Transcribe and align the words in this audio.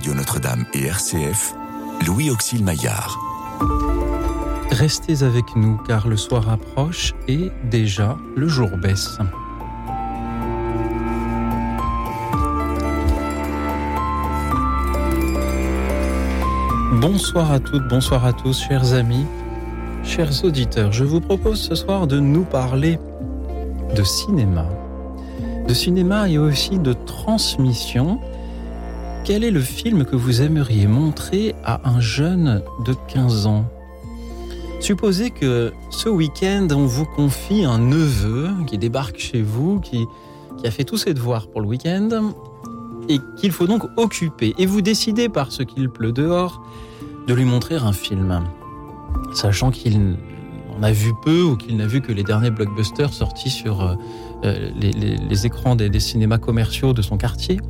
Radio 0.00 0.14
Notre-Dame 0.14 0.64
et 0.72 0.86
RCF, 0.86 1.54
Louis 2.06 2.30
Auxil 2.30 2.64
Maillard. 2.64 3.18
Restez 4.70 5.22
avec 5.22 5.44
nous 5.56 5.76
car 5.86 6.08
le 6.08 6.16
soir 6.16 6.48
approche 6.48 7.12
et 7.28 7.50
déjà 7.64 8.16
le 8.34 8.48
jour 8.48 8.70
baisse. 8.78 9.18
Bonsoir 16.94 17.52
à 17.52 17.60
toutes, 17.60 17.86
bonsoir 17.86 18.24
à 18.24 18.32
tous, 18.32 18.58
chers 18.58 18.94
amis, 18.94 19.26
chers 20.02 20.46
auditeurs. 20.46 20.92
Je 20.92 21.04
vous 21.04 21.20
propose 21.20 21.60
ce 21.60 21.74
soir 21.74 22.06
de 22.06 22.18
nous 22.18 22.44
parler 22.44 22.98
de 23.94 24.02
cinéma. 24.02 24.66
De 25.68 25.74
cinéma 25.74 26.30
et 26.30 26.38
aussi 26.38 26.78
de 26.78 26.94
transmission. 26.94 28.18
Quel 29.30 29.44
est 29.44 29.52
le 29.52 29.60
film 29.60 30.04
que 30.04 30.16
vous 30.16 30.42
aimeriez 30.42 30.88
montrer 30.88 31.54
à 31.64 31.88
un 31.88 32.00
jeune 32.00 32.64
de 32.84 32.96
15 33.14 33.46
ans? 33.46 33.64
Supposez 34.80 35.30
que 35.30 35.72
ce 35.88 36.08
week-end, 36.08 36.66
on 36.72 36.84
vous 36.84 37.04
confie 37.04 37.64
un 37.64 37.78
neveu 37.78 38.48
qui 38.66 38.76
débarque 38.76 39.20
chez 39.20 39.40
vous, 39.40 39.78
qui, 39.78 40.04
a 40.64 40.70
fait 40.72 40.82
tous 40.82 40.96
ses 40.96 41.14
devoirs 41.14 41.46
pour 41.46 41.60
le 41.60 41.68
week-end 41.68 42.32
et 43.08 43.20
qu'il 43.36 43.52
faut 43.52 43.68
donc 43.68 43.84
occuper. 43.96 44.52
Et 44.58 44.66
vous 44.66 44.80
décidez, 44.80 45.28
parce 45.28 45.64
qu'il 45.64 45.90
pleut 45.90 46.10
dehors, 46.10 46.60
de 47.28 47.32
lui 47.32 47.44
montrer 47.44 47.76
un 47.76 47.92
film. 47.92 48.42
Sachant 49.32 49.70
qu'il 49.70 50.16
en 50.76 50.82
a 50.82 50.90
vu 50.90 51.12
peu 51.24 51.42
ou 51.42 51.56
qu'il 51.56 51.76
n'a 51.76 51.86
vu 51.86 52.00
que 52.00 52.10
les 52.10 52.24
derniers 52.24 52.50
blockbusters 52.50 53.12
sortis 53.12 53.50
sur 53.50 53.80
euh, 53.80 53.94
euh, 54.44 54.70
les, 54.74 55.46
écrans 55.46 55.76
des 55.76 56.00
cinémas 56.00 56.38
commerciaux 56.38 56.92
de 56.94 57.02
son 57.02 57.16
quartier. 57.16 57.60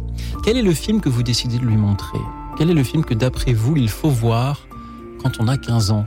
Quel 0.45 0.57
est 0.57 0.63
le 0.63 0.73
film 0.73 1.01
que 1.01 1.09
vous 1.09 1.23
décidez 1.23 1.59
de 1.59 1.65
lui 1.65 1.77
montrer? 1.77 2.19
Quel 2.57 2.71
est 2.71 2.75
le 2.75 2.85
film 2.85 3.05
que 3.05 3.15
d'après 3.15 3.53
vous 3.53 3.77
il 3.77 3.89
faut 3.89 4.11
voir 4.11 4.67
quand 5.23 5.41
on 5.41 5.49
a 5.49 5.57
15 5.57 5.91
ans? 5.91 6.07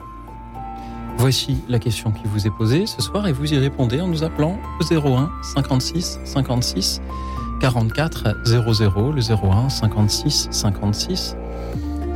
Voici 1.17 1.57
la 1.69 1.79
question 1.79 2.11
qui 2.11 2.23
vous 2.25 2.47
est 2.47 2.51
posée 2.57 2.85
ce 2.85 3.01
soir 3.01 3.27
et 3.27 3.31
vous 3.31 3.53
y 3.53 3.57
répondez 3.57 4.01
en 4.01 4.07
nous 4.07 4.23
appelant 4.23 4.59
au 4.79 4.93
01 4.93 5.31
56 5.41 6.19
56 6.25 7.01
44 7.61 8.41
00, 8.43 9.11
le 9.11 9.21
01 9.21 9.69
56 9.69 10.49
56 10.51 11.35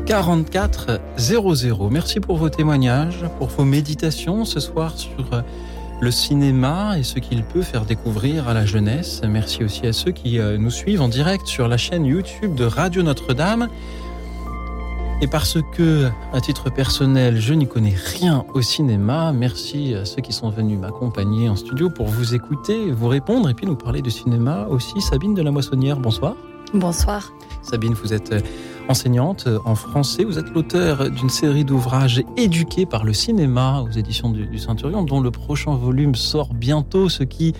44 0.06 1.00
00. 1.18 1.90
Merci 1.90 2.20
pour 2.20 2.38
vos 2.38 2.50
témoignages, 2.50 3.26
pour 3.38 3.48
vos 3.48 3.64
méditations 3.64 4.46
ce 4.46 4.60
soir 4.60 4.98
sur 4.98 5.26
le 6.00 6.12
cinéma 6.12 6.98
et 7.00 7.04
ce 7.04 7.20
qu'il 7.20 7.44
peut 7.44 7.62
faire 7.62 7.86
découvrir 7.86 8.48
à 8.48 8.54
la 8.54 8.66
jeunesse. 8.66 9.22
Merci 9.28 9.64
aussi 9.64 9.88
à 9.88 9.94
ceux 9.94 10.12
qui 10.12 10.40
euh, 10.40 10.58
nous 10.58 10.70
suivent 10.70 11.02
en 11.02 11.08
direct 11.08 11.48
sur 11.48 11.68
la 11.68 11.78
chaîne 11.78 12.06
YouTube 12.06 12.56
de 12.56 12.66
Radio 12.66 13.02
Notre-Dame. 13.04 13.68
Et 15.20 15.28
parce 15.28 15.58
que, 15.74 16.10
à 16.32 16.42
titre 16.42 16.70
personnel, 16.70 17.42
je 17.42 17.56
n'y 17.56 17.68
connais 17.68 17.96
rien 17.96 18.46
au 18.54 18.62
cinéma, 18.62 19.32
merci 19.34 19.96
à 19.96 20.06
ceux 20.06 20.22
qui 20.22 20.32
sont 20.32 20.52
venus 20.52 20.78
m'accompagner 20.78 21.50
en 21.50 21.56
studio 21.56 21.90
pour 21.90 22.06
vous 22.06 22.36
écouter, 22.36 22.92
vous 22.92 23.08
répondre 23.08 23.50
et 23.50 23.56
puis 23.56 23.66
nous 23.66 23.76
parler 23.76 24.04
de 24.04 24.12
cinéma 24.12 24.68
aussi. 24.70 25.02
Sabine 25.02 25.34
de 25.34 25.42
la 25.42 25.50
Moissonnière, 25.50 26.00
bonsoir. 26.00 26.36
Bonsoir. 26.72 27.32
Sabine, 27.70 27.94
vous 27.94 28.14
êtes 28.14 28.32
euh, 28.32 28.40
enseignante 28.88 29.46
euh, 29.48 29.60
en 29.66 29.76
français. 29.76 30.24
Vous 30.24 30.40
êtes 30.40 30.50
l'auteur 30.54 31.10
d'une 31.12 31.30
série 31.30 31.66
d'ouvrages 31.66 32.24
éduqués 32.38 32.86
par 32.86 33.04
le 33.04 33.14
cinéma 33.14 33.82
aux 33.82 33.92
éditions 33.92 34.30
du, 34.30 34.46
du 34.48 34.58
Centurion, 34.58 35.04
dont 35.04 35.20
le 35.20 35.32
prochain 35.32 35.76
volume 35.76 36.16
sort 36.16 36.54
bientôt, 36.54 37.10
ce 37.10 37.24
qui 37.24 37.54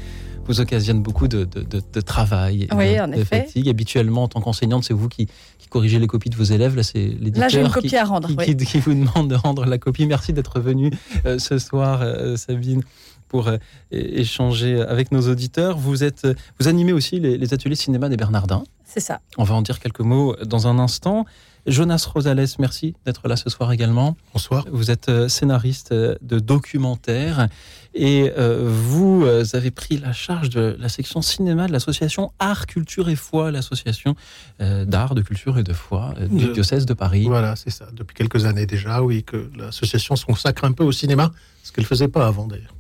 vous 0.46 0.62
occasionne 0.62 1.02
beaucoup 1.02 1.28
de, 1.28 1.44
de- 1.44 1.62
de- 1.62 1.82
de 1.92 2.02
travail 2.02 2.64
et 2.64 2.68
Oui, 2.74 2.96
de, 2.96 3.02
en 3.02 3.08
de 3.10 3.16
effet. 3.16 3.42
fatigue. 3.42 3.68
Habituellement, 3.68 4.24
en 4.24 4.28
tant 4.30 4.40
qu'enseignante, 4.40 4.86
c'est 4.86 4.94
vous 4.94 5.10
qui, 5.10 5.28
qui 5.58 5.68
corrigez 5.68 6.00
les 6.00 6.08
copies 6.08 6.30
de 6.30 6.38
vos 6.38 6.44
élèves. 6.46 6.74
Là, 6.78 6.84
c'est 6.84 7.00
l'éditeur 7.20 7.50
qui- 7.82 7.90
qui, 8.30 8.36
oui. 8.38 8.56
qui- 8.56 8.66
qui 8.66 8.80
vous 8.80 8.94
demande 8.94 9.30
de 9.30 9.36
rendre 9.36 9.66
la 9.66 9.78
copie. 9.78 10.06
Merci 10.06 10.32
d'être 10.32 10.62
venu 10.62 10.90
euh, 11.26 11.38
ce 11.38 11.58
soir, 11.60 12.00
euh, 12.02 12.38
Sabine, 12.38 12.82
pour 13.28 13.48
euh, 13.48 13.58
échanger 13.92 14.82
avec 14.82 15.12
nos 15.12 15.22
auditeurs. 15.30 15.78
Vous 15.78 16.04
êtes, 16.04 16.26
euh, 16.26 16.34
vous 16.60 16.68
animez 16.68 16.94
aussi 16.94 17.20
les, 17.20 17.38
les 17.38 17.54
ateliers 17.54 17.76
cinéma 17.76 18.10
des 18.10 18.18
Bernardins. 18.18 18.64
C'est 18.86 19.00
ça. 19.02 19.20
On 19.38 19.44
va 19.44 19.54
en 19.56 19.62
dire 19.62 19.80
quelques 19.80 20.00
mots 20.02 20.36
dans 20.46 20.68
un 20.68 20.80
instant. 20.80 21.26
Jonas 21.66 22.08
Rosales, 22.14 22.46
merci 22.60 22.96
d'être 23.06 23.28
là 23.28 23.36
ce 23.36 23.50
soir 23.50 23.74
également. 23.74 24.16
Bonsoir. 24.32 24.66
Vous 24.72 24.90
êtes 24.90 25.10
euh, 25.10 25.28
scénariste 25.28 25.94
de 25.94 26.40
documentaire 26.40 27.50
et 27.94 28.32
vous 28.64 29.26
avez 29.54 29.72
pris 29.72 29.98
la 29.98 30.14
charge 30.14 30.50
de 30.50 30.78
la 30.80 30.88
section 30.88 31.24
cinéma 31.24 31.66
de 31.68 31.72
l'association 31.72 32.32
Art, 32.38 32.68
Culture 32.68 33.10
et 33.10 33.16
Foi, 33.16 33.50
l'association 33.50 34.16
d'art, 34.60 35.16
de 35.16 35.22
culture 35.24 35.58
et 35.58 35.64
de 35.64 35.74
foi 35.74 36.14
du 36.30 36.46
De- 36.46 36.54
diocèse 36.54 36.86
de 36.86 36.94
Paris. 36.94 37.26
Voilà, 37.26 37.56
c'est 37.56 37.72
ça. 37.72 37.88
Depuis 37.94 38.14
quelques 38.14 38.46
années 38.46 38.68
déjà, 38.68 39.02
oui, 39.02 39.24
que 39.24 39.50
l'association 39.58 40.16
se 40.16 40.26
consacre 40.26 40.64
un 40.64 40.74
peu 40.74 40.84
au 40.84 40.92
cinéma, 40.92 41.32
ce 41.64 41.72
qu'elle 41.72 41.86
ne 41.86 41.88
faisait 41.88 42.08
pas 42.08 42.28
avant 42.28 42.46
d'ailleurs. 42.46 42.76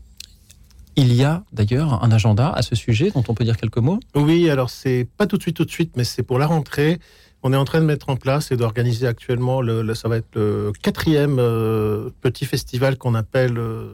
Il 1.00 1.14
y 1.14 1.24
a 1.24 1.44
d'ailleurs 1.54 2.04
un 2.04 2.12
agenda 2.12 2.50
à 2.50 2.64
ce 2.64 2.76
sujet 2.76 3.12
dont 3.12 3.24
on 3.28 3.36
peut 3.36 3.44
dire 3.44 3.56
quelques 3.56 3.78
mots? 3.78 4.00
Oui, 4.16 4.50
alors 4.50 4.72
c'est 4.72 5.08
pas 5.16 5.28
tout 5.28 5.38
de 5.38 5.44
suite, 5.44 5.56
tout 5.56 5.64
de 5.64 5.70
suite, 5.70 5.96
mais 5.96 6.04
c'est 6.04 6.24
pour 6.24 6.40
la 6.40 6.48
rentrée. 6.48 6.98
On 7.44 7.54
est 7.54 7.56
en 7.56 7.66
train 7.66 7.82
de 7.82 7.86
mettre 7.86 8.10
en 8.10 8.16
place 8.16 8.52
et 8.52 8.58
d'organiser 8.58 9.06
actuellement, 9.06 9.62
le, 9.62 9.94
ça 9.94 10.10
va 10.10 10.18
être 10.18 10.34
le 10.34 10.72
quatrième 10.82 11.38
euh, 11.38 12.10
petit 12.22 12.46
festival 12.46 12.98
qu'on 12.98 13.14
appelle 13.14 13.60
euh, 13.60 13.94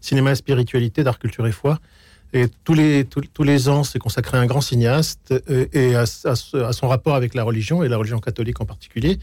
Cinéma 0.00 0.32
et 0.32 0.34
Spiritualité 0.34 1.04
d'Art, 1.04 1.20
Culture 1.20 1.46
et 1.46 1.52
Foi. 1.52 1.78
Et 2.32 2.48
tous 2.64 2.74
les, 2.74 3.04
tous, 3.04 3.44
les 3.44 3.68
ans, 3.68 3.84
c'est 3.84 4.00
consacré 4.00 4.36
à 4.36 4.40
un 4.40 4.46
grand 4.46 4.60
cinéaste 4.60 5.32
et, 5.72 5.94
à 5.94 6.04
son 6.04 6.88
rapport 6.88 7.14
avec 7.14 7.34
la 7.34 7.44
religion, 7.44 7.84
et 7.84 7.88
la 7.88 7.96
religion 7.96 8.18
catholique 8.18 8.60
en 8.60 8.64
particulier. 8.64 9.20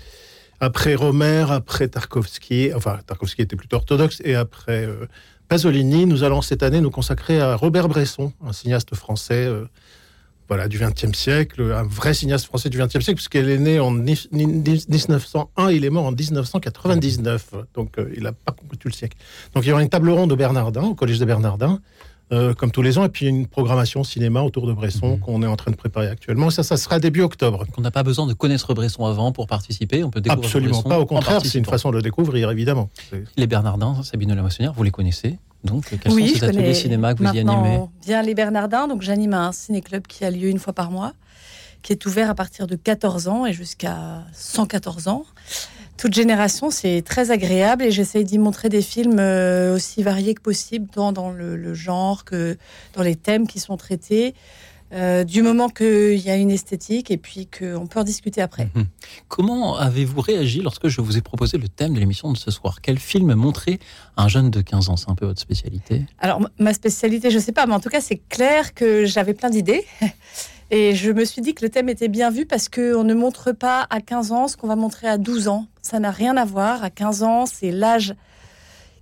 Après 0.62 0.96
Romer, 0.96 1.46
après 1.50 1.90
Tarkovsky, 1.90 2.72
enfin 2.74 3.00
Tarkovsky 3.06 3.42
était 3.42 3.58
plutôt 3.58 3.76
orthodoxe, 3.76 4.22
et 4.24 4.36
après 4.36 4.86
euh, 4.86 5.08
Pasolini, 5.52 6.06
nous 6.06 6.24
allons 6.24 6.42
cette 6.42 6.64
année 6.64 6.80
nous 6.80 6.92
consacrer 6.92 7.42
à 7.42 7.58
Robert 7.58 7.90
Bresson, 7.90 8.32
un 8.48 8.54
cinéaste 8.54 8.96
français 8.96 9.46
euh, 9.48 9.66
voilà, 10.48 10.70
du 10.70 10.80
XXe 10.80 11.12
siècle, 11.12 11.74
un 11.74 11.84
vrai 11.84 12.14
cinéaste 12.14 12.46
français 12.46 12.70
du 12.70 12.78
XXe 12.78 12.92
siècle, 13.04 13.16
puisqu'il 13.16 13.50
est 13.50 13.58
né 13.58 13.78
en 13.78 13.92
ni- 13.92 14.30
ni- 14.32 14.46
1901, 14.48 15.72
il 15.72 15.84
est 15.84 15.90
mort 15.90 16.06
en 16.06 16.14
1999, 16.14 17.50
donc 17.74 18.00
euh, 18.00 18.10
il 18.16 18.24
n'a 18.24 18.32
pas 18.32 18.54
conclu 18.54 18.78
le 18.86 18.92
siècle. 18.94 19.18
Donc 19.54 19.66
il 19.66 19.68
y 19.68 19.72
aura 19.74 19.84
une 19.84 19.90
table 19.90 20.10
ronde 20.12 20.30
de 20.30 20.36
Bernardin, 20.36 20.84
au 20.84 20.96
Collège 20.96 21.20
de 21.20 21.26
Bernardin, 21.26 21.82
euh, 22.32 22.54
comme 22.54 22.72
tous 22.72 22.82
les 22.82 22.98
ans, 22.98 23.04
et 23.06 23.10
puis 23.10 23.26
une 23.28 23.46
programmation 23.48 24.04
cinéma 24.04 24.42
autour 24.42 24.66
de 24.68 24.74
Bresson 24.74 25.12
Mhm. 25.16 25.20
qu'on 25.20 25.44
est 25.44 25.48
en 25.48 25.56
train 25.58 25.72
de 25.72 25.76
préparer 25.76 26.08
actuellement. 26.08 26.50
Ça, 26.50 26.64
ça 26.64 26.78
sera 26.78 27.00
début 27.00 27.22
octobre. 27.22 27.66
On 27.78 27.82
n'a 27.82 27.92
pas 27.92 28.04
besoin 28.04 28.26
de 28.28 28.34
connaître 28.34 28.74
Bresson 28.74 29.06
avant 29.06 29.32
pour 29.32 29.48
participer. 29.48 30.04
On 30.04 30.10
peut 30.10 30.22
découvrir 30.22 30.46
Absolument 30.46 30.72
Bresson 30.76 30.90
pas, 30.90 31.00
au 31.00 31.06
contraire, 31.06 31.42
c'est 31.44 31.58
une 31.58 31.66
façon 31.66 31.92
de 31.92 31.98
le 31.98 32.02
découvrir, 32.02 32.50
évidemment. 32.52 32.90
Les 33.38 33.48
Bernardins, 33.48 34.02
Sabine 34.04 34.30
de 34.30 34.36
la 34.36 34.42
Moissonnière, 34.42 34.74
vous 34.74 34.84
les 34.84 34.92
connaissez 34.92 35.38
donc 35.64 35.86
quels 36.02 36.12
oui, 36.12 36.30
sont 36.30 36.40
ces 36.40 36.44
ateliers 36.46 36.74
cinéma 36.74 37.14
que 37.14 37.20
vous 37.20 37.26
y 37.26 37.44
maintenant 37.44 37.64
animez? 37.64 37.86
bien 38.08 38.24
les 38.24 38.34
Bernardins. 38.34 38.88
Donc, 38.88 39.04
j'anime 39.04 39.36
un 39.36 39.52
ciné-club 39.52 40.08
qui 40.08 40.26
a 40.26 40.32
lieu 40.32 40.50
une 40.50 40.58
fois 40.58 40.74
par 40.74 40.90
mois, 40.90 41.14
qui 41.84 41.92
est 41.94 42.04
ouvert 42.08 42.32
à 42.32 42.34
partir 42.36 42.66
de 42.66 42.76
14 42.76 43.28
ans 43.28 43.46
et 43.46 43.54
jusqu'à 43.54 44.24
114 44.34 45.08
ans. 45.08 45.24
Toute 46.02 46.16
génération, 46.16 46.72
c'est 46.72 47.04
très 47.04 47.30
agréable 47.30 47.84
et 47.84 47.92
j'essaye 47.92 48.24
d'y 48.24 48.40
montrer 48.40 48.70
des 48.70 48.82
films 48.82 49.20
euh, 49.20 49.76
aussi 49.76 50.02
variés 50.02 50.34
que 50.34 50.42
possible, 50.42 50.88
tant 50.88 51.12
dans 51.12 51.30
le, 51.30 51.56
le 51.56 51.74
genre 51.76 52.26
que 52.26 52.58
dans 52.96 53.04
les 53.04 53.16
thèmes 53.16 53.46
qui 53.46 53.60
sont 53.60 53.78
traités. 53.78 54.34
euh, 54.94 55.24
du 55.24 55.44
moment 55.44 55.70
qu'il 55.70 56.18
y 56.18 56.32
a 56.32 56.36
une 56.36 56.52
esthétique 56.52 57.12
et 57.12 57.18
puis 57.18 57.48
qu'on 57.48 57.86
peut 57.86 58.00
en 58.00 58.04
discuter 58.04 58.42
après. 58.42 58.70
Mhm. 58.74 58.86
Comment 59.28 59.78
avez-vous 59.78 60.22
réagi 60.22 60.62
lorsque 60.62 60.88
je 60.88 61.02
vous 61.02 61.18
ai 61.18 61.22
proposé 61.22 61.60
le 61.60 61.70
thème 61.70 61.94
de 61.94 62.00
l'émission 62.00 62.32
de 62.32 62.38
ce 62.38 62.50
soir? 62.50 62.82
Quel 62.82 62.98
film 62.98 63.34
montrer 63.36 63.80
à 64.18 64.24
un 64.24 64.28
jeune 64.28 64.50
de 64.50 64.62
15 64.62 64.90
ans? 64.90 64.98
C'est 64.98 65.10
un 65.10 65.16
peu 65.16 65.28
votre 65.28 65.40
spécialité. 65.40 66.06
Alors, 66.20 66.42
ma 66.58 66.74
spécialité, 66.74 67.30
je 67.30 67.38
sais 67.38 67.52
pas, 67.52 67.68
mais 67.68 67.74
en 67.74 67.80
tout 67.80 67.90
cas, 67.90 68.02
c'est 68.02 68.22
clair 68.28 68.74
que 68.74 69.06
j'avais 69.06 69.36
plein 69.36 69.52
d'idées. 69.52 69.86
Et 70.74 70.96
je 70.96 71.12
me 71.12 71.26
suis 71.26 71.42
dit 71.42 71.54
que 71.54 71.66
le 71.66 71.70
thème 71.70 71.90
était 71.90 72.08
bien 72.08 72.30
vu 72.30 72.46
parce 72.46 72.70
qu'on 72.70 73.04
ne 73.04 73.14
montre 73.14 73.52
pas 73.52 73.86
à 73.90 74.00
15 74.00 74.32
ans 74.32 74.48
ce 74.48 74.56
qu'on 74.56 74.68
va 74.68 74.78
montrer 74.78 75.08
à 75.08 75.18
12 75.18 75.50
ans. 75.50 75.68
Ça 75.82 76.00
n'a 76.00 76.12
rien 76.12 76.38
à 76.38 76.46
voir. 76.46 76.82
À 76.82 76.90
15 76.90 77.24
ans, 77.24 77.46
c'est 77.46 77.72
l'âge 77.72 78.16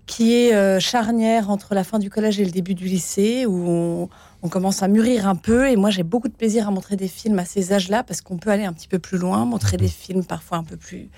qui 0.07 0.33
est 0.33 0.55
euh, 0.55 0.79
charnière 0.79 1.51
entre 1.51 1.75
la 1.75 1.83
fin 1.83 1.99
du 1.99 2.09
collège 2.09 2.39
et 2.39 2.45
le 2.45 2.49
début 2.49 2.73
du 2.73 2.85
lycée, 2.85 3.45
où 3.45 3.69
on, 3.69 4.09
on 4.41 4.49
commence 4.49 4.81
à 4.81 4.87
mûrir 4.87 5.27
un 5.27 5.35
peu. 5.35 5.69
Et 5.69 5.75
moi, 5.75 5.91
j'ai 5.91 6.01
beaucoup 6.01 6.27
de 6.27 6.33
plaisir 6.33 6.67
à 6.67 6.71
montrer 6.71 6.95
des 6.95 7.07
films 7.07 7.37
à 7.37 7.45
ces 7.45 7.71
âges-là 7.71 8.01
parce 8.01 8.21
qu'on 8.21 8.37
peut 8.37 8.49
aller 8.49 8.65
un 8.65 8.73
petit 8.73 8.87
peu 8.87 8.97
plus 8.97 9.19
loin, 9.19 9.45
montrer 9.45 9.77
des 9.77 9.87
films 9.87 10.25
parfois 10.25 10.57
un 10.57 10.63
peu 10.63 10.75
plus 10.75 11.09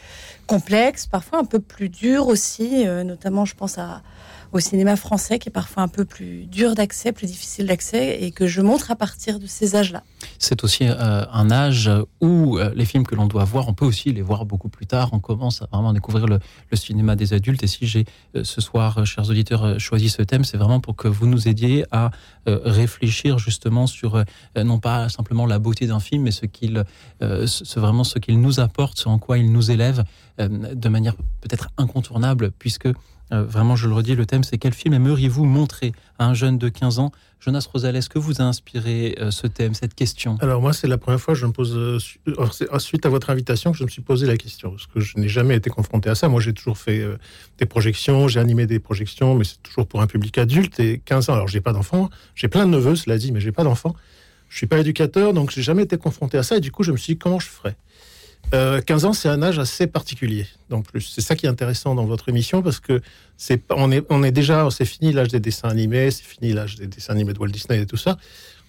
complexes, 0.48 1.08
parfois 1.08 1.40
un 1.40 1.46
peu 1.46 1.60
plus 1.60 1.88
durs 1.88 2.28
aussi. 2.28 2.86
euh, 2.86 3.06
notamment, 3.06 3.46
je 3.46 3.56
pense 3.56 3.78
à, 3.78 4.02
au 4.52 4.60
cinéma 4.60 4.96
français 4.96 5.40
qui 5.40 5.50
est 5.50 5.52
parfois 5.52 5.84
un 5.84 5.88
peu 5.88 6.06
plus 6.06 6.46
dur 6.46 6.76
d'accès, 6.76 7.12
plus 7.12 7.28
difficile 7.28 7.68
d'accès, 7.68 8.22
et 8.22 8.32
que 8.32 8.48
je 8.48 8.62
montre 8.62 8.92
à 8.92 8.96
partir 8.96 9.40
de 9.40 9.46
ces 9.46 9.76
âges-là. 9.76 10.04
c'est 10.40 10.64
aussi 10.64 10.86
un 10.86 11.52
âge 11.52 11.90
où 12.20 12.58
les 12.76 12.86
films 12.86 13.06
que 13.06 13.16
l'on 13.16 13.28
doit 13.28 13.44
voir, 13.46 13.68
on 13.68 13.74
peut 13.74 13.86
aussi 13.86 14.12
les 14.12 14.22
voir 14.22 14.46
beaucoup 14.46 14.70
plus 14.70 14.86
tard. 14.86 15.10
On 15.14 15.20
commence 15.20 15.62
à 15.62 15.68
vraiment 15.72 15.94
découvrir 15.94 16.26
le, 16.28 16.40
le 16.70 16.78
cinéma 16.78 17.16
des 17.16 17.34
adultes. 17.34 17.64
Et 17.64 17.68
si 17.68 17.88
j'ai 17.88 18.06
ce 18.36 18.62
soir, 18.62 19.06
chers 19.06 19.30
auditeurs, 19.30 19.80
choisi 19.80 20.10
ce 20.10 20.22
thème, 20.22 20.44
c'est 20.44 20.58
vraiment 20.58 20.80
pour 20.80 20.96
que 20.96 21.08
vous 21.08 21.28
nous 21.28 21.48
aidiez 21.48 21.86
à 21.92 22.12
réfléchir 22.46 23.40
justement 23.40 23.88
sur 23.88 24.24
non 24.56 24.80
pas 24.80 25.10
simplement 25.10 25.46
la 25.46 25.60
beauté 25.60 25.88
d'un 25.88 26.00
film, 26.00 26.24
mais 26.24 26.32
ce 26.32 26.46
qu'il, 26.46 26.84
ce, 27.22 27.80
vraiment 27.80 28.04
ce 28.04 28.20
qu'il 28.20 28.40
nous 28.42 28.60
apporte, 28.60 29.00
ce 29.00 29.10
en 29.10 29.20
quoi 29.20 29.38
il 29.38 29.52
nous 29.52 29.72
élève 29.72 30.04
de 30.40 30.90
manière 30.90 31.16
peut-être 31.42 31.70
incontournable, 31.78 32.52
puisque 32.58 32.90
euh, 33.32 33.44
vraiment, 33.44 33.76
je 33.76 33.88
le 33.88 33.94
redis, 33.94 34.16
le 34.16 34.26
thème, 34.26 34.44
c'est 34.44 34.58
quel 34.58 34.74
film 34.74 34.94
aimeriez-vous 34.94 35.46
montrer 35.46 35.94
à 36.20 36.26
un 36.26 36.34
jeune 36.34 36.58
de 36.58 36.70
15 36.70 37.00
ans? 37.00 37.12
Jonas 37.40 37.68
Rosal, 37.72 37.96
est-ce 37.96 38.10
que 38.10 38.20
vous 38.20 38.42
a 38.42 38.44
inspiré 38.44 39.16
euh, 39.20 39.32
ce 39.32 39.48
thème, 39.48 39.74
cette 39.74 39.96
question? 39.96 40.38
Alors 40.42 40.62
moi, 40.62 40.74
c'est 40.74 40.88
la 40.88 40.98
première 40.98 41.20
fois 41.20 41.34
que 41.34 41.40
je 41.40 41.46
me 41.46 41.52
pose, 41.52 41.76
euh, 41.76 41.98
suite 42.80 43.06
à 43.06 43.10
votre 43.10 43.30
invitation, 43.30 43.72
que 43.72 43.78
je 43.78 43.84
me 43.84 43.90
suis 43.90 44.02
posé 44.02 44.28
la 44.28 44.38
question, 44.38 44.72
parce 44.72 44.86
que 44.86 45.00
je 45.00 45.18
n'ai 45.18 45.28
jamais 45.30 45.56
été 45.56 45.70
confronté 45.70 46.10
à 46.10 46.16
ça. 46.16 46.28
Moi, 46.28 46.42
j'ai 46.42 46.54
toujours 46.54 46.78
fait 46.78 47.04
des 47.58 47.66
projections, 47.66 48.28
j'ai 48.28 48.40
animé 48.40 48.68
des 48.68 48.80
projections, 48.80 49.36
mais 49.36 49.44
c'est 49.44 49.62
toujours 49.64 49.88
pour 49.88 50.02
un 50.02 50.08
public 50.08 50.38
adulte 50.38 50.80
et 50.80 51.02
15 51.04 51.30
ans. 51.30 51.34
Alors, 51.34 51.48
j'ai 51.48 51.62
pas 51.62 51.74
d'enfants, 51.74 52.10
j'ai 52.36 52.48
plein 52.48 52.66
de 52.66 52.72
neveux, 52.72 52.96
cela 52.96 53.18
dit, 53.18 53.32
mais 53.32 53.40
j'ai 53.40 53.52
pas 53.52 53.64
d'enfants. 53.64 53.96
Je 54.50 54.58
suis 54.58 54.68
pas 54.68 54.80
éducateur, 54.80 55.34
donc 55.34 55.50
j'ai 55.50 55.62
jamais 55.62 55.84
été 55.84 55.98
confronté 55.98 56.38
à 56.38 56.44
ça. 56.44 56.58
Et 56.58 56.60
du 56.60 56.72
coup, 56.72 56.84
je 56.84 56.92
me 56.92 56.98
suis 56.98 57.14
dit 57.14 57.20
comment 57.20 57.40
je 57.40 57.48
ferais? 57.48 57.78
15 58.52 58.54
euh, 58.54 59.08
ans, 59.08 59.14
c'est 59.14 59.30
un 59.30 59.42
âge 59.42 59.60
assez 59.60 59.88
particulier. 59.88 60.46
Donc, 60.70 60.86
c'est 61.00 61.22
ça 61.22 61.36
qui 61.36 61.46
est 61.46 61.50
intéressant 61.50 61.96
dans 61.96 62.06
votre 62.06 62.28
émission 62.28 62.62
parce 62.62 62.80
que 62.82 63.02
c'est, 63.38 63.64
on 63.70 63.92
est, 63.92 64.06
on 64.10 64.24
est 64.24 64.32
déjà, 64.32 64.68
c'est 64.72 64.86
fini 64.86 65.14
l'âge 65.14 65.30
des 65.30 65.40
dessins 65.40 65.70
animés, 65.70 66.12
c'est 66.12 66.26
fini 66.26 66.52
l'âge 66.52 66.76
des 66.76 66.88
dessins 66.88 67.14
animés 67.14 67.34
de 67.34 67.40
Walt 67.40 67.48
Disney 67.48 67.82
et 67.82 67.86
tout 67.86 67.98
ça. 67.98 68.18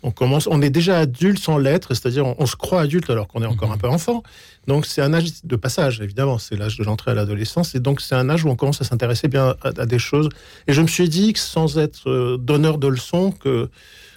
On 0.04 0.10
commence, 0.10 0.48
on 0.48 0.62
est 0.62 0.70
déjà 0.70 0.98
adulte 0.98 1.38
sans 1.38 1.58
l'être, 1.58 1.94
c'est-à-dire 1.94 2.26
on, 2.26 2.46
se 2.46 2.56
croit 2.56 2.80
adulte 2.80 3.08
alors 3.10 3.28
qu'on 3.28 3.42
est 3.42 3.46
encore 3.46 3.68
mhm. 3.68 3.74
un 3.74 3.78
peu 3.78 3.88
enfant. 3.88 4.22
Donc, 4.68 4.86
c'est 4.86 5.02
un 5.02 5.14
âge 5.14 5.44
de 5.44 5.56
passage, 5.56 6.00
évidemment. 6.00 6.38
C'est 6.38 6.56
l'âge 6.56 6.76
de 6.76 6.84
l'entrée 6.84 7.10
à 7.10 7.14
l'adolescence. 7.14 7.74
Et 7.74 7.80
donc, 7.80 8.00
c'est 8.00 8.14
un 8.14 8.28
âge 8.28 8.44
où 8.44 8.48
on 8.48 8.56
commence 8.56 8.80
à 8.80 8.84
s'intéresser 8.84 9.26
bien 9.26 9.56
à, 9.62 9.86
des 9.86 9.98
choses. 9.98 10.28
Et 10.68 10.72
je 10.72 10.82
me 10.82 10.86
suis 10.86 11.08
dit 11.08 11.32
que 11.32 11.40
sans 11.40 11.78
être 11.78 12.08
euh, 12.08 12.36
donneur 12.36 12.78
de 12.78 12.86
leçons, 12.86 13.32
que, 13.32 13.68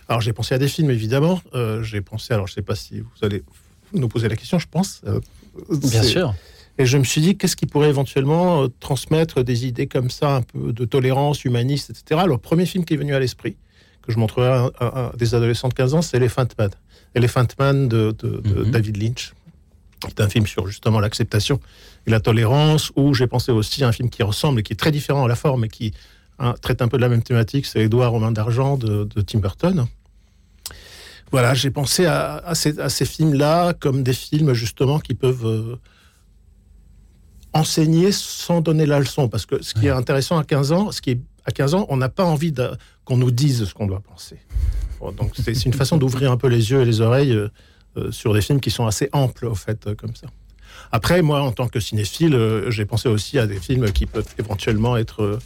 alors 0.09 0.21
j'ai 0.21 0.33
pensé 0.33 0.53
à 0.53 0.59
des 0.59 0.67
films 0.67 0.91
évidemment. 0.91 1.41
Euh, 1.55 1.81
j'ai 1.81 2.01
pensé, 2.01 2.33
alors 2.33 2.47
je 2.47 2.53
sais 2.53 2.61
pas 2.61 2.75
si 2.75 2.99
vous 2.99 3.07
allez 3.23 3.43
nous 3.93 4.07
poser 4.07 4.29
la 4.29 4.35
question, 4.35 4.59
je 4.59 4.67
pense. 4.69 5.01
Bien 5.69 6.03
sûr. 6.03 6.33
Et 6.77 6.85
je 6.85 6.97
me 6.97 7.03
suis 7.03 7.21
dit, 7.21 7.37
qu'est-ce 7.37 7.55
qui 7.55 7.65
pourrait 7.65 7.89
éventuellement 7.89 8.63
euh, 8.63 8.67
transmettre 8.79 9.43
des 9.43 9.65
idées 9.65 9.87
comme 9.87 10.09
ça, 10.09 10.35
un 10.35 10.41
peu 10.41 10.73
de 10.73 10.85
tolérance 10.85 11.45
humaniste, 11.45 11.89
etc. 11.89 12.21
Le 12.27 12.37
premier 12.37 12.65
film 12.65 12.83
qui 12.83 12.95
est 12.95 12.97
venu 12.97 13.15
à 13.15 13.19
l'esprit, 13.19 13.55
que 14.01 14.11
je 14.11 14.19
montrerai 14.19 14.69
à, 14.79 15.11
des 15.17 15.35
adolescents 15.35 15.69
de 15.69 15.73
15 15.73 15.93
ans, 15.93 16.01
c'est 16.01 16.17
Elephant 16.17 16.47
Man. 16.59 16.71
Elephant 17.15 17.47
Man 17.57 17.87
de, 17.87 18.15
mhm. 18.23 18.71
David 18.71 18.97
Lynch. 18.97 19.33
C'est 20.03 20.19
un 20.19 20.29
film 20.29 20.45
sur 20.45 20.67
justement 20.67 20.99
l'acceptation 20.99 21.59
et 22.05 22.11
la 22.11 22.19
tolérance, 22.19 22.91
où 22.95 23.13
j'ai 23.13 23.27
pensé 23.27 23.51
aussi 23.51 23.83
à 23.83 23.87
un 23.87 23.91
film 23.91 24.09
qui 24.09 24.21
ressemble 24.21 24.59
et 24.59 24.63
qui 24.63 24.73
est 24.73 24.77
très 24.77 24.91
différent 24.91 25.25
à 25.25 25.27
la 25.27 25.35
forme 25.35 25.65
et 25.65 25.69
qui 25.69 25.93
hein, 26.37 26.53
traite 26.61 26.81
un 26.81 26.87
peu 26.87 26.97
de 26.97 27.01
la 27.01 27.09
même 27.09 27.23
thématique, 27.23 27.65
c'est 27.65 27.79
Édouard 27.79 28.13
aux 28.13 28.19
mains 28.19 28.31
d'argent 28.31 28.77
de, 28.77 29.05
Tim 29.21 29.39
Burton 29.39 29.87
voilà, 31.31 31.53
j'ai 31.53 31.71
pensé 31.71 32.05
à, 32.05 32.53
ces, 32.53 33.05
films-là 33.05 33.73
comme 33.73 34.03
des 34.03 34.13
films 34.13 34.53
justement 34.53 34.99
qui 34.99 35.13
peuvent 35.15 35.45
euh, 35.45 35.75
enseigner 37.53 38.11
sans 38.11 38.61
donner 38.61 38.85
la 38.85 38.99
leçon. 38.99 39.27
Parce 39.27 39.45
que 39.45 39.61
ce 39.61 39.73
qui 39.73 39.87
est 39.87 39.91
intéressant 39.91 40.37
à 40.37 40.43
15 40.43 40.71
ans, 40.71 40.91
ce 40.91 41.01
qui 41.01 41.11
est 41.11 41.19
à 41.45 41.51
15 41.51 41.73
ans, 41.75 41.85
on 41.89 41.97
n'a 41.97 42.09
pas 42.09 42.25
envie 42.25 42.53
qu'on 43.03 43.17
nous 43.17 43.31
dise 43.31 43.65
ce 43.65 43.73
qu'on 43.73 43.87
doit 43.87 44.01
penser. 44.01 44.37
donc 45.17 45.33
c'est 45.35 45.65
une 45.65 45.73
façon 45.73 45.97
d'ouvrir 45.97 46.31
un 46.31 46.37
peu 46.37 46.47
les 46.47 46.71
yeux 46.71 46.81
et 46.81 46.85
les 46.85 47.01
oreilles 47.01 47.33
euh, 47.33 47.49
euh, 47.97 48.11
sur 48.11 48.33
des 48.33 48.41
films 48.41 48.59
qui 48.59 48.71
sont 48.71 48.85
assez 48.85 49.09
amples, 49.11 49.45
au 49.45 49.55
fait, 49.55 49.93
comme 49.95 50.15
ça. 50.15 50.27
Après, 50.91 51.21
moi, 51.21 51.41
en 51.41 51.51
tant 51.51 51.67
que 51.67 51.79
cinéphile, 51.79 52.37
j'ai 52.69 52.85
pensé 52.85 53.09
aussi 53.09 53.39
à 53.39 53.47
des 53.47 53.59
films 53.59 53.91
qui 53.91 54.05
peuvent 54.05 54.27
éventuellement 54.37 54.97
être 54.97 55.39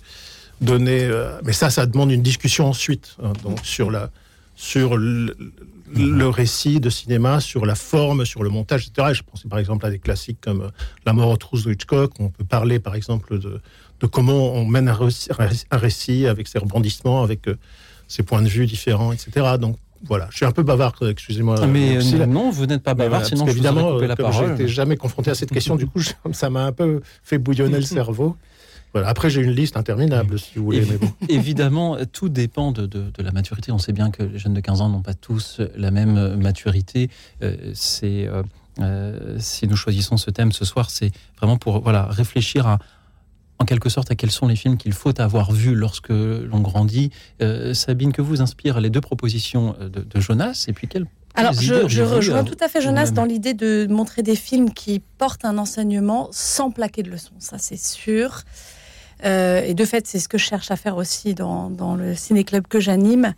donnés. 0.60 1.10
mais 1.44 1.54
ça, 1.54 1.70
ça 1.70 1.86
demande 1.86 2.12
une 2.12 2.24
discussion 2.24 2.68
ensuite, 2.68 3.16
hein, 3.24 3.34
donc 3.44 3.60
sur 3.64 3.92
la 3.92 4.10
sur 4.60 4.98
le, 4.98 5.34
récit 6.28 6.82
de 6.82 6.90
cinéma, 6.90 7.40
sur 7.40 7.66
la 7.66 7.76
forme, 7.76 8.26
sur 8.26 8.44
le 8.44 8.50
montage, 8.50 8.88
etc. 8.88 9.14
je 9.14 9.24
pensais 9.24 9.48
par 9.48 9.58
exemple 9.58 9.86
à 9.86 9.90
des 9.90 10.00
classiques 10.00 10.42
comme 10.42 10.64
euh, 10.64 10.70
La 11.06 11.14
mort 11.14 11.30
aux 11.30 11.38
trousses 11.38 11.64
de 11.64 11.72
Hitchcock. 11.72 12.12
On 12.20 12.28
peut 12.28 12.44
parler 12.44 12.80
par 12.80 12.94
exemple 12.94 13.40
de, 13.40 13.62
comment 14.08 14.54
on 14.54 14.66
mène 14.66 14.90
un 14.90 14.98
récit, 15.72 16.28
avec 16.28 16.50
ses 16.50 16.60
rebondissements, 16.60 17.24
avec 17.24 17.48
euh, 17.48 17.56
ses 18.10 18.24
points 18.24 18.42
de 18.42 18.50
vue 18.50 18.66
différents, 18.66 19.14
etc. 19.14 19.56
Donc 19.58 19.78
voilà, 20.04 20.28
je 20.30 20.36
suis 20.36 20.46
un 20.46 20.52
peu 20.52 20.64
bavard, 20.64 20.94
excusez-moi. 21.04 21.56
Ah, 21.62 21.66
mais 21.66 21.96
euh, 21.96 22.26
non, 22.26 22.52
vous 22.52 22.66
n'êtes 22.66 22.84
pas 22.84 22.96
bavard, 22.96 23.26
sinon 23.26 23.46
je 23.46 23.52
évidemment, 23.52 23.98
vous 23.98 24.02
la 24.02 24.18
parole. 24.18 24.68
Jamais 24.68 24.98
confronté 24.98 25.32
à 25.32 25.36
cette 25.36 25.52
question, 25.52 25.78
du 25.78 25.88
coup, 25.88 26.02
ça 26.34 26.50
m'a 26.50 26.66
un 26.66 26.74
peu 26.74 27.00
fait 27.24 27.38
bouillonner 27.38 27.78
le 27.78 27.82
cerveau. 27.98 28.36
Après, 28.96 29.30
j'ai 29.30 29.42
une 29.42 29.52
liste 29.52 29.78
interminable, 29.78 30.40
si 30.40 30.58
vous 30.58 30.66
voulez. 30.66 30.86
Mais 30.90 30.98
bon. 30.98 31.12
Évidemment, 31.30 31.98
tout 32.12 32.30
dépend 32.30 32.72
de, 32.72 33.12
la 33.20 33.32
maturité. 33.32 33.72
On 33.72 33.78
sait 33.78 33.94
bien 33.94 34.10
que 34.10 34.24
les 34.24 34.40
jeunes 34.40 34.54
de 34.54 34.62
15 34.62 34.82
ans 34.82 34.90
n'ont 34.90 35.02
pas 35.02 35.14
tous 35.14 35.62
la 35.76 35.92
même 35.92 36.36
maturité. 36.38 37.10
Euh, 37.44 37.56
c'est, 37.74 38.28
euh, 38.28 38.44
euh, 38.80 39.36
si 39.40 39.68
nous 39.68 39.76
choisissons 39.76 40.18
ce 40.18 40.32
thème 40.32 40.52
ce 40.52 40.66
soir, 40.66 40.90
c'est 40.90 41.12
vraiment 41.38 41.58
pour 41.58 41.82
voilà, 41.82 42.06
réfléchir 42.06 42.66
à, 42.68 42.80
en 43.60 43.66
quelque 43.66 43.90
sorte 43.90 44.10
à 44.10 44.16
quels 44.16 44.32
sont 44.32 44.48
les 44.48 44.56
films 44.56 44.78
qu'il 44.78 44.94
faut 44.94 45.20
avoir 45.22 45.52
vus 45.52 45.76
lorsque 45.76 46.10
l'on 46.10 46.62
grandit. 46.62 47.12
Sabine, 47.74 48.14
que 48.14 48.22
vous 48.22 48.42
inspirent 48.42 48.80
les 48.80 48.90
deux 48.90 49.02
propositions 49.02 49.76
de, 49.80 50.20
Jonas 50.20 50.66
et 50.68 50.74
puis 50.74 50.88
quelles 50.88 51.06
alors, 51.36 51.54
je, 51.54 51.88
je 51.88 52.02
rejoins 52.02 52.44
tout 52.44 52.58
à 52.60 52.68
fait 52.68 52.82
Jonas 52.82 53.12
dans 53.12 53.24
l'idée 53.24 53.54
de 53.54 53.88
montrer 53.88 54.24
des 54.24 54.36
films 54.36 54.74
qui 54.74 55.00
portent 55.00 55.46
un 55.46 55.58
enseignement 55.60 56.28
sans 56.32 56.72
plaquer 56.72 57.04
de 57.04 57.12
leçons. 57.12 57.36
Ça, 57.38 57.58
c'est 57.60 57.80
sûr. 57.80 58.42
Euh, 59.26 59.62
et 59.62 59.74
de 59.74 59.86
fait, 59.86 60.08
c'est 60.08 60.20
ce 60.20 60.30
que 60.30 60.38
je 60.38 60.46
cherche 60.46 60.72
à 60.72 60.76
faire 60.76 60.98
aussi 60.98 61.34
dans, 61.34 61.96
le 61.98 62.16
ciné-club 62.16 62.68
que 62.68 62.80
j'anime. 62.80 63.34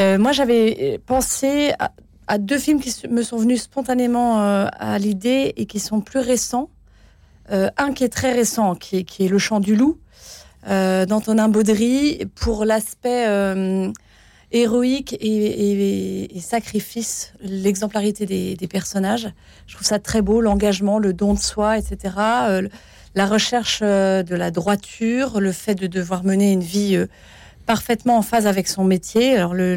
Euh, 0.00 0.18
moi, 0.18 0.32
j'avais 0.32 1.00
pensé 1.06 1.72
à, 1.78 2.38
deux 2.38 2.58
films 2.58 2.80
qui 2.80 2.94
me 3.08 3.22
sont 3.22 3.36
venus 3.36 3.62
spontanément 3.62 4.40
euh, 4.40 4.66
à 4.78 4.98
l'idée 4.98 5.52
et 5.56 5.66
qui 5.66 5.80
sont 5.80 6.00
plus 6.00 6.20
récents. 6.20 6.70
un 7.50 7.92
qui 7.92 8.04
est 8.04 8.08
très 8.08 8.32
récent, 8.32 8.74
qui 8.74 8.96
est, 8.96 9.28
Le 9.28 9.38
Chant 9.38 9.60
du 9.60 9.76
Loup, 9.76 9.98
d'Antonin 10.66 11.48
Baudry, 11.48 12.24
pour 12.34 12.64
l'aspect 12.64 13.26
héroïque 14.50 15.14
et, 15.20 16.40
sacrifice, 16.40 17.34
l'exemplarité 17.42 18.24
des, 18.56 18.68
personnages. 18.68 19.30
Je 19.66 19.74
trouve 19.74 19.86
ça 19.86 19.98
très 19.98 20.22
beau, 20.22 20.40
l'engagement, 20.40 20.98
le 20.98 21.12
don 21.12 21.34
de 21.34 21.38
soi, 21.38 21.76
etc 21.76 22.70
la 23.14 23.26
recherche 23.26 23.80
euh, 23.82 24.22
de 24.22 24.34
la 24.34 24.50
droiture, 24.50 25.40
le 25.40 25.52
fait 25.52 25.74
de 25.74 25.86
devoir 25.86 26.24
mener 26.24 26.52
une 26.52 26.62
vie 26.62 26.96
euh, 26.96 27.06
parfaitement 27.66 28.16
en 28.16 28.22
phase 28.22 28.46
avec 28.46 28.68
son 28.68 28.84
métier. 28.84 29.36
Alors 29.36 29.54
le, 29.54 29.76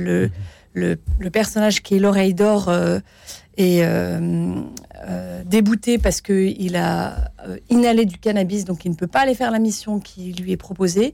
le, 0.73 0.97
mhm. 1.19 1.29
personnage 1.31 1.83
qui 1.83 1.95
est 1.95 1.99
l'oreille 1.99 2.33
d'or 2.33 2.69
euh, 2.69 2.99
est 3.57 3.85
débouté 5.45 5.97
parce 5.97 6.19
qu'il 6.21 6.75
a 6.75 7.31
inhalé 7.69 8.05
du 8.05 8.17
cannabis, 8.17 8.65
donc 8.65 8.83
il 8.85 8.91
ne 8.91 8.95
peut 8.95 9.07
pas 9.07 9.19
aller 9.21 9.35
faire 9.35 9.51
la 9.51 9.59
mission 9.59 9.99
qui 9.99 10.33
lui 10.33 10.51
est 10.51 10.57
proposée. 10.57 11.13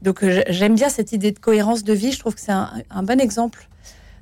Donc 0.00 0.24
j'aime 0.48 0.74
bien 0.74 0.88
cette 0.88 1.12
idée 1.12 1.32
de 1.32 1.38
cohérence 1.38 1.84
de 1.84 1.92
vie. 1.92 2.12
Je 2.12 2.18
trouve 2.18 2.34
que 2.34 2.40
c'est 2.40 2.52
un, 2.52 3.02
bon 3.02 3.20
exemple 3.20 3.68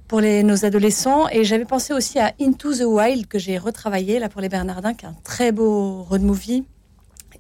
pour 0.09 0.21
les, 0.21 0.43
nos 0.43 0.65
adolescents. 0.65 1.29
Et 1.29 1.45
j'avais 1.45 1.67
pensé 1.67 1.93
aussi 1.93 2.19
à 2.19 2.33
Into 2.41 2.75
the 2.75 2.87
Wild 2.87 3.29
que 3.29 3.39
j'ai 3.39 3.59
retravaillé 3.59 4.19
là 4.19 4.29
pour 4.29 4.41
les 4.41 4.49
Bernardins, 4.49 4.95
qui 4.95 5.05
est 5.05 5.09
un 5.09 5.17
très 5.23 5.53
beau 5.53 6.03
road 6.03 6.23
movie 6.23 6.65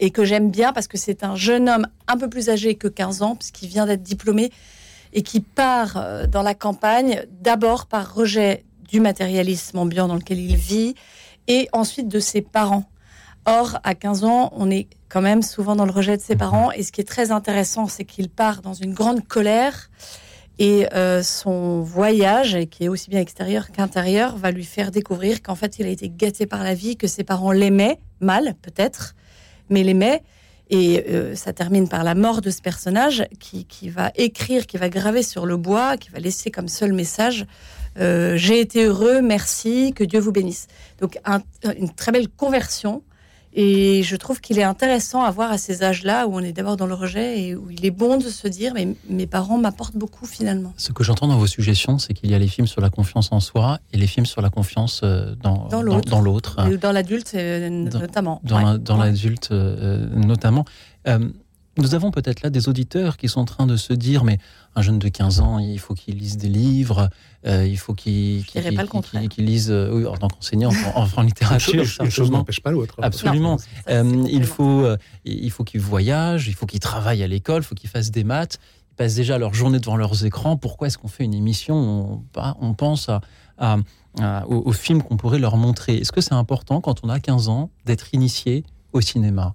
et 0.01 0.11
que 0.11 0.25
j'aime 0.25 0.51
bien 0.51 0.73
parce 0.73 0.89
que 0.89 0.99
c'est 0.99 1.25
un 1.25 1.37
jeune 1.37 1.69
homme 1.69 1.87
un 2.07 2.17
peu 2.17 2.29
plus 2.29 2.49
âgé 2.49 2.75
que 2.75 2.89
15 2.89 3.23
ans, 3.23 3.37
puisqu'il 3.37 3.69
vient 3.69 3.87
d'être 3.87 4.03
diplômé 4.03 4.51
et 5.13 5.23
qui 5.23 5.41
part 5.41 5.97
euh, 5.97 6.27
dans 6.27 6.43
la 6.43 6.55
campagne 6.55 7.25
d'abord 7.41 7.87
par 7.87 8.15
rejet 8.15 8.65
du 8.89 9.01
matérialisme 9.01 9.79
ambiant 9.79 10.09
dans 10.09 10.15
lequel 10.15 10.39
il 10.39 10.57
vit 10.57 10.95
et 11.47 11.69
ensuite 11.73 12.09
de 12.09 12.21
ses 12.21 12.43
parents. 12.43 12.85
Or, 13.47 13.79
à 13.83 13.95
15 13.95 14.25
ans, 14.25 14.53
on 14.57 14.71
est 14.71 14.89
quand 15.09 15.23
même 15.23 15.43
souvent 15.43 15.75
dans 15.75 15.87
le 15.87 15.93
rejet 15.93 16.17
de 16.17 16.23
ses 16.23 16.35
mhm. 16.35 16.41
parents 16.41 16.73
et 16.73 16.83
ce 16.83 16.93
qui 16.93 17.01
est 17.01 17.09
très 17.09 17.31
intéressant, 17.31 17.87
c'est 17.87 18.05
qu'il 18.05 18.29
part 18.29 18.61
dans 18.61 18.75
une 18.75 18.93
grande 18.93 19.27
colère 19.27 19.91
et 20.59 20.93
euh, 20.93 21.23
son 21.23 21.83
voyage, 21.83 22.59
qui 22.71 22.85
est 22.85 22.89
aussi 22.89 23.11
bien 23.11 23.21
extérieur 23.21 23.71
qu'intérieur, 23.71 24.37
va 24.37 24.51
lui 24.51 24.65
faire 24.65 24.91
découvrir 24.91 25.41
qu'en 25.41 25.55
fait, 25.55 25.79
il 25.79 25.87
a 25.87 25.89
été 25.89 26.11
gâté 26.11 26.47
par 26.47 26.65
la 26.65 26.75
vie, 26.75 26.97
que 26.97 27.07
ses 27.07 27.23
parents 27.23 27.53
l'aimaient, 27.53 28.01
mal 28.21 28.55
peut-être, 28.61 29.15
mais 29.71 29.83
l'aimait. 29.83 30.23
Et 30.71 31.05
euh, 31.09 31.35
ça 31.35 31.53
termine 31.53 31.89
par 31.89 32.05
la 32.05 32.15
mort 32.15 32.43
de 32.43 32.51
ce 32.51 32.61
personnage 32.61 33.27
qui, 33.41 33.65
qui, 33.65 33.89
va 33.89 34.13
écrire, 34.17 34.67
qui 34.67 34.77
va 34.77 34.91
graver 34.91 35.23
sur 35.23 35.47
le 35.47 35.57
bois, 35.57 35.97
qui 35.97 36.11
va 36.11 36.19
laisser 36.19 36.51
comme 36.51 36.69
seul 36.69 36.93
message 36.93 37.47
euh, 37.99 38.37
J'ai 38.37 38.61
été 38.61 38.85
heureux, 38.85 39.23
merci, 39.23 39.93
que 39.95 40.05
Dieu 40.05 40.21
vous 40.21 40.33
bénisse. 40.33 40.67
Donc 41.01 41.19
une 41.79 41.91
très 41.95 42.13
belle 42.13 42.29
conversion 42.29 43.03
Et 43.55 44.03
je 44.03 44.15
trouve 44.17 44.41
qu'il 44.41 44.59
est 44.59 44.63
intéressant 44.63 45.23
à 45.25 45.31
voir 45.31 45.51
à 45.51 45.59
ces 45.59 45.83
âges-là 45.83 46.27
où 46.29 46.35
on 46.35 46.41
est 46.41 46.53
d'abord 46.53 46.77
dans 46.77 46.87
le 46.87 46.95
rejet 46.95 47.41
et 47.41 47.55
où 47.57 47.71
il 47.71 47.85
est 47.85 47.91
bon 47.91 48.17
de 48.19 48.29
se 48.29 48.47
dire 48.47 48.73
mais 48.75 48.89
mes 49.09 49.27
parents 49.27 49.59
m'apportent 49.59 49.97
beaucoup 49.97 50.27
finalement. 50.27 50.73
Ce 50.77 50.93
que 50.93 51.03
j'entends 51.03 51.27
dans 51.29 51.39
vos 51.39 51.47
suggestions, 51.47 51.99
c'est 51.99 52.13
qu'il 52.15 52.31
y 52.31 52.35
a 52.35 52.39
les 52.39 52.47
films 52.49 52.67
sur 52.67 52.81
la 52.81 52.91
confiance 52.91 53.29
en 53.33 53.41
soi 53.41 53.79
et 53.93 53.97
les 53.97 54.07
films 54.07 54.27
sur 54.27 54.43
la 54.43 54.51
confiance 54.51 55.01
euh, 55.03 55.35
dans, 55.43 55.67
Dans 55.69 55.83
l'autre. 55.83 56.09
Dans, 56.79 56.93
l'adulte 56.93 57.33
euh, 57.35 57.69
notamment. 57.71 58.41
Dans, 58.45 58.57
Ouais. 58.59 58.65
la- 58.65 58.79
dans 58.79 58.99
Ouais. 58.99 59.07
l'adulte 59.07 59.49
euh, 59.51 60.07
notamment. 60.15 60.65
Euh, 61.09 61.19
nous 61.79 61.95
avons 61.95 62.11
peut-être 62.11 62.43
là 62.43 62.51
des 62.51 62.69
auditeurs 62.69 63.17
qui 63.17 63.29
sont 63.29 63.41
en 63.41 63.45
train 63.45 63.67
de 63.67 63.77
se 63.77 63.93
dire 63.93 64.25
mais 64.25 64.39
un 64.77 64.83
jeune 64.83 64.99
de 64.99 65.09
15 65.09 65.41
ans, 65.41 65.59
il 65.59 65.79
faut 65.79 65.95
qu'il 65.95 66.17
lise 66.19 66.37
des 66.37 66.49
livres, 66.49 67.09
euh, 67.47 67.67
il 67.67 67.77
faut 67.79 67.95
qu'il 67.95 68.45
qu'il- 68.45 68.61
dirais 68.61 68.75
pas 68.75 68.83
le 68.83 68.87
qu'il- 68.89 68.93
contraire. 68.93 69.21
qu'il- 69.23 69.31
qu'il 69.31 69.45
lise, 69.47 69.71
euh, 69.71 69.91
oui, 69.93 70.07
en 70.07 70.17
tant 70.17 70.29
qu'enseignant, 70.29 70.71
en, 70.95 71.03
en 71.03 71.21
Une 71.23 71.27
littérature, 71.27 71.85
chose, 71.85 71.99
une 72.05 72.11
chose 72.11 72.31
n'empêche 72.31 72.61
pas 72.61 72.71
l'autre. 72.71 72.95
Absolument. 73.03 73.59
Ça, 73.59 73.67
Euh, 73.89 74.27
il 74.31 74.45
faut, 74.45 74.85
euh, 74.85 74.97
il 75.25 75.51
faut 75.51 75.65
qu'ils 75.65 75.81
voyagent, 75.81 76.49
il 76.49 76.55
faut 76.55 76.67
qu'ils 76.67 76.81
travaillent 76.81 77.23
à 77.23 77.29
l'école, 77.29 77.63
il 77.63 77.65
faut 77.65 77.75
qu'ils 77.75 77.91
fassent 77.91 78.11
des 78.11 78.25
maths. 78.25 78.59
Ils 78.93 78.95
passent 78.97 79.15
déjà 79.15 79.39
leur 79.39 79.55
journée 79.55 79.79
devant 79.79 79.97
leurs 79.97 80.25
écrans. 80.25 80.57
Pourquoi 80.57 80.89
est-ce 80.89 80.99
qu'on 80.99 81.09
fait 81.09 81.25
une 81.25 81.35
émission 81.35 81.77
on, 81.77 82.23
bah, 82.35 82.57
on 82.61 82.75
pense 82.75 83.09
à, 83.09 83.21
à- 83.57 83.77
à- 84.21 84.47
aux, 84.49 84.63
aux 84.69 84.73
films 84.73 85.03
qu'on 85.03 85.17
pourrait 85.17 85.39
leur 85.39 85.57
montrer? 85.57 85.97
Est-ce 85.99 86.11
que 86.13 86.21
c'est 86.21 86.35
important 86.35 86.81
quand 86.81 87.01
on 87.05 87.09
a 87.09 87.21
15 87.21 87.49
ans 87.49 87.71
d'être 87.87 88.13
initié 88.13 88.65
au 88.93 89.01
cinéma? 89.01 89.55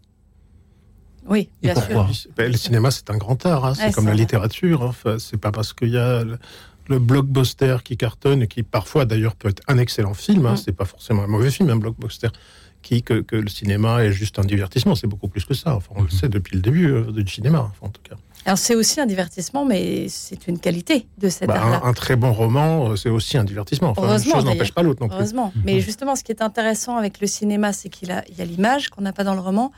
Oui, 1.27 1.49
Et 1.61 1.67
bien 1.67 1.73
pourquoi 1.73 2.07
sûr. 2.11 2.31
Ben, 2.35 2.51
le 2.51 2.57
cinéma, 2.57 2.91
c'est 2.91 3.09
un 3.09 3.17
grand 3.17 3.45
art. 3.45 3.65
hein. 3.65 3.73
C'est 3.75 3.85
Ouais, 3.85 3.91
comme 3.91 4.05
la 4.05 4.11
vrai. 4.11 4.19
littérature. 4.21 4.81
hein. 4.83 4.87
Enfin, 4.89 5.17
c'est 5.19 5.37
pas 5.37 5.51
parce 5.51 5.73
qu'il 5.73 5.89
y 5.89 5.97
a 5.97 6.23
le, 6.23 6.37
le 6.89 6.99
blockbuster 6.99 7.77
qui 7.83 7.95
cartonne 7.97 8.41
et 8.41 8.47
qui 8.47 8.63
parfois 8.63 9.05
d'ailleurs 9.05 9.35
peut 9.35 9.49
être 9.49 9.61
un 9.67 9.77
excellent 9.77 10.13
film. 10.13 10.45
hein. 10.45 10.53
Mm. 10.53 10.57
C'est 10.57 10.71
pas 10.73 10.85
forcément 10.85 11.23
un 11.23 11.27
mauvais 11.27 11.51
film, 11.51 11.69
un 11.69 11.77
blockbuster. 11.77 12.29
Qui, 12.81 13.01
que, 13.01 13.21
que 13.21 13.37
le 13.37 13.47
cinéma 13.47 14.03
est 14.03 14.11
juste 14.11 14.39
un 14.39 14.43
divertissement, 14.43 14.93
c'est 14.93 15.07
beaucoup 15.07 15.29
plus 15.29 15.45
que 15.45 15.53
ça. 15.53 15.73
Enfin, 15.73 15.91
on 15.95 16.01
le 16.01 16.07
Mhm. 16.07 16.11
sait 16.11 16.27
depuis 16.27 16.57
le 16.57 16.61
début 16.61 16.91
euh, 16.91 17.13
du 17.13 17.25
cinéma, 17.31 17.59
enfin, 17.59 17.87
en 17.87 17.89
tout 17.89 18.01
cas. 18.01 18.15
Alors 18.45 18.57
c'est 18.57 18.75
aussi 18.75 18.99
un 18.99 19.05
divertissement, 19.05 19.63
mais 19.63 20.09
c'est 20.09 20.49
une 20.49 20.59
qualité 20.59 21.07
de 21.17 21.29
cet 21.29 21.47
Bah, 21.47 21.61
art-là. 21.61 21.79
un, 21.81 21.87
un 21.87 21.93
très 21.93 22.17
bon 22.17 22.33
roman, 22.33 22.89
euh, 22.89 22.95
c'est 22.97 23.07
aussi 23.07 23.37
un 23.37 23.45
divertissement. 23.45 23.91
Enfin, 23.91 24.01
une 24.01 24.07
Heureusement, 24.09 24.35
chose 24.35 24.43
n'empêche 24.43 24.73
pas 24.73 24.83
l'autre 24.83 24.99
non 25.01 25.07
plus. 25.07 25.15
Heureusement. 25.15 25.53
Mhm. 25.55 25.61
Mais 25.63 25.79
justement, 25.79 26.17
ce 26.17 26.25
qui 26.25 26.33
est 26.33 26.41
intéressant 26.41 26.97
avec 26.97 27.21
le 27.21 27.27
cinéma, 27.27 27.71
c'est 27.71 27.87
qu'il 27.87 28.11
a, 28.11 28.21
il 28.27 28.37
y 28.37 28.41
a 28.41 28.45
l'image 28.45 28.89
qu'on 28.89 29.01
n'a 29.03 29.13
pas 29.13 29.23
dans 29.23 29.33
le 29.33 29.39
roman. 29.39 29.71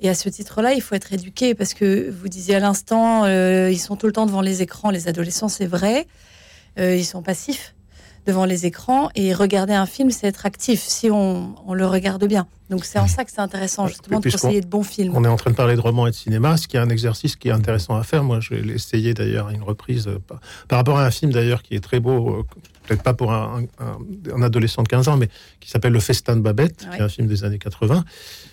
Et 0.00 0.08
à 0.08 0.14
ce 0.14 0.28
titre-là, 0.28 0.72
il 0.72 0.80
faut 0.80 0.94
être 0.94 1.12
éduqué 1.12 1.54
parce 1.54 1.74
que 1.74 2.10
vous 2.10 2.28
disiez 2.28 2.54
à 2.56 2.60
l'instant, 2.60 3.24
euh, 3.24 3.70
ils 3.70 3.78
sont 3.78 3.96
tout 3.96 4.06
le 4.06 4.12
temps 4.12 4.26
devant 4.26 4.40
les 4.40 4.62
écrans. 4.62 4.90
Les 4.90 5.08
adolescents, 5.08 5.48
c'est 5.48 5.66
vrai. 5.66 6.06
Euh, 6.78 6.96
ils 6.96 7.04
sont 7.04 7.22
passifs 7.22 7.74
devant 8.26 8.46
les 8.46 8.64
écrans. 8.64 9.10
Et 9.14 9.34
regarder 9.34 9.74
un 9.74 9.86
film, 9.86 10.10
c'est 10.10 10.26
être 10.26 10.46
actif 10.46 10.80
si 10.80 11.10
on, 11.10 11.54
on 11.66 11.74
le 11.74 11.86
regarde 11.86 12.24
bien. 12.26 12.46
Donc 12.70 12.84
c'est 12.84 12.98
en 12.98 13.08
ça 13.08 13.24
que 13.24 13.30
c'est 13.30 13.40
intéressant, 13.40 13.88
justement, 13.88 14.20
de 14.20 14.30
conseiller 14.30 14.60
de 14.60 14.66
bons 14.66 14.84
films. 14.84 15.12
On 15.14 15.24
est 15.24 15.28
en 15.28 15.36
train 15.36 15.50
de 15.50 15.56
parler 15.56 15.76
de 15.76 15.80
romans 15.80 16.06
et 16.06 16.10
de 16.10 16.16
cinéma, 16.16 16.56
ce 16.56 16.68
qui 16.68 16.76
est 16.76 16.80
un 16.80 16.88
exercice 16.88 17.36
qui 17.36 17.48
est 17.48 17.52
intéressant 17.52 17.96
à 17.96 18.02
faire. 18.02 18.24
Moi, 18.24 18.40
je 18.40 18.54
l'ai 18.54 18.74
essayé 18.74 19.12
d'ailleurs 19.12 19.48
à 19.48 19.52
une 19.52 19.62
reprise 19.62 20.06
euh, 20.06 20.18
par, 20.26 20.40
par 20.68 20.78
rapport 20.78 20.98
à 20.98 21.04
un 21.04 21.10
film 21.10 21.32
d'ailleurs 21.32 21.62
qui 21.62 21.74
est 21.74 21.80
très 21.80 22.00
beau, 22.00 22.46
peut-être 22.90 23.02
pas 23.04 23.14
pour 23.14 23.32
un, 23.32 23.62
un- 23.78 23.98
un 24.34 24.42
adolescent 24.42 24.82
de 24.82 24.88
15 24.88 25.06
ans, 25.08 25.16
mais 25.16 25.28
qui 25.60 25.70
s'appelle 25.70 25.92
Le 25.92 26.00
Festin 26.00 26.34
de 26.36 26.40
Babette, 26.40 26.88
qui 26.90 26.98
est 26.98 27.02
un 27.02 27.08
film 27.08 27.28
des 27.28 27.44
années 27.44 27.58
80. 27.58 28.04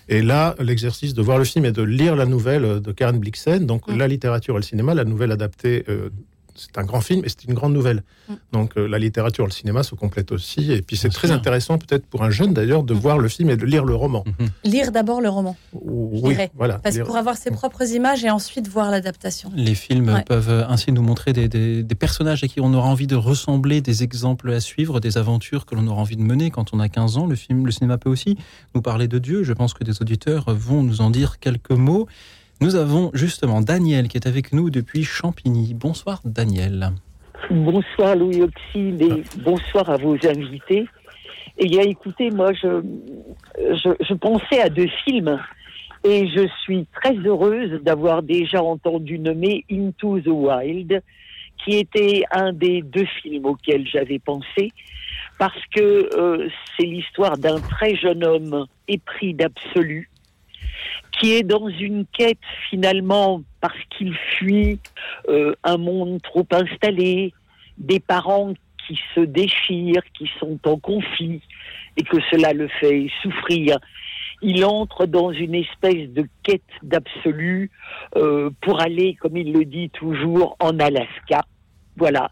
Et 0.08 0.22
là, 0.22 0.54
l'exercice 0.60 1.12
de 1.12 1.20
voir 1.22 1.38
le 1.38 1.44
film 1.44 1.64
et 1.64 1.72
de 1.72 1.82
lire 1.82 2.14
la 2.14 2.24
nouvelle 2.24 2.80
de 2.80 2.92
Karen 2.92 3.18
Blixen, 3.18 3.66
donc 3.66 3.88
Mm. 3.88 3.96
la 3.98 4.06
littérature 4.06 4.54
et 4.54 4.58
le 4.58 4.62
cinéma, 4.62 4.94
la 4.94 5.04
nouvelle 5.04 5.32
adaptée. 5.32 5.84
euh, 5.88 6.10
c'est 6.58 6.76
un 6.78 6.84
grand 6.84 7.00
film 7.00 7.24
et 7.24 7.28
c'est 7.28 7.44
une 7.44 7.54
grande 7.54 7.72
nouvelle. 7.72 8.02
Mm. 8.28 8.32
Donc 8.52 8.76
euh, 8.76 8.86
la 8.86 8.98
littérature 8.98 9.44
le 9.46 9.50
cinéma 9.52 9.82
se 9.82 9.94
complètent 9.94 10.32
aussi. 10.32 10.72
Et 10.72 10.82
puis 10.82 10.96
c'est 10.96 11.08
très 11.08 11.30
intéressant 11.30 11.78
peut-être 11.78 12.04
pour 12.06 12.22
un 12.24 12.30
jeune 12.30 12.52
d'ailleurs 12.52 12.82
de 12.82 12.94
Mm. 12.94 12.98
voir 12.98 13.18
le 13.18 13.28
film 13.28 13.50
et 13.50 13.56
de 13.56 13.64
lire 13.64 13.84
le 13.84 13.94
roman. 13.94 14.24
Mhm. 14.38 14.48
Lire 14.64 14.92
d'abord 14.92 15.20
le 15.20 15.28
roman, 15.28 15.56
Oui, 15.72 16.34
voilà. 16.54 16.78
parce 16.78 16.94
que 16.96 17.00
Lire- 17.00 17.06
pour 17.06 17.16
avoir 17.16 17.36
ses 17.36 17.50
propres 17.50 17.84
images 17.92 18.24
et 18.24 18.30
ensuite 18.30 18.68
voir 18.68 18.90
l'adaptation. 18.90 19.50
Les 19.54 19.74
films 19.74 20.08
Ouais. 20.10 20.22
peuvent 20.24 20.66
ainsi 20.68 20.92
nous 20.92 21.02
montrer 21.02 21.32
des, 21.32 21.48
des- 21.48 21.82
des 21.82 21.94
personnages 21.94 22.42
à 22.44 22.48
qui 22.48 22.60
on 22.60 22.74
aura 22.74 22.88
envie 22.88 23.06
de 23.06 23.16
ressembler, 23.16 23.80
des 23.80 24.02
exemples 24.02 24.50
à 24.52 24.60
suivre, 24.60 25.00
des 25.00 25.16
aventures 25.18 25.64
que 25.66 25.74
l'on 25.74 25.86
aura 25.86 26.00
envie 26.00 26.16
de 26.16 26.22
mener 26.22 26.50
quand 26.50 26.74
on 26.74 26.80
a 26.80 26.88
15 26.88 27.16
ans. 27.18 27.26
Le 27.26 27.36
film, 27.36 27.64
le 27.66 27.72
cinéma 27.72 27.98
peut 27.98 28.10
aussi 28.10 28.36
nous 28.74 28.82
parler 28.82 29.06
de 29.08 29.18
Dieu. 29.18 29.44
Je 29.44 29.52
pense 29.52 29.74
que 29.74 29.84
des 29.84 30.00
auditeurs 30.02 30.44
vont 30.52 30.82
nous 30.82 31.00
en 31.00 31.10
dire 31.10 31.38
quelques 31.38 31.70
mots. 31.70 32.06
Nous 32.60 32.74
avons 32.74 33.10
justement 33.14 33.60
Daniel 33.60 34.08
qui 34.08 34.16
est 34.16 34.26
avec 34.26 34.52
nous 34.52 34.68
depuis 34.68 35.04
Champigny. 35.04 35.74
Bonsoir 35.74 36.20
Daniel. 36.24 36.90
Bonsoir 37.50 38.16
Louis 38.16 38.42
Auxil 38.42 39.00
et 39.00 39.22
bonsoir 39.44 39.88
à 39.88 39.96
vos 39.96 40.16
invités. 40.26 40.86
Bien, 41.56 41.82
écoutez, 41.82 42.30
moi, 42.30 42.52
je 42.52 44.14
pensais 44.14 44.60
à 44.60 44.68
deux 44.68 44.88
films 45.04 45.38
et 46.04 46.28
je 46.28 46.48
suis 46.62 46.86
très 47.00 47.14
heureuse 47.14 47.80
d'avoir 47.82 48.22
déjà 48.22 48.62
entendu 48.62 49.18
nommer 49.18 49.64
Into 49.70 50.20
the 50.20 50.28
Wild, 50.28 51.02
qui 51.64 51.76
était 51.76 52.24
un 52.32 52.52
des 52.52 52.82
deux 52.82 53.06
films 53.22 53.46
auxquels 53.46 53.86
j'avais 53.86 54.18
pensé, 54.18 54.72
parce 55.38 55.60
que 55.74 56.08
euh, 56.16 56.48
c'est 56.76 56.86
l'histoire 56.86 57.36
d'un 57.36 57.60
très 57.60 57.94
jeune 57.96 58.24
homme 58.24 58.66
épris 58.86 59.34
d'absolu, 59.34 60.08
qui 61.12 61.34
est 61.34 61.42
dans 61.42 61.68
une 61.68 62.06
quête 62.06 62.38
finalement 62.70 63.42
parce 63.60 63.78
qu'il 63.90 64.14
fuit 64.14 64.78
euh, 65.28 65.54
un 65.64 65.76
monde 65.76 66.20
trop 66.22 66.46
installé, 66.50 67.32
des 67.76 68.00
parents 68.00 68.54
qui 68.86 68.98
se 69.14 69.20
déchirent, 69.20 70.02
qui 70.14 70.30
sont 70.38 70.58
en 70.64 70.78
conflit, 70.78 71.42
et 71.96 72.02
que 72.02 72.18
cela 72.30 72.52
le 72.52 72.68
fait 72.68 73.08
souffrir. 73.22 73.78
Il 74.40 74.64
entre 74.64 75.06
dans 75.06 75.32
une 75.32 75.54
espèce 75.54 76.08
de 76.10 76.26
quête 76.44 76.62
d'absolu 76.82 77.70
euh, 78.16 78.50
pour 78.60 78.80
aller, 78.80 79.16
comme 79.20 79.36
il 79.36 79.52
le 79.52 79.64
dit 79.64 79.90
toujours, 79.90 80.56
en 80.60 80.78
Alaska. 80.78 81.44
Voilà 81.96 82.30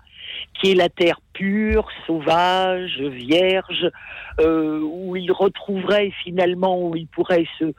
qui 0.54 0.72
est 0.72 0.74
la 0.74 0.88
terre 0.88 1.20
pure, 1.32 1.88
sauvage, 2.06 3.00
vierge, 3.00 3.90
euh, 4.40 4.80
où 4.80 5.16
il 5.16 5.30
retrouverait 5.32 6.12
finalement, 6.22 6.80
où 6.80 6.96
il 6.96 7.06
pourrait 7.06 7.46
se, 7.58 7.72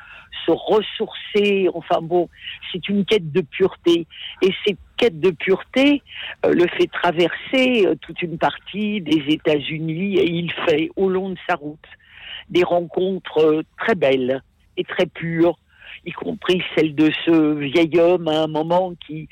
ressourcer. 0.48 1.68
Enfin 1.74 2.00
bon, 2.02 2.30
c'est 2.72 2.88
une 2.88 3.04
quête 3.04 3.34
de 3.34 3.42
pureté. 3.42 4.08
Et 4.42 4.54
cette 4.66 4.78
quête 4.96 5.20
de 5.20 5.32
pureté 5.32 6.02
euh, 6.46 6.54
le 6.54 6.68
fait 6.68 6.88
traverser 6.88 7.86
euh, 7.86 7.96
toute 8.00 8.22
une 8.22 8.38
partie 8.38 9.02
des 9.02 9.26
États-Unis 9.28 10.18
et 10.18 10.30
il 10.30 10.52
fait 10.66 10.90
au 10.96 11.10
long 11.10 11.32
de 11.32 11.38
sa 11.50 11.56
route 11.56 11.86
des 12.50 12.64
rencontres 12.64 13.40
euh, 13.40 13.64
très 13.78 13.96
belles 13.96 14.42
et 14.78 14.84
très 14.84 15.06
pures, 15.06 15.58
y 16.08 16.12
compris 16.14 16.64
celle 16.76 16.96
de 16.96 17.12
ce 17.26 17.54
vieil 17.56 18.00
homme 18.00 18.28
à 18.28 18.44
un 18.44 18.48
moment 18.48 18.94
qui, 19.06 19.28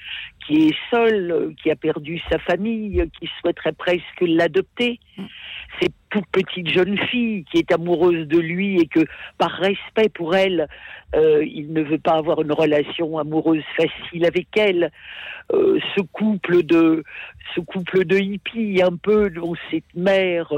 qui 0.45 0.67
est 0.67 0.75
seul, 0.91 1.31
euh, 1.31 1.53
qui 1.61 1.71
a 1.71 1.75
perdu 1.75 2.21
sa 2.29 2.37
famille, 2.37 3.01
euh, 3.01 3.05
qui 3.17 3.29
souhaiterait 3.39 3.71
presque 3.71 4.21
l'adopter. 4.21 4.99
Cette 5.81 5.93
toute 6.09 6.27
petite 6.31 6.69
jeune 6.69 6.97
fille 7.09 7.45
qui 7.51 7.57
est 7.57 7.71
amoureuse 7.71 8.27
de 8.27 8.39
lui 8.39 8.79
et 8.79 8.87
que, 8.87 9.01
par 9.37 9.51
respect 9.51 10.09
pour 10.09 10.35
elle, 10.35 10.67
euh, 11.15 11.43
il 11.45 11.73
ne 11.73 11.81
veut 11.81 11.97
pas 11.97 12.13
avoir 12.17 12.41
une 12.41 12.51
relation 12.51 13.17
amoureuse 13.17 13.63
facile 13.75 14.25
avec 14.25 14.47
elle. 14.57 14.91
Euh, 15.53 15.79
ce 15.95 16.01
couple 16.01 16.63
de 16.63 17.03
ce 17.53 17.61
couple 17.61 18.05
de 18.05 18.17
hippies 18.17 18.81
un 18.81 18.95
peu 18.95 19.29
dont 19.29 19.53
cette 19.69 19.93
mère 19.95 20.51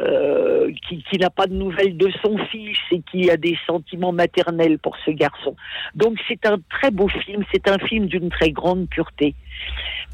euh, 0.00 0.70
qui, 0.86 1.02
qui 1.04 1.18
n'a 1.18 1.30
pas 1.30 1.46
de 1.46 1.54
nouvelles 1.54 1.96
de 1.96 2.10
son 2.22 2.36
fils 2.48 2.76
et 2.90 3.00
qui 3.10 3.30
a 3.30 3.36
des 3.36 3.56
sentiments 3.66 4.12
maternels 4.12 4.78
pour 4.78 4.96
ce 5.04 5.10
garçon. 5.10 5.56
Donc 5.94 6.18
c'est 6.28 6.44
un 6.44 6.58
très 6.68 6.90
beau 6.90 7.08
film, 7.08 7.44
c'est 7.52 7.66
un 7.68 7.78
film 7.78 8.06
d'une 8.06 8.28
très 8.28 8.50
grande 8.50 8.88
pureté. 8.88 9.34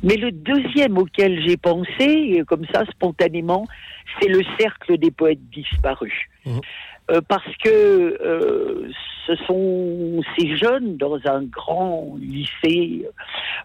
Mais 0.04 0.16
le 0.16 0.30
deuxième 0.30 0.98
auquel 0.98 1.44
j'ai 1.46 1.56
pensé, 1.56 2.38
euh, 2.38 2.44
comme 2.44 2.64
ça 2.72 2.84
spontanément, 2.86 3.66
c'est 4.20 4.28
le 4.28 4.42
cercle 4.58 4.98
des 4.98 5.10
poètes 5.10 5.50
disparus. 5.50 6.28
Mhm. 6.46 6.60
Euh, 7.12 7.20
parce 7.28 7.56
que 7.62 7.68
euh, 7.68 8.90
ce 9.26 9.36
sont 9.46 10.22
ces 10.36 10.56
jeunes 10.56 10.96
dans 10.96 11.18
un 11.26 11.42
grand 11.42 12.16
lycée, 12.18 13.06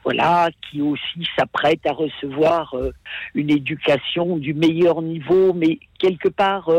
voilà, 0.04 0.50
qui 0.62 0.82
aussi 0.82 1.25
s'apprêtent 1.38 1.86
à 1.86 1.94
recevoir 1.94 2.74
euh, 2.74 2.92
une 3.36 3.50
éducation 3.50 4.38
du 4.38 4.54
meilleur 4.54 5.01
niveau, 5.01 5.54
mais 5.54 5.80
quelque 5.98 6.27
part 6.27 6.70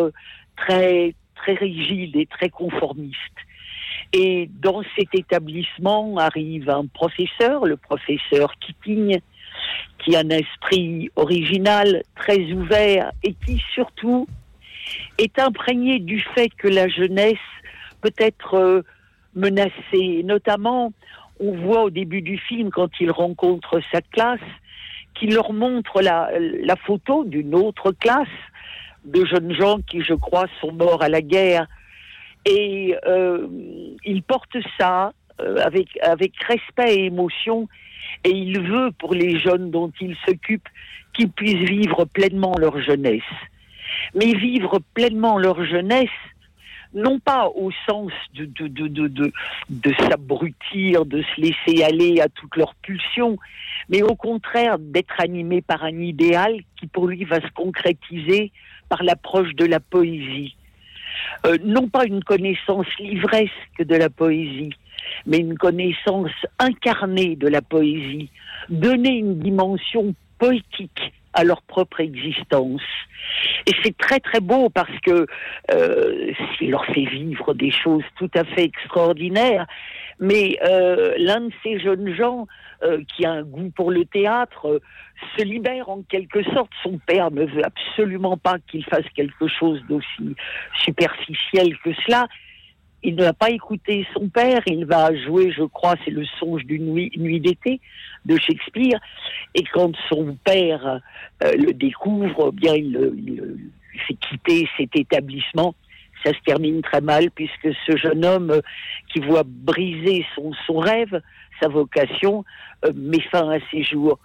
très 0.56 1.14
très 1.36 1.54
rigide 1.54 2.16
et 2.16 2.26
très 2.26 2.50
conformiste. 2.50 3.16
Et 4.12 4.50
dans 4.60 4.82
cet 4.96 5.14
établissement 5.14 6.16
arrive 6.18 6.68
un 6.68 6.86
professeur, 6.86 7.64
le 7.64 7.76
professeur 7.76 8.52
Keating, 8.58 9.20
qui 9.98 10.16
a 10.16 10.20
un 10.20 10.30
esprit 10.30 11.10
original, 11.16 12.02
très 12.16 12.52
ouvert 12.52 13.12
et 13.22 13.34
qui 13.34 13.62
surtout 13.74 14.26
est 15.18 15.38
imprégné 15.38 15.98
du 15.98 16.20
fait 16.34 16.48
que 16.48 16.68
la 16.68 16.88
jeunesse 16.88 17.36
peut 18.00 18.14
être 18.18 18.54
euh, 18.54 18.82
menacée. 19.34 20.22
Notamment, 20.24 20.92
on 21.40 21.52
voit 21.52 21.84
au 21.84 21.90
début 21.90 22.22
du 22.22 22.38
film, 22.38 22.70
quand 22.70 22.90
il 23.00 23.10
rencontre 23.10 23.80
sa 23.92 24.00
classe, 24.00 24.40
qu'il 25.14 25.34
leur 25.34 25.52
montre 25.52 26.00
la, 26.00 26.30
la 26.38 26.76
photo 26.76 27.24
d'une 27.24 27.54
autre 27.54 27.92
classe 27.92 28.28
de 29.04 29.24
jeunes 29.24 29.52
gens 29.54 29.78
qui, 29.88 30.02
je 30.02 30.14
crois, 30.14 30.46
sont 30.60 30.72
morts 30.72 31.02
à 31.02 31.08
la 31.08 31.22
guerre. 31.22 31.66
Et 32.44 32.94
euh, 33.06 33.46
il 34.04 34.22
porte 34.22 34.56
ça 34.78 35.12
euh, 35.40 35.56
avec, 35.64 35.98
avec 36.02 36.32
respect 36.44 36.96
et 36.96 37.04
émotion, 37.06 37.68
et 38.24 38.30
il 38.30 38.60
veut 38.60 38.90
pour 38.98 39.14
les 39.14 39.38
jeunes 39.38 39.70
dont 39.70 39.92
il 40.00 40.16
s'occupe 40.26 40.68
qu'ils 41.12 41.30
puissent 41.30 41.68
vivre 41.68 42.04
pleinement 42.04 42.54
leur 42.58 42.80
jeunesse. 42.80 43.22
Mais 44.14 44.32
vivre 44.34 44.80
pleinement 44.94 45.38
leur 45.38 45.64
jeunesse, 45.64 46.08
non 46.94 47.18
pas 47.18 47.48
au 47.48 47.70
sens 47.86 48.12
de, 48.34 48.46
de, 48.46 48.68
de, 48.68 49.08
de, 49.08 49.32
de 49.68 49.94
s'abrutir, 49.94 51.04
de 51.04 51.22
se 51.22 51.40
laisser 51.40 51.84
aller 51.84 52.20
à 52.20 52.28
toutes 52.28 52.56
leurs 52.56 52.74
pulsions, 52.76 53.38
mais 53.88 54.02
au 54.02 54.14
contraire 54.14 54.78
d'être 54.78 55.20
animé 55.20 55.60
par 55.60 55.84
un 55.84 56.00
idéal 56.00 56.60
qui 56.78 56.86
pour 56.86 57.06
lui 57.06 57.24
va 57.24 57.40
se 57.40 57.50
concrétiser 57.54 58.52
par 58.88 59.02
l'approche 59.02 59.54
de 59.54 59.66
la 59.66 59.80
poésie. 59.80 60.56
Euh, 61.46 61.58
non 61.64 61.88
pas 61.88 62.04
une 62.04 62.24
connaissance 62.24 62.86
livresque 62.98 63.80
de 63.80 63.96
la 63.96 64.08
poésie, 64.08 64.72
mais 65.26 65.38
une 65.38 65.56
connaissance 65.58 66.32
incarnée 66.58 67.36
de 67.36 67.48
la 67.48 67.62
poésie, 67.62 68.30
donner 68.68 69.18
une 69.18 69.38
dimension 69.38 70.14
poétique 70.38 71.12
à 71.38 71.44
leur 71.44 71.62
propre 71.62 72.00
existence. 72.00 72.82
Et 73.66 73.72
c'est 73.84 73.96
très 73.96 74.18
très 74.18 74.40
beau 74.40 74.70
parce 74.70 74.98
que 75.06 75.26
euh, 75.72 76.32
leur 76.60 76.84
fait 76.86 77.04
vivre 77.04 77.54
des 77.54 77.70
choses 77.70 78.02
tout 78.18 78.30
à 78.34 78.42
fait 78.42 78.64
extraordinaires. 78.64 79.66
Mais 80.18 80.58
euh, 80.64 81.14
l'un 81.16 81.42
de 81.42 81.52
ces 81.62 81.78
jeunes 81.78 82.12
gens 82.12 82.48
euh, 82.82 83.02
qui 83.14 83.24
a 83.24 83.30
un 83.30 83.42
goût 83.42 83.70
pour 83.70 83.92
le 83.92 84.04
théâtre 84.04 84.66
euh, 84.66 84.80
se 85.36 85.44
libère 85.44 85.88
en 85.88 86.02
quelque 86.02 86.42
sorte. 86.42 86.72
Son 86.82 86.98
père 87.06 87.30
ne 87.30 87.44
veut 87.44 87.64
absolument 87.64 88.36
pas 88.36 88.56
qu'il 88.68 88.84
fasse 88.84 89.08
quelque 89.14 89.46
chose 89.46 89.80
d'aussi 89.88 90.34
superficiel 90.84 91.78
que 91.84 91.90
cela 92.04 92.26
il 93.02 93.14
ne 93.14 93.24
va 93.24 93.32
pas 93.32 93.50
écouter 93.50 94.06
son 94.12 94.28
père, 94.28 94.60
il 94.66 94.84
va 94.84 95.14
jouer, 95.14 95.52
je 95.52 95.62
crois, 95.62 95.94
c'est 96.04 96.10
le 96.10 96.24
songe 96.38 96.64
d'une 96.64 96.92
nuit, 96.92 97.12
nuit 97.16 97.40
d'été 97.40 97.80
de 98.24 98.36
Shakespeare. 98.36 99.00
Et 99.54 99.64
quand 99.72 99.92
son 100.08 100.36
père 100.44 101.00
euh, 101.44 101.52
le 101.52 101.72
découvre, 101.72 102.50
bien 102.52 102.74
il, 102.74 103.12
il, 103.16 104.00
fait 104.06 104.14
quitter 104.14 104.68
cet 104.76 104.96
établissement. 104.96 105.74
Ça 106.24 106.32
se 106.32 106.38
termine 106.44 106.82
très 106.82 107.00
mal 107.00 107.30
puisque 107.30 107.68
ce 107.86 107.96
jeune 107.96 108.24
homme 108.24 108.50
euh, 108.50 108.60
qui 109.12 109.20
voit 109.20 109.44
briser 109.44 110.26
son, 110.34 110.52
son 110.66 110.78
rêve, 110.78 111.20
sa 111.60 111.68
vocation, 111.68 112.44
euh, 112.84 112.92
met 112.94 113.20
fin 113.20 113.50
à 113.50 113.58
ses 113.70 113.82
jours. 113.82 114.18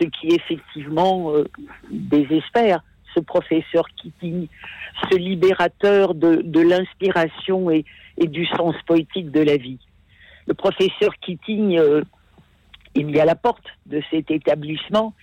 Ce 0.00 0.06
qui 0.06 0.28
effectivement 0.28 1.32
euh, 1.34 1.44
désespère 1.90 2.82
ce 3.14 3.20
professeur 3.20 3.88
Keating, 3.96 4.48
ce 5.10 5.16
libérateur 5.16 6.14
de, 6.14 6.42
de 6.44 6.60
l'inspiration 6.60 7.70
et, 7.70 7.84
et, 8.20 8.26
du 8.26 8.46
sens 8.46 8.74
poétique 8.86 9.30
de 9.30 9.40
la 9.40 9.56
vie. 9.56 9.78
Le 10.46 10.54
professeur 10.54 11.14
Keating, 11.20 11.78
euh, 11.78 12.02
il 12.94 13.14
est 13.14 13.20
à 13.20 13.24
la 13.24 13.34
porte 13.34 13.66
de 13.86 14.02
cet 14.10 14.30
établissement 14.30 15.14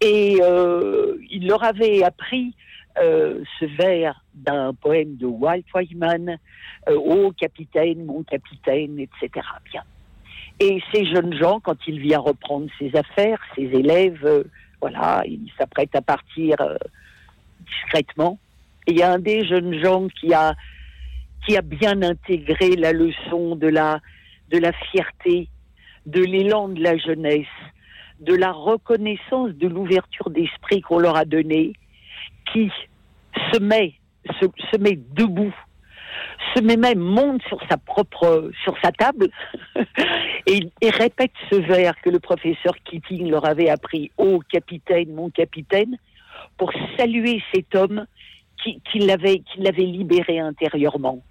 et 0.00 0.38
euh, 0.42 1.16
il 1.30 1.46
leur 1.46 1.62
avait 1.64 2.02
appris 2.02 2.54
euh, 2.98 3.42
ce 3.60 3.66
vers 3.66 4.22
d'un 4.34 4.72
poème 4.72 5.16
de 5.16 5.26
Walt 5.26 5.62
Whiteman, 5.74 6.38
Ô 6.88 7.32
capitaine, 7.32 8.04
mon 8.04 8.22
capitaine, 8.22 8.98
etc. 8.98 9.46
Bien. 9.70 9.82
Et 10.60 10.82
ces 10.92 11.04
jeunes 11.04 11.34
gens, 11.34 11.60
quand 11.60 11.76
il 11.86 12.00
vient 12.00 12.20
reprendre 12.20 12.68
ses 12.78 12.94
affaires, 12.96 13.40
ses 13.54 13.64
élèves, 13.64 14.44
voilà, 14.80 15.22
il 15.26 15.50
s'apprête 15.58 15.94
à 15.94 16.00
partir 16.00 16.56
discrètement. 17.66 18.38
Et 18.86 18.92
il 18.92 18.98
y 18.98 19.02
a 19.02 19.12
un 19.12 19.18
des 19.18 19.44
jeunes 19.46 19.82
gens 19.82 20.08
qui 20.08 20.32
a, 20.32 20.54
qui 21.46 21.56
a 21.56 21.62
bien 21.62 22.02
intégré 22.02 22.76
la 22.76 22.92
leçon 22.92 23.56
de 23.56 23.68
la, 23.68 24.00
de 24.50 24.58
la 24.58 24.72
fierté, 24.72 25.48
de 26.04 26.20
l'élan 26.20 26.68
de 26.68 26.82
la 26.82 26.96
jeunesse, 26.96 27.46
de 28.20 28.34
la 28.34 28.52
reconnaissance 28.52 29.50
de 29.50 29.68
l'ouverture 29.68 30.30
d'esprit 30.30 30.80
qu'on 30.80 30.98
leur 30.98 31.16
a 31.16 31.24
donnée, 31.24 31.72
qui 32.52 32.70
se 33.52 33.60
met, 33.60 33.94
se, 34.40 34.78
met 34.78 34.98
debout, 35.12 35.54
se 36.54 36.62
met 36.62 36.76
même, 36.76 36.98
monte 36.98 37.42
sur 37.42 37.60
sa 37.68 37.76
propre, 37.76 38.50
sur 38.64 38.76
sa 38.82 38.90
table, 38.90 39.28
et, 40.46 40.90
répète 40.90 41.32
ce 41.50 41.56
vers 41.56 42.00
que 42.00 42.10
le 42.10 42.18
professeur 42.18 42.74
Keating 42.84 43.30
leur 43.30 43.46
avait 43.46 43.68
appris, 43.68 44.10
Ô 44.16 44.40
capitaine, 44.50 45.14
mon 45.14 45.30
capitaine, 45.30 45.96
pour 46.56 46.72
saluer 46.96 47.42
cet 47.54 47.74
homme 47.74 48.06
qui, 48.62 48.80
qui 48.90 48.98
l'avait 49.00 49.42
libéré 49.76 50.38
intérieurement. 50.38 51.22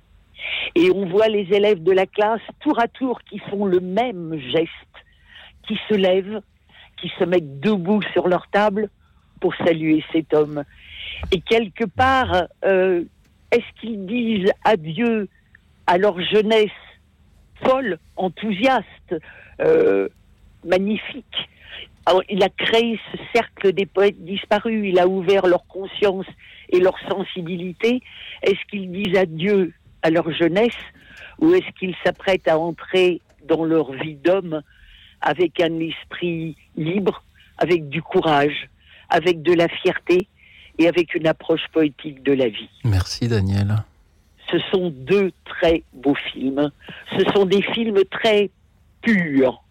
Et 0.75 0.91
on 0.91 1.05
voit 1.05 1.27
les 1.27 1.47
élèves 1.51 1.83
de 1.83 1.91
la 1.91 2.05
classe 2.05 2.41
tour 2.59 2.79
à 2.79 2.87
tour 2.87 3.21
qui 3.21 3.39
font 3.39 3.65
le 3.65 3.79
même 3.79 4.37
geste, 4.51 4.69
qui 5.67 5.77
se 5.89 5.95
lèvent, 5.95 6.41
qui 6.97 7.11
se 7.19 7.23
mettent 7.23 7.59
debout 7.59 8.01
sur 8.13 8.27
leur 8.27 8.47
table 8.49 8.89
pour 9.39 9.55
saluer 9.55 10.03
cet 10.11 10.33
homme. 10.33 10.63
Et 11.31 11.41
quelque 11.41 11.85
part, 11.85 12.47
euh, 12.63 13.03
est-ce 13.51 13.81
qu'ils 13.81 14.05
disent 14.05 14.51
adieu 14.63 15.27
à 15.87 15.97
leur 15.97 16.19
jeunesse 16.21 16.69
folle, 17.63 17.99
enthousiaste, 18.15 19.15
euh, 19.61 20.07
magnifique? 20.65 21.49
Il 22.29 22.43
a 22.43 22.49
créé 22.49 22.99
ce 23.11 23.17
cercle 23.33 23.73
des 23.73 23.85
poètes 23.87 24.23
disparus, 24.23 24.87
il 24.87 24.99
a 24.99 25.07
ouvert 25.07 25.47
leur 25.47 25.65
conscience 25.67 26.27
et 26.69 26.79
leur 26.79 26.97
sensibilité. 27.09 28.01
Est-ce 28.43 28.63
qu'ils 28.69 28.91
disent 28.91 29.17
adieu 29.17 29.73
à 30.05 30.09
leur 30.11 30.31
jeunesse 30.31 30.81
ou 31.39 31.53
est-ce 31.53 31.69
qu'ils 31.79 31.95
s'apprêtent 32.03 32.47
à 32.47 32.59
entrer 32.59 33.21
dans 33.47 33.63
leur 33.65 33.91
vie 33.91 34.15
d'homme 34.15 34.61
avec 35.21 35.59
un 35.59 35.79
esprit 35.79 36.55
libre, 36.77 37.23
avec 37.57 37.89
du 37.89 38.01
courage, 38.01 38.69
avec 39.09 39.41
de 39.41 39.53
la 39.53 39.67
fierté 39.67 40.27
et 40.77 40.87
avec 40.87 41.15
une 41.15 41.25
approche 41.25 41.65
poétique 41.73 42.21
de 42.21 42.33
la 42.33 42.49
vie? 42.49 42.69
Merci 42.83 43.27
Daniel. 43.27 43.83
Ce 44.51 44.59
sont 44.71 44.91
deux 44.91 45.31
très 45.43 45.81
beaux 45.93 46.17
films. 46.31 46.69
Ce 47.17 47.23
sont 47.33 47.45
des 47.45 47.63
films 47.63 48.03
très 48.11 48.51
purs 49.01 49.61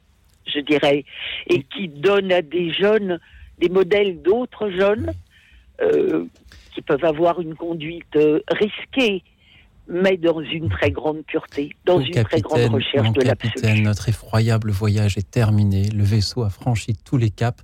je 0.46 0.60
dirais, 0.60 1.04
et 1.46 1.62
qui 1.62 1.88
donne 1.88 2.30
à 2.30 2.42
des 2.42 2.70
jeunes 2.70 3.18
des 3.58 3.68
modèles 3.68 4.20
d'autres 4.22 4.68
jeunes 4.68 5.12
euh, 5.80 6.26
qui 6.74 6.82
peuvent 6.82 7.04
avoir 7.04 7.40
une 7.40 7.54
conduite 7.54 8.16
euh, 8.16 8.40
risquée, 8.50 9.22
mais 9.88 10.16
dans 10.16 10.40
une 10.40 10.68
très 10.68 10.90
grande 10.90 11.22
pureté, 11.26 11.70
dans 11.84 12.00
une 12.00 12.24
très 12.24 12.40
grande 12.40 12.72
recherche 12.72 13.12
de 13.12 13.22
l'absolu. 13.22 13.82
Notre 13.82 14.08
effroyable 14.08 14.70
voyage 14.70 15.18
est 15.18 15.30
terminé, 15.30 15.88
le 15.90 16.04
vaisseau 16.04 16.42
a 16.42 16.50
franchi 16.50 16.94
tous 17.04 17.16
les 17.16 17.30
caps, 17.30 17.62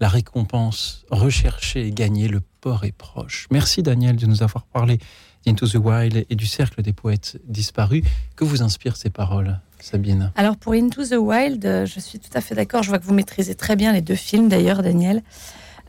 la 0.00 0.08
récompense 0.08 1.04
recherchée 1.10 1.86
et 1.86 1.90
gagnée, 1.90 2.28
le 2.28 2.40
port 2.60 2.84
est 2.84 2.96
proche. 2.96 3.46
Merci 3.50 3.82
Daniel 3.82 4.16
de 4.16 4.26
nous 4.26 4.42
avoir 4.42 4.64
parlé 4.64 4.98
d'Into 5.46 5.66
the 5.66 5.76
Wild 5.76 6.26
et 6.28 6.34
du 6.34 6.46
cercle 6.46 6.82
des 6.82 6.92
poètes 6.92 7.38
disparus. 7.46 8.04
Que 8.36 8.44
vous 8.44 8.62
inspirent 8.62 8.96
ces 8.96 9.10
paroles 9.10 9.60
Sabine? 9.78 10.32
Alors 10.36 10.56
pour 10.56 10.74
Into 10.74 11.04
the 11.04 11.16
Wild, 11.18 11.64
euh, 11.64 11.86
je 11.86 12.00
suis 12.00 12.18
tout 12.18 12.30
à 12.34 12.40
fait 12.40 12.54
d'accord. 12.54 12.82
Je 12.82 12.90
vois 12.90 12.98
que 12.98 13.04
vous 13.04 13.14
maîtrisez 13.14 13.54
très 13.54 13.76
bien 13.76 13.92
les 13.92 14.02
deux 14.02 14.14
films 14.14 14.48
d'ailleurs, 14.48 14.82
Daniel. 14.82 15.22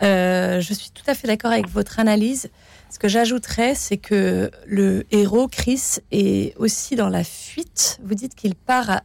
Euh, 0.02 0.62
je 0.62 0.74
suis 0.74 0.91
tout 0.91 1.04
à 1.08 1.13
fait 1.13 1.28
d'accord 1.28 1.52
avec 1.52 1.67
votre 1.67 2.00
analyse. 2.00 2.50
Ce 2.91 2.99
que 2.99 3.08
j'ajouterais, 3.08 3.73
c'est 3.73 3.95
que 3.95 4.51
le 4.67 5.06
héros, 5.12 5.47
Chris, 5.47 5.99
est 6.12 6.54
aussi 6.58 6.97
dans 6.97 7.08
la 7.08 7.23
fuite. 7.23 7.97
Vous 8.04 8.15
dites 8.15 8.36
qu'il 8.36 8.54
part 8.54 8.99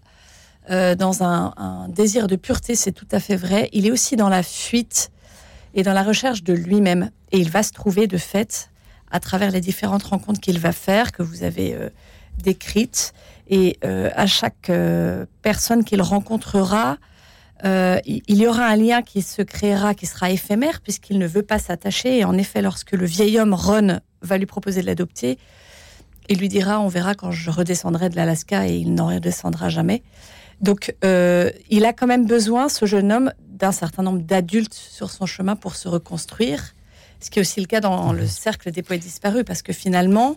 euh, 0.70 0.96
dans 0.96 1.22
un, 1.22 1.86
désir 1.88 2.26
de 2.26 2.34
pureté, 2.34 2.74
c'est 2.74 2.90
tout 2.90 3.06
à 3.12 3.20
fait 3.20 3.36
vrai. 3.36 3.68
Il 3.72 3.86
est 3.86 3.92
aussi 3.92 4.16
dans 4.16 4.28
la 4.28 4.42
fuite 4.42 5.12
et 5.72 5.84
dans 5.84 5.92
la 5.92 6.02
recherche 6.02 6.42
de 6.42 6.52
lui-même. 6.52 7.10
Et 7.30 7.38
il 7.38 7.48
va 7.48 7.62
se 7.62 7.70
trouver 7.70 8.08
de 8.08 8.18
fait 8.18 8.70
à 9.12 9.20
travers 9.20 9.52
les 9.52 9.60
différentes 9.60 10.02
rencontres 10.02 10.40
qu'il 10.40 10.58
va 10.58 10.72
faire, 10.72 11.12
que 11.12 11.22
vous 11.22 11.44
avez 11.44 11.74
euh, 11.74 11.88
décrites. 12.42 13.14
Et 13.48 13.78
euh, 13.84 14.10
à 14.16 14.26
chaque 14.26 14.68
personne 15.42 15.84
qu'il 15.84 16.02
rencontrera, 16.02 16.98
euh, 17.64 17.98
il 18.04 18.36
y 18.36 18.46
aura 18.46 18.66
un 18.66 18.76
lien 18.76 19.02
qui 19.02 19.22
se 19.22 19.42
créera, 19.42 19.94
qui 19.94 20.06
sera 20.06 20.30
éphémère, 20.30 20.80
puisqu'il 20.80 21.18
ne 21.18 21.26
veut 21.26 21.42
pas 21.42 21.58
s'attacher. 21.58 22.18
Et 22.18 22.24
en 22.24 22.36
effet, 22.36 22.62
lorsque 22.62 22.92
le 22.92 23.06
vieil 23.06 23.38
homme, 23.38 23.54
Ron, 23.54 24.00
va 24.22 24.38
lui 24.38 24.46
proposer 24.46 24.80
de 24.82 24.86
l'adopter, 24.86 25.38
il 26.28 26.38
lui 26.38 26.48
dira, 26.48 26.80
on 26.80 26.88
verra 26.88 27.14
quand 27.14 27.30
je 27.30 27.50
redescendrai 27.50 28.08
de 28.08 28.16
l'Alaska, 28.16 28.66
et 28.66 28.76
il 28.76 28.94
n'en 28.94 29.08
redescendra 29.08 29.68
jamais. 29.68 30.02
Donc, 30.60 30.94
euh, 31.04 31.50
il 31.70 31.84
a 31.84 31.92
quand 31.92 32.06
même 32.06 32.26
besoin, 32.26 32.68
ce 32.68 32.86
jeune 32.86 33.12
homme, 33.12 33.32
d'un 33.48 33.72
certain 33.72 34.02
nombre 34.02 34.22
d'adultes 34.22 34.74
sur 34.74 35.10
son 35.10 35.26
chemin 35.26 35.56
pour 35.56 35.76
se 35.76 35.88
reconstruire. 35.88 36.74
Ce 37.20 37.30
qui 37.30 37.38
est 37.38 37.42
aussi 37.42 37.60
le 37.60 37.66
cas 37.66 37.80
dans 37.80 38.12
le 38.12 38.26
cercle 38.26 38.70
des 38.70 38.82
poètes 38.82 39.02
disparus, 39.02 39.44
parce 39.46 39.62
que 39.62 39.72
finalement, 39.72 40.36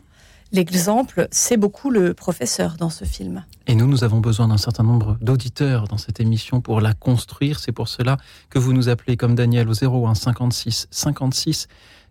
l'exemple, 0.52 1.28
c'est 1.32 1.58
beaucoup 1.58 1.90
le 1.90 2.14
professeur 2.14 2.76
dans 2.78 2.90
ce 2.90 3.06
film. 3.06 3.46
Et 3.68 3.76
nous, 3.76 3.88
nous 3.88 4.04
avons 4.04 4.20
besoin 4.20 4.48
d'un 4.48 4.58
certain 4.58 4.84
nombre 4.84 5.18
d'auditeurs 5.22 5.88
dans 5.88 5.98
cette 5.98 6.20
émission 6.20 6.62
pour 6.62 6.82
la 6.82 6.94
construire. 6.94 7.60
C'est 7.60 7.72
pour 7.72 7.88
cela 7.88 8.18
que 8.50 8.60
vous 8.60 8.74
nous 8.74 8.90
appelez 8.90 9.18
comme 9.18 9.36
Daniel 9.36 9.70
au 9.70 10.06
01 10.08 10.16
56 10.16 10.88
56 10.92 11.68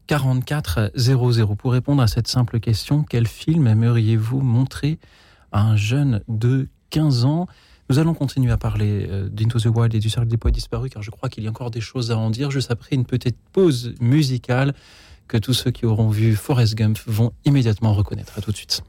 44 0.07 0.92
00. 0.94 1.55
Pour 1.57 1.72
répondre 1.72 2.03
à 2.03 2.07
cette 2.07 2.29
simple 2.29 2.61
question, 2.61 3.05
quel 3.05 3.27
film 3.27 3.66
aimeriez-vous 3.66 4.40
montrer 4.40 4.98
à 5.53 5.62
un 5.62 5.77
jeune 5.77 6.22
de 6.29 6.68
15 6.90 7.24
ans? 7.24 7.46
Nous 7.90 7.98
allons 7.98 8.14
continuer 8.14 8.53
à 8.53 8.59
parler 8.59 9.07
euh, 9.09 9.29
d'Into 9.31 9.59
the 9.59 9.66
Wild 9.66 9.94
et 9.94 9.98
du 9.98 10.11
Cercle 10.11 10.29
des 10.29 10.37
Poètes 10.37 10.55
Disparus, 10.55 10.90
car 10.92 11.03
je 11.03 11.11
crois 11.11 11.29
qu'il 11.31 11.44
y 11.44 11.46
a 11.46 11.51
encore 11.51 11.70
des 11.70 11.81
choses 11.81 12.11
à 12.11 12.18
en 12.18 12.31
dire, 12.31 12.51
juste 12.51 12.70
après 12.70 12.96
une 12.96 13.07
petite 13.07 13.37
pause 13.53 13.94
musicale 14.01 14.74
que 15.29 15.37
tous 15.37 15.55
ceux 15.55 15.71
qui 15.71 15.87
auront 15.87 16.09
vu 16.09 16.35
Forrest 16.35 16.75
Gump 16.75 16.99
vont 17.07 17.33
immédiatement 17.45 17.93
reconnaître. 17.93 18.33
À 18.37 18.41
tout 18.41 18.51
de 18.51 18.57
suite. 18.57 18.83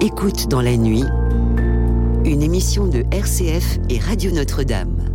Écoute 0.00 0.48
dans 0.48 0.60
la 0.60 0.76
nuit, 0.76 1.04
une 2.24 2.42
émission 2.42 2.86
de 2.86 3.04
RCF 3.12 3.78
et 3.88 3.98
Radio 3.98 4.32
Notre-Dame. 4.32 5.11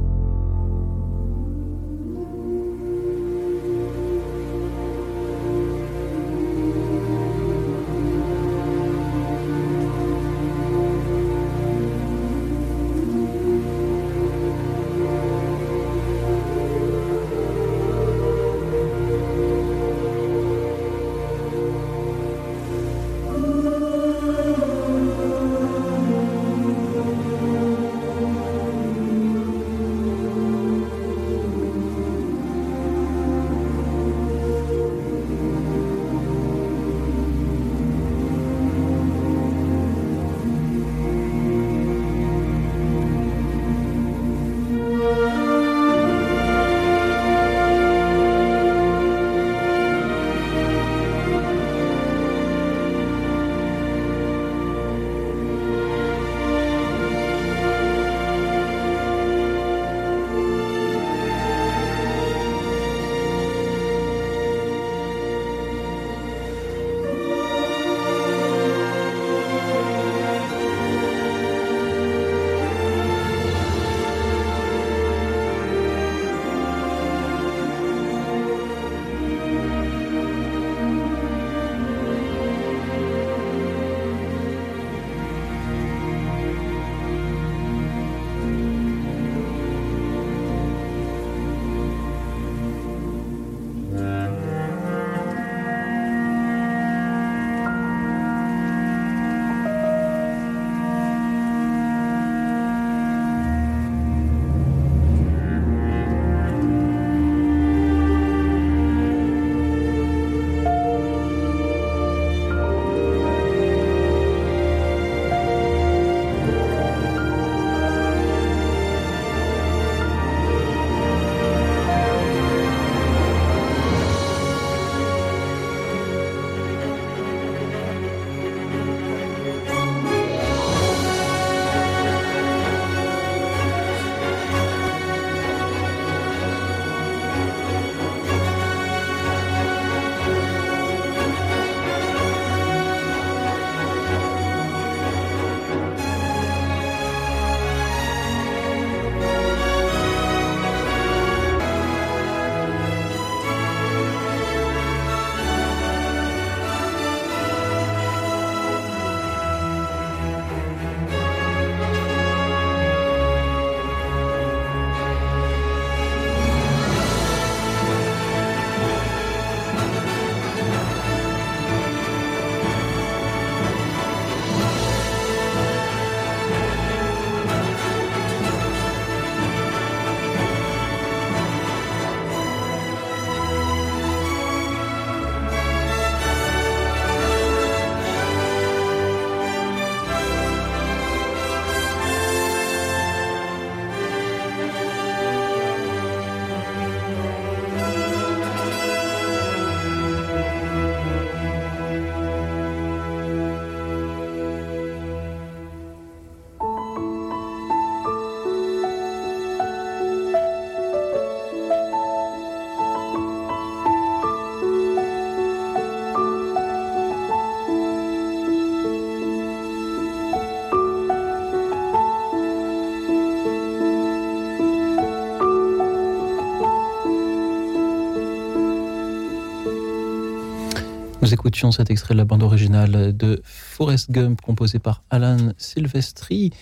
Nous 231.28 231.34
écoutions 231.34 231.74
cet 231.74 231.92
extrait 231.92 232.14
de 232.14 232.20
la 232.20 232.24
bande 232.24 232.42
originale 232.42 233.12
de 233.18 233.42
Forrest 233.44 234.12
Gump 234.12 234.40
composé 234.40 234.80
par 234.80 235.04
Alan 235.10 235.52
Silvestri. 235.58 236.54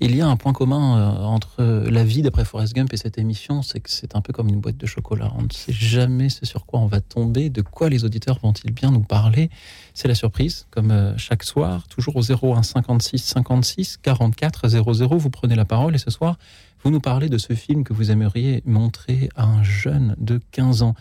Il 0.00 0.16
y 0.16 0.20
a 0.20 0.26
un 0.26 0.34
point 0.34 0.52
commun 0.52 0.98
euh, 0.98 1.22
entre 1.22 1.62
la 1.62 2.02
vie 2.02 2.20
d'après 2.20 2.44
Forrest 2.44 2.74
Gump 2.74 2.92
et 2.92 2.96
cette 2.96 3.18
émission, 3.18 3.62
c'est 3.62 3.78
que 3.78 3.88
c'est 3.88 4.16
un 4.16 4.20
peu 4.20 4.32
comme 4.32 4.48
une 4.48 4.58
boîte 4.58 4.78
de 4.78 4.86
chocolat. 4.86 5.30
On 5.38 5.42
ne 5.42 5.48
sait 5.48 5.72
jamais 5.72 6.28
ce 6.28 6.44
sur 6.44 6.66
quoi 6.66 6.80
on 6.80 6.86
va 6.86 7.00
tomber, 7.00 7.50
de 7.50 7.62
quoi 7.62 7.88
les 7.88 8.04
auditeurs 8.04 8.40
vont-ils 8.42 8.72
bien 8.72 8.90
nous 8.90 9.04
parler. 9.04 9.48
C'est 9.94 10.08
la 10.08 10.16
surprise, 10.16 10.66
comme 10.72 10.90
euh, 10.90 11.16
chaque 11.16 11.44
soir, 11.44 11.86
toujours 11.86 12.16
au 12.16 12.22
01 12.52 12.64
56 12.64 13.18
56 13.18 13.98
44 13.98 14.70
00. 14.70 15.16
Vous 15.16 15.30
prenez 15.30 15.54
la 15.54 15.64
parole 15.64 15.94
et 15.94 15.98
ce 15.98 16.10
soir, 16.10 16.36
vous 16.82 16.90
nous 16.90 17.00
parlez 17.00 17.28
de 17.28 17.38
ce 17.38 17.52
film 17.52 17.84
que 17.84 17.92
vous 17.92 18.10
aimeriez 18.10 18.60
montrer 18.66 19.28
à 19.36 19.44
un 19.44 19.62
jeune 19.62 20.16
de 20.18 20.40
15 20.50 20.82
ans. 20.82 20.96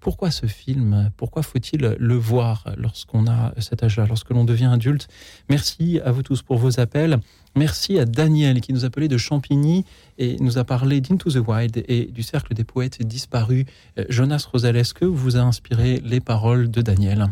Pourquoi 0.00 0.30
ce 0.30 0.46
film? 0.46 1.10
Pourquoi 1.16 1.42
faut-il 1.42 1.96
le 1.98 2.14
voir 2.14 2.64
lorsqu'on 2.76 3.26
a 3.26 3.52
cet 3.58 3.82
âge-là, 3.82 4.06
lorsque 4.06 4.30
l'on 4.30 4.44
devient 4.44 4.70
adulte? 4.72 5.08
Merci 5.50 6.00
à 6.04 6.12
vous 6.12 6.22
tous 6.22 6.42
pour 6.42 6.58
vos 6.58 6.78
appels. 6.78 7.18
Merci 7.56 7.98
à 7.98 8.04
Daniel 8.04 8.60
qui 8.60 8.72
nous 8.72 8.84
appelait 8.84 9.08
de 9.08 9.16
Champigny 9.16 9.84
et 10.18 10.36
nous 10.38 10.58
a 10.58 10.64
parlé 10.64 11.00
d'Into 11.00 11.30
the 11.30 11.42
Wild 11.44 11.84
et 11.88 12.06
du 12.06 12.22
Cercle 12.22 12.54
des 12.54 12.62
Poètes 12.62 13.02
disparus. 13.02 13.64
Euh, 13.98 14.04
Jonas 14.08 14.46
Rosales, 14.52 14.92
que 14.94 15.04
vous 15.04 15.36
a 15.36 15.40
inspiré 15.40 16.00
les 16.04 16.20
paroles 16.20 16.70
de 16.70 16.82
Daniel? 16.82 17.26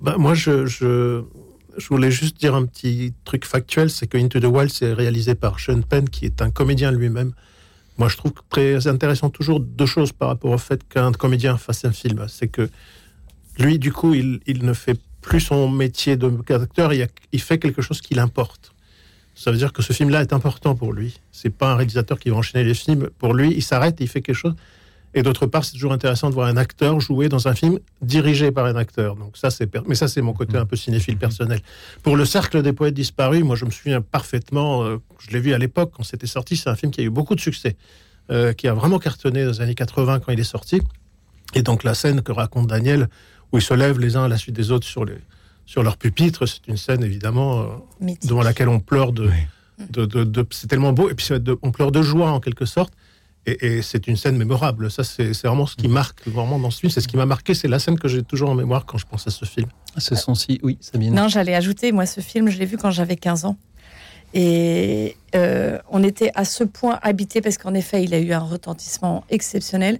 Bah, 0.00 0.16
Moi, 0.16 0.32
je, 0.32 0.64
je, 0.64 1.22
je, 1.76 1.88
voulais 1.88 2.10
juste 2.10 2.40
dire 2.40 2.54
un 2.54 2.64
petit 2.64 3.12
truc 3.24 3.44
factuel, 3.44 3.90
c'est 3.90 4.06
que 4.06 4.16
Into 4.16 4.40
the 4.40 4.44
Wild, 4.44 4.70
c'est 4.70 4.94
réalisé 4.94 5.34
par 5.34 5.60
Sean 5.60 5.82
Penn, 5.82 6.08
qui 6.08 6.24
est 6.24 6.40
un 6.40 6.50
comédien 6.50 6.90
lui-même. 6.90 7.32
Moi, 8.00 8.08
je 8.08 8.16
trouve 8.16 8.32
très 8.48 8.86
intéressant 8.86 9.28
toujours 9.28 9.60
deux 9.60 9.84
choses 9.84 10.10
par 10.10 10.28
rapport 10.28 10.52
au 10.52 10.56
fait 10.56 10.88
qu'un 10.88 11.12
comédien 11.12 11.58
fasse 11.58 11.84
un 11.84 11.92
film. 11.92 12.24
C'est 12.28 12.48
que 12.48 12.70
lui, 13.58 13.78
du 13.78 13.92
coup, 13.92 14.14
il, 14.14 14.40
ne 14.64 14.72
fait 14.72 14.98
plus 15.20 15.40
son 15.40 15.68
métier 15.68 16.16
d'acteur, 16.16 16.94
il, 16.94 17.06
il 17.32 17.42
fait 17.42 17.58
quelque 17.58 17.82
chose 17.82 18.00
qui 18.00 18.14
l'importe. 18.14 18.72
Ça 19.34 19.50
veut 19.50 19.58
dire 19.58 19.74
que 19.74 19.82
ce 19.82 19.92
film-là 19.92 20.22
est 20.22 20.32
important 20.32 20.74
pour 20.74 20.94
lui. 20.94 21.20
C'est 21.30 21.50
pas 21.50 21.72
un 21.72 21.76
réalisateur 21.76 22.18
qui 22.18 22.30
va 22.30 22.36
enchaîner 22.36 22.64
les 22.64 22.72
films. 22.72 23.10
Pour 23.18 23.34
lui, 23.34 23.52
il 23.52 23.62
s'arrête 23.62 23.98
il 24.00 24.08
fait 24.08 24.22
quelque 24.22 24.34
chose. 24.34 24.54
Et 25.14 25.22
d'autre 25.22 25.46
part, 25.46 25.64
c'est 25.64 25.72
toujours 25.72 25.92
intéressant 25.92 26.30
de 26.30 26.34
voir 26.34 26.46
un 26.46 26.56
acteur 26.56 27.00
jouer 27.00 27.28
dans 27.28 27.48
un 27.48 27.54
film 27.54 27.80
dirigé 28.00 28.52
par 28.52 28.66
un 28.66 28.76
acteur. 28.76 29.16
Donc 29.16 29.36
ça, 29.36 29.50
c'est 29.50 29.68
mais 29.88 29.96
ça, 29.96 30.06
c'est 30.06 30.22
mon 30.22 30.32
côté 30.32 30.56
un 30.56 30.66
peu 30.66 30.76
cinéphile 30.76 31.16
personnel. 31.16 31.60
Pour 32.02 32.16
le 32.16 32.24
Cercle 32.24 32.62
des 32.62 32.72
poètes 32.72 32.94
disparus, 32.94 33.42
moi, 33.42 33.56
je 33.56 33.64
me 33.64 33.70
souviens 33.70 34.00
parfaitement. 34.00 34.84
Euh, 34.84 34.98
je 35.18 35.30
l'ai 35.30 35.40
vu 35.40 35.52
à 35.52 35.58
l'époque 35.58 35.92
quand 35.96 36.04
c'était 36.04 36.28
sorti. 36.28 36.56
C'est 36.56 36.70
un 36.70 36.76
film 36.76 36.92
qui 36.92 37.00
a 37.00 37.04
eu 37.04 37.10
beaucoup 37.10 37.34
de 37.34 37.40
succès, 37.40 37.76
euh, 38.30 38.52
qui 38.52 38.68
a 38.68 38.74
vraiment 38.74 39.00
cartonné 39.00 39.44
dans 39.44 39.50
les 39.50 39.60
années 39.60 39.74
80 39.74 40.20
quand 40.20 40.32
il 40.32 40.38
est 40.38 40.44
sorti. 40.44 40.80
Et 41.54 41.62
donc 41.62 41.82
la 41.82 41.94
scène 41.94 42.22
que 42.22 42.30
raconte 42.30 42.68
Daniel, 42.68 43.08
où 43.52 43.58
ils 43.58 43.62
se 43.62 43.74
lèvent 43.74 43.98
les 43.98 44.16
uns 44.16 44.24
à 44.24 44.28
la 44.28 44.38
suite 44.38 44.54
des 44.54 44.70
autres 44.70 44.86
sur 44.86 45.04
les 45.04 45.18
sur 45.70 45.84
leur 45.84 45.96
pupitre. 45.96 46.46
C'est 46.46 46.66
une 46.66 46.76
scène 46.76 47.04
évidemment 47.04 47.60
euh, 47.60 48.14
devant 48.24 48.42
laquelle 48.42 48.68
on 48.68 48.80
pleure 48.80 49.12
de, 49.12 49.30
de, 49.88 50.04
de, 50.04 50.46
c'est 50.50 50.66
tellement 50.66 50.92
beau 50.92 51.08
et 51.08 51.14
puis 51.14 51.28
on 51.62 51.70
pleure 51.70 51.92
de 51.92 52.02
joie 52.02 52.32
en 52.32 52.40
quelque 52.40 52.64
sorte. 52.64 52.92
Et, 53.46 53.82
c'est 53.82 54.06
une 54.06 54.16
scène 54.16 54.36
mémorable. 54.36 54.90
Ça, 54.90 55.02
c'est 55.02 55.32
vraiment 55.44 55.66
ce 55.66 55.76
qui 55.76 55.88
mm. 55.88 55.92
marque 55.92 56.28
vraiment 56.28 56.58
dans 56.58 56.70
ce 56.70 56.80
film. 56.80 56.90
C'est 56.90 57.00
ce 57.00 57.08
qui 57.08 57.16
m'a 57.16 57.26
marqué. 57.26 57.54
C'est 57.54 57.68
la 57.68 57.78
scène 57.78 57.98
que 57.98 58.08
j'ai 58.08 58.22
toujours 58.22 58.50
en 58.50 58.54
mémoire 58.54 58.86
quand 58.86 58.98
je 58.98 59.06
pense 59.06 59.26
à 59.26 59.30
ce 59.30 59.44
film. 59.44 59.68
Ce 59.96 60.14
sont-ci, 60.14 60.60
oui, 60.62 60.78
Sabine. 60.80 61.14
Non, 61.14 61.28
j'allais 61.28 61.54
ajouter, 61.54 61.92
moi, 61.92 62.06
ce 62.06 62.20
film, 62.20 62.48
je 62.48 62.58
l'ai 62.58 62.66
vu 62.66 62.76
quand 62.76 62.90
j'avais 62.90 63.16
15 63.16 63.46
ans. 63.46 63.56
Et 64.32 65.16
euh, 65.34 65.78
on 65.88 66.04
était 66.04 66.30
à 66.34 66.44
ce 66.44 66.62
point 66.62 66.98
habité, 67.02 67.40
parce 67.40 67.58
qu'en 67.58 67.74
effet, 67.74 68.04
il 68.04 68.14
a 68.14 68.18
eu 68.18 68.32
un 68.32 68.40
retentissement 68.40 69.24
exceptionnel, 69.30 69.98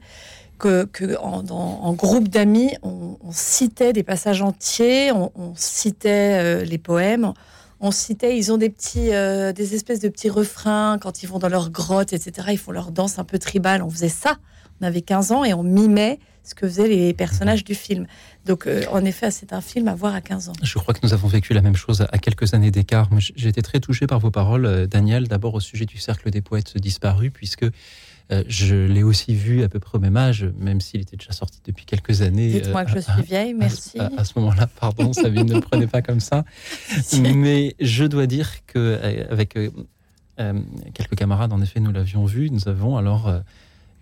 que, 0.61 1.16
en, 1.18 1.92
groupe 1.94 2.29
d'amis, 2.29 2.74
on, 2.83 3.16
citait 3.31 3.92
des 3.92 4.03
passages 4.03 4.42
entiers, 4.42 5.11
on, 5.12 5.55
citait 5.57 6.61
euh, 6.61 6.64
les 6.64 6.79
poèmes, 6.79 7.33
on 7.80 7.90
citait, 7.90 8.36
ils 8.36 8.52
ont 8.52 8.58
des 8.58 8.70
petits, 8.70 9.12
euh, 9.12 9.52
des 9.52 9.74
espèces 9.74 10.00
de 10.00 10.08
petits 10.08 10.28
refrains 10.28 10.98
quand 11.00 11.22
ils 11.22 11.26
vont 11.26 11.38
dans 11.38 11.48
leur 11.48 11.70
grotte, 11.70 12.12
etc. 12.12 12.48
Ils 12.52 12.58
font 12.58 12.72
leur 12.72 12.92
danse 12.92 13.18
un 13.18 13.24
peu 13.24 13.38
tribale. 13.38 13.82
On 13.82 13.90
faisait 13.90 14.10
ça. 14.10 14.36
On 14.80 14.86
avait 14.86 15.00
15 15.02 15.32
ans 15.32 15.44
et 15.44 15.54
on 15.54 15.62
mimait 15.62 16.18
ce 16.42 16.54
que 16.54 16.66
faisaient 16.66 16.88
les 16.88 17.12
personnages 17.14 17.64
du 17.64 17.74
film. 17.74 18.06
Donc, 18.46 18.66
euh, 18.66 18.84
en 18.90 19.04
effet, 19.04 19.30
c'est 19.30 19.52
un 19.52 19.60
film 19.60 19.88
à 19.88 19.94
voir 19.94 20.14
à 20.14 20.20
15 20.20 20.50
ans. 20.50 20.52
Je 20.62 20.78
crois 20.78 20.94
que 20.94 21.00
nous 21.02 21.12
avons 21.12 21.28
vécu 21.28 21.52
la 21.52 21.62
même 21.62 21.76
chose 21.76 22.06
à 22.10 22.18
quelques 22.18 22.54
années 22.54 22.70
d'écart. 22.70 23.08
J'ai 23.18 23.48
été 23.48 23.62
très 23.62 23.80
touché 23.80 24.06
par 24.06 24.18
vos 24.18 24.30
paroles, 24.30 24.86
Daniel, 24.86 25.28
d'abord 25.28 25.54
au 25.54 25.60
sujet 25.60 25.84
du 25.84 25.98
cercle 25.98 26.30
des 26.30 26.40
poètes 26.40 26.76
disparus, 26.78 27.30
puisque 27.32 27.66
euh, 28.32 28.44
je 28.46 28.76
l'ai 28.76 29.02
aussi 29.02 29.34
vu 29.34 29.62
à 29.62 29.68
peu 29.68 29.80
près 29.80 29.98
au 29.98 30.00
même 30.00 30.16
âge, 30.16 30.48
même 30.58 30.80
s'il 30.80 31.00
était 31.00 31.16
déjà 31.16 31.32
sorti 31.32 31.60
depuis 31.64 31.84
quelques 31.84 32.22
années. 32.22 32.52
Dites-moi 32.52 32.84
que 32.84 32.92
je 32.92 33.00
suis 33.00 33.22
vieille, 33.22 33.54
merci. 33.54 33.98
À, 33.98 34.24
ce 34.24 34.38
moment-là, 34.38 34.68
pardon, 34.68 35.12
Sabine, 35.14 35.46
ne 35.46 35.54
le 35.54 35.60
prenez 35.60 35.86
pas 35.86 36.02
comme 36.02 36.20
ça. 36.20 36.44
Mais 37.20 37.74
je 37.80 38.04
dois 38.04 38.26
dire 38.26 38.64
qu'avec 38.66 39.56
euh, 39.56 39.70
euh, 40.38 40.60
quelques 40.94 41.16
camarades, 41.16 41.52
en 41.52 41.60
effet, 41.60 41.80
nous 41.80 41.92
l'avions 41.92 42.24
vu, 42.24 42.50
nous 42.50 42.68
avons 42.68 42.96
alors 42.96 43.32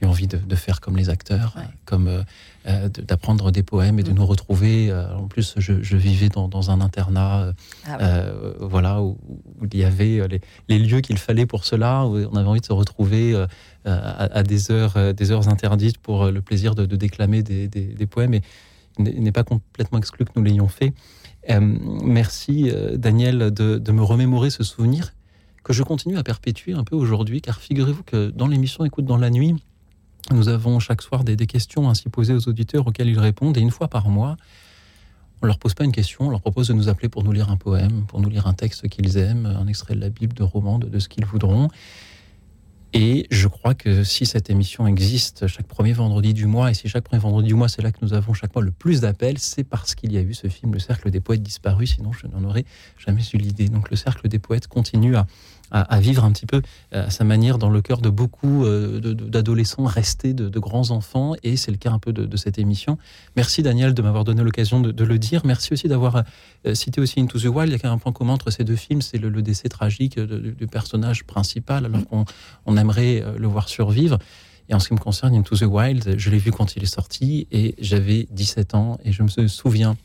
eu 0.00 0.06
envie 0.06 0.26
de, 0.26 0.54
faire 0.54 0.80
comme 0.80 0.96
les 0.96 1.10
acteurs, 1.10 1.56
comme 1.84 2.24
d'apprendre 2.64 3.50
des 3.50 3.62
poèmes 3.62 3.98
et 3.98 4.02
de 4.02 4.10
mm. 4.10 4.14
nous 4.14 4.26
retrouver. 4.26 4.92
en 4.92 5.26
plus, 5.26 5.54
je, 5.56 5.96
vivais 5.96 6.28
dans, 6.28 6.70
un 6.70 6.80
internat, 6.80 7.52
ah 7.86 7.98
voilà, 8.60 9.02
où, 9.02 9.18
il 9.72 9.78
y 9.78 9.84
avait 9.84 10.26
les, 10.28 10.40
les 10.68 10.78
lieux 10.78 11.00
qu'il 11.00 11.18
fallait 11.18 11.46
pour 11.46 11.64
cela, 11.64 12.06
où 12.06 12.16
on 12.16 12.36
avait 12.36 12.48
envie 12.48 12.60
de 12.60 12.66
se 12.66 12.72
retrouver 12.72 13.34
à, 13.88 14.42
des, 14.42 14.70
heures, 14.70 14.96
euh, 14.96 15.12
des 15.12 15.30
heures 15.30 15.48
interdites 15.48 15.98
pour 15.98 16.24
euh, 16.24 16.30
le 16.30 16.42
plaisir 16.42 16.74
de, 16.74 16.84
déclamer 16.84 17.42
des, 17.42 18.06
poèmes. 18.06 18.34
Et 18.34 18.42
il 18.98 19.22
n'est 19.22 19.32
pas 19.32 19.44
complètement 19.44 19.98
exclu 19.98 20.24
que 20.24 20.32
nous 20.36 20.42
l'ayons 20.42 20.68
fait. 20.68 20.92
Euh, 21.50 21.60
merci 21.60 22.70
Daniel 22.94 23.52
de, 23.52 23.92
me 23.92 24.02
remémorer 24.02 24.50
ce 24.50 24.64
souvenir 24.64 25.14
que 25.64 25.72
je 25.72 25.82
continue 25.82 26.16
à 26.16 26.22
perpétuer 26.22 26.72
un 26.72 26.84
peu 26.84 26.96
aujourd'hui, 26.96 27.40
car 27.40 27.60
figurez-vous 27.60 28.02
que 28.02 28.30
dans 28.30 28.46
l'émission 28.46 28.84
Écoute 28.84 29.04
dans 29.04 29.18
la 29.18 29.30
nuit, 29.30 29.54
nous 30.32 30.48
avons 30.48 30.78
chaque 30.78 31.02
soir 31.02 31.24
des, 31.24 31.36
questions 31.46 31.88
ainsi 31.88 32.08
posées 32.08 32.34
aux 32.34 32.48
auditeurs 32.48 32.86
auxquelles 32.86 33.08
ils 33.08 33.18
répondent, 33.18 33.56
et 33.56 33.60
une 33.60 33.70
fois 33.70 33.88
par 33.88 34.08
mois, 34.08 34.36
on 35.42 35.46
leur 35.46 35.58
pose 35.58 35.74
pas 35.74 35.84
une 35.84 35.92
question, 35.92 36.26
on 36.26 36.30
leur 36.30 36.40
propose 36.40 36.68
de 36.68 36.72
nous 36.72 36.88
appeler 36.88 37.08
pour 37.08 37.22
nous 37.24 37.32
lire 37.32 37.50
un 37.50 37.56
poème, 37.56 38.04
pour 38.06 38.20
nous 38.20 38.28
lire 38.28 38.46
un 38.46 38.54
texte 38.54 38.88
qu'ils 38.88 39.16
aiment, 39.16 39.46
un 39.46 39.66
extrait 39.66 39.94
de 39.94 40.00
la 40.00 40.10
Bible, 40.10 40.34
de 40.34 40.42
roman, 40.42 40.78
de 40.78 40.98
ce 40.98 41.08
qu'ils 41.08 41.24
voudront. 41.24 41.68
Et 42.94 43.26
je 43.30 43.48
crois 43.48 43.74
que 43.74 44.02
si 44.02 44.24
cette 44.24 44.48
émission 44.48 44.86
existe 44.86 45.46
chaque 45.46 45.66
premier 45.66 45.92
vendredi 45.92 46.32
du 46.32 46.46
mois, 46.46 46.70
et 46.70 46.74
si 46.74 46.88
chaque 46.88 47.04
premier 47.04 47.20
vendredi 47.20 47.48
du 47.48 47.54
mois, 47.54 47.68
c'est 47.68 47.82
là 47.82 47.92
que 47.92 47.98
nous 48.00 48.14
avons 48.14 48.32
chaque 48.32 48.54
mois 48.54 48.64
le 48.64 48.70
plus 48.70 49.02
d'appels, 49.02 49.38
c'est 49.38 49.62
parce 49.62 49.94
qu'il 49.94 50.12
y 50.12 50.16
a 50.16 50.22
eu 50.22 50.32
ce 50.32 50.48
film, 50.48 50.72
Le 50.72 50.78
Cercle 50.78 51.10
des 51.10 51.20
Poètes 51.20 51.42
disparus, 51.42 51.96
sinon 51.96 52.12
je 52.12 52.26
n'en 52.26 52.42
aurais 52.48 52.64
jamais 52.96 53.22
eu 53.34 53.36
l'idée. 53.36 53.68
Donc 53.68 53.90
le 53.90 53.96
Cercle 53.96 54.26
des 54.28 54.38
Poètes 54.38 54.68
continue 54.68 55.16
à, 55.16 55.26
à, 55.70 56.00
vivre 56.00 56.24
un 56.24 56.32
petit 56.32 56.46
peu 56.46 56.62
euh, 56.94 57.06
à 57.06 57.10
sa 57.10 57.24
manière 57.24 57.58
dans 57.58 57.70
le 57.70 57.82
cœur 57.82 58.00
de 58.00 58.10
beaucoup 58.10 58.64
euh, 58.64 59.00
d'adolescents 59.00 59.84
restés 59.84 60.32
de, 60.32 60.58
grands 60.58 60.90
enfants, 60.90 61.34
et 61.42 61.56
c'est 61.56 61.70
le 61.70 61.76
cas 61.76 61.90
un 61.90 61.98
peu 61.98 62.12
de, 62.12 62.36
cette 62.36 62.58
émission. 62.58 62.98
Merci 63.36 63.62
Daniel 63.62 63.94
de 63.94 64.02
m'avoir 64.02 64.24
donné 64.24 64.42
l'occasion 64.42 64.80
de, 64.80 65.04
le 65.04 65.18
dire. 65.18 65.42
Merci 65.44 65.72
aussi 65.72 65.88
d'avoir 65.88 66.24
euh, 66.66 66.74
cité 66.74 67.00
aussi 67.00 67.20
Into 67.20 67.38
the 67.38 67.44
Wild. 67.44 67.72
Il 67.72 67.82
y 67.82 67.86
a 67.86 67.92
un 67.92 67.98
point 67.98 68.12
commun 68.12 68.34
entre 68.34 68.50
ces 68.50 68.64
deux 68.64 68.76
films, 68.76 69.02
c'est 69.02 69.18
le, 69.18 69.30
décès 69.42 69.68
tragique 69.68 70.18
du 70.18 70.66
personnage 70.66 71.24
principal, 71.24 71.86
alors 71.86 72.04
qu'on 72.06 72.24
on 72.66 72.76
aimerait 72.76 73.24
le 73.36 73.46
voir 73.46 73.68
survivre. 73.68 74.18
Et 74.68 74.74
en 74.74 74.80
ce 74.80 74.88
qui 74.88 74.94
me 74.94 74.98
concerne, 74.98 75.34
Into 75.34 75.56
the 75.56 75.62
Wild, 75.62 76.14
je 76.18 76.30
l'ai 76.30 76.38
vu 76.38 76.50
quand 76.50 76.76
il 76.76 76.82
est 76.82 76.86
sorti 76.86 77.46
et 77.52 77.74
j'avais 77.78 78.26
17 78.30 78.74
ans 78.74 78.98
et 79.04 79.12
je 79.12 79.22
me 79.22 79.48
souviens 79.48 79.96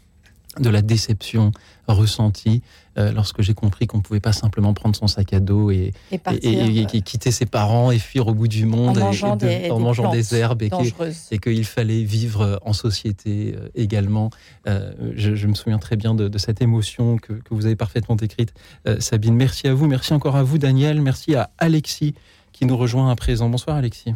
de 0.60 0.70
la 0.70 0.82
déception 0.82 1.52
ressentie 1.88 2.62
euh, 2.98 3.12
lorsque 3.12 3.42
j'ai 3.42 3.54
compris 3.54 3.88
qu'on 3.88 3.98
ne 3.98 4.04
pouvait 4.04 4.20
pas 4.20 4.34
simplement 4.34 4.74
prendre 4.74 4.96
son 4.96 5.08
sac 5.08 5.34
à 5.34 5.40
dos 5.40 5.72
et, 5.72 5.94
et, 6.12 6.20
euh, 6.26 6.84
quitter 6.86 7.32
ses 7.32 7.46
parents 7.46 7.92
et 7.92 7.98
fuir 7.98 8.28
au 8.28 8.34
bout 8.34 8.48
du 8.48 8.66
monde 8.66 8.98
en 8.98 9.06
mangeant, 9.06 9.36
des, 9.36 9.72
en 9.72 9.80
mangeant 9.80 10.12
des, 10.12 10.36
herbes 10.36 10.62
et 10.62 11.40
qu'il 11.40 11.66
fallait 11.66 12.04
vivre 12.04 12.60
en 12.64 12.74
société 12.74 13.56
euh, 13.58 13.70
également. 13.76 14.30
Je, 14.66 15.48
me 15.48 15.56
souviens 15.56 15.80
très 15.80 15.96
bien 15.96 16.14
de, 16.14 16.38
cette 16.38 16.62
émotion 16.62 17.18
que, 17.18 17.34
que, 17.34 17.54
vous 17.54 17.66
avez 17.66 17.76
parfaitement 17.76 18.16
décrite, 18.16 18.54
Sabine. 19.00 19.36
Merci 19.36 19.68
à 19.68 19.74
vous, 19.74 19.88
merci 19.88 20.14
encore 20.14 20.36
à 20.36 20.44
vous, 20.44 20.58
Daniel, 20.58 21.02
merci 21.02 21.36
à 21.36 21.50
Alexis 21.58 22.14
qui 22.52 22.66
nous 22.66 22.78
rejoint 22.78 23.10
à 23.10 23.16
présent. 23.16 23.50
Bonsoir, 23.50 23.78
Alexis. 23.78 24.14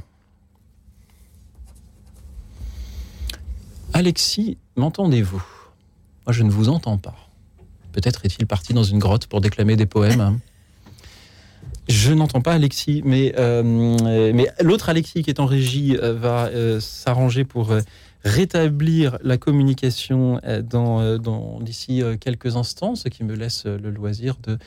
Alexis, 3.93 4.57
m'entendez-vous? 4.75 5.43
Moi, 6.25 6.33
je 6.33 6.43
ne 6.43 6.51
vous 6.51 6.69
entends 6.69 6.97
pas. 6.97 7.26
Peut-être 7.97 8.23
est-il 8.25 8.45
parti 8.45 8.73
dans 8.73 8.83
une 8.83 8.99
grotte 8.99 9.25
pour 9.25 9.41
déclamer 9.41 9.75
des 9.75 9.87
poèmes. 9.87 10.37
Je 11.89 12.13
n'entends 12.13 12.41
pas 12.41 12.53
Alexis, 12.53 13.01
mais, 13.03 13.33
euh, 13.39 14.31
mais 14.35 14.51
l'autre 14.61 14.89
Alexis 14.89 15.23
qui 15.23 15.31
est 15.31 15.39
en 15.39 15.47
régie 15.47 15.97
euh, 15.97 16.13
va 16.13 16.45
euh, 16.45 16.79
s'arranger 16.79 17.43
pour 17.43 17.73
rétablir 18.23 19.17
la 19.23 19.37
communication 19.37 20.41
dans, 20.63 21.17
dans 21.17 21.59
d'ici 21.61 22.01
quelques 22.19 22.55
instants, 22.55 22.95
ce 22.95 23.09
qui 23.09 23.23
me 23.23 23.35
laisse 23.35 23.65
le 23.65 23.89
loisir 23.89 24.35
de 24.43 24.57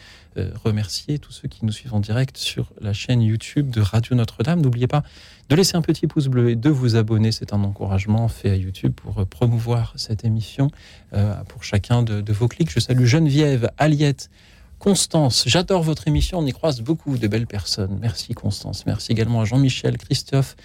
remercier 0.64 1.18
tous 1.18 1.32
ceux 1.32 1.48
qui 1.48 1.66
nous 1.66 1.72
suivent 1.72 1.94
en 1.94 2.00
direct 2.00 2.36
sur 2.36 2.72
la 2.80 2.92
chaîne 2.92 3.22
YouTube 3.22 3.70
de 3.70 3.80
Radio 3.80 4.14
Notre-Dame. 4.16 4.60
N'oubliez 4.60 4.86
pas 4.86 5.02
de 5.50 5.56
laisser 5.56 5.76
un 5.76 5.82
petit 5.82 6.06
pouce 6.06 6.28
bleu 6.28 6.50
et 6.50 6.56
de 6.56 6.70
vous 6.70 6.94
abonner. 6.94 7.32
C'est 7.32 7.52
un 7.52 7.62
encouragement 7.64 8.28
fait 8.28 8.50
à 8.50 8.54
YouTube 8.54 8.92
pour 8.94 9.18
euh, 9.18 9.24
promouvoir 9.24 9.92
cette 9.96 10.24
émission 10.24 10.70
euh, 11.12 11.34
pour 11.48 11.64
chacun 11.64 12.02
de, 12.04 12.32
vos 12.32 12.46
clics. 12.46 12.70
Je 12.70 12.78
salue 12.78 13.04
Geneviève, 13.04 13.68
Aliette, 13.76 14.30
Constance. 14.78 15.44
J'adore 15.46 15.82
votre 15.82 16.06
émission. 16.06 16.38
On 16.38 16.46
y 16.46 16.52
croise 16.52 16.80
beaucoup 16.80 17.18
de 17.18 17.26
belles 17.26 17.48
personnes. 17.48 17.98
Merci 18.00 18.32
Constance. 18.32 18.86
Merci 18.86 19.10
également 19.10 19.40
à 19.40 19.44
Jean-Michel, 19.44 19.98
Christophe. 19.98 20.56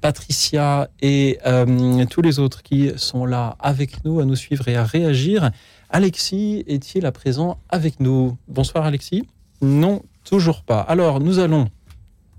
Patricia 0.00 0.88
et 1.00 1.38
euh, 1.46 2.04
tous 2.06 2.22
les 2.22 2.38
autres 2.38 2.62
qui 2.62 2.90
sont 2.96 3.26
là 3.26 3.56
avec 3.58 4.04
nous, 4.04 4.20
à 4.20 4.24
nous 4.24 4.36
suivre 4.36 4.68
et 4.68 4.76
à 4.76 4.84
réagir. 4.84 5.50
Alexis 5.90 6.64
est-il 6.66 7.06
à 7.06 7.12
présent 7.12 7.58
avec 7.68 8.00
nous? 8.00 8.36
Bonsoir 8.48 8.84
Alexis 8.84 9.26
Non, 9.60 10.02
toujours 10.24 10.62
pas. 10.62 10.80
Alors, 10.80 11.20
nous 11.20 11.38
allons 11.38 11.68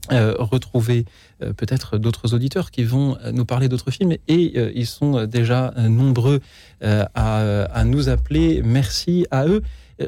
retrouver 0.09 1.05
peut-être 1.39 1.97
d'autres 1.97 2.33
auditeurs 2.33 2.71
qui 2.71 2.83
vont 2.83 3.17
nous 3.31 3.45
parler 3.45 3.69
d'autres 3.69 3.91
films 3.91 4.13
et 4.27 4.77
ils 4.77 4.87
sont 4.87 5.25
déjà 5.25 5.73
nombreux 5.77 6.41
à, 6.81 7.05
à, 7.13 7.83
nous 7.85 8.09
appeler. 8.09 8.61
Merci 8.61 9.25
à 9.31 9.47
eux. 9.47 9.61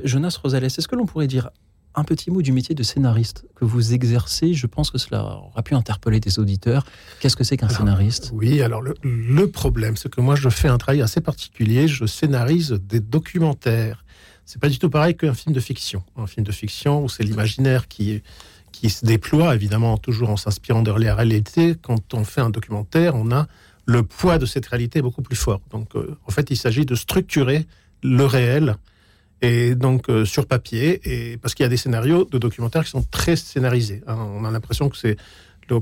Jonas 0.04 0.38
Rosales, 0.44 0.66
est-ce 0.66 0.88
que 0.90 0.96
l'on 0.96 1.06
pourrait 1.06 1.28
dire 1.28 1.52
un 1.96 2.04
petit 2.04 2.32
mot 2.32 2.42
du 2.42 2.52
métier 2.52 2.76
de 2.76 2.84
scénariste 2.84 3.46
que 3.56 3.66
vous 3.66 3.94
exercez. 3.94 4.54
Je 4.54 4.68
pense 4.68 4.92
que 4.92 4.98
cela 4.98 5.24
aura 5.24 5.64
pu 5.64 5.76
interpeller 5.76 6.20
des 6.20 6.40
auditeurs. 6.40 6.86
Qu'est-ce 7.20 7.36
que 7.36 7.44
c'est 7.44 7.58
qu'un 7.58 7.70
scénariste? 7.70 8.32
Oui, 8.34 8.62
alors 8.62 8.82
le, 8.82 9.48
problème, 9.48 9.96
c'est 9.96 10.10
que 10.10 10.22
moi, 10.22 10.36
je 10.36 10.50
fais 10.50 10.68
un 10.68 10.78
travail 10.78 11.02
assez 11.02 11.22
particulier. 11.22 11.88
Je 11.88 12.06
scénarise 12.06 12.72
des 12.72 13.00
documentaires. 13.00 14.04
C'est 14.46 14.60
pas 14.60 14.70
du 14.70 14.80
tout 14.80 14.90
pareil 14.90 15.16
qu'un 15.16 15.34
film 15.34 15.54
de 15.54 15.60
fiction. 15.60 16.04
Un 16.18 16.28
film 16.28 16.46
de 16.46 16.52
fiction 16.52 17.04
où 17.04 17.10
c'est 17.10 17.24
l'imaginaire 17.24 17.88
qui, 17.88 18.22
qui 18.72 18.90
se 18.90 19.06
déploie, 19.06 19.56
évidemment, 19.56 19.98
toujours 19.98 20.30
en 20.30 20.38
s'inspirant 20.38 20.82
de 20.82 20.92
la 20.92 21.16
réalité. 21.16 21.76
Quand 21.82 22.14
on 22.14 22.24
fait 22.24 22.42
un 22.42 22.50
documentaire, 22.50 23.16
on 23.16 23.32
a 23.32 23.48
le 23.86 24.04
poids 24.04 24.38
de 24.38 24.46
cette 24.46 24.66
réalité 24.66 25.02
beaucoup 25.02 25.22
plus 25.22 25.36
fort. 25.36 25.62
Donc, 25.72 25.96
euh, 25.96 26.18
en 26.26 26.32
fait, 26.32 26.50
il 26.52 26.58
s'agit 26.58 26.86
de 26.86 26.96
structurer 26.96 27.66
le 28.02 28.26
réel 28.26 28.78
et 29.44 29.76
donc 29.76 30.10
euh, 30.10 30.24
sur 30.24 30.46
papier, 30.48 31.02
et 31.04 31.38
parce 31.38 31.54
qu'il 31.54 31.66
y 31.66 31.68
a 31.68 31.70
des 31.70 31.78
scénarios 31.78 32.24
de 32.24 32.38
documentaires 32.38 32.86
qui 32.86 32.90
sont 32.90 33.04
très 33.04 33.36
scénarisés. 33.36 34.02
Hein. 34.08 34.16
On 34.36 34.46
a 34.46 34.52
l'impression 34.52 34.88
que 34.88 34.96
c'est 34.96 35.18
le, 35.70 35.82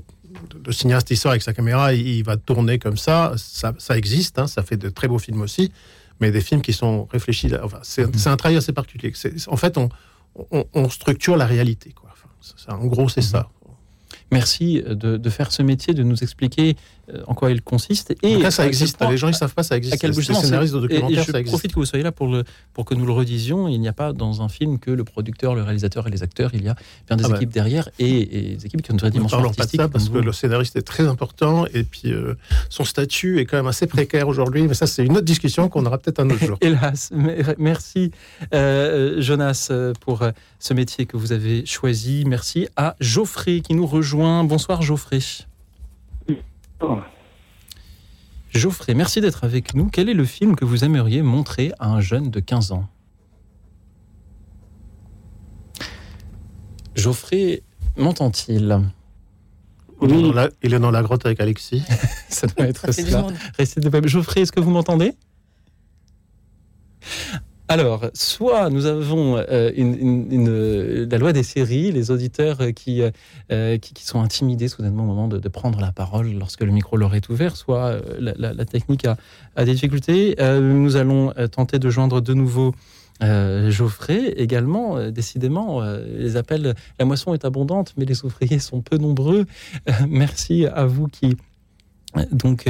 cinéaste, 0.72 1.12
il 1.12 1.18
sort 1.18 1.32
avec 1.32 1.44
sa 1.44 1.54
caméra, 1.54 1.94
il, 1.94 2.24
va 2.24 2.38
tourner 2.38 2.80
comme 2.80 2.98
ça. 2.98 3.34
Ça, 3.38 3.74
ça 3.78 3.98
existe, 3.98 4.40
hein, 4.40 4.48
ça 4.48 4.64
fait 4.64 4.78
de 4.78 4.90
très 4.90 5.08
beaux 5.08 5.20
films 5.20 5.42
aussi, 5.42 5.72
mais 6.20 6.32
des 6.32 6.42
films 6.42 6.62
qui 6.62 6.74
sont 6.74 7.06
réfléchis. 7.06 7.52
Enfin, 7.62 7.80
c'est 7.84 8.28
un 8.28 8.38
travail 8.38 8.58
assez 8.58 8.74
particulier. 8.74 9.14
En 9.48 9.58
fait, 9.58 9.78
on, 9.78 9.90
on, 10.74 10.90
structure 10.90 11.38
la 11.38 11.46
réalité. 11.46 11.92
Quoi. 11.92 12.10
en 12.68 12.88
gros, 12.88 13.10
c'est 13.10 13.22
ça. 13.22 13.50
Merci 14.32 14.82
de, 14.82 15.18
de, 15.18 15.30
faire 15.30 15.52
ce 15.52 15.62
métier, 15.62 15.94
de 15.94 16.04
nous 16.04 16.24
expliquer 16.24 16.78
en 17.28 17.34
quoi 17.34 17.52
il 17.52 17.62
consiste. 17.62 18.14
Et 18.24 18.40
cas, 18.40 18.52
ça 18.52 18.68
existe. 18.68 18.98
Les 19.10 19.18
gens 19.18 19.28
ils 19.28 19.34
savent 19.34 19.54
pas, 19.54 19.64
ça 19.64 19.78
existe. 19.78 19.94
À 19.94 19.98
quel 19.98 20.14
scénaristes 20.14 20.74
de 20.74 20.80
documentaires, 20.80 21.30
et, 21.36 21.44
je 21.44 21.50
profite 21.50 21.74
que 21.74 21.80
vous 21.80 21.86
soyez 21.86 22.04
là 22.04 22.12
pour 22.12 22.28
le 22.28 22.44
pour 22.74 22.86
que 22.86 22.94
nous 22.96 23.06
le 23.06 23.12
redisions. 23.12 23.68
Il 23.68 23.80
n'y 23.80 23.88
a 23.88 23.94
pas 23.94 24.14
dans 24.14 24.42
un 24.42 24.50
film 24.50 24.80
que 24.80 24.92
le 24.92 25.04
producteur, 25.04 25.56
le 25.56 25.64
réalisateur 25.64 26.08
et 26.08 26.12
les 26.12 26.24
acteurs. 26.24 26.52
Il 26.54 26.64
y 26.64 26.70
a 26.70 26.76
bien 27.08 27.18
des 27.18 27.26
ah 27.26 27.36
équipes 27.36 27.52
derrière 27.52 27.90
et, 28.00 28.56
des 28.56 28.66
équipes 28.66 28.82
qui 28.82 28.92
ont 28.92 28.96
une 28.96 29.00
vraie 29.00 29.12
dimension 29.12 29.40
ne 29.40 29.46
artistique. 29.46 29.80
Pas 29.80 29.88
de 29.88 29.90
ça 29.90 29.94
parce 29.94 30.10
que 30.10 30.18
le 30.18 30.32
scénariste 30.32 30.76
est 30.76 30.82
très 30.82 31.08
important 31.08 31.66
et 31.74 31.84
puis 31.84 32.12
euh, 32.12 32.36
son 32.70 32.84
statut 32.84 33.40
est 33.40 33.46
quand 33.46 33.58
même 33.58 33.68
assez 33.68 33.88
précaire 33.88 34.28
aujourd'hui. 34.28 34.68
Mais 34.68 34.74
ça, 34.74 34.88
c'est 34.88 35.06
une 35.06 35.14
autre 35.14 35.26
discussion 35.26 35.70
qu'on 35.70 35.86
aura 35.86 35.98
peut-être 35.98 36.20
un 36.20 36.30
autre 36.30 36.46
jour. 36.46 36.58
Hélas, 36.62 37.12
merci 37.58 38.12
euh, 38.54 39.22
Jonas 39.22 39.72
pour 40.00 40.24
ce 40.60 40.74
métier 40.74 41.06
que 41.06 41.18
vous 41.18 41.32
avez 41.32 41.66
choisi. 41.66 42.24
Merci 42.26 42.68
à 42.76 42.96
Geoffrey 43.00 43.62
qui 43.62 43.74
nous 43.74 43.86
rejoint. 43.86 44.44
Bonsoir 44.44 44.82
Geoffrey. 44.82 45.20
Geoffrey, 48.54 48.94
merci 48.94 49.22
d'être 49.22 49.44
avec 49.44 49.76
nous. 49.76 49.88
Quel 49.88 50.10
est 50.10 50.14
le 50.14 50.26
film 50.26 50.56
que 50.56 50.66
vous 50.66 50.84
aimeriez 50.84 51.22
montrer 51.22 51.72
à 51.80 51.90
un 51.90 52.02
jeune 52.02 52.30
de 52.30 52.40
15 52.40 52.74
ans? 52.74 52.88
Geoffrey, 56.96 57.64
m'entend-il? 57.96 58.82
Oui. 60.02 60.34
il 60.64 60.74
est 60.74 60.80
dans 60.80 60.92
la 60.92 61.04
grotte 61.04 61.26
avec 61.26 61.40
Alexis. 61.40 61.84
ça 62.30 62.48
doit 62.48 62.68
être 62.68 62.92
ça. 62.92 63.28
Geoffrey, 64.06 64.42
est-ce 64.42 64.52
que 64.52 64.60
vous 64.60 64.72
m'entendez? 64.72 65.14
Alors, 67.72 68.02
soit 68.14 68.70
nous 68.70 68.86
avons 68.86 69.38
euh, 69.38 69.72
une, 69.74 71.08
la 71.10 71.18
loi 71.18 71.32
des 71.32 71.44
séries, 71.44 71.94
les 71.94 72.12
auditeurs 72.12 72.58
euh, 72.60 72.72
euh, 73.52 73.78
qui, 73.78 73.94
qui, 73.94 74.06
sont 74.06 74.20
intimidés 74.20 74.68
soudainement 74.68 75.04
au 75.04 75.06
moment 75.06 75.30
de, 75.30 75.40
prendre 75.48 75.80
la 75.80 75.94
parole 75.94 76.34
lorsque 76.34 76.64
le 76.64 76.72
micro 76.74 76.98
leur 76.98 77.16
est 77.16 77.30
ouvert, 77.30 77.56
soit 77.56 77.96
la, 78.20 78.66
technique 78.66 79.06
a, 79.06 79.16
des 79.64 79.74
difficultés. 79.74 80.36
nous 80.40 80.98
allons 80.98 81.34
tenter 81.50 81.80
de 81.80 81.90
joindre 81.90 82.20
de 82.20 82.34
nouveau 82.34 82.74
Geoffrey 83.22 84.34
également. 84.36 85.10
décidément, 85.10 85.82
les 85.82 86.36
appels, 86.36 86.76
la 87.00 87.06
moisson 87.06 87.34
est 87.34 87.46
abondante, 87.46 87.94
mais 87.96 88.04
les 88.04 88.26
ouvriers 88.26 88.60
sont 88.60 88.82
peu 88.82 88.98
nombreux. 88.98 89.46
merci 90.10 90.66
à 90.66 90.86
vous 90.86 91.08
qui 91.08 91.38
donc 92.32 92.66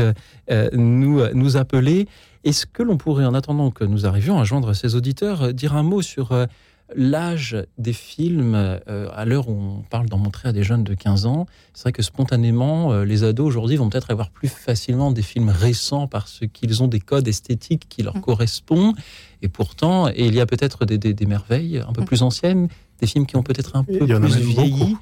nous 0.73 1.57
appelez. 1.57 2.07
Est-ce 2.43 2.65
que 2.65 2.81
l'on 2.81 2.97
pourrait, 2.97 3.25
en 3.25 3.33
attendant 3.33 3.69
que 3.69 3.83
nous 3.83 4.05
arrivions 4.05 4.39
à 4.39 4.43
joindre 4.43 4.73
ces 4.73 4.95
auditeurs, 4.95 5.43
euh, 5.43 5.51
dire 5.51 5.75
un 5.75 5.83
mot 5.83 6.01
sur 6.01 6.31
euh, 6.31 6.47
l'âge 6.95 7.55
des 7.77 7.93
films 7.93 8.55
euh, 8.55 9.07
à 9.13 9.25
l'heure 9.25 9.47
où 9.47 9.53
on 9.53 9.83
parle 9.89 10.09
d'en 10.09 10.17
montrer 10.17 10.49
à 10.49 10.51
des 10.51 10.63
jeunes 10.63 10.83
de 10.83 10.95
15 10.95 11.27
ans? 11.27 11.45
C'est 11.73 11.83
vrai 11.83 11.91
que 11.91 12.01
spontanément, 12.01 13.03
les 13.03 13.23
ados 13.23 13.47
aujourd'hui 13.47 13.77
vont 13.77 13.89
peut-être 13.89 14.09
avoir 14.09 14.31
plus 14.31 14.47
facilement 14.47 15.11
des 15.11 15.21
films 15.21 15.49
récents 15.49 16.07
parce 16.07 16.41
qu'ils 16.51 16.81
ont 16.81 16.87
des 16.87 16.99
codes 16.99 17.27
esthétiques 17.27 17.87
qui 17.87 18.01
leur 18.01 18.17
mmh. 18.17 18.21
correspondent. 18.21 18.95
Et 19.43 19.47
pourtant, 19.47 20.09
et 20.09 20.25
il 20.25 20.35
y 20.35 20.41
a 20.41 20.45
peut-être 20.45 20.85
des, 20.85 21.25
merveilles 21.25 21.77
un 21.87 21.93
peu 21.93 22.01
mmh. 22.01 22.05
plus 22.05 22.23
anciennes, 22.23 22.67
des 22.99 23.07
films 23.07 23.25
qui 23.25 23.35
ont 23.37 23.43
peut-être 23.43 23.75
un 23.75 23.83
peu 23.83 23.97
plus 23.99 24.39
vieilli. 24.39 24.97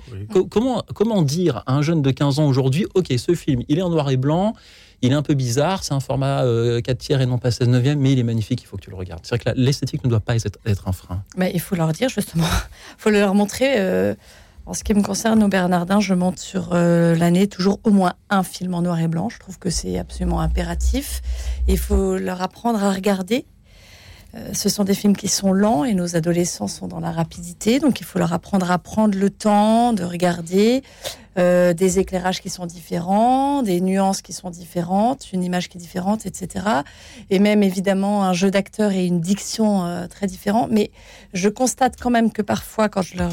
Comment, 0.49 0.83
comment 0.93 1.21
dire 1.21 1.63
à 1.65 1.73
un 1.75 1.81
jeune 1.81 2.01
de 2.01 2.11
15 2.11 2.39
ans 2.39 2.47
aujourd'hui, 2.47 2.85
OK, 2.95 3.11
ce 3.17 3.33
film, 3.33 3.63
il 3.67 3.79
est 3.79 3.81
en 3.81 3.89
noir 3.89 4.09
et 4.09 4.17
blanc, 4.17 4.53
il 5.01 5.11
est 5.11 5.15
un 5.15 5.21
peu 5.21 5.33
bizarre, 5.33 5.83
c'est 5.83 5.93
un 5.93 5.99
format 5.99 6.39
4 6.39 6.45
euh, 6.45 6.81
tiers 6.97 7.21
et 7.21 7.25
non 7.25 7.37
pas 7.37 7.51
16 7.51 7.69
neuvième, 7.69 7.99
mais 7.99 8.13
il 8.13 8.19
est 8.19 8.23
magnifique, 8.23 8.61
il 8.61 8.65
faut 8.65 8.77
que 8.77 8.81
tu 8.81 8.89
le 8.89 8.95
regardes. 8.95 9.21
C'est 9.23 9.35
vrai 9.35 9.53
que 9.53 9.59
l'esthétique 9.59 10.03
ne 10.03 10.09
doit 10.09 10.19
pas 10.19 10.35
être, 10.35 10.87
un 10.87 10.91
frein. 10.91 11.23
Mais 11.37 11.51
il 11.53 11.61
faut 11.61 11.75
leur 11.75 11.91
dire 11.91 12.09
justement, 12.09 12.45
il 12.45 12.97
faut 12.97 13.09
leur 13.09 13.33
montrer. 13.33 13.75
Euh, 13.77 14.15
en 14.65 14.75
ce 14.75 14.83
qui 14.83 14.93
me 14.93 15.01
concerne, 15.01 15.41
au 15.41 15.47
Bernardin, 15.47 15.99
je 15.99 16.13
monte 16.13 16.37
sur 16.37 16.69
euh, 16.73 17.15
l'année 17.15 17.47
toujours 17.47 17.79
au 17.85 17.89
moins 17.89 18.13
un 18.29 18.43
film 18.43 18.75
en 18.75 18.83
noir 18.83 18.99
et 18.99 19.07
blanc. 19.07 19.27
Je 19.29 19.39
trouve 19.39 19.57
que 19.57 19.71
c'est 19.71 19.97
absolument 19.97 20.41
impératif. 20.41 21.23
Il 21.67 21.79
faut 21.79 22.17
leur 22.17 22.43
apprendre 22.43 22.83
à 22.83 22.91
regarder 22.93 23.45
euh, 24.35 24.53
ce 24.53 24.69
sont 24.69 24.83
des 24.83 24.93
films 24.93 25.15
qui 25.15 25.27
sont 25.27 25.53
lents 25.53 25.83
et 25.83 25.93
nos 25.93 26.15
adolescents 26.15 26.67
sont 26.67 26.87
dans 26.87 26.99
la 26.99 27.11
rapidité, 27.11 27.79
donc 27.79 27.99
il 27.99 28.05
faut 28.05 28.19
leur 28.19 28.33
apprendre 28.33 28.69
à 28.69 28.77
prendre 28.77 29.17
le 29.17 29.29
temps 29.29 29.93
de 29.93 30.03
regarder 30.03 30.83
euh, 31.37 31.73
des 31.73 31.99
éclairages 31.99 32.41
qui 32.41 32.49
sont 32.49 32.67
différents, 32.67 33.63
des 33.63 33.81
nuances 33.81 34.21
qui 34.21 34.33
sont 34.33 34.49
différentes, 34.49 35.31
une 35.33 35.43
image 35.43 35.69
qui 35.69 35.77
est 35.77 35.81
différente, 35.81 36.25
etc. 36.25 36.65
Et 37.29 37.39
même 37.39 37.63
évidemment 37.63 38.23
un 38.23 38.33
jeu 38.33 38.51
d'acteur 38.51 38.91
et 38.91 39.05
une 39.05 39.19
diction 39.19 39.85
euh, 39.85 40.07
très 40.07 40.27
différents. 40.27 40.67
Mais 40.69 40.91
je 41.33 41.49
constate 41.49 41.95
quand 41.99 42.11
même 42.11 42.31
que 42.31 42.41
parfois, 42.43 42.87
quand 42.87 43.01
je 43.01 43.17
leur 43.17 43.31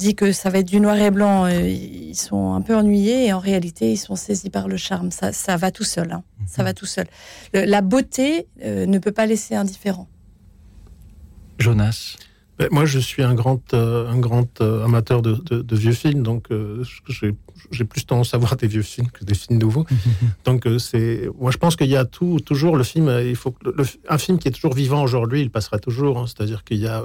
dit 0.00 0.14
que 0.14 0.32
ça 0.32 0.50
va 0.50 0.58
être 0.58 0.68
du 0.68 0.80
noir 0.80 0.96
et 0.96 1.10
blanc, 1.10 1.44
euh, 1.44 1.68
ils 1.68 2.16
sont 2.16 2.54
un 2.54 2.62
peu 2.62 2.74
ennuyés 2.74 3.26
et 3.26 3.32
en 3.32 3.38
réalité, 3.38 3.92
ils 3.92 3.98
sont 3.98 4.16
saisis 4.16 4.50
par 4.50 4.66
le 4.66 4.76
charme. 4.76 5.10
Ça, 5.10 5.32
ça 5.32 5.56
va 5.56 5.70
tout 5.70 5.84
seul. 5.84 6.10
Hein. 6.10 6.24
Ça 6.46 6.64
va 6.64 6.72
tout 6.72 6.86
seul. 6.86 7.06
la 7.52 7.82
beauté 7.82 8.48
euh, 8.64 8.86
ne 8.86 8.98
peut 8.98 9.12
pas 9.12 9.26
laisser 9.26 9.54
indifférent. 9.54 10.08
Jonas 11.58 12.16
ben, 12.58 12.68
moi, 12.72 12.84
je 12.84 12.98
suis 12.98 13.22
un 13.22 13.32
grand, 13.32 13.72
euh, 13.72 14.06
un 14.10 14.18
grand 14.18 14.60
amateur 14.60 15.22
de, 15.22 15.74
vieux 15.74 15.92
films, 15.92 16.22
donc 16.22 16.48
j'ai 17.70 17.84
plus 17.84 18.04
tendance 18.04 18.34
à 18.34 18.38
voir 18.38 18.56
des 18.56 18.66
vieux 18.66 18.82
films 18.82 19.08
que 19.10 19.24
des 19.24 19.32
films 19.32 19.58
nouveaux. 19.58 19.86
donc 20.44 20.68
c'est, 20.78 21.30
moi, 21.38 21.50
je 21.50 21.56
pense 21.56 21.76
qu'il 21.76 21.88
y 21.88 21.96
a 21.96 22.04
tout, 22.04 22.38
toujours 22.44 22.76
le 22.76 22.84
film. 22.84 23.10
Il 23.24 23.36
faut 23.36 23.54
un 24.06 24.18
film 24.18 24.38
qui 24.38 24.48
est 24.48 24.50
toujours 24.50 24.74
vivant 24.74 25.02
aujourd'hui, 25.02 25.40
il 25.40 25.50
passera 25.50 25.78
toujours. 25.78 26.18
Hein. 26.18 26.26
C'est-à-dire 26.26 26.62
qu'il 26.62 26.80
y 26.80 26.86
a 26.86 27.02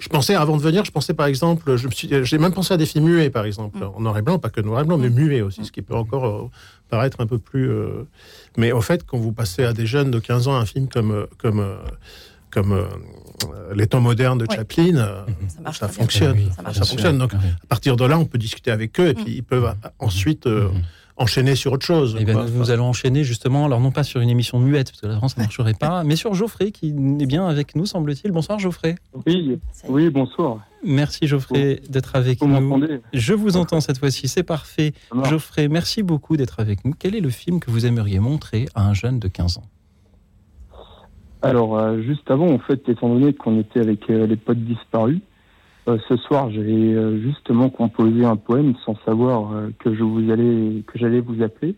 je 0.00 0.08
pensais, 0.08 0.34
avant 0.34 0.56
de 0.56 0.62
venir, 0.62 0.84
je 0.84 0.90
pensais 0.90 1.14
par 1.14 1.26
exemple, 1.26 1.76
je 1.76 1.88
j'ai 2.24 2.38
même 2.38 2.52
pensé 2.52 2.74
à 2.74 2.76
des 2.76 2.86
films 2.86 3.04
muets, 3.04 3.30
par 3.30 3.44
exemple, 3.44 3.78
mm. 3.78 3.90
en 3.94 4.00
noir 4.00 4.18
et 4.18 4.22
blanc, 4.22 4.38
pas 4.38 4.50
que 4.50 4.60
noir 4.60 4.80
et 4.80 4.84
blanc, 4.84 4.98
mais 4.98 5.10
mm. 5.10 5.14
muets 5.14 5.40
aussi, 5.42 5.64
ce 5.64 5.72
qui 5.72 5.82
peut 5.82 5.94
encore 5.94 6.26
euh, 6.26 6.50
paraître 6.88 7.20
un 7.20 7.26
peu 7.26 7.38
plus. 7.38 7.70
Euh, 7.70 8.06
mais 8.56 8.72
au 8.72 8.80
fait, 8.80 9.04
quand 9.06 9.18
vous 9.18 9.32
passez 9.32 9.64
à 9.64 9.72
des 9.72 9.86
jeunes 9.86 10.10
de 10.10 10.18
15 10.18 10.48
ans 10.48 10.56
un 10.56 10.66
film 10.66 10.88
comme, 10.88 11.12
euh, 11.12 11.26
comme, 11.38 11.64
comme 12.50 12.84
Les 13.74 13.86
temps 13.86 14.00
modernes 14.00 14.38
de 14.38 14.46
Chaplin, 14.50 15.24
ça, 15.72 15.88
fonctionne. 15.88 16.50
ça, 16.72 16.84
fonctionne. 16.84 17.18
Donc, 17.18 17.34
à 17.34 17.66
partir 17.68 17.96
de 17.96 18.04
là, 18.04 18.18
on 18.18 18.24
peut 18.24 18.38
discuter 18.38 18.70
avec 18.70 18.98
eux 18.98 19.08
et 19.08 19.14
puis 19.14 19.36
ils 19.36 19.44
peuvent 19.44 19.74
ensuite 19.98 20.48
enchaîner 21.16 21.54
sur 21.54 21.72
autre 21.72 21.84
chose. 21.84 22.16
Eh 22.18 22.24
ben, 22.24 22.46
nous, 22.54 22.70
allons 22.70 22.86
enchaîner 22.86 23.24
justement, 23.24 23.66
alors 23.66 23.80
non 23.80 23.90
pas 23.90 24.02
sur 24.02 24.20
une 24.20 24.30
émission 24.30 24.58
muette, 24.58 24.90
parce 24.90 25.00
que 25.00 25.06
la 25.06 25.16
France 25.16 25.36
ne 25.36 25.42
marcherait 25.42 25.74
pas, 25.74 26.04
mais 26.04 26.16
sur 26.16 26.34
Geoffrey 26.34 26.70
qui 26.70 26.88
est 26.88 27.26
bien 27.26 27.46
avec 27.46 27.74
nous, 27.76 27.86
semble-t-il. 27.86 28.32
Bonsoir 28.32 28.58
Geoffrey. 28.58 28.96
Oui, 29.26 29.58
oui 29.88 30.10
bonsoir. 30.10 30.58
Merci 30.84 31.26
Geoffrey 31.26 31.80
d'être 31.88 32.16
avec 32.16 32.40
vous 32.40 32.48
nous. 32.48 32.86
Je 33.12 33.34
vous 33.34 33.56
entends 33.56 33.80
cette 33.80 33.98
fois-ci, 33.98 34.28
c'est 34.28 34.42
parfait. 34.42 34.92
Geoffrey, 35.24 35.68
merci 35.68 36.02
beaucoup 36.02 36.36
d'être 36.36 36.60
avec 36.60 36.84
nous. 36.84 36.92
Quel 36.98 37.14
est 37.14 37.20
le 37.20 37.30
film 37.30 37.60
que 37.60 37.70
vous 37.70 37.86
aimeriez 37.86 38.18
montrer 38.18 38.66
à 38.74 38.86
un 38.86 38.94
jeune 38.94 39.18
de 39.18 39.28
15 39.28 39.58
ans? 39.58 39.64
Alors, 41.42 41.76
euh, 41.76 42.00
juste 42.02 42.30
avant, 42.30 42.48
en 42.48 42.58
fait, 42.60 42.88
étant 42.88 43.08
donné 43.08 43.34
qu'on 43.34 43.58
était 43.58 43.80
avec 43.80 44.08
euh, 44.10 44.26
les 44.26 44.36
potes 44.36 44.64
disparus, 44.64 45.20
euh, 45.88 45.98
ce 46.08 46.16
soir, 46.16 46.50
j'ai 46.50 46.60
euh, 46.60 47.20
justement 47.20 47.68
composé 47.70 48.24
un 48.24 48.36
poème 48.36 48.74
sans 48.84 48.96
savoir 49.04 49.52
euh, 49.52 49.70
que 49.78 49.94
je 49.94 50.02
vous 50.02 50.30
allais 50.30 50.82
que 50.86 50.98
j'allais 50.98 51.20
vous 51.20 51.42
appeler. 51.42 51.74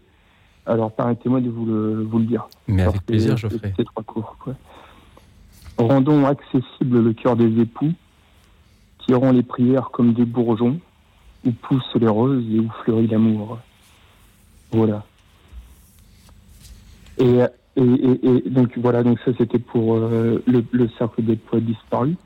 Alors 0.67 0.93
permettez-moi 0.93 1.41
de 1.41 1.51
vous 1.51 1.67
le, 1.67 2.03
vous 2.03 2.19
le 2.19 2.25
dire. 2.25 2.47
Mais 2.69 2.83
avec 2.83 3.05
plaisir, 3.05 3.37
je 3.37 3.49
ferai. 3.49 3.73
C'est 3.77 3.85
trois 3.85 4.03
cours. 4.03 4.37
Rendons 5.77 6.25
accessible 6.27 7.03
le 7.03 7.13
cœur 7.13 7.37
des 7.37 7.61
époux, 7.61 7.93
tirons 9.07 9.33
les 9.33 9.43
prières 9.43 9.91
comme 9.91 10.13
des 10.13 10.25
bourgeons, 10.25 10.79
où 11.45 11.51
poussent 11.51 11.97
les 11.97 12.09
roses 12.09 12.45
et 12.51 12.61
où 12.61 12.71
fleurit 12.85 13.09
l'amour. 13.09 13.59
Voilà. 14.71 15.05
Et, 17.19 17.41
et, 17.77 18.51
donc 18.51 18.77
voilà, 18.77 19.03
donc 19.03 19.19
ça 19.25 19.33
c'était 19.37 19.59
pour 19.59 19.97
euh, 19.97 20.43
le, 20.47 20.89
cercle 20.99 21.23
des 21.23 21.37
poètes 21.37 21.65
disparus. 21.65 22.17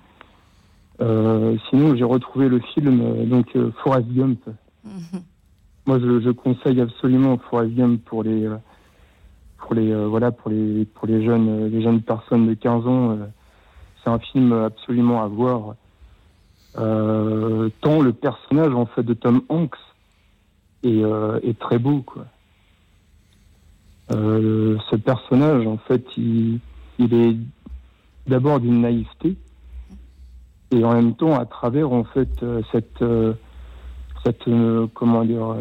Euh, 1.00 1.56
sinon, 1.68 1.94
j'ai 1.96 2.04
retrouvé 2.04 2.48
le 2.48 2.60
film 2.60 3.00
euh, 3.00 3.24
donc 3.24 3.56
Forrest 3.82 4.08
Gump. 4.08 4.40
Mhm. 4.84 5.22
Moi, 5.86 5.98
je, 6.00 6.30
conseille 6.30 6.80
absolument 6.80 7.38
Forrest 7.38 7.74
Gump 7.74 8.04
pour 8.04 8.22
les 8.22 8.48
pour 9.58 9.74
les 9.74 9.94
voilà 10.06 10.30
pour 10.30 10.50
les 10.50 10.84
pour 10.84 11.06
les 11.08 11.24
jeunes 11.24 11.68
les 11.70 11.82
jeunes 11.82 12.02
personnes 12.02 12.46
de 12.46 12.54
15 12.54 12.86
ans. 12.86 13.18
c'est 14.02 14.10
un 14.10 14.18
film 14.18 14.52
absolument 14.52 15.22
à 15.22 15.28
voir. 15.28 15.74
tant 16.74 18.02
le 18.02 18.12
personnage 18.12 18.74
en 18.74 18.86
fait 18.86 19.02
de 19.02 19.14
Tom 19.14 19.42
Hanks 19.48 19.78
est, 20.82 21.02
est 21.42 21.58
très 21.58 21.78
beau 21.78 22.02
quoi. 22.02 22.26
Euh, 24.10 24.78
ce 24.90 24.96
personnage, 24.96 25.66
en 25.66 25.76
fait, 25.76 26.04
il, 26.16 26.60
est 26.98 27.36
d'abord 28.26 28.60
d'une 28.60 28.80
naïveté 28.80 29.36
et 30.70 30.84
en 30.84 30.92
même 30.92 31.14
temps, 31.14 31.38
à 31.38 31.46
travers 31.46 31.92
en 31.92 32.04
fait 32.04 32.42
euh, 32.42 32.62
cette 32.72 33.02
euh, 33.02 33.34
cette 34.24 34.44
comment 34.94 35.24
dire, 35.24 35.54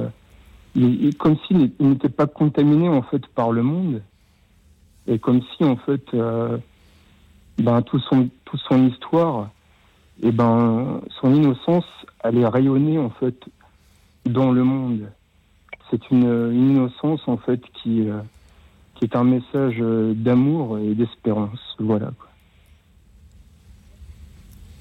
comme 1.20 1.38
s'il 1.48 1.72
n'était 1.80 2.10
pas 2.10 2.26
contaminé 2.26 2.90
en 2.90 3.04
fait 3.04 3.26
par 3.28 3.52
le 3.52 3.62
monde 3.62 4.02
et 5.06 5.20
comme 5.20 5.42
si 5.42 5.64
en 5.64 5.78
fait 5.78 6.04
ben 7.60 7.82
tout 7.84 8.00
son 8.00 8.30
toute 8.46 8.60
son 8.68 8.88
histoire 8.88 9.52
et 10.24 10.32
ben 10.32 11.02
son 11.22 11.36
innocence 11.36 11.86
allait 12.22 12.48
rayonner 12.48 12.98
en 12.98 13.12
fait 13.12 13.46
dans 14.26 14.52
le 14.52 14.64
monde. 14.64 15.12
C'est 15.92 16.10
une, 16.10 16.52
innocence 16.52 17.22
en 17.28 17.38
fait 17.38 17.62
qui 17.74 18.10
qui 18.98 19.06
est 19.06 19.16
un 19.16 19.24
message 19.24 19.78
euh, 19.80 20.14
d'amour 20.16 20.80
et 20.80 20.96
d'espérance. 20.96 21.76
Voilà. 21.80 22.12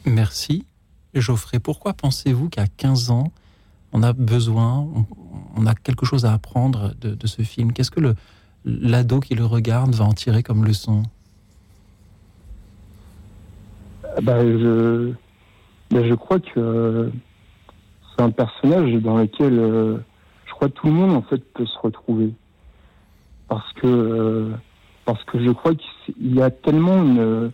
Merci. 0.07 0.65
Geoffrey, 1.15 1.59
pourquoi 1.59 1.95
pensez-vous 1.95 2.49
qu'à 2.49 2.67
15 2.67 3.11
ans, 3.11 3.33
on 3.93 4.03
a 4.03 4.13
besoin, 4.13 4.87
on, 5.57 5.67
a 5.67 5.75
quelque 5.75 6.07
chose 6.07 6.25
à 6.25 6.33
apprendre 6.33 6.93
de, 7.01 7.27
ce 7.27 7.43
film? 7.43 7.73
Qu'est-ce 7.73 7.91
que 7.91 8.15
l'ado 8.65 9.21
qui 9.21 9.35
le 9.35 9.45
regarde 9.45 9.95
va 9.95 10.05
en 10.05 10.13
tirer 10.13 10.43
comme 10.43 10.65
leçon? 10.65 11.03
Ah 14.05 14.21
bah, 14.23 14.45
je, 14.45 15.13
bah, 15.91 16.07
je 16.07 16.15
crois 16.15 16.39
que 16.39 17.11
c'est 18.17 18.23
un 18.23 18.31
personnage 18.31 18.93
dans 19.03 19.19
lequel 19.19 19.59
euh, 19.59 19.99
je 20.47 20.53
crois 20.53 20.69
tout 20.69 20.87
le 20.87 20.93
monde 20.93 21.13
en 21.17 21.23
fait 21.23 21.43
peut 21.53 21.67
se 21.67 21.79
retrouver. 21.79 22.33
Parce 23.49 23.73
que 23.75 23.87
euh, 23.87 24.51
parce 25.05 25.23
que 25.25 25.43
je 25.43 25.51
crois 25.51 25.73
qu'il 25.75 26.35
y 26.35 26.43
a 26.43 26.51
tellement 26.51 27.03
une, 27.03 27.53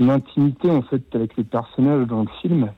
intimité 0.00 0.70
en 0.70 0.82
fait 0.82 1.02
avec 1.14 1.36
les 1.36 1.44
personnages 1.44 2.06
dans 2.06 2.22
le 2.22 2.28
film 2.42 2.70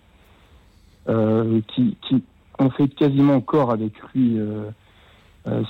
euh, 1.08 1.60
qui, 1.68 1.96
qui 2.02 2.22
on 2.58 2.70
fait 2.70 2.88
quasiment 2.88 3.40
corps 3.40 3.70
avec 3.70 3.92
lui 4.12 4.38
euh, 4.38 4.70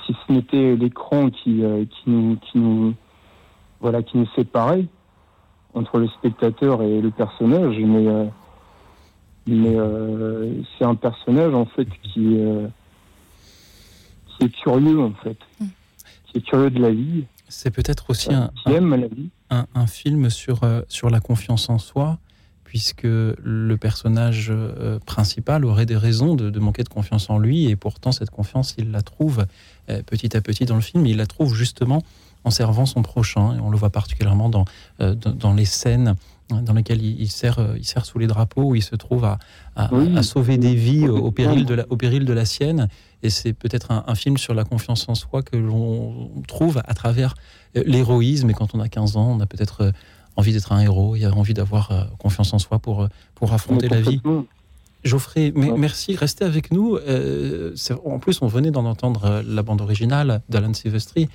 si 0.05 0.15
ce 0.27 0.33
n'était 0.33 0.75
l'écran 0.75 1.29
qui 1.29 1.63
qui 1.63 2.09
nous 2.09 2.35
qui 2.37 2.57
nous 2.57 2.93
voilà 3.79 4.03
qui 4.03 4.17
nous 4.17 4.27
séparait 4.35 4.85
entre 5.73 5.99
le 5.99 6.07
spectateur 6.07 6.81
et 6.81 7.01
le 7.01 7.11
personnage 7.11 7.77
mais 7.79 8.07
mais 9.47 9.77
c'est 10.77 10.85
un 10.85 10.95
personnage 10.95 11.53
en 11.53 11.65
fait 11.65 11.87
qui 12.03 12.37
qui 14.27 14.43
est 14.45 14.55
curieux 14.61 14.99
en 14.99 15.13
fait 15.23 15.37
mm 15.61 15.65
qui 16.31 16.37
est 16.37 16.41
curieux 16.41 16.69
de 16.69 16.81
la 16.81 16.91
vie. 16.91 17.25
C'est 17.49 17.71
peut-être 17.71 18.09
aussi 18.09 18.29
un, 18.31 19.87
film 19.87 20.29
sur, 20.29 20.63
euh, 20.63 20.81
sur 20.87 21.09
la 21.09 21.19
confiance 21.19 21.69
en 21.69 21.79
soi, 21.79 22.19
puisque 22.63 23.03
le 23.03 23.75
personnage 23.75 24.49
euh, 24.51 24.99
principal 24.99 25.65
aurait 25.65 25.87
des 25.87 25.97
raisons 25.97 26.35
de, 26.35 26.59
manquer 26.59 26.83
de 26.83 26.89
confiance 26.89 27.29
en 27.29 27.39
lui, 27.39 27.67
et 27.67 27.75
pourtant 27.75 28.11
cette 28.11 28.29
confiance, 28.29 28.75
il 28.77 28.91
la 28.91 29.01
trouve 29.01 29.45
euh, 29.89 30.03
petit 30.03 30.37
à 30.37 30.41
petit 30.41 30.65
dans 30.65 30.75
le 30.75 30.81
film, 30.81 31.07
il 31.07 31.17
la 31.17 31.25
trouve 31.25 31.55
justement 31.55 32.03
en 32.43 32.51
servant 32.51 32.85
son 32.85 33.01
prochain, 33.01 33.55
et 33.55 33.59
on 33.59 33.71
le 33.71 33.77
voit 33.77 33.89
particulièrement 33.89 34.49
dans, 34.49 34.65
dans, 34.99 35.53
les 35.53 35.65
scènes 35.65 36.15
dans 36.49 36.73
lesquelles 36.73 37.03
il, 37.03 37.29
sert, 37.29 37.59
il 37.77 37.85
sert 37.85 38.05
sous 38.05 38.17
les 38.19 38.27
drapeaux, 38.27 38.63
où 38.63 38.75
il 38.75 38.81
se 38.81 38.95
trouve 38.95 39.25
à, 39.25 39.37
à, 39.75 40.23
sauver 40.23 40.57
des 40.57 40.75
vies 40.75 41.07
au 41.07 41.31
péril 41.31 41.65
de 41.65 41.75
la, 41.75 41.85
au 41.89 41.95
péril 41.95 42.25
de 42.25 42.33
la 42.33 42.45
sienne. 42.45 42.87
Et 43.21 43.29
c'est 43.29 43.53
peut-être 43.53 43.91
un, 43.91 44.15
film 44.15 44.37
sur 44.37 44.53
la 44.53 44.63
confiance 44.63 45.07
en 45.09 45.15
soi 45.15 45.41
que 45.41 45.57
l'on 45.57 46.31
trouve 46.47 46.81
à 46.85 46.93
travers 46.93 47.35
euh, 47.75 47.83
l'héroïsme. 47.85 48.49
Et 48.49 48.53
quand 48.53 48.73
on 48.73 48.79
a 48.79 48.87
15 48.87 49.17
ans, 49.17 49.35
on 49.37 49.39
a 49.41 49.45
peut-être 49.45 49.81
euh, 49.81 49.91
envie 50.37 50.53
d'être 50.53 50.71
un 50.71 50.79
héros, 50.79 51.15
il 51.15 51.25
a 51.25 51.33
envie 51.33 51.53
d'avoir 51.53 51.91
euh, 51.91 52.03
confiance 52.17 52.53
en 52.53 52.59
soi 52.59 52.79
pour, 52.79 53.07
pour 53.35 53.53
affronter 53.53 53.89
la 53.89 53.99
vie. 54.01 54.21
Geoffrey, 55.03 55.53
merci, 55.55 56.15
restez 56.15 56.43
avec 56.45 56.71
nous. 56.71 56.97
en 58.05 58.19
plus, 58.19 58.41
on 58.41 58.47
venait 58.47 58.71
d'en 58.71 58.85
entendre 58.85 59.43
la 59.47 59.63
bande 59.63 59.81
originale 59.81 60.41
d'Alan 60.49 60.73
Silvestri. 60.73 61.29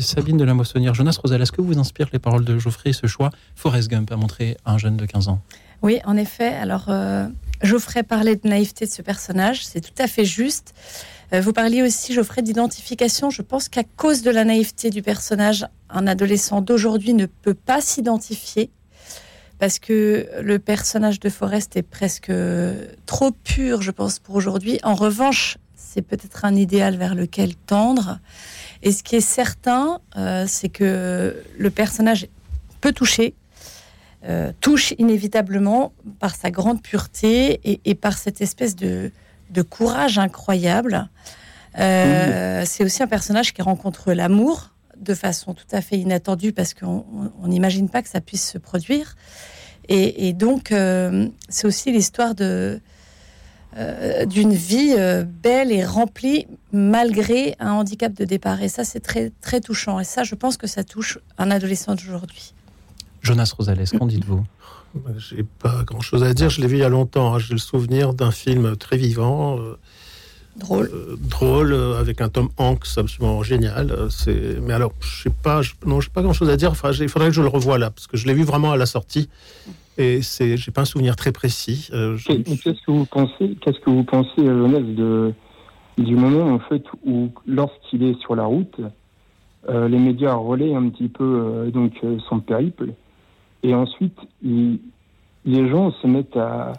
Sabine 0.00 0.36
de 0.36 0.44
la 0.44 0.54
Moissonnière, 0.54 0.94
Jonas 0.94 1.18
Rosal, 1.22 1.40
est-ce 1.40 1.52
que 1.52 1.62
vous 1.62 1.78
inspire 1.78 2.08
les 2.12 2.18
paroles 2.18 2.44
de 2.44 2.58
Geoffrey 2.58 2.92
ce 2.92 3.06
choix 3.06 3.30
Forrest 3.54 3.88
Gump 3.88 4.12
a 4.12 4.16
montré 4.16 4.56
à 4.64 4.72
un 4.72 4.78
jeune 4.78 4.96
de 4.96 5.06
15 5.06 5.28
ans 5.28 5.40
Oui, 5.82 6.00
en 6.04 6.16
effet. 6.16 6.48
Alors, 6.48 6.90
Geoffrey 7.62 8.02
parlait 8.02 8.36
de 8.36 8.48
naïveté 8.48 8.86
de 8.86 8.90
ce 8.90 9.02
personnage, 9.02 9.64
c'est 9.64 9.80
tout 9.80 10.02
à 10.02 10.06
fait 10.06 10.24
juste. 10.24 10.74
Euh, 11.32 11.40
vous 11.40 11.52
parliez 11.52 11.82
aussi, 11.82 12.12
Geoffrey, 12.14 12.42
d'identification. 12.42 13.30
Je 13.30 13.42
pense 13.42 13.68
qu'à 13.68 13.84
cause 13.96 14.22
de 14.22 14.30
la 14.30 14.44
naïveté 14.44 14.90
du 14.90 15.02
personnage, 15.02 15.66
un 15.88 16.06
adolescent 16.06 16.60
d'aujourd'hui 16.60 17.14
ne 17.14 17.26
peut 17.26 17.54
pas 17.54 17.80
s'identifier 17.80 18.70
parce 19.60 19.78
que 19.78 20.26
le 20.40 20.58
personnage 20.58 21.20
de 21.20 21.28
Forrest 21.28 21.76
est 21.76 21.82
presque 21.82 22.32
trop 23.04 23.30
pur, 23.30 23.82
je 23.82 23.90
pense, 23.90 24.18
pour 24.18 24.34
aujourd'hui. 24.34 24.80
En 24.82 24.94
revanche, 24.94 25.58
c'est 25.76 26.00
peut-être 26.00 26.46
un 26.46 26.56
idéal 26.56 26.96
vers 26.96 27.14
lequel 27.14 27.54
tendre. 27.54 28.20
Et 28.82 28.90
ce 28.90 29.02
qui 29.02 29.16
est 29.16 29.20
certain, 29.20 30.00
euh, 30.16 30.46
c'est 30.48 30.70
que 30.70 31.44
le 31.58 31.70
personnage 31.70 32.26
peut 32.80 32.92
toucher, 32.92 33.34
euh, 34.24 34.50
touche 34.60 34.94
inévitablement 34.96 35.92
par 36.20 36.34
sa 36.34 36.50
grande 36.50 36.82
pureté 36.82 37.60
et, 37.84 37.94
par 37.94 38.16
cette 38.16 38.40
espèce 38.40 38.74
de, 38.76 39.12
courage 39.68 40.18
incroyable. 40.18 41.10
Euh, 41.78 42.64
c'est 42.64 42.82
aussi 42.82 43.02
un 43.02 43.06
personnage 43.06 43.52
qui 43.52 43.60
rencontre 43.60 44.14
l'amour 44.14 44.70
de 45.00 45.14
façon 45.14 45.54
tout 45.54 45.66
à 45.72 45.80
fait 45.80 45.96
inattendue 45.96 46.52
parce 46.52 46.74
qu'on 46.74 47.04
n'imagine 47.44 47.88
pas 47.88 48.02
que 48.02 48.08
ça 48.08 48.20
puisse 48.20 48.48
se 48.48 48.58
produire. 48.58 49.16
Et, 49.92 50.32
donc, 50.34 50.70
euh, 50.70 51.28
c'est 51.48 51.66
aussi 51.66 51.90
l'histoire 51.90 52.34
de 52.34 52.80
d'une 54.26 54.52
vie 54.52 54.96
belle 55.26 55.70
et 55.70 55.84
remplie 55.84 56.48
malgré 56.72 57.54
un 57.60 57.70
handicap 57.70 58.12
de 58.12 58.24
départ. 58.24 58.60
Et 58.62 58.68
ça, 58.68 58.82
c'est 58.82 58.98
très, 58.98 59.30
très 59.40 59.60
touchant. 59.60 60.00
Et 60.00 60.04
ça, 60.04 60.24
je 60.24 60.34
pense 60.34 60.56
que 60.56 60.66
ça 60.66 60.82
touche 60.82 61.20
un 61.38 61.52
adolescent 61.52 61.94
d'aujourd'hui. 61.94 62.52
Jonas 63.22 63.52
Rosales, 63.56 63.88
qu'en 63.96 64.06
dites-vous? 64.06 64.44
J'ai 65.18 65.44
pas 65.44 65.84
grand-chose 65.84 66.24
à 66.24 66.34
dire. 66.34 66.50
Je 66.50 66.60
l'ai 66.60 66.66
vu 66.66 66.76
il 66.76 66.80
y 66.80 66.84
a 66.84 66.88
longtemps. 66.88 67.34
Hein. 67.34 67.38
J'ai 67.38 67.54
le 67.54 67.58
souvenir 67.58 68.12
d'un 68.12 68.32
film 68.32 68.76
très 68.76 68.96
vivant. 68.96 69.58
Euh, 70.62 70.66
drôle. 70.66 70.90
Euh, 70.92 71.16
drôle, 71.18 71.72
euh, 71.72 72.00
avec 72.00 72.20
un 72.20 72.28
Tom 72.28 72.48
Hanks 72.58 72.86
absolument 72.96 73.42
génial. 73.42 73.94
C'est, 74.10 74.60
mais 74.60 74.72
alors, 74.72 74.92
je 75.00 75.22
sais 75.22 75.30
pas, 75.30 75.62
je, 75.62 75.72
non, 75.86 75.98
pas 76.12 76.22
grand-chose 76.22 76.50
à 76.50 76.56
dire. 76.56 76.70
Enfin, 76.70 76.92
il 76.92 77.08
faudrait 77.08 77.28
que 77.28 77.34
je 77.34 77.42
le 77.42 77.48
revoie 77.48 77.78
là, 77.78 77.90
parce 77.90 78.06
que 78.06 78.16
je 78.16 78.26
l'ai 78.26 78.34
vu 78.34 78.44
vraiment 78.44 78.72
à 78.72 78.76
la 78.76 78.86
sortie. 78.86 79.28
Et 79.98 80.22
c'est, 80.22 80.56
j'ai 80.56 80.70
pas 80.70 80.82
un 80.82 80.86
souvenir 80.86 81.16
très 81.16 81.32
précis. 81.32 81.90
Qu'est-ce 82.26 82.86
que 82.86 82.90
vous 82.90 83.04
pensez, 83.04 83.56
qu'est-ce 83.60 83.80
que 83.80 83.90
vous 83.90 84.04
pensez, 84.04 84.40
de, 84.42 85.32
du 85.98 86.16
moment 86.16 86.54
en 86.54 86.58
fait 86.58 86.82
où, 87.04 87.28
lorsqu'il 87.46 88.04
est 88.04 88.18
sur 88.20 88.34
la 88.34 88.44
route, 88.44 88.80
les 89.68 89.98
médias 89.98 90.34
relaient 90.34 90.74
un 90.74 90.88
petit 90.88 91.08
peu 91.08 91.70
donc 91.74 91.92
son 92.28 92.40
périple 92.40 92.94
et 93.62 93.74
ensuite, 93.74 94.18
les 94.42 95.68
gens 95.68 95.92
se 96.00 96.06
mettent 96.06 96.36
à, 96.36 96.72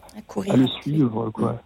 à, 0.47 0.55
le 0.55 0.67
suivre, 0.81 1.29
quoi. 1.29 1.61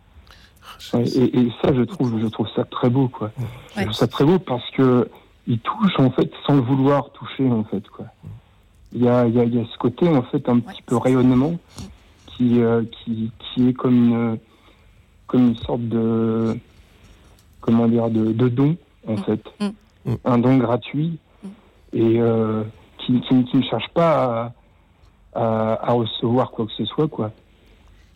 Et, 0.94 1.50
ça, 1.62 1.74
je 1.74 1.82
trouve, 1.84 2.20
je 2.20 2.28
trouve 2.28 2.48
ça 2.56 2.64
très 2.66 2.90
beau, 2.90 3.08
quoi. 3.08 3.32
Je 3.76 3.82
trouve 3.84 3.94
ça 3.94 4.08
très 4.08 4.26
beau 4.26 4.40
parce 4.40 4.70
que 4.72 5.10
il 5.48 5.60
touche 5.60 6.00
en 6.00 6.10
fait 6.12 6.32
sans 6.46 6.56
le 6.56 6.62
vouloir 6.62 7.12
toucher, 7.12 7.50
en 7.50 7.64
fait, 7.64 7.88
quoi. 7.90 8.06
Il 8.94 9.04
y 9.04 9.10
a, 9.10 9.26
il 9.28 9.36
y 9.36 9.60
a, 9.60 9.66
ce 9.66 9.78
côté 9.78 10.08
en 10.08 10.22
fait 10.24 10.48
un 10.48 10.60
petit 10.60 10.82
peu 10.82 10.96
rayonnement 10.96 11.54
qui, 12.28 12.62
euh, 12.62 12.84
qui, 12.84 13.32
qui 13.40 13.70
est 13.70 13.74
comme 13.74 13.96
une, 13.96 14.40
comme 15.28 15.48
une 15.48 15.58
sorte 15.58 15.82
de, 15.82 16.58
comment 17.60 17.88
dire, 17.88 18.10
de, 18.10 18.32
de 18.32 18.48
don, 18.48 18.78
en 19.08 19.14
mm. 19.14 19.18
fait, 19.18 19.42
mm. 19.60 20.14
un 20.24 20.38
don 20.38 20.58
gratuit 20.58 21.18
mm. 21.44 21.48
et 21.94 22.22
euh, 22.22 22.64
qui, 23.00 23.20
qui, 23.22 23.44
qui, 23.46 23.58
ne 23.58 23.64
cherche 23.64 23.90
pas 23.94 24.44
à 24.46 24.54
à, 25.36 25.92
recevoir 25.92 26.52
quoi 26.52 26.66
que 26.66 26.72
ce 26.78 26.86
soit, 26.86 27.08
quoi. 27.08 27.32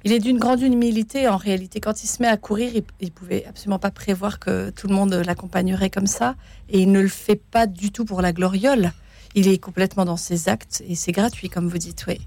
Il 0.05 0.13
est 0.13 0.19
d'une 0.19 0.37
grande 0.37 0.61
humilité 0.61 1.27
en 1.27 1.35
réalité. 1.37 1.79
Quand 1.81 2.03
il 2.03 2.07
se 2.07 2.21
met 2.21 2.27
à 2.29 2.37
courir, 2.37 2.71
il, 2.73 2.83
il 3.01 3.11
pouvait 3.11 3.45
absolument 3.45 3.79
pas 3.79 3.91
prévoir 3.91 4.39
que 4.39 4.69
tout 4.69 4.87
le 4.87 4.95
monde 4.95 5.13
l'accompagnerait 5.13 5.89
comme 5.89 6.07
ça. 6.07 6.35
Et 6.69 6.79
il 6.79 6.91
ne 6.91 7.01
le 7.01 7.09
fait 7.09 7.35
pas 7.35 7.67
du 7.67 7.91
tout 7.91 8.05
pour 8.05 8.21
la 8.21 8.31
gloriole. 8.31 8.93
Il 9.35 9.47
est 9.47 9.57
complètement 9.57 10.05
dans 10.05 10.17
ses 10.17 10.47
actes 10.49 10.81
et 10.87 10.95
c'est 10.95 11.11
gratuit, 11.11 11.49
comme 11.49 11.67
vous 11.67 11.77
dites, 11.77 12.05
oui. 12.07 12.19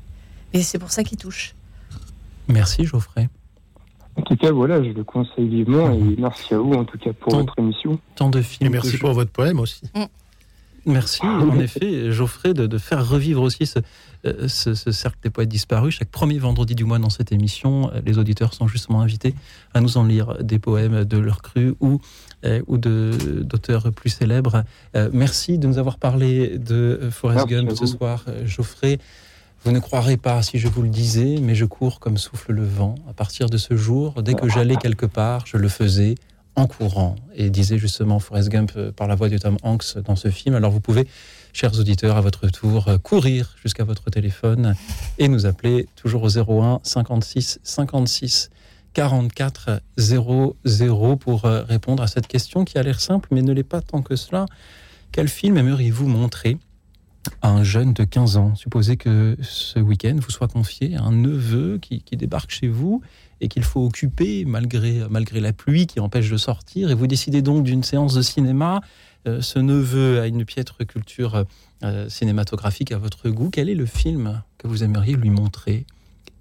Et 0.53 0.63
c'est 0.63 0.79
pour 0.79 0.91
ça 0.93 1.03
qu'il 1.03 1.17
touche. 1.19 1.55
Merci 2.49 2.85
Geoffrey. 2.85 3.29
En 4.17 4.23
tout 4.23 4.37
cas, 4.37 4.53
voilà, 4.53 4.83
je 4.85 4.91
le 4.91 5.03
conseille 5.05 5.49
vivement 5.49 5.91
et 5.91 5.99
merci 6.19 6.53
à 6.53 6.59
vous 6.59 6.75
en 6.75 6.85
tout 6.85 6.99
cas 6.99 7.15
pour 7.15 7.33
Tant- 7.33 7.39
votre 7.39 7.59
émission. 7.59 7.99
Tant 8.15 8.29
de 8.29 8.41
Et 8.41 8.43
films. 8.43 8.73
merci 8.73 8.93
que 8.93 8.99
pour 8.99 9.13
votre 9.15 9.31
poème 9.31 9.59
aussi. 9.59 9.81
Merci, 10.85 11.23
en 11.25 11.59
effet, 11.61 12.11
Geoffrey, 12.11 12.55
de, 12.55 12.67
de 12.67 12.79
faire 12.79 13.07
revivre 13.09 13.43
aussi 13.43 13.67
ce, 13.67 13.79
euh, 14.27 14.49
ce- 14.49 14.75
ce 14.75 14.91
cercle 14.91 15.19
des 15.23 15.31
poètes 15.31 15.49
disparus. 15.49 15.97
Chaque 15.99 16.09
premier 16.11 16.39
vendredi 16.39 16.75
du 16.75 16.85
mois 16.85 16.99
dans 16.99 17.11
cette 17.11 17.31
émission, 17.31 17.91
euh, 17.95 18.01
les 18.05 18.19
auditeurs 18.19 18.53
sont 18.55 18.67
justement 18.67 19.01
invités 19.01 19.35
à 19.75 19.81
nous 19.81 19.97
en 19.97 20.05
lire 20.05 20.37
des 20.43 20.59
poèmes 20.59 21.05
de 21.05 21.19
leur 21.19 21.41
cru 21.41 21.75
ou, 21.81 22.01
euh, 22.45 22.61
ou 22.67 22.79
d'auteurs 22.79 23.93
plus 23.93 24.11
célèbres. 24.11 24.65
Euh, 24.97 25.09
merci 25.13 25.59
de 25.59 25.67
nous 25.69 25.79
avoir 25.79 25.99
parlé 25.99 26.59
de 26.59 27.09
Forrest 27.13 27.47
Gump 27.47 27.71
ce 27.77 27.87
soir, 27.87 28.25
Geoffrey. 28.45 28.99
Vous 29.65 29.71
ne 29.71 29.79
croirez 29.79 30.17
pas 30.17 30.43
si 30.43 30.59
je 30.59 30.67
vous 30.67 30.83
le 30.83 30.89
disais, 30.89 31.37
mais 31.41 31.55
je 31.55 31.65
cours 31.65 32.01
comme 32.01 32.17
souffle 32.19 32.53
le 32.53 32.65
vent. 32.65 32.97
À 33.09 33.13
partir 33.13 33.49
de 33.49 33.57
ce 33.57 33.77
jour, 33.77 34.21
dès 34.23 34.35
que 34.35 34.49
j'allais 34.49 34.75
quelque 34.77 35.07
part, 35.07 35.47
je 35.47 35.57
le 35.57 35.69
faisais 35.69 36.17
en 36.57 36.67
courant. 36.67 37.17
Et 37.35 37.51
disait 37.51 37.79
justement 37.79 38.19
Forrest 38.19 38.49
Gump 38.49 38.73
euh, 38.77 38.93
par 38.93 39.09
la 39.09 39.15
voix 39.15 39.29
de 39.29 39.39
Tom 39.39 39.57
Hanks 39.63 39.99
dans 40.05 40.17
ce 40.17 40.31
film. 40.31 40.55
Alors 40.55 40.71
vous 40.71 40.81
pouvez, 40.81 41.07
chers 41.53 41.79
auditeurs, 41.79 42.17
à 42.17 42.21
votre 42.21 42.49
tour, 42.49 42.89
euh, 42.89 42.99
courir 42.99 43.57
jusqu'à 43.63 43.85
votre 43.85 44.11
téléphone 44.11 44.75
et 45.19 45.29
nous 45.29 45.47
appeler 45.47 45.87
toujours 45.97 46.23
au 46.25 46.39
01 46.39 46.81
56 46.83 47.61
56 47.63 48.51
44 48.93 49.81
00 49.97 51.17
pour 51.17 51.45
euh, 51.45 51.63
répondre 51.63 52.03
à 52.03 52.07
cette 52.07 52.27
question 52.27 52.65
qui 52.65 52.79
a 52.79 52.83
l'air 52.83 53.01
simple, 53.01 53.29
mais 53.33 53.43
ne 53.43 53.53
l'est 53.53 53.63
pas 53.63 53.81
tant 53.81 54.03
que 54.03 54.17
cela. 54.17 54.47
Quel 55.11 55.29
film 55.29 55.57
aimeriez-vous 55.57 56.07
montrer 56.07 56.59
à 57.41 57.51
un 57.51 57.65
jeune 57.65 57.95
de 57.95 58.05
15 58.05 58.37
ans? 58.37 58.55
Supposez 58.55 58.97
que 58.97 59.37
ce 59.41 59.79
week-end 59.79 60.17
vous 60.21 60.31
soit 60.31 60.49
confié 60.49 60.97
un 60.97 61.13
neveu 61.13 61.79
qui, 61.79 62.03
qui 62.03 62.17
débarque 62.17 62.51
chez 62.51 62.69
vous 62.69 63.03
et 63.43 63.49
qu'il 63.49 63.65
faut 63.65 63.85
occuper 63.85 64.45
malgré, 64.47 65.03
malgré 65.11 65.41
la 65.41 65.53
pluie 65.53 65.87
qui 65.87 66.01
empêche 66.01 66.31
de 66.31 66.37
sortir. 66.37 66.91
Et 66.91 66.95
vous 66.95 67.09
décidez 67.09 67.43
donc 67.43 67.65
d'une 67.65 67.83
séance 67.83 68.15
de 68.15 68.23
cinéma. 68.23 68.81
Euh, 69.27 69.43
ce 69.43 69.59
neveu 69.59 70.21
a 70.21 70.29
une 70.29 70.45
piètre 70.45 70.87
culture 70.87 71.45
euh, 71.83 72.09
cinématographique 72.09 72.93
à 72.93 72.99
votre 72.99 73.29
goût. 73.29 73.51
Quel 73.51 73.69
est 73.69 73.75
le 73.75 73.85
film 73.85 74.43
que 74.59 74.69
vous 74.69 74.85
aimeriez 74.85 75.15
lui 75.15 75.29
montrer 75.29 75.87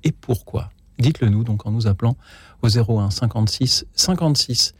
et 0.03 0.11
pourquoi? 0.11 0.69
Dites-le 0.99 1.29
nous 1.29 1.43
donc 1.43 1.65
en 1.65 1.71
nous 1.71 1.87
appelant 1.87 2.15
au 2.61 2.67
01 2.67 3.09
56 3.09 3.85
56 3.95 4.75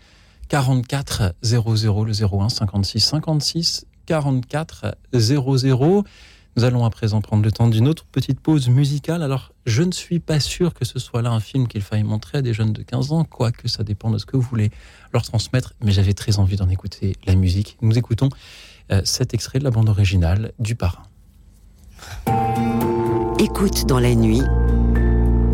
44 0.47 1.33
00 1.41 2.05
le 2.05 2.11
01 2.11 2.49
56 2.49 2.99
56 2.99 3.85
44 4.05 4.95
00. 5.13 6.03
Nous 6.57 6.65
allons 6.65 6.83
à 6.83 6.89
présent 6.89 7.21
prendre 7.21 7.43
le 7.43 7.51
temps 7.51 7.69
d'une 7.69 7.87
autre 7.87 8.05
petite 8.05 8.39
pause 8.41 8.67
musicale. 8.67 9.23
Alors, 9.23 9.53
je 9.65 9.83
ne 9.83 9.91
suis 9.91 10.19
pas 10.19 10.41
sûr 10.41 10.73
que 10.73 10.83
ce 10.83 10.99
soit 10.99 11.21
là 11.21 11.31
un 11.31 11.39
film 11.39 11.67
qu'il 11.67 11.81
faille 11.81 12.03
montrer 12.03 12.39
à 12.39 12.41
des 12.41 12.53
jeunes 12.53 12.73
de 12.73 12.83
15 12.83 13.13
ans, 13.13 13.23
quoique 13.23 13.69
ça 13.69 13.83
dépend 13.83 14.11
de 14.11 14.17
ce 14.17 14.25
que 14.25 14.35
vous 14.35 14.43
voulez 14.43 14.69
leur 15.13 15.23
transmettre, 15.23 15.73
mais 15.81 15.91
j'avais 15.91 16.13
très 16.13 16.39
envie 16.39 16.57
d'en 16.57 16.67
écouter 16.67 17.15
la 17.25 17.35
musique. 17.35 17.77
Nous 17.81 17.97
écoutons 17.97 18.29
euh, 18.91 19.01
cet 19.05 19.33
extrait 19.33 19.59
de 19.59 19.63
la 19.63 19.71
bande 19.71 19.87
originale 19.87 20.51
du 20.59 20.75
Parrain. 20.75 21.03
Écoute 23.39 23.85
dans 23.85 23.99
la 23.99 24.13
nuit, 24.13 24.41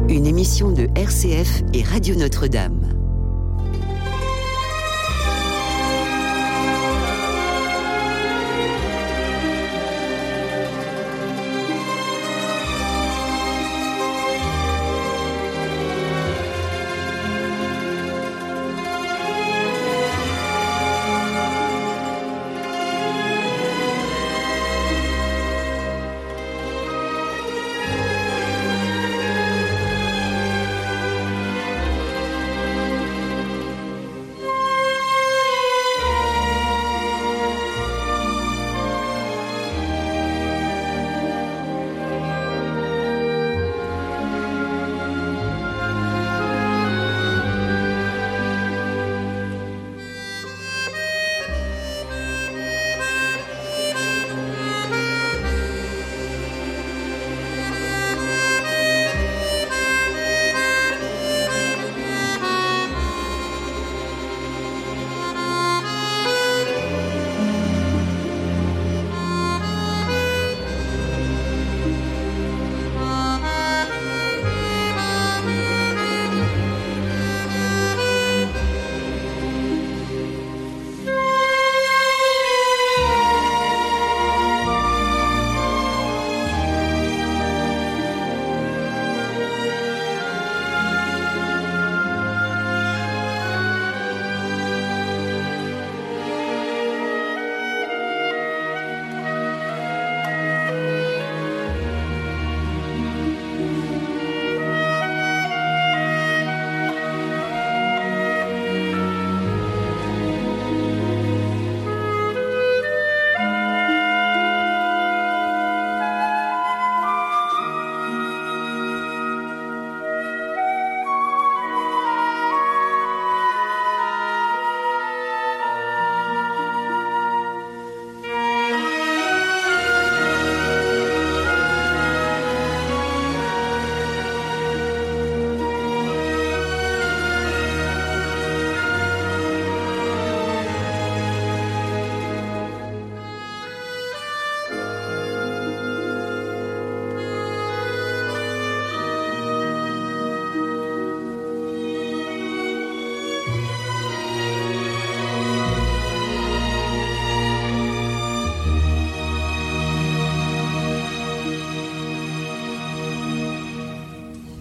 une 0.10 0.26
émission 0.26 0.72
de 0.72 0.88
RCF 0.96 1.62
et 1.74 1.84
Radio 1.84 2.16
Notre-Dame. 2.16 3.07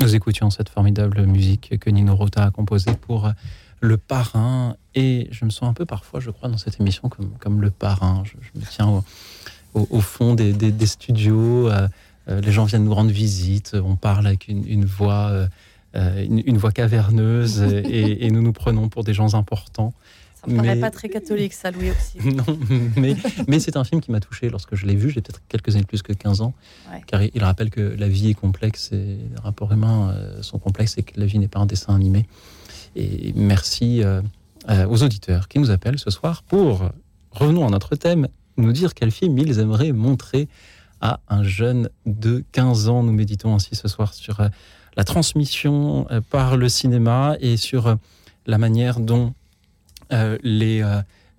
Nous 0.06 0.14
écoutions 0.14 0.50
cette 0.50 0.68
formidable 0.68 1.26
musique 1.26 1.80
que 1.80 1.90
Nino 1.90 2.14
Rota 2.14 2.44
a 2.44 2.50
composée 2.52 2.94
pour 2.94 3.28
le 3.80 3.96
parrain. 3.96 4.76
Et 4.94 5.26
je 5.32 5.44
me 5.44 5.50
sens 5.50 5.68
un 5.68 5.72
peu 5.72 5.84
parfois, 5.84 6.20
je 6.20 6.30
crois, 6.30 6.48
dans 6.48 6.58
cette 6.58 6.78
émission 6.78 7.08
comme, 7.08 7.30
comme 7.40 7.60
le 7.60 7.70
parrain. 7.72 8.22
Je, 8.24 8.36
me 8.56 8.64
tiens 8.64 9.02
au, 9.74 10.00
fond 10.00 10.34
des, 10.34 10.86
studios. 10.86 11.68
euh, 11.68 11.88
euh, 12.28 12.40
les 12.40 12.52
gens 12.52 12.66
viennent 12.66 12.84
nous 12.84 12.94
rendre 12.94 13.10
visite. 13.10 13.74
On 13.74 13.96
parle 13.96 14.28
avec 14.28 14.46
une, 14.46 14.64
une 14.68 14.84
voix 14.84 15.48
euh, 15.96 16.24
une, 16.24 16.56
voix 16.56 16.70
caverneuse 16.70 17.60
et, 17.60 18.30
nous 18.30 18.42
nous 18.42 18.52
prenons 18.52 18.88
pour 18.88 19.02
des 19.02 19.12
gens 19.12 19.34
importants. 19.34 19.92
Ça 20.40 20.50
me 20.50 20.56
paraît 20.56 20.76
pas 20.76 20.90
très 20.90 21.08
catholique, 21.08 21.52
ça, 21.52 21.70
Louis 21.70 21.90
aussi. 21.90 22.18
non, 22.34 22.58
mais, 22.96 23.16
mais 23.48 23.58
c'est 23.58 23.76
un 23.76 23.84
film 23.84 24.00
qui 24.00 24.12
m'a 24.12 24.20
touché 24.20 24.48
lorsque 24.50 24.74
je 24.74 24.86
l'ai 24.86 24.94
vu. 24.94 25.10
J'ai 25.10 25.20
peut-être 25.20 25.40
quelques 25.48 25.74
années 25.74 25.84
plus 25.84 26.02
que 26.02 26.12
15 26.12 26.40
ans. 26.42 26.54
Car 27.06 27.22
il 27.22 27.42
rappelle 27.42 27.70
que 27.70 27.80
la 27.80 28.08
vie 28.08 28.30
est 28.30 28.34
complexe 28.34 28.90
et 28.92 28.96
les 28.96 29.40
rapports 29.42 29.72
humains 29.72 30.14
sont 30.42 30.58
complexes 30.58 30.98
et 30.98 31.02
que 31.02 31.18
la 31.18 31.26
vie 31.26 31.38
n'est 31.38 31.48
pas 31.48 31.60
un 31.60 31.66
dessin 31.66 31.94
animé. 31.94 32.26
Et 32.94 33.32
merci 33.34 34.02
aux 34.68 35.02
auditeurs 35.02 35.48
qui 35.48 35.58
nous 35.58 35.70
appellent 35.70 35.98
ce 35.98 36.10
soir 36.10 36.42
pour, 36.42 36.90
revenons 37.30 37.66
à 37.66 37.70
notre 37.70 37.96
thème, 37.96 38.28
nous 38.56 38.72
dire 38.72 38.94
quel 38.94 39.10
film 39.10 39.38
ils 39.38 39.58
aimeraient 39.58 39.92
montrer 39.92 40.48
à 41.00 41.20
un 41.28 41.42
jeune 41.42 41.90
de 42.06 42.44
15 42.52 42.88
ans. 42.88 43.02
Nous 43.02 43.12
méditons 43.12 43.54
ainsi 43.54 43.74
ce 43.74 43.88
soir 43.88 44.14
sur 44.14 44.40
euh, 44.40 44.48
la 44.96 45.04
transmission 45.04 46.06
euh, 46.10 46.20
par 46.20 46.56
le 46.56 46.68
cinéma 46.68 47.36
et 47.40 47.56
sur 47.56 47.86
euh, 47.86 47.94
la 48.46 48.58
manière 48.58 49.00
dont 49.00 49.34
les, 50.10 50.84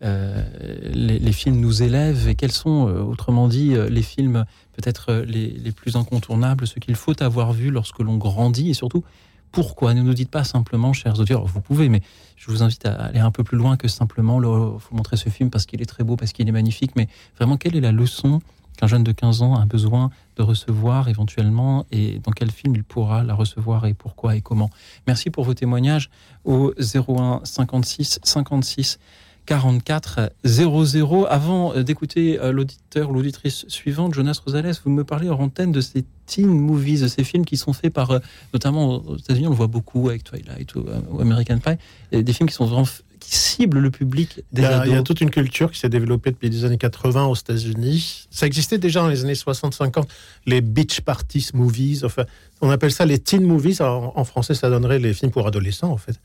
les, 0.02 1.32
films 1.32 1.60
nous 1.60 1.84
élèvent 1.84 2.28
et 2.28 2.36
quels 2.36 2.52
sont, 2.52 2.84
autrement 2.84 3.48
dit, 3.48 3.76
les 3.90 4.02
films 4.02 4.46
peut-être 4.74 5.24
les, 5.28 5.50
les, 5.50 5.72
plus 5.72 5.96
incontournables, 5.96 6.68
ce 6.68 6.80
qu'il 6.80 6.96
faut 6.96 7.22
avoir 7.24 7.54
vu 7.54 7.72
lorsque 7.72 8.00
l'on 8.00 8.18
grandit 8.18 8.70
et 8.70 8.74
surtout 8.74 9.04
pourquoi? 9.52 9.94
Ne 9.94 10.02
nous 10.02 10.14
dites 10.14 10.30
pas 10.30 10.44
simplement, 10.44 10.94
chers 10.94 11.20
auditeurs, 11.20 11.46
vous 11.46 11.62
pouvez, 11.62 11.90
mais 11.90 12.02
je 12.36 12.52
vous 12.52 12.64
invite 12.64 12.86
à 12.86 12.94
aller 12.94 13.20
un 13.20 13.32
peu 13.32 13.44
plus 13.44 13.58
loin 13.58 13.78
que 13.78 13.88
simplement, 13.88 14.40
il 14.40 14.80
faut 14.80 14.96
montrer 14.96 15.18
ce 15.18 15.30
film 15.30 15.50
parce 15.50 15.66
qu'il 15.66 15.82
est 15.82 15.86
très 15.86 16.04
beau, 16.04 16.16
parce 16.16 16.34
qu'il 16.34 16.48
est 16.48 16.52
magnifique, 16.52 16.92
mais 16.96 17.08
vraiment, 17.38 17.58
quelle 17.58 17.76
est 17.76 17.82
la 17.82 17.92
leçon 17.92 18.40
qu'un 18.78 18.88
jeune 18.88 19.04
de 19.04 19.12
15 19.12 19.42
ans 19.42 19.56
a 19.56 19.66
besoin 19.66 20.10
de 20.38 20.44
recevoir 20.44 21.10
éventuellement 21.10 21.86
et 21.92 22.20
dans 22.20 22.32
quel 22.32 22.52
film 22.52 22.76
il 22.76 22.84
pourra 22.84 23.24
la 23.24 23.34
recevoir 23.34 23.86
et 23.86 23.94
pourquoi 23.94 24.36
et 24.36 24.42
comment. 24.42 24.70
Merci 25.08 25.30
pour 25.30 25.44
vos 25.44 25.54
témoignages 25.54 26.10
au 26.46 26.74
01 26.80 27.42
56 27.44 28.20
56 28.24 29.00
44 29.48 30.34
00. 30.44 31.26
Avant 31.30 31.74
d'écouter 31.82 32.40
euh, 32.40 32.52
l'auditeur, 32.52 33.12
l'auditrice 33.12 33.66
suivante, 33.70 34.14
Jonas 34.14 34.40
Rosales, 34.46 34.76
vous 34.84 34.92
me 34.92 35.04
parlez 35.04 35.30
en 35.30 35.40
antenne 35.40 35.72
de 35.72 35.82
ces 35.82 36.04
teen 36.26 36.50
movies, 36.50 37.02
de 37.02 37.08
ces 37.08 37.24
films 37.24 37.46
qui 37.46 37.56
sont 37.56 37.72
faits 37.72 37.94
par, 37.94 38.12
euh, 38.12 38.20
notamment 38.54 38.96
aux 38.96 39.18
États-Unis, 39.18 39.48
on 39.48 39.52
le 39.52 39.56
voit 39.56 39.68
beaucoup 39.68 40.10
avec 40.10 40.26
Twilight 40.26 40.76
ou, 40.76 40.86
euh, 40.88 41.22
American 41.22 41.60
Pie, 41.60 42.22
des 42.22 42.34
films 42.34 42.50
qui 42.50 42.56
sont 42.56 42.66
vraiment 42.66 42.86
qui 43.28 43.36
cible 43.36 43.80
le 43.80 43.92
public 43.92 44.42
des 44.54 44.62
il 44.62 44.64
y, 44.64 44.68
a, 44.68 44.86
il 44.86 44.94
y 44.94 44.96
a 44.96 45.04
toute 45.04 45.20
une 45.20 45.30
culture 45.30 45.70
qui 45.70 45.80
s'est 45.80 45.90
développée 45.90 46.32
depuis 46.32 46.50
les 46.50 46.64
années 46.64 46.78
80 46.78 47.26
aux 47.26 47.36
États-Unis. 47.36 48.26
Ça 48.32 48.48
existait 48.48 48.78
déjà 48.78 49.02
dans 49.02 49.10
les 49.10 49.26
années 49.26 49.34
60-50, 49.34 50.08
les 50.46 50.62
beach 50.62 51.02
parties 51.02 51.50
movies. 51.54 52.06
Enfin, 52.06 52.24
on 52.62 52.70
appelle 52.70 52.94
ça 52.94 53.06
les 53.06 53.20
teen 53.20 53.44
movies. 53.44 53.82
En, 53.82 54.24
français, 54.24 54.54
ça 54.54 54.70
donnerait 54.70 55.00
les 55.00 55.14
films 55.14 55.32
pour 55.32 55.46
adolescents, 55.46 55.92
en 55.92 55.98
fait. 55.98 56.22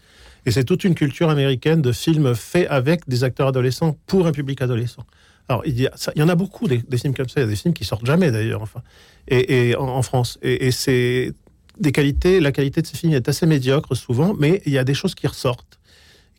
Et 0.46 0.53
c'est 0.53 0.62
toute 0.62 0.84
une 0.84 0.94
culture 0.94 1.28
américaine 1.28 1.82
de 1.82 1.90
films 1.90 2.36
faits 2.36 2.68
avec 2.70 3.09
des 3.09 3.24
acteurs 3.24 3.48
adolescents 3.48 3.96
pour 4.07 4.28
un 4.28 4.32
public 4.32 4.62
adolescent. 4.62 5.05
Alors, 5.48 5.62
il 5.66 5.80
y, 5.80 5.88
a, 5.88 5.92
il 6.14 6.20
y 6.20 6.22
en 6.22 6.28
a 6.28 6.36
beaucoup 6.36 6.68
des, 6.68 6.84
films 6.98 7.14
comme 7.14 7.28
ça. 7.28 7.40
Il 7.40 7.44
y 7.44 7.46
a 7.46 7.50
des 7.50 7.57
films 7.57 7.74
qui 7.74 7.84
sortent 7.84 8.07
jamais 8.07 8.30
d'ailleurs, 8.30 8.62
enfin, 8.62 8.80
et, 9.26 9.74
en, 9.74 10.03
France. 10.03 10.38
Et, 10.40 10.68
et 10.68 10.70
c'est 10.70 11.32
des 11.80 11.90
qualités. 11.90 12.38
La 12.38 12.53
qualité 12.53 12.80
de 12.80 12.86
ces 12.86 12.96
films 12.96 13.12
est 13.12 13.28
assez 13.28 13.44
médiocre 13.44 13.96
souvent, 13.96 14.34
mais 14.38 14.62
il 14.66 14.72
y 14.72 14.78
a 14.78 14.84
des 14.84 14.94
choses 14.94 15.16
qui 15.16 15.26
ressortent 15.26 15.80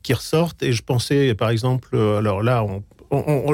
qui 0.04 0.14
ressortent. 0.14 0.62
Et 0.62 0.74
je 0.74 0.84
pensais, 0.84 1.34
par 1.34 1.50
exemple, 1.50 1.90
euh, 1.94 2.20
alors 2.20 2.44
là, 2.44 2.64
on, 2.64 2.84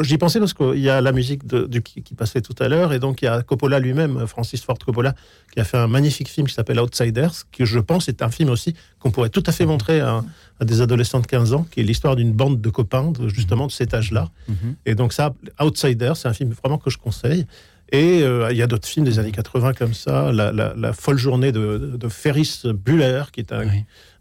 j'y 0.04 0.18
pensais 0.18 0.40
parce 0.40 0.54
qu'il 0.54 0.80
y 0.80 0.90
a 0.90 1.02
la 1.02 1.12
musique 1.12 1.46
de, 1.46 1.80
qui, 1.80 2.16
passait 2.16 2.42
tout 2.42 2.56
à 2.60 2.68
l'heure, 2.68 2.94
et 2.94 3.00
donc 3.00 3.22
il 3.22 3.26
y 3.26 3.28
a 3.28 3.42
Coppola 3.42 3.80
lui-même, 3.80 4.26
Francis 4.26 4.64
Ford 4.64 4.78
Coppola, 4.78 5.16
qui 5.54 5.60
a 5.60 5.64
fait 5.64 5.78
un 5.78 5.88
magnifique 5.88 6.30
film 6.30 6.48
qui 6.48 6.54
s'appelle 6.54 6.80
Outsiders, 6.80 7.32
qui 7.52 7.66
je 7.66 7.80
pense 7.80 8.08
est 8.08 8.22
un 8.22 8.30
film 8.30 8.50
aussi 8.50 8.74
qu'on 9.00 9.12
pourrait 9.12 9.30
tout 9.30 9.44
à 9.46 9.52
fait 9.52 9.66
montrer 9.66 10.00
à, 10.00 10.24
des 10.62 10.82
adolescents 10.82 11.20
de 11.20 11.28
15 11.28 11.54
ans, 11.54 11.66
qui 11.70 11.82
est 11.82 11.84
l'histoire 11.84 12.16
d'une 12.16 12.32
bande 12.32 12.62
de 12.62 12.70
copains, 12.70 13.12
justement 13.28 13.68
de 13.68 13.72
cet 13.72 13.94
âge-là. 13.94 14.30
Mhm. 14.48 14.76
Et 14.86 14.96
donc 14.96 15.14
ça, 15.14 15.34
Outsiders, 15.62 16.18
c'est 16.18 16.28
un 16.28 16.34
film 16.34 16.52
vraiment 16.52 16.78
que 16.78 16.90
je 16.90 16.98
conseille. 16.98 17.46
Et 17.92 18.22
euh, 18.22 18.52
il 18.52 18.58
y 18.58 18.62
a 18.62 18.68
d'autres 18.68 18.88
films 18.88 19.06
des 19.06 19.20
années 19.20 19.32
80 19.32 19.74
comme 19.74 19.94
ça, 19.94 20.32
La, 20.32 20.94
folle 20.94 21.18
journée 21.18 21.52
de, 21.52 21.98
Ferris 22.10 22.64
Bueller, 22.66 23.24
qui 23.32 23.40
est 23.40 23.52
un, 23.52 23.68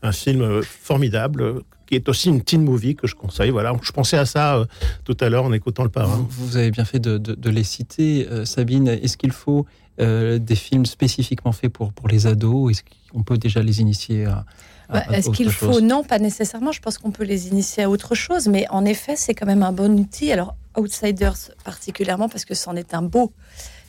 un 0.02 0.12
film 0.12 0.42
euh, 0.42 0.62
formidable 0.62 1.62
qui 1.88 1.94
est 1.94 2.08
aussi 2.08 2.28
une 2.28 2.42
teen 2.42 2.62
movie 2.62 2.94
que 2.94 3.06
je 3.06 3.14
conseille. 3.14 3.50
Voilà, 3.50 3.74
je 3.82 3.92
pensais 3.92 4.18
à 4.18 4.26
ça 4.26 4.56
euh, 4.56 4.66
tout 5.04 5.16
à 5.20 5.28
l'heure 5.28 5.44
en 5.44 5.52
écoutant 5.52 5.84
le 5.84 5.88
parrain. 5.88 6.26
Vous, 6.28 6.56
avez 6.56 6.70
bien 6.70 6.84
fait 6.84 7.00
de, 7.00 7.50
les 7.50 7.64
citer, 7.64 8.28
euh, 8.30 8.44
Sabine. 8.44 8.88
Est-ce 8.88 9.16
qu'il 9.16 9.32
faut 9.32 9.66
euh, 10.00 10.38
des 10.38 10.54
films 10.54 10.84
spécifiquement 10.84 11.52
faits 11.52 11.72
pour, 11.72 11.92
pour 11.92 12.08
les 12.08 12.26
ados? 12.26 12.70
Est-ce 12.70 12.82
qu'on 13.10 13.22
peut 13.22 13.38
déjà 13.38 13.62
les 13.62 13.80
initier 13.80 14.26
à, 14.26 14.44
bah, 14.88 15.04
Est-ce 15.12 15.30
qu'il 15.30 15.50
faut 15.50 15.80
Non, 15.80 16.02
pas 16.02 16.18
nécessairement. 16.18 16.72
Je 16.72 16.80
pense 16.80 16.98
qu'on 16.98 17.10
peut 17.10 17.24
les 17.24 17.48
initier 17.48 17.84
à 17.84 17.90
autre 17.90 18.14
chose, 18.14 18.48
mais 18.48 18.66
en 18.70 18.84
effet, 18.84 19.16
c'est 19.16 19.34
quand 19.34 19.46
même 19.46 19.62
un 19.62 19.72
bon 19.72 19.98
outil. 19.98 20.32
Alors, 20.32 20.54
Outsiders 20.76 21.50
particulièrement 21.64 22.28
parce 22.28 22.44
que 22.44 22.54
c'en 22.54 22.76
est 22.76 22.94
un 22.94 23.02
beau, 23.02 23.32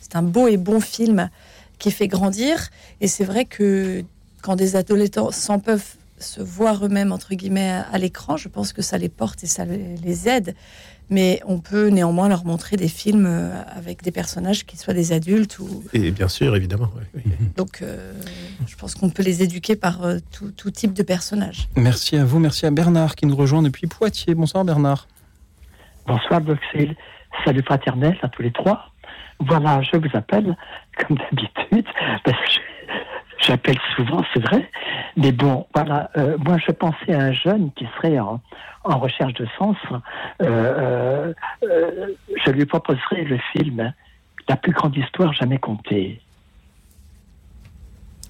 c'est 0.01 0.15
un 0.15 0.23
beau 0.23 0.47
et 0.47 0.57
bon 0.57 0.79
film 0.79 1.29
qui 1.77 1.91
fait 1.91 2.07
grandir. 2.07 2.69
Et 2.99 3.07
c'est 3.07 3.23
vrai 3.23 3.45
que 3.45 4.03
quand 4.41 4.55
des 4.55 4.75
adolescents 4.75 5.31
s'en 5.31 5.59
peuvent 5.59 5.95
se 6.19 6.41
voir 6.41 6.85
eux-mêmes, 6.85 7.11
entre 7.11 7.33
guillemets, 7.33 7.81
à, 7.91 7.97
l'écran, 7.97 8.37
je 8.37 8.49
pense 8.49 8.73
que 8.73 8.81
ça 8.81 8.97
les 8.97 9.09
porte 9.09 9.43
et 9.43 9.47
ça 9.47 9.65
les 9.65 10.27
aide. 10.27 10.55
Mais 11.09 11.41
on 11.45 11.59
peut 11.59 11.87
néanmoins 11.87 12.29
leur 12.29 12.45
montrer 12.45 12.77
des 12.77 12.87
films 12.87 13.25
euh, 13.25 13.51
avec 13.75 14.03
des 14.03 14.11
personnages 14.11 14.65
qui 14.65 14.77
soient 14.77 14.93
des 14.93 15.11
adultes. 15.11 15.57
Ou... 15.59 15.83
Et 15.93 16.11
bien 16.11 16.27
sûr, 16.27 16.55
évidemment. 16.55 16.89
Donc, 17.57 17.81
euh, 17.81 18.13
je 18.67 18.75
pense 18.75 18.95
qu'on 18.95 19.09
peut 19.09 19.23
les 19.23 19.41
éduquer 19.41 19.75
par 19.75 20.03
euh, 20.03 20.17
tout, 20.31 20.71
type 20.71 20.93
de 20.93 21.03
personnages. 21.03 21.67
Merci 21.75 22.15
à 22.15 22.25
vous, 22.25 22.39
merci 22.39 22.65
à 22.65 22.71
Bernard 22.71 23.15
qui 23.15 23.25
nous 23.25 23.35
rejoint 23.35 23.63
depuis 23.63 23.87
Poitiers. 23.87 24.35
Bonsoir 24.35 24.63
Bernard. 24.63 25.07
Bonsoir 26.05 26.41
Boxel. 26.41 26.95
Salut 27.43 27.63
fraternel 27.63 28.17
à 28.21 28.27
tous 28.29 28.41
les 28.41 28.51
trois. 28.51 28.91
Voilà, 29.39 29.81
je 29.81 29.97
vous 29.97 30.09
appelle, 30.13 30.55
comme 30.97 31.17
d'habitude, 31.17 31.85
parce 32.25 32.37
que 32.37 32.68
j'appelle 33.39 33.79
souvent, 33.95 34.23
c'est 34.33 34.41
vrai. 34.41 34.69
Mais 35.17 35.31
bon, 35.31 35.65
voilà, 35.73 36.09
euh, 36.17 36.37
moi 36.37 36.57
je 36.57 36.71
pensais 36.71 37.13
à 37.13 37.19
un 37.19 37.31
jeune 37.31 37.71
qui 37.73 37.87
serait 37.97 38.19
en, 38.19 38.41
recherche 38.83 39.33
de 39.33 39.47
sens. 39.57 39.77
Euh, 40.41 41.33
euh, 41.63 42.07
je 42.45 42.51
lui 42.51 42.65
proposerais 42.65 43.23
le 43.23 43.37
film 43.51 43.93
La 44.47 44.55
plus 44.55 44.71
grande 44.71 44.95
histoire 44.97 45.33
jamais 45.33 45.59
contée. 45.59 46.21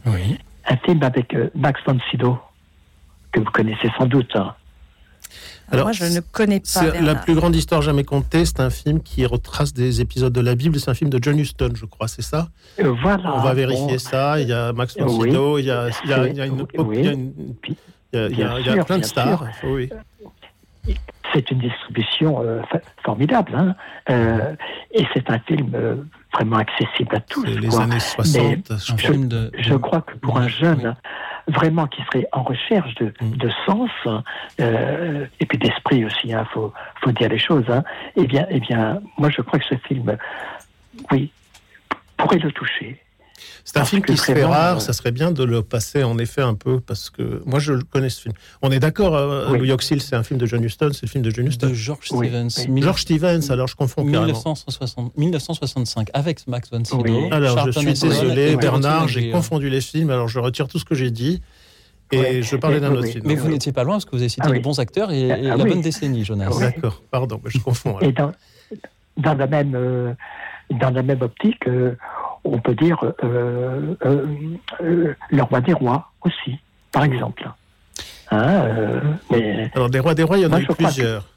Oui. 0.05 0.38
Un 0.68 0.78
film 0.78 1.01
avec 1.03 1.36
Max 1.55 1.82
von 1.86 1.97
Sydow, 2.10 2.39
que 3.32 3.39
vous 3.39 3.51
connaissez 3.51 3.89
sans 3.97 4.05
doute. 4.05 4.36
Hein. 4.36 4.53
Alors, 5.71 5.86
moi, 5.86 5.91
je 5.91 6.05
ne 6.05 6.19
connais 6.19 6.61
pas. 6.61 6.99
La 7.01 7.15
plus 7.15 7.36
grande 7.36 7.55
histoire 7.55 7.82
jamais 7.82 8.03
contée, 8.03 8.45
c'est 8.45 8.59
un 8.59 8.69
film 8.69 9.01
qui 9.01 9.25
retrace 9.25 9.73
des 9.73 10.01
épisodes 10.01 10.34
de 10.34 10.41
la 10.41 10.55
Bible. 10.55 10.80
C'est 10.80 10.89
un 10.89 10.93
film 10.93 11.09
de 11.09 11.19
John 11.21 11.38
Huston, 11.38 11.71
je 11.75 11.86
crois, 11.86 12.07
c'est 12.07 12.21
ça? 12.21 12.49
Euh, 12.80 12.93
Voilà. 13.01 13.36
On 13.36 13.41
va 13.41 13.53
vérifier 13.53 13.99
ça. 13.99 14.39
Il 14.39 14.47
y 14.47 14.53
a 14.53 14.73
Max 14.73 14.97
von 14.97 15.21
Sydow, 15.21 15.57
il, 15.57 15.65
y 15.65 15.71
a, 15.71 15.89
il, 16.03 16.09
y 16.09 16.13
a, 16.13 16.27
il 16.27 16.36
y 16.36 16.41
a 16.41 16.45
une, 16.45 16.65
il 18.13 18.19
y 18.19 18.43
a, 18.43 18.59
il 18.59 18.65
y 18.65 18.69
a, 18.69 18.84
plein 18.84 18.97
de 18.97 19.05
stars. 19.05 19.45
Oui. 19.63 19.89
C'est 21.34 21.51
une 21.51 21.59
distribution 21.59 22.41
euh, 22.41 22.61
formidable, 23.03 23.53
hein 23.55 23.75
euh, 24.09 24.55
et 24.91 25.05
c'est 25.13 25.30
un 25.30 25.38
film 25.39 25.71
euh, 25.75 25.95
vraiment 26.34 26.57
accessible 26.57 27.15
à 27.15 27.19
tous. 27.19 27.43
Les 27.45 27.75
années 27.77 27.99
60. 27.99 28.71
je, 28.97 29.13
de... 29.27 29.51
je, 29.59 29.75
crois 29.75 30.01
que 30.01 30.17
pour 30.17 30.38
un 30.38 30.47
jeune, 30.47 30.95
vraiment 31.50 31.88
qui 31.88 32.02
serait 32.04 32.28
en 32.32 32.43
recherche 32.43 32.93
de, 32.95 33.14
mm. 33.22 33.32
de 33.38 33.50
sens 33.66 33.89
euh, 34.60 35.26
et 35.39 35.45
puis 35.45 35.58
d'esprit 35.58 36.06
aussi, 36.06 36.28
il 36.28 36.34
hein, 36.34 36.47
faut, 36.54 36.74
faut 37.04 37.12
dire 37.12 37.30
les 37.30 37.39
choses. 37.39 37.66
Hein, 37.70 37.84
eh 38.16 38.26
bien, 38.26 38.45
eh 38.50 38.60
bien, 38.60 39.02
moi 39.18 39.30
je 39.30 39.41
crois 39.41 39.60
que 39.60 39.66
ce 39.66 39.76
film, 39.88 40.18
oui, 41.12 41.32
pourrait 42.18 42.38
le 42.38 42.52
toucher. 42.52 43.00
C'est 43.65 43.77
un 43.77 43.85
film 43.85 44.01
qui 44.01 44.17
se 44.17 44.23
fait 44.23 44.43
rare, 44.43 44.77
euh, 44.77 44.79
ça 44.79 44.93
serait 44.93 45.11
bien 45.11 45.31
de 45.31 45.43
le 45.43 45.61
passer 45.61 46.03
en 46.03 46.17
effet 46.17 46.41
un 46.41 46.55
peu, 46.55 46.79
parce 46.79 47.09
que 47.09 47.41
moi 47.45 47.59
je 47.59 47.73
connais 47.73 48.09
ce 48.09 48.21
film. 48.21 48.33
On 48.61 48.71
est 48.71 48.79
d'accord, 48.79 49.15
euh, 49.15 49.55
Louis 49.57 49.71
Oxil, 49.71 50.01
c'est 50.01 50.15
un 50.15 50.23
film 50.23 50.39
de 50.39 50.45
John 50.45 50.63
Huston, 50.63 50.89
c'est 50.93 51.03
le 51.03 51.09
film 51.09 51.23
de 51.23 51.29
John 51.29 51.47
Huston. 51.47 51.67
De 51.67 51.73
George 51.73 52.07
Stevens. 52.07 52.49
George 52.77 53.01
Stevens, 53.01 53.51
alors 53.51 53.67
je 53.67 53.75
confonds 53.75 54.03
1960, 54.03 55.17
1965, 55.17 56.09
avec 56.13 56.47
Max 56.47 56.69
von 56.71 56.83
Sydow. 56.83 57.27
Alors 57.31 57.65
je 57.67 57.71
suis 57.71 57.85
désolé, 57.93 58.55
Bernard, 58.55 59.07
j'ai 59.07 59.31
confondu 59.31 59.69
les 59.69 59.81
films, 59.81 60.09
alors 60.09 60.27
je 60.27 60.39
retire 60.39 60.67
tout 60.67 60.79
ce 60.79 60.85
que 60.85 60.95
j'ai 60.95 61.11
dit. 61.11 61.41
Et 62.11 62.41
je 62.41 62.55
parlais 62.55 62.79
d'un 62.79 62.91
autre 62.91 63.07
film. 63.07 63.23
Mais 63.25 63.35
vous 63.35 63.49
n'étiez 63.49 63.71
pas 63.71 63.83
loin 63.83 63.95
parce 63.95 64.05
que 64.05 64.11
vous 64.11 64.21
avez 64.21 64.29
cité 64.29 64.47
ah 64.49 64.51
les 64.51 64.59
bons 64.59 64.79
acteurs 64.79 65.11
et, 65.11 65.31
ah 65.31 65.55
la 65.55 65.63
bonne 65.63 65.81
décennie, 65.81 66.25
Jonas. 66.25 66.49
D'accord, 66.59 67.03
pardon, 67.11 67.39
je 67.45 67.59
confonds. 67.59 67.99
Et 67.99 68.11
dans, 68.11 68.31
dans, 69.17 69.35
la 69.35 69.47
même, 69.47 69.73
euh, 69.75 70.13
dans 70.71 70.89
la 70.89 71.03
même 71.03 71.21
optique, 71.21 71.67
on 72.43 72.59
peut 72.59 72.75
dire 72.75 73.03
euh, 73.23 73.95
euh, 74.05 74.35
euh, 74.81 75.15
le 75.29 75.43
roi 75.43 75.61
des 75.61 75.73
rois 75.73 76.11
aussi, 76.21 76.59
par 76.91 77.03
exemple. 77.03 77.49
Hein, 78.31 78.65
mais, 79.31 79.71
Alors 79.73 79.89
des 79.89 79.99
rois 79.99 80.13
des 80.13 80.23
rois, 80.23 80.37
il 80.37 80.43
y 80.43 80.45
en 80.45 80.53
a 80.53 80.61
eu 80.61 80.67
plusieurs. 80.67 81.27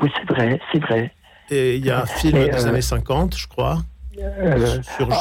Oui, 0.00 0.10
c'est 0.16 0.28
vrai, 0.28 0.60
c'est 0.72 0.78
vrai. 0.80 1.12
Et 1.50 1.76
il 1.76 1.84
y 1.84 1.90
a 1.90 2.02
un 2.02 2.06
film 2.06 2.44
des 2.44 2.66
années 2.66 2.82
50, 2.82 3.36
je 3.36 3.48
crois. 3.48 3.78
Sur... 4.96 5.08
Ah, 5.10 5.20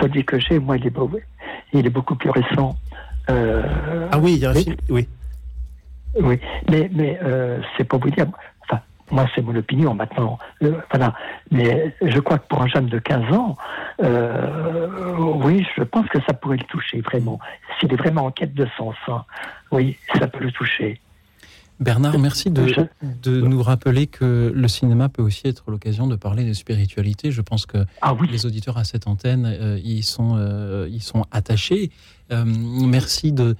celui 0.00 0.24
que 0.24 0.38
j'ai, 0.38 0.58
moi, 0.58 0.76
il 0.76 0.86
est 0.86 0.90
beau. 0.90 1.10
Il 1.72 1.86
est 1.86 1.90
beaucoup 1.90 2.16
plus 2.16 2.30
récent. 2.30 2.76
ah 3.28 4.18
oui, 4.18 4.34
il 4.34 4.38
y 4.38 4.46
a 4.46 4.50
un 4.50 4.54
film. 4.54 4.76
Oui. 4.88 5.08
Oui, 6.20 6.40
mais, 6.68 6.90
mais 6.92 7.20
c'est 7.76 7.84
pour 7.84 8.00
vous 8.00 8.10
dire, 8.10 8.26
moi 9.10 9.26
c'est 9.34 9.42
mon 9.42 9.54
opinion 9.56 9.94
maintenant, 9.94 10.38
voilà, 10.60 11.14
mais 11.50 11.94
je 12.02 12.18
crois 12.20 12.38
que 12.38 12.46
pour 12.48 12.62
un 12.62 12.68
jeune 12.68 12.86
de 12.86 12.98
15 12.98 13.34
ans, 13.34 13.56
oui, 15.44 15.66
je 15.76 15.82
pense 15.82 16.06
que 16.08 16.18
ça 16.26 16.34
pourrait 16.34 16.58
le 16.58 16.64
toucher 16.64 17.00
vraiment. 17.00 17.38
S'il 17.78 17.92
est 17.92 17.96
vraiment 17.96 18.26
en 18.26 18.30
quête 18.30 18.54
de 18.54 18.66
sens, 18.76 18.96
hein, 19.08 19.24
oui, 19.70 19.96
ça 20.18 20.26
peut 20.28 20.44
le 20.44 20.52
toucher. 20.52 21.00
Bernard, 21.80 22.18
merci 22.18 22.50
de, 22.50 22.88
de, 23.22 23.40
nous 23.40 23.62
rappeler 23.62 24.08
que 24.08 24.52
le 24.52 24.68
cinéma 24.68 25.08
peut 25.08 25.22
aussi 25.22 25.46
être 25.46 25.70
l'occasion 25.70 26.08
de 26.08 26.16
parler 26.16 26.44
de 26.44 26.52
spiritualité. 26.52 27.30
Je 27.30 27.40
pense 27.40 27.66
que 27.66 27.78
ah 28.02 28.16
les 28.28 28.46
auditeurs 28.46 28.78
à 28.78 28.84
cette 28.84 29.06
antenne 29.06 29.46
euh, 29.46 29.78
y, 29.82 30.02
sont, 30.02 30.34
euh, 30.36 30.88
sont 30.98 31.24
attachés. 31.30 31.90
Euh, 32.32 32.44
merci 32.44 33.30
de 33.30 33.56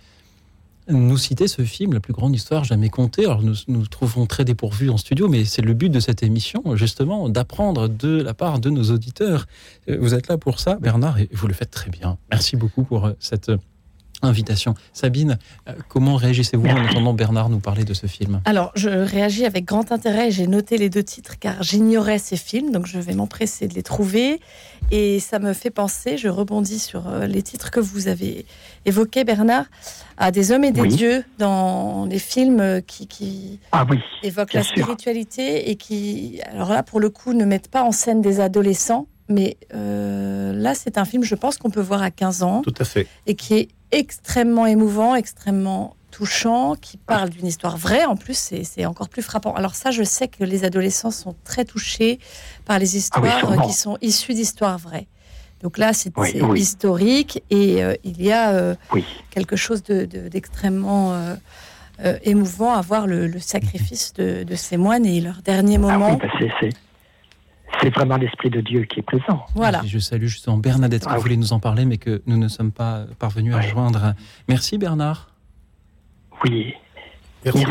nous 0.89 1.17
citer 1.17 1.49
ce 1.49 1.63
film, 1.63 1.93
La 1.93 2.01
plus 2.01 2.13
grande 2.13 2.35
histoire 2.35 2.65
jamais 2.65 2.89
contée. 2.89 3.25
Alors 3.25 3.43
nous 3.43 3.55
nous 3.69 3.87
trouvons 3.87 4.27
très 4.27 4.45
dépourvus 4.45 4.91
en 4.91 4.97
studio, 4.97 5.29
mais 5.29 5.45
c'est 5.45 5.63
le 5.63 5.75
but 5.75 5.91
de 5.91 6.01
cette 6.01 6.23
émission, 6.23 6.63
justement, 6.77 7.29
d'apprendre 7.29 7.89
de 7.89 8.21
la 8.23 8.35
part 8.35 8.59
de 8.59 8.71
nos 8.71 8.85
auditeurs. 8.85 9.47
Vous 9.87 10.15
êtes 10.15 10.29
là 10.29 10.39
pour 10.39 10.61
ça, 10.61 10.77
Bernard, 10.77 11.19
et 11.19 11.29
vous 11.33 11.47
le 11.47 11.55
faites 11.55 11.71
très 11.71 11.91
bien. 11.91 12.19
Merci 12.31 12.57
beaucoup 12.57 12.85
pour 12.85 13.11
cette 13.19 13.51
invitation. 14.23 14.75
Sabine, 14.93 15.39
euh, 15.69 15.73
comment 15.89 16.17
réagissez-vous 16.17 16.67
en 16.67 16.85
entendant 16.85 17.15
Bernard 17.15 17.49
nous 17.49 17.61
parler 17.61 17.85
de 17.85 17.95
ce 17.95 18.07
film? 18.07 18.41
Alors, 18.45 18.73
je 18.75 18.89
réagis 18.89 19.45
avec 19.45 19.65
grand 19.65 19.93
intérêt. 19.93 20.31
J'ai 20.31 20.47
noté 20.47 20.79
les 20.79 20.91
deux 20.91 21.03
titres 21.03 21.39
car 21.39 21.63
j'ignorais 21.63 22.19
ces 22.19 22.37
films, 22.37 22.73
donc 22.73 22.87
je 22.87 22.99
vais 22.99 23.15
m'empresser 23.15 23.69
de 23.69 23.75
les 23.75 23.83
trouver. 23.83 24.41
Et 24.91 25.21
ça 25.21 25.39
me 25.39 25.53
fait 25.53 25.71
penser, 25.71 26.17
je 26.17 26.29
rebondis 26.29 26.79
sur 26.79 27.09
euh, 27.09 27.27
les 27.27 27.43
titres 27.43 27.71
que 27.71 27.81
vous 27.81 28.09
avez 28.09 28.47
évoqués, 28.85 29.25
Bernard, 29.25 29.67
à 30.17 30.31
des 30.31 30.53
hommes 30.53 30.65
et 30.65 30.73
des 30.73 30.87
dieux 30.87 31.25
dans 31.39 32.07
les 32.07 32.19
films 32.19 32.83
qui, 32.87 33.61
ah 33.73 33.87
oui, 33.89 33.99
évoquent 34.23 34.55
la 34.55 34.63
spiritualité 34.63 35.71
et 35.71 35.77
qui, 35.77 36.41
alors 36.51 36.71
là, 36.71 36.83
pour 36.83 37.01
le 37.01 37.11
coup, 37.11 37.33
ne 37.33 37.45
mettent 37.45 37.71
pas 37.71 37.83
en 37.83 37.93
scène 37.93 38.23
des 38.23 38.41
adolescents. 38.41 39.07
Mais 39.29 39.57
euh, 39.75 40.53
là, 40.53 40.75
c'est 40.75 40.99
un 40.99 41.05
film, 41.05 41.23
je 41.23 41.35
pense, 41.35 41.59
qu'on 41.59 41.71
peut 41.71 41.81
voir 41.83 42.03
à 42.03 42.11
15 42.11 42.43
ans. 42.43 42.63
Tout 42.63 42.75
à 42.79 42.85
fait. 42.85 43.07
Et 43.27 43.35
qui 43.35 43.55
est 43.55 43.69
extrêmement 43.93 44.67
émouvant, 44.67 45.15
extrêmement 45.15 45.97
touchant, 46.11 46.75
qui 46.75 46.97
parle 46.97 47.29
d'une 47.29 47.47
histoire 47.47 47.77
vraie. 47.77 48.05
En 48.05 48.17
plus, 48.17 48.53
c'est 48.63 48.87
encore 48.87 49.09
plus 49.09 49.23
frappant. 49.23 49.55
Alors 49.55 49.75
ça, 49.75 49.91
je 49.91 50.03
sais 50.03 50.29
que 50.29 50.45
les 50.45 50.65
adolescents 50.65 51.11
sont 51.11 51.37
très 51.45 51.65
touchés 51.65 52.19
par 52.65 52.79
les 52.79 52.95
ah 52.95 52.99
histoires 52.99 53.67
qui 53.67 53.73
sont 53.73 53.99
issues 54.01 54.35
d'histoires 54.35 54.79
vraies. 54.79 55.07
Donc 55.63 55.77
là, 55.77 55.93
c'est 55.93 56.13
historique 56.55 57.43
et 57.51 57.83
euh, 57.83 57.95
il 58.05 58.23
y 58.23 58.31
a 58.31 58.51
euh, 58.51 58.75
quelque 59.31 59.57
chose 59.57 59.83
d'extrêmement 59.83 61.13
de, 61.13 61.37
euh, 62.05 62.19
émouvant 62.23 62.75
à 62.75 62.81
voir 62.81 63.09
le, 63.09 63.39
sacrifice 63.41 64.13
de, 64.15 64.55
ces 64.55 64.77
moines 64.77 65.05
et 65.05 65.21
leur 65.21 65.43
dernier 65.43 65.77
ah 65.77 65.79
moment. 65.79 66.15
Bah, 66.15 66.29
c'est 67.81 67.91
vraiment 67.91 68.17
l'Esprit 68.17 68.51
de 68.51 68.61
Dieu 68.61 68.85
qui 68.85 69.01
est 69.01 69.03
présent. 69.03 69.47
Voilà. 69.55 69.83
je 69.85 69.99
salue 69.99 70.27
justement 70.27 70.57
Bernadette 70.57 71.03
qui 71.03 71.09
ah 71.11 71.19
voulait 71.19 71.37
nous 71.37 71.53
en 71.53 71.61
parler, 71.61 71.85
mais 71.85 71.99
que 71.99 72.23
nous 72.27 72.37
ne 72.37 72.49
sommes 72.49 72.73
pas 72.73 73.05
parvenus 73.19 73.55
à 73.55 73.61
joindre. 73.61 74.15
Merci 74.49 74.79
Bernard. 74.79 75.29
Oui. 76.45 76.75
Merci. 77.45 77.65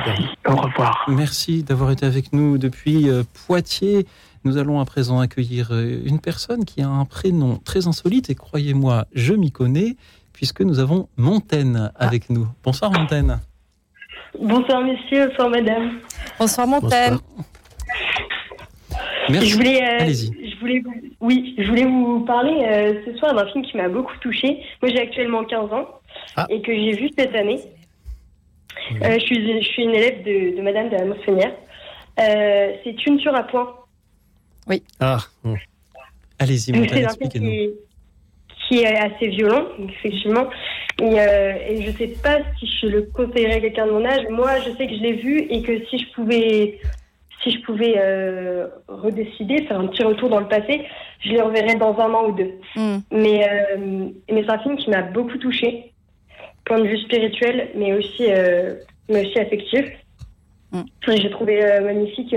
Au 0.45 0.55
revoir. 0.55 1.05
Merci 1.10 1.64
d'avoir 1.64 1.91
été 1.91 2.05
avec 2.05 2.32
nous 2.34 2.58
depuis 2.58 3.10
euh, 3.10 3.24
Poitiers. 3.45 4.08
Nous 4.43 4.58
allons 4.58 4.80
à 4.80 4.86
présent 4.86 5.20
accueillir 5.20 5.70
euh, 5.72 6.01
une 6.05 6.20
personne 6.20 6.64
qui 6.64 6.82
a 6.82 6.88
un 6.88 7.05
prénom 7.05 7.58
très 7.58 7.88
insolite 7.88 8.30
et 8.30 8.36
croyez-moi, 8.36 9.05
je 9.14 9.34
m'y 9.34 9.51
connais 9.51 9.97
puisque 10.32 10.62
nous 10.62 10.80
avons 10.80 11.10
Montaigne 11.18 11.89
avec 11.95 12.30
nous. 12.30 12.47
Bonsoir 12.64 12.91
Montaigne. 12.91 13.38
Bonsoir 14.39 14.82
messieurs, 14.84 15.28
bonsoir 15.30 15.49
madame. 15.49 15.99
Bonsoir 16.39 16.68
Montaigne. 16.68 17.18
Merci. 19.30 19.50
Je 19.50 19.56
voulais, 19.56 19.82
euh, 19.84 20.06
je 20.06 20.60
voulais 20.60 20.80
vous, 20.80 20.94
oui, 21.20 21.56
je 21.58 21.68
voulais 21.68 21.86
vous 21.86 22.22
parler 22.22 22.64
euh, 22.64 23.02
ce 23.06 23.18
soir 23.18 23.34
d'un 23.34 23.46
film 23.48 23.66
qui 23.66 23.78
m'a 23.78 23.90
beaucoup 23.90 24.16
touchée. 24.22 24.64
Moi, 24.82 24.92
j'ai 24.92 25.02
actuellement 25.02 25.44
15 25.44 25.74
ans 25.74 25.88
ah. 26.36 26.46
et 26.50 26.62
que 26.62 26.74
j'ai 26.74 26.94
vu 26.94 27.10
cette 27.18 27.36
année. 27.36 27.60
Euh, 29.02 29.20
je, 29.20 29.20
suis, 29.20 29.62
je 29.62 29.68
suis 29.68 29.84
une 29.84 29.96
élève 29.96 30.24
de, 30.24 30.58
de 30.58 30.62
Madame 30.62 30.90
de 30.90 30.96
la 30.96 31.06
Moissonnière. 31.06 31.54
c'est 32.18 33.06
Une 33.06 33.20
sur 33.20 33.36
à 33.36 33.44
point. 33.44 33.74
Oui. 34.68 34.84
Ah. 35.00 35.20
Allez-y, 36.40 36.72
expliquez-nous. 36.72 37.50
Qui, 37.50 37.70
qui, 38.68 38.80
est 38.80 38.98
assez 38.98 39.28
violent, 39.28 39.66
effectivement. 39.90 40.48
Et, 41.02 41.16
et 41.16 41.82
je 41.82 41.92
ne 41.92 41.96
sais 41.96 42.16
pas 42.22 42.40
si 42.60 42.70
je 42.82 42.88
le 42.88 43.02
conseillerais 43.14 43.56
à 43.56 43.60
quelqu'un 43.60 43.88
de 43.88 43.92
mon 43.92 44.06
âge. 44.06 44.26
Moi, 44.30 44.60
je 44.60 44.72
sais 44.78 44.88
que 44.88 44.96
je 44.96 45.02
l'ai 45.02 45.14
vu 45.14 45.48
et 45.50 45.62
que 45.62 45.86
si 45.88 46.00
je 46.00 46.14
pouvais 46.14 46.80
si 47.44 47.52
je 47.52 47.62
pouvais 47.62 47.96
euh, 47.98 48.68
redécider, 48.88 49.66
faire 49.68 49.80
un 49.80 49.88
petit 49.88 50.04
retour 50.04 50.30
dans 50.30 50.40
le 50.40 50.48
passé, 50.48 50.86
je 51.20 51.30
les 51.30 51.42
reverrais 51.42 51.76
dans 51.76 51.98
un 52.00 52.14
an 52.14 52.30
ou 52.30 52.32
deux. 52.32 52.54
Hmm. 52.76 52.98
Mais, 53.12 53.48
euh, 53.48 54.10
mais 54.32 54.44
c'est 54.44 54.52
un 54.52 54.60
film 54.60 54.78
qui 54.78 54.90
m'a 54.90 55.04
beaucoup 55.04 55.38
touchée, 55.38 55.94
point 56.66 56.80
de 56.80 56.88
vue 56.88 57.00
spirituel, 57.00 57.70
mais 57.76 57.94
aussi, 57.94 58.26
euh, 58.30 58.76
mais 59.10 59.26
aussi 59.26 59.40
affectif. 59.40 59.86
Hmm. 60.72 60.84
J'ai 61.08 61.30
trouvé 61.30 61.62
magnifique 61.82 62.36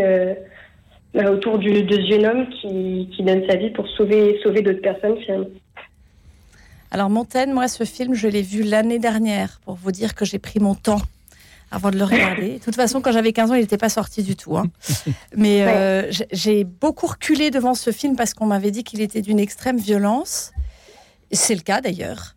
autour 1.14 1.59
du, 1.59 1.82
de 1.82 1.96
ce 1.96 2.11
jeune 2.11 2.26
homme 2.26 2.48
qui, 2.51 3.11
qui, 3.16 3.22
donne 3.24 3.44
sa 3.48 3.57
vie 3.57 3.70
pour 3.70 3.88
sauver, 3.88 4.38
sauver 4.42 4.62
d'autres 4.62 4.82
personnes 4.82 5.18
finalement. 5.18 5.48
Alors 6.92 7.11
Montaigne, 7.11 7.53
moi 7.53 7.66
ce 7.66 7.82
film, 7.82 8.14
je 8.14 8.28
l'ai 8.28 8.42
vu 8.42 8.62
l'année 8.62 9.01
dernière, 9.01 9.61
pour 9.64 9.74
vous 9.74 9.90
dire 9.90 10.14
que 10.14 10.24
j'ai 10.24 10.38
pris 10.38 10.61
mon 10.61 10.76
temps 10.76 11.01
avant 11.70 11.90
de 11.90 11.98
le 11.98 12.04
regarder. 12.04 12.54
De 12.54 12.58
toute 12.58 12.74
façon, 12.74 13.00
quand 13.00 13.12
j'avais 13.12 13.32
15 13.32 13.50
ans, 13.52 13.54
il 13.54 13.60
n'était 13.60 13.78
pas 13.78 13.88
sorti 13.88 14.22
du 14.22 14.36
tout. 14.36 14.56
Hein. 14.56 14.66
Mais 15.36 15.62
euh, 15.62 16.10
j'ai 16.32 16.64
beaucoup 16.64 17.06
reculé 17.06 17.50
devant 17.50 17.74
ce 17.74 17.92
film 17.92 18.16
parce 18.16 18.34
qu'on 18.34 18.46
m'avait 18.46 18.70
dit 18.70 18.84
qu'il 18.84 19.00
était 19.00 19.22
d'une 19.22 19.38
extrême 19.38 19.78
violence. 19.78 20.52
C'est 21.32 21.54
le 21.54 21.60
cas 21.60 21.80
d'ailleurs. 21.80 22.34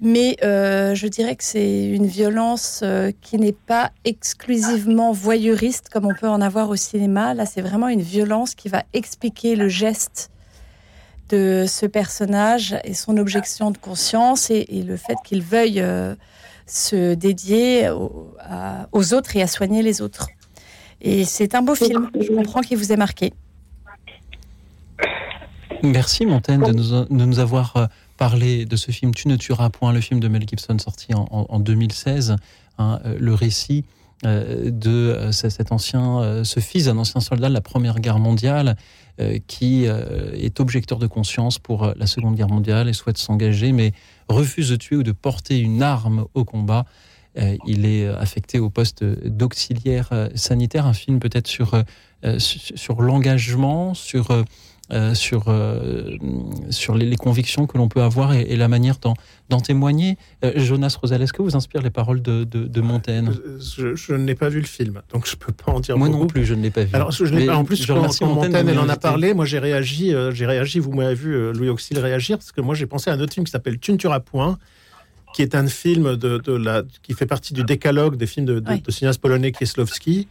Mais 0.00 0.36
euh, 0.44 0.94
je 0.94 1.08
dirais 1.08 1.34
que 1.36 1.42
c'est 1.42 1.86
une 1.86 2.06
violence 2.06 2.80
euh, 2.82 3.10
qui 3.22 3.38
n'est 3.38 3.52
pas 3.52 3.90
exclusivement 4.04 5.10
voyeuriste 5.10 5.88
comme 5.88 6.04
on 6.04 6.14
peut 6.14 6.28
en 6.28 6.40
avoir 6.40 6.68
au 6.68 6.76
cinéma. 6.76 7.34
Là, 7.34 7.46
c'est 7.46 7.62
vraiment 7.62 7.88
une 7.88 8.02
violence 8.02 8.54
qui 8.54 8.68
va 8.68 8.84
expliquer 8.92 9.56
le 9.56 9.68
geste 9.68 10.30
de 11.30 11.64
ce 11.66 11.86
personnage 11.86 12.76
et 12.84 12.94
son 12.94 13.16
objection 13.16 13.72
de 13.72 13.78
conscience 13.78 14.50
et, 14.50 14.66
le 14.86 14.96
fait 14.96 15.16
qu'il 15.24 15.42
veuille 15.42 15.82
se 16.66 17.14
dédier 17.14 17.88
aux, 17.90 19.14
autres 19.14 19.36
et 19.36 19.42
à 19.42 19.46
soigner 19.46 19.82
les 19.82 20.00
autres. 20.00 20.28
Et 21.00 21.24
c'est 21.24 21.54
un 21.54 21.62
beau 21.62 21.74
film. 21.74 22.10
Je 22.18 22.34
comprends 22.34 22.60
qu'il 22.60 22.78
vous 22.78 22.92
ait 22.92 22.96
marqué. 22.96 23.32
Merci 25.82 26.26
Montaigne 26.26 26.62
de 26.62 27.06
nous, 27.10 27.38
avoir 27.38 27.76
euh, 27.76 27.86
parlé 28.16 28.64
de 28.64 28.76
ce 28.76 28.90
film 28.90 29.14
Tu 29.14 29.28
ne 29.28 29.36
tueras 29.36 29.70
point, 29.70 29.92
le 29.92 30.00
film 30.00 30.20
de 30.20 30.28
Mel 30.28 30.48
Gibson 30.48 30.78
sorti 30.78 31.12
en, 31.14 31.60
2016, 31.60 32.36
hein, 32.78 33.00
euh, 33.04 33.16
le 33.20 33.34
récit 33.34 33.84
euh, 33.84 34.05
de 34.24 35.28
cet 35.30 35.72
ancien, 35.72 36.42
ce 36.42 36.60
fils 36.60 36.86
d'un 36.86 36.96
ancien 36.96 37.20
soldat 37.20 37.48
de 37.48 37.54
la 37.54 37.60
Première 37.60 38.00
Guerre 38.00 38.18
mondiale 38.18 38.76
qui 39.46 39.84
est 39.84 40.60
objecteur 40.60 40.98
de 40.98 41.06
conscience 41.06 41.58
pour 41.58 41.92
la 41.96 42.06
Seconde 42.06 42.34
Guerre 42.34 42.48
mondiale 42.48 42.88
et 42.88 42.92
souhaite 42.92 43.18
s'engager, 43.18 43.72
mais 43.72 43.92
refuse 44.28 44.70
de 44.70 44.76
tuer 44.76 44.96
ou 44.96 45.02
de 45.02 45.12
porter 45.12 45.58
une 45.58 45.82
arme 45.82 46.26
au 46.34 46.44
combat. 46.44 46.86
Euh, 47.38 47.56
il 47.66 47.84
est 47.84 48.06
affecté 48.08 48.58
au 48.58 48.70
poste 48.70 49.04
d'auxiliaire 49.04 50.08
euh, 50.12 50.28
sanitaire. 50.34 50.86
Un 50.86 50.94
film 50.94 51.20
peut-être 51.20 51.48
sur, 51.48 51.74
euh, 52.24 52.38
sur 52.38 53.02
l'engagement, 53.02 53.94
sur, 53.94 54.28
sur, 55.14 55.54
sur 56.70 56.94
les, 56.94 57.16
convictions 57.16 57.66
que 57.66 57.76
l'on 57.78 57.88
peut 57.88 58.02
avoir 58.02 58.34
et, 58.34 58.56
la 58.56 58.68
manière 58.68 58.96
d'en 59.48 59.60
témoigner. 59.60 60.16
Jonas 60.56 60.96
Rosal, 61.00 61.22
est-ce 61.22 61.32
que 61.32 61.42
vous 61.42 61.56
inspire 61.56 61.82
les 61.82 61.90
paroles 61.90 62.22
de, 62.22 62.44
de, 62.44 62.80
Montaigne? 62.80 63.30
Je, 63.58 64.12
ne 64.12 64.18
n'ai 64.18 64.34
pas 64.34 64.48
vu 64.48 64.60
le 64.60 64.66
film, 64.66 65.02
donc 65.12 65.26
je 65.26 65.32
ne 65.32 65.38
peux 65.38 65.52
pas 65.52 65.72
en 65.72 65.80
dire 65.80 65.98
Moi 65.98 66.08
non 66.08 66.26
plus, 66.26 66.44
je 66.44 66.54
ne 66.54 66.62
l'ai 66.62 66.70
pas 66.70 66.84
vu. 66.84 66.94
Alors, 66.94 67.10
je 67.10 67.24
pas, 67.46 67.56
en 67.56 67.64
plus, 67.64 67.84
quand, 67.86 68.26
Montaigne, 68.26 68.68
elle 68.68 68.78
en 68.78 68.88
a 68.88 68.96
parlé, 68.96 69.34
moi 69.34 69.44
j'ai 69.44 69.58
réagi, 69.58 70.14
j'ai 70.32 70.46
réagi, 70.46 70.78
vous 70.78 70.92
m'avez 70.92 71.14
vu 71.14 71.52
Louis 71.52 71.68
Auxil 71.68 71.98
réagir, 71.98 72.38
parce 72.38 72.52
que 72.52 72.60
moi 72.60 72.74
j'ai 72.74 72.86
pensé 72.86 73.10
à 73.10 73.14
un 73.14 73.20
autre 73.20 73.34
film 73.34 73.44
qui 73.44 73.52
s'appelle 73.52 73.78
Tu 73.78 73.92
ne 73.92 73.96
tueras 73.96 74.20
point, 74.20 74.58
qui 75.36 75.42
est 75.42 75.54
un 75.54 75.66
film 75.66 76.16
de, 76.16 76.52
la, 76.52 76.82
qui 77.02 77.12
fait 77.12 77.26
partie 77.26 77.52
du 77.52 77.62
décalogue 77.62 78.16
des 78.16 78.26
films 78.26 78.46
de, 78.46 78.58
de, 78.58 78.90
cinéaste 78.90 79.20
polonais 79.20 79.52
Kieslowski. 79.52 80.28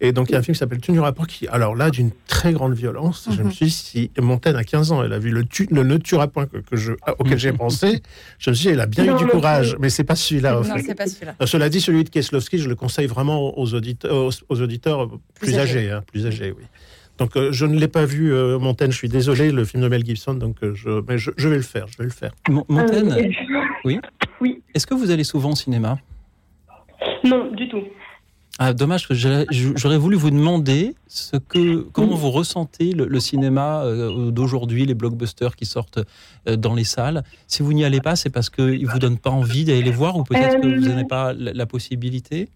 Et 0.00 0.12
donc, 0.12 0.28
il 0.28 0.32
y 0.32 0.34
a 0.36 0.38
un 0.38 0.42
film 0.42 0.54
qui 0.54 0.58
s'appelle 0.58 0.80
Tu 0.80 0.92
ne 0.92 1.00
pas, 1.00 1.24
qui, 1.26 1.48
alors 1.48 1.74
là, 1.74 1.90
d'une 1.90 2.10
très 2.26 2.52
grande 2.52 2.74
violence. 2.74 3.28
Je 3.30 3.42
me 3.42 3.46
mhm. 3.46 3.52
suis 3.52 3.66
dit, 3.66 3.72
si 3.72 4.10
Montaigne, 4.20 4.56
à 4.56 4.64
15 4.64 4.92
ans, 4.92 5.02
elle 5.02 5.12
a 5.12 5.18
vu 5.18 5.30
le, 5.30 5.44
tu, 5.44 5.66
le 5.70 5.82
ne 5.82 5.96
tuera 5.96 6.28
point 6.28 6.46
que, 6.46 6.76
je, 6.76 6.92
auquel 7.18 7.38
j'ai 7.38 7.52
pensé, 7.52 8.02
je 8.38 8.50
me 8.50 8.54
suis 8.54 8.68
dit, 8.68 8.72
elle 8.72 8.80
a 8.80 8.86
bien 8.86 9.04
eu 9.04 9.18
du 9.18 9.26
courage. 9.26 9.76
Mais 9.80 9.90
c'est 9.90 10.04
pas 10.04 10.14
celui-là, 10.14 10.60
Non, 10.60 10.74
c'est 10.84 10.94
pas 10.94 11.06
celui-là. 11.06 11.34
Euh, 11.42 11.46
cela 11.46 11.68
dit, 11.68 11.80
celui 11.80 12.04
de 12.04 12.10
Kieslowski, 12.10 12.58
je 12.58 12.68
le 12.68 12.74
conseille 12.74 13.06
vraiment 13.06 13.58
aux 13.58 13.74
auditeurs, 13.74 14.30
aux, 14.48 14.60
auditeurs 14.60 15.08
plus, 15.34 15.58
âgés. 15.58 15.90
Hein, 15.90 16.02
plus 16.06 16.26
âgés, 16.26 16.54
oui. 16.56 16.64
Donc, 17.18 17.36
euh, 17.36 17.50
je 17.50 17.66
ne 17.66 17.76
l'ai 17.76 17.88
pas 17.88 18.04
vu, 18.04 18.32
euh, 18.32 18.60
Montaigne, 18.60 18.92
je 18.92 18.96
suis 18.96 19.08
désolé, 19.08 19.50
le 19.50 19.64
film 19.64 19.82
de 19.82 19.88
Mel 19.88 20.04
Gibson, 20.04 20.34
donc 20.34 20.56
je, 20.62 21.02
mais 21.08 21.18
je, 21.18 21.30
vais 21.48 21.56
le 21.56 21.62
faire, 21.62 21.86
je 21.88 21.98
vais 21.98 22.04
le 22.04 22.10
faire. 22.10 22.30
Montaigne, 22.68 23.34
oui 23.84 23.98
oui. 24.40 24.62
Est-ce 24.74 24.86
que 24.86 24.94
vous 24.94 25.10
allez 25.10 25.24
souvent 25.24 25.50
au 25.50 25.56
cinéma? 25.56 25.98
Non, 27.24 27.50
du 27.52 27.68
tout. 27.68 27.82
Ah, 28.60 28.72
dommage 28.72 29.06
que 29.06 29.14
j'aurais 29.14 29.98
voulu 29.98 30.16
vous 30.16 30.30
demander 30.30 30.94
ce 31.06 31.36
que, 31.36 31.82
comment 31.92 32.16
vous 32.16 32.30
ressentez 32.30 32.90
le, 32.92 33.06
le 33.06 33.20
cinéma 33.20 33.84
euh, 33.84 34.32
d'aujourd'hui, 34.32 34.84
les 34.84 34.94
blockbusters 34.94 35.54
qui 35.54 35.64
sortent 35.64 36.00
euh, 36.48 36.56
dans 36.56 36.74
les 36.74 36.82
salles. 36.82 37.22
Si 37.46 37.62
vous 37.62 37.72
n'y 37.72 37.84
allez 37.84 38.00
pas, 38.00 38.16
c'est 38.16 38.30
parce 38.30 38.50
qu'ils 38.50 38.82
ne 38.82 38.88
vous 38.88 38.98
donnent 38.98 39.18
pas 39.18 39.30
envie 39.30 39.64
d'aller 39.64 39.82
les 39.82 39.92
voir 39.92 40.16
ou 40.16 40.24
peut-être 40.24 40.60
que 40.60 40.66
Euh, 40.66 40.74
vous 40.80 40.88
n'avez 40.88 41.04
pas 41.04 41.32
la, 41.34 41.52
la 41.52 41.66
possibilité? 41.66 42.48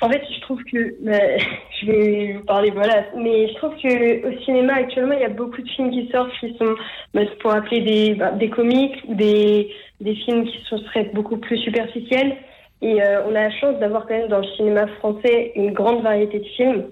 En 0.00 0.08
fait, 0.08 0.22
je 0.32 0.40
trouve 0.42 0.62
que 0.62 0.94
bah, 1.04 1.18
je 1.80 1.86
vais 1.86 2.32
vous 2.34 2.44
parler, 2.44 2.70
voilà. 2.70 3.04
Mais 3.16 3.48
je 3.48 3.54
trouve 3.54 3.74
que 3.82 4.28
au 4.28 4.44
cinéma 4.44 4.74
actuellement, 4.74 5.14
il 5.14 5.22
y 5.22 5.24
a 5.24 5.28
beaucoup 5.28 5.60
de 5.60 5.68
films 5.70 5.90
qui 5.90 6.08
sortent 6.12 6.30
qui 6.38 6.54
sont, 6.56 6.74
bah, 7.14 7.22
pour 7.40 7.50
appeler 7.52 7.80
des, 7.80 8.14
bah, 8.14 8.30
des 8.30 8.48
comiques 8.48 9.02
ou 9.08 9.16
des, 9.16 9.70
des 10.00 10.14
films 10.14 10.44
qui 10.44 10.62
sont, 10.68 10.78
seraient 10.78 11.10
beaucoup 11.12 11.36
plus 11.36 11.58
superficiels. 11.58 12.36
Et 12.82 13.02
euh, 13.02 13.22
on 13.26 13.30
a 13.34 13.42
la 13.48 13.50
chance 13.50 13.78
d'avoir 13.78 14.06
quand 14.06 14.14
même 14.14 14.28
dans 14.28 14.38
le 14.38 14.46
cinéma 14.56 14.86
français 14.98 15.52
une 15.54 15.72
grande 15.72 16.02
variété 16.02 16.38
de 16.38 16.44
films, 16.56 16.84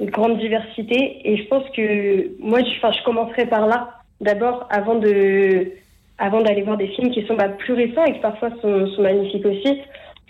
une 0.00 0.10
grande 0.10 0.38
diversité. 0.38 1.20
Et 1.24 1.36
je 1.36 1.46
pense 1.48 1.64
que 1.70 2.30
moi, 2.40 2.60
je, 2.62 2.76
enfin, 2.78 2.92
je 2.92 3.04
commencerai 3.04 3.46
par 3.46 3.66
là 3.66 3.90
d'abord, 4.20 4.66
avant 4.70 4.96
de, 4.96 5.70
avant 6.18 6.40
d'aller 6.40 6.62
voir 6.62 6.76
des 6.76 6.88
films 6.88 7.10
qui 7.10 7.24
sont 7.26 7.36
bah, 7.36 7.48
plus 7.48 7.74
récents 7.74 8.04
et 8.04 8.14
qui 8.14 8.20
parfois 8.20 8.50
sont, 8.60 8.86
sont 8.88 9.02
magnifiques 9.02 9.46
aussi. 9.46 9.80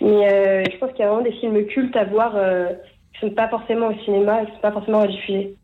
Mais 0.01 0.31
euh, 0.31 0.63
je 0.71 0.77
pense 0.77 0.91
qu'il 0.91 0.99
y 0.99 1.03
a 1.03 1.07
vraiment 1.07 1.23
des 1.23 1.33
films 1.33 1.65
cultes 1.65 1.95
à 1.95 2.03
voir 2.03 2.33
euh, 2.35 2.69
qui 3.17 3.25
ne 3.25 3.29
sont 3.29 3.35
pas 3.35 3.49
forcément 3.49 3.87
au 3.87 3.99
cinéma 4.05 4.41
et 4.43 4.45
qui 4.45 4.51
ne 4.51 4.55
sont 4.55 4.61
pas 4.61 4.71
forcément 4.71 5.01
rediffusés. 5.01 5.55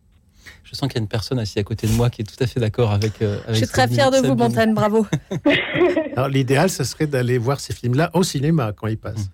Je 0.64 0.76
sens 0.76 0.90
qu'il 0.90 0.98
y 0.98 1.00
a 1.00 1.04
une 1.04 1.08
personne 1.08 1.38
assise 1.40 1.60
à 1.60 1.64
côté 1.64 1.86
de 1.88 1.94
moi 1.94 2.10
qui 2.10 2.24
est 2.24 2.26
tout 2.26 2.44
à 2.44 2.48
fait 2.48 2.60
d'accord 2.60 2.92
avec. 2.92 3.22
euh, 3.22 3.38
Je 3.50 3.54
suis 3.54 3.68
très 3.68 3.88
fière 3.88 4.10
de 4.10 4.18
vous, 4.18 4.30
Sabine. 4.30 4.44
Montaigne, 4.44 4.74
bravo. 4.74 5.06
Alors, 6.16 6.30
l'idéal, 6.30 6.70
ce 6.70 6.84
serait 6.84 7.06
d'aller 7.08 7.38
voir 7.38 7.60
ces 7.60 7.74
films-là 7.74 8.10
au 8.14 8.24
cinéma 8.24 8.74
quand 8.76 8.88
ils 8.88 8.98
passent. 8.98 9.30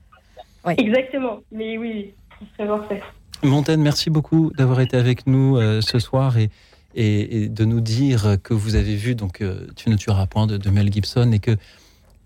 Exactement. 0.78 1.40
Mais 1.52 1.78
oui, 1.78 2.14
serait 2.58 2.68
parfait. 2.68 3.02
Montaigne, 3.44 3.82
merci 3.82 4.10
beaucoup 4.10 4.52
d'avoir 4.58 4.82
été 4.82 4.98
avec 4.98 5.26
nous 5.28 5.58
euh, 5.58 5.82
ce 5.82 5.98
soir 6.00 6.38
et, 6.38 6.50
et, 6.96 7.44
et 7.44 7.50
de 7.50 7.66
nous 7.66 7.80
dire 7.82 8.36
que 8.44 8.54
vous 8.54 8.76
avez 8.76 8.96
vu 8.96 9.16
donc 9.16 9.42
euh, 9.42 9.68
Tu 9.76 9.90
ne 9.90 9.96
tueras 9.96 10.26
point 10.28 10.46
de, 10.48 10.58
de 10.58 10.70
Mel 10.70 10.92
Gibson 10.92 11.32
et 11.32 11.40
que 11.40 11.56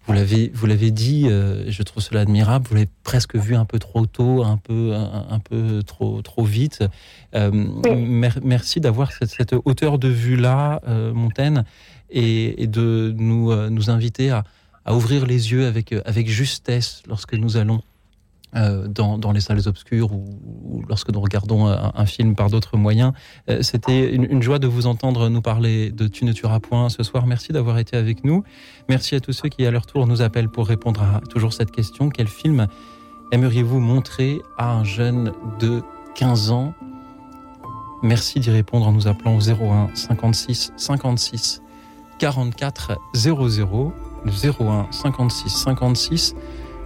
vous 0.06 0.14
l'avez 0.14 0.52
vous 0.54 0.66
l'avez 0.66 0.92
dit, 0.92 1.28
euh, 1.30 1.64
je 1.70 1.82
trouve 1.84 2.04
cela 2.04 2.22
admirable. 2.22 2.66
Vous 2.68 2.74
l'avez 2.76 2.90
presque 3.04 3.36
vu 3.38 3.56
un 3.56 3.64
peu 3.64 3.80
trop 3.80 4.06
tôt, 4.06 4.44
un 4.44 4.58
peu 4.58 4.94
un, 4.94 5.28
un 5.30 5.40
peu 5.40 5.82
trop 5.84 6.22
trop 6.22 6.44
vite. 6.44 6.84
Euh, 7.36 7.52
mer- 7.96 8.40
merci 8.44 8.82
d'avoir 8.82 9.12
cette, 9.14 9.30
cette 9.30 9.56
hauteur 9.64 10.00
de 10.00 10.10
vue 10.10 10.36
là, 10.36 10.82
euh, 10.88 11.14
Montaigne, 11.14 11.64
et, 12.10 12.62
et 12.64 12.68
de 12.68 13.14
nous 13.18 13.52
euh, 13.52 13.70
nous 13.70 13.90
inviter 13.90 14.30
à, 14.32 14.44
à 14.84 14.94
ouvrir 14.94 15.26
les 15.26 15.52
yeux 15.54 15.68
avec 15.68 15.96
avec 16.06 16.28
justesse 16.28 17.02
lorsque 17.08 17.36
nous 17.36 17.56
allons 17.56 17.82
euh, 18.56 18.88
dans, 18.88 19.18
dans 19.18 19.32
les 19.32 19.42
salles 19.42 19.68
obscures 19.68 20.12
ou, 20.12 20.40
ou 20.66 20.84
lorsque 20.88 21.10
nous 21.12 21.20
regardons 21.20 21.66
un, 21.68 22.06
film 22.06 22.36
par 22.36 22.50
d'autres 22.50 22.78
moyens. 22.78 23.14
Euh, 23.50 23.62
C'était 23.62 24.14
une, 24.14 24.26
une 24.26 24.42
joie 24.42 24.60
de 24.60 24.68
vous 24.68 24.86
entendre 24.86 25.30
nous 25.30 25.42
parler 25.42 25.90
de 25.92 26.08
Tu 26.08 26.26
ne 26.26 26.34
tueras 26.34 26.60
point 26.60 26.90
ce 26.90 27.02
soir. 27.04 27.26
Merci 27.26 27.52
d'avoir 27.52 27.80
été 27.80 27.98
avec 27.98 28.24
nous. 28.24 28.44
Merci 28.90 29.16
à 29.16 29.20
tous 29.20 29.34
ceux 29.34 29.50
qui, 29.50 29.66
à 29.66 29.72
leur 29.72 29.86
tour, 29.86 30.06
nous 30.06 30.22
appellent 30.22 30.50
pour 30.50 30.68
répondre 30.68 31.02
à 31.02 31.22
toujours 31.30 31.54
cette 31.54 31.72
question. 31.72 32.10
Quel 32.10 32.28
film 32.28 32.68
aimeriez-vous 33.32 33.80
montrer 33.80 34.42
à 34.58 34.74
un 34.74 34.84
jeune 34.84 35.32
de 35.60 35.82
15 36.16 36.52
ans? 36.52 36.74
Merci 38.04 38.40
d'y 38.40 38.52
répondre 38.52 38.88
en 38.88 38.92
nous 38.92 39.08
appelant 39.08 39.36
au 39.36 39.40
01 39.40 39.90
56 39.96 40.74
56 40.76 41.62
44 42.20 43.00
00 43.16 43.94
01 44.26 44.88
56 44.92 45.50
56 45.50 46.36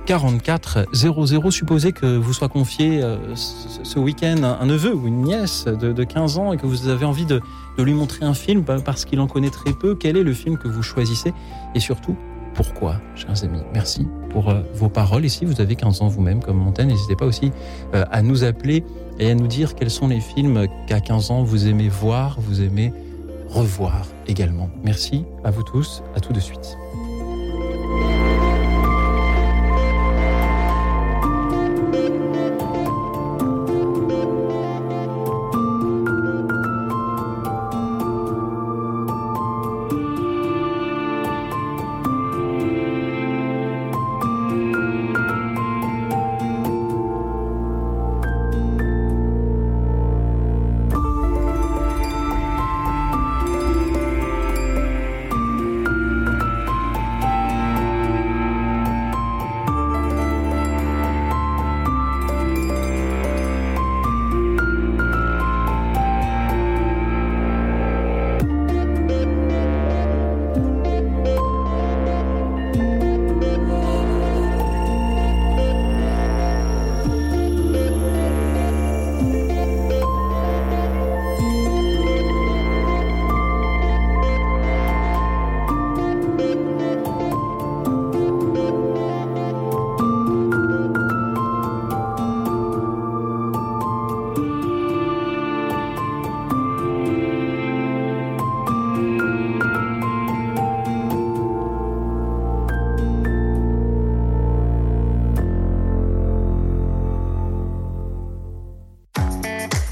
44 0.07 0.87
00. 0.93 1.51
Supposez 1.51 1.91
que 1.91 2.05
vous 2.17 2.31
soit 2.31 2.47
confié 2.47 3.03
euh, 3.03 3.17
ce, 3.35 3.99
week-end 3.99 4.41
un, 4.41 4.65
neveu 4.65 4.95
ou 4.95 5.05
une 5.05 5.21
nièce 5.23 5.65
de, 5.65 5.91
de 5.91 6.03
15 6.03 6.37
ans 6.37 6.53
et 6.53 6.57
que 6.57 6.65
vous 6.65 6.87
avez 6.87 7.05
envie 7.05 7.25
de, 7.25 7.41
lui 7.77 7.93
montrer 7.93 8.25
un 8.25 8.33
film 8.33 8.63
parce 8.63 9.05
qu'il 9.05 9.19
en 9.19 9.27
connaît 9.27 9.49
très 9.49 9.73
peu. 9.73 9.95
Quel 9.95 10.17
est 10.17 10.23
le 10.23 10.33
film 10.33 10.57
que 10.57 10.69
vous 10.69 10.81
choisissez 10.81 11.33
Et 11.75 11.79
surtout, 11.81 12.15
pourquoi, 12.55 13.01
chers 13.15 13.43
amis? 13.43 13.61
Merci 13.73 14.07
pour 14.29 14.49
euh, 14.49 14.61
vos 14.73 14.89
paroles. 14.89 15.25
Et 15.25 15.29
si 15.29 15.43
vous 15.43 15.59
avez 15.59 15.75
15 15.75 16.01
ans 16.01 16.07
vous-même, 16.07 16.41
comme 16.41 16.57
Montaigne, 16.57 16.87
n'hésitez 16.87 17.17
pas 17.17 17.25
aussi 17.25 17.51
euh, 17.93 18.05
à 18.09 18.21
nous 18.21 18.45
appeler 18.45 18.85
et 19.19 19.29
à 19.29 19.35
nous 19.35 19.47
dire 19.47 19.75
quels 19.75 19.91
sont 19.91 20.07
les 20.07 20.21
films 20.21 20.67
qu'à 20.87 21.01
15 21.01 21.31
ans 21.31 21.43
vous 21.43 21.67
aimez 21.67 21.89
voir, 21.89 22.37
vous 22.39 22.61
aimez 22.61 22.93
revoir 23.49 24.07
également. 24.25 24.69
Merci 24.83 25.25
à 25.43 25.51
vous 25.51 25.63
tous. 25.63 26.01
À 26.15 26.21
tout 26.21 26.31
de 26.31 26.39
suite. 26.39 26.77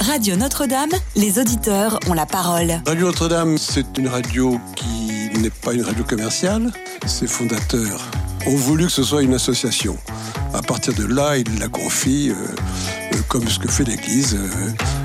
Radio 0.08 0.36
Notre-Dame, 0.36 0.92
les 1.16 1.40
auditeurs 1.40 2.00
ont 2.08 2.14
la 2.14 2.28
parole. 2.28 2.80
Radio 2.86 3.08
Notre-Dame, 3.08 3.58
c'est 3.58 3.98
une 3.98 4.08
radio 4.08 4.60
qui 4.76 5.40
n'est 5.40 5.50
pas 5.50 5.74
une 5.74 5.82
radio 5.82 6.04
commerciale. 6.04 6.72
Ses 7.08 7.26
fondateurs 7.26 8.06
ont 8.46 8.56
voulu 8.56 8.86
que 8.86 8.92
ce 8.92 9.02
soit 9.02 9.24
une 9.24 9.34
association. 9.34 9.98
À 10.54 10.62
partir 10.62 10.94
de 10.94 11.06
là, 11.06 11.38
ils 11.38 11.60
la 11.60 11.70
confient, 11.70 12.30
euh, 12.30 12.36
euh, 12.36 13.18
comme 13.28 13.48
ce 13.48 13.58
que 13.58 13.68
fait 13.68 13.84
l'Église, 13.84 14.36
euh, 14.36 14.72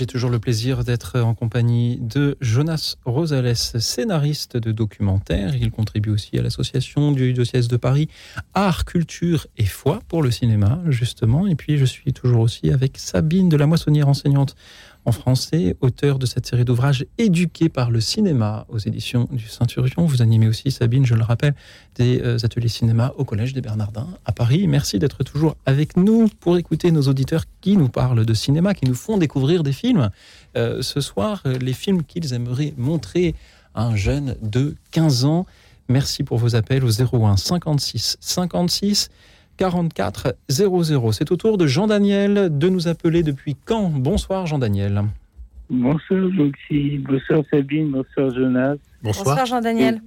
J'ai 0.00 0.06
toujours 0.06 0.30
le 0.30 0.38
plaisir 0.38 0.82
d'être 0.82 1.20
en 1.20 1.34
compagnie 1.34 1.98
de 2.00 2.38
Jonas 2.40 2.96
Rosales, 3.04 3.54
scénariste 3.54 4.56
de 4.56 4.72
documentaires. 4.72 5.54
Il 5.54 5.70
contribue 5.70 6.08
aussi 6.08 6.38
à 6.38 6.42
l'association 6.42 7.12
du 7.12 7.34
diocèse 7.34 7.68
de 7.68 7.76
Paris 7.76 8.08
Art, 8.54 8.86
Culture 8.86 9.46
et 9.58 9.66
Foi 9.66 10.00
pour 10.08 10.22
le 10.22 10.30
cinéma, 10.30 10.80
justement. 10.88 11.46
Et 11.46 11.54
puis 11.54 11.76
je 11.76 11.84
suis 11.84 12.14
toujours 12.14 12.40
aussi 12.40 12.70
avec 12.70 12.96
Sabine 12.96 13.50
de 13.50 13.58
la 13.58 13.66
Moissonnière 13.66 14.08
enseignante 14.08 14.56
en 15.04 15.12
français, 15.12 15.76
auteur 15.80 16.18
de 16.18 16.26
cette 16.26 16.46
série 16.46 16.64
d'ouvrages 16.64 17.06
éduqués 17.18 17.68
par 17.68 17.90
le 17.90 18.00
cinéma 18.00 18.66
aux 18.68 18.78
éditions 18.78 19.28
du 19.30 19.48
Saint-Urion. 19.48 20.04
Vous 20.04 20.22
animez 20.22 20.48
aussi, 20.48 20.70
Sabine, 20.70 21.06
je 21.06 21.14
le 21.14 21.22
rappelle, 21.22 21.54
des 21.96 22.20
euh, 22.20 22.38
ateliers 22.42 22.68
cinéma 22.68 23.12
au 23.16 23.24
Collège 23.24 23.52
des 23.52 23.60
Bernardins 23.60 24.08
à 24.24 24.32
Paris. 24.32 24.66
Merci 24.66 24.98
d'être 24.98 25.24
toujours 25.24 25.56
avec 25.66 25.96
nous 25.96 26.28
pour 26.40 26.58
écouter 26.58 26.90
nos 26.90 27.02
auditeurs 27.02 27.44
qui 27.60 27.76
nous 27.76 27.88
parlent 27.88 28.24
de 28.24 28.34
cinéma, 28.34 28.74
qui 28.74 28.86
nous 28.86 28.94
font 28.94 29.16
découvrir 29.16 29.62
des 29.62 29.72
films. 29.72 30.10
Euh, 30.56 30.82
ce 30.82 31.00
soir, 31.00 31.42
euh, 31.46 31.58
les 31.58 31.72
films 31.72 32.02
qu'ils 32.02 32.32
aimeraient 32.34 32.74
montrer 32.76 33.34
à 33.74 33.84
un 33.84 33.96
jeune 33.96 34.36
de 34.42 34.74
15 34.90 35.24
ans. 35.24 35.46
Merci 35.88 36.22
pour 36.22 36.38
vos 36.38 36.54
appels 36.54 36.84
au 36.84 36.90
01 36.90 37.36
56 37.36 38.18
56 38.20 39.08
44 39.60 40.36
00. 40.48 41.12
C'est 41.12 41.30
au 41.30 41.36
tour 41.36 41.58
de 41.58 41.66
Jean-Daniel 41.66 42.48
de 42.56 42.68
nous 42.70 42.88
appeler 42.88 43.22
depuis 43.22 43.56
quand 43.66 43.90
Bonsoir 43.90 44.46
Jean-Daniel. 44.46 45.02
Bonsoir 45.68 46.18
Luxi, 46.18 46.96
bonsoir 46.96 47.42
Sabine, 47.50 47.90
bonsoir 47.90 48.34
Jonas. 48.34 48.76
Bonsoir, 49.02 49.44
Jean-Daniel. 49.44 50.00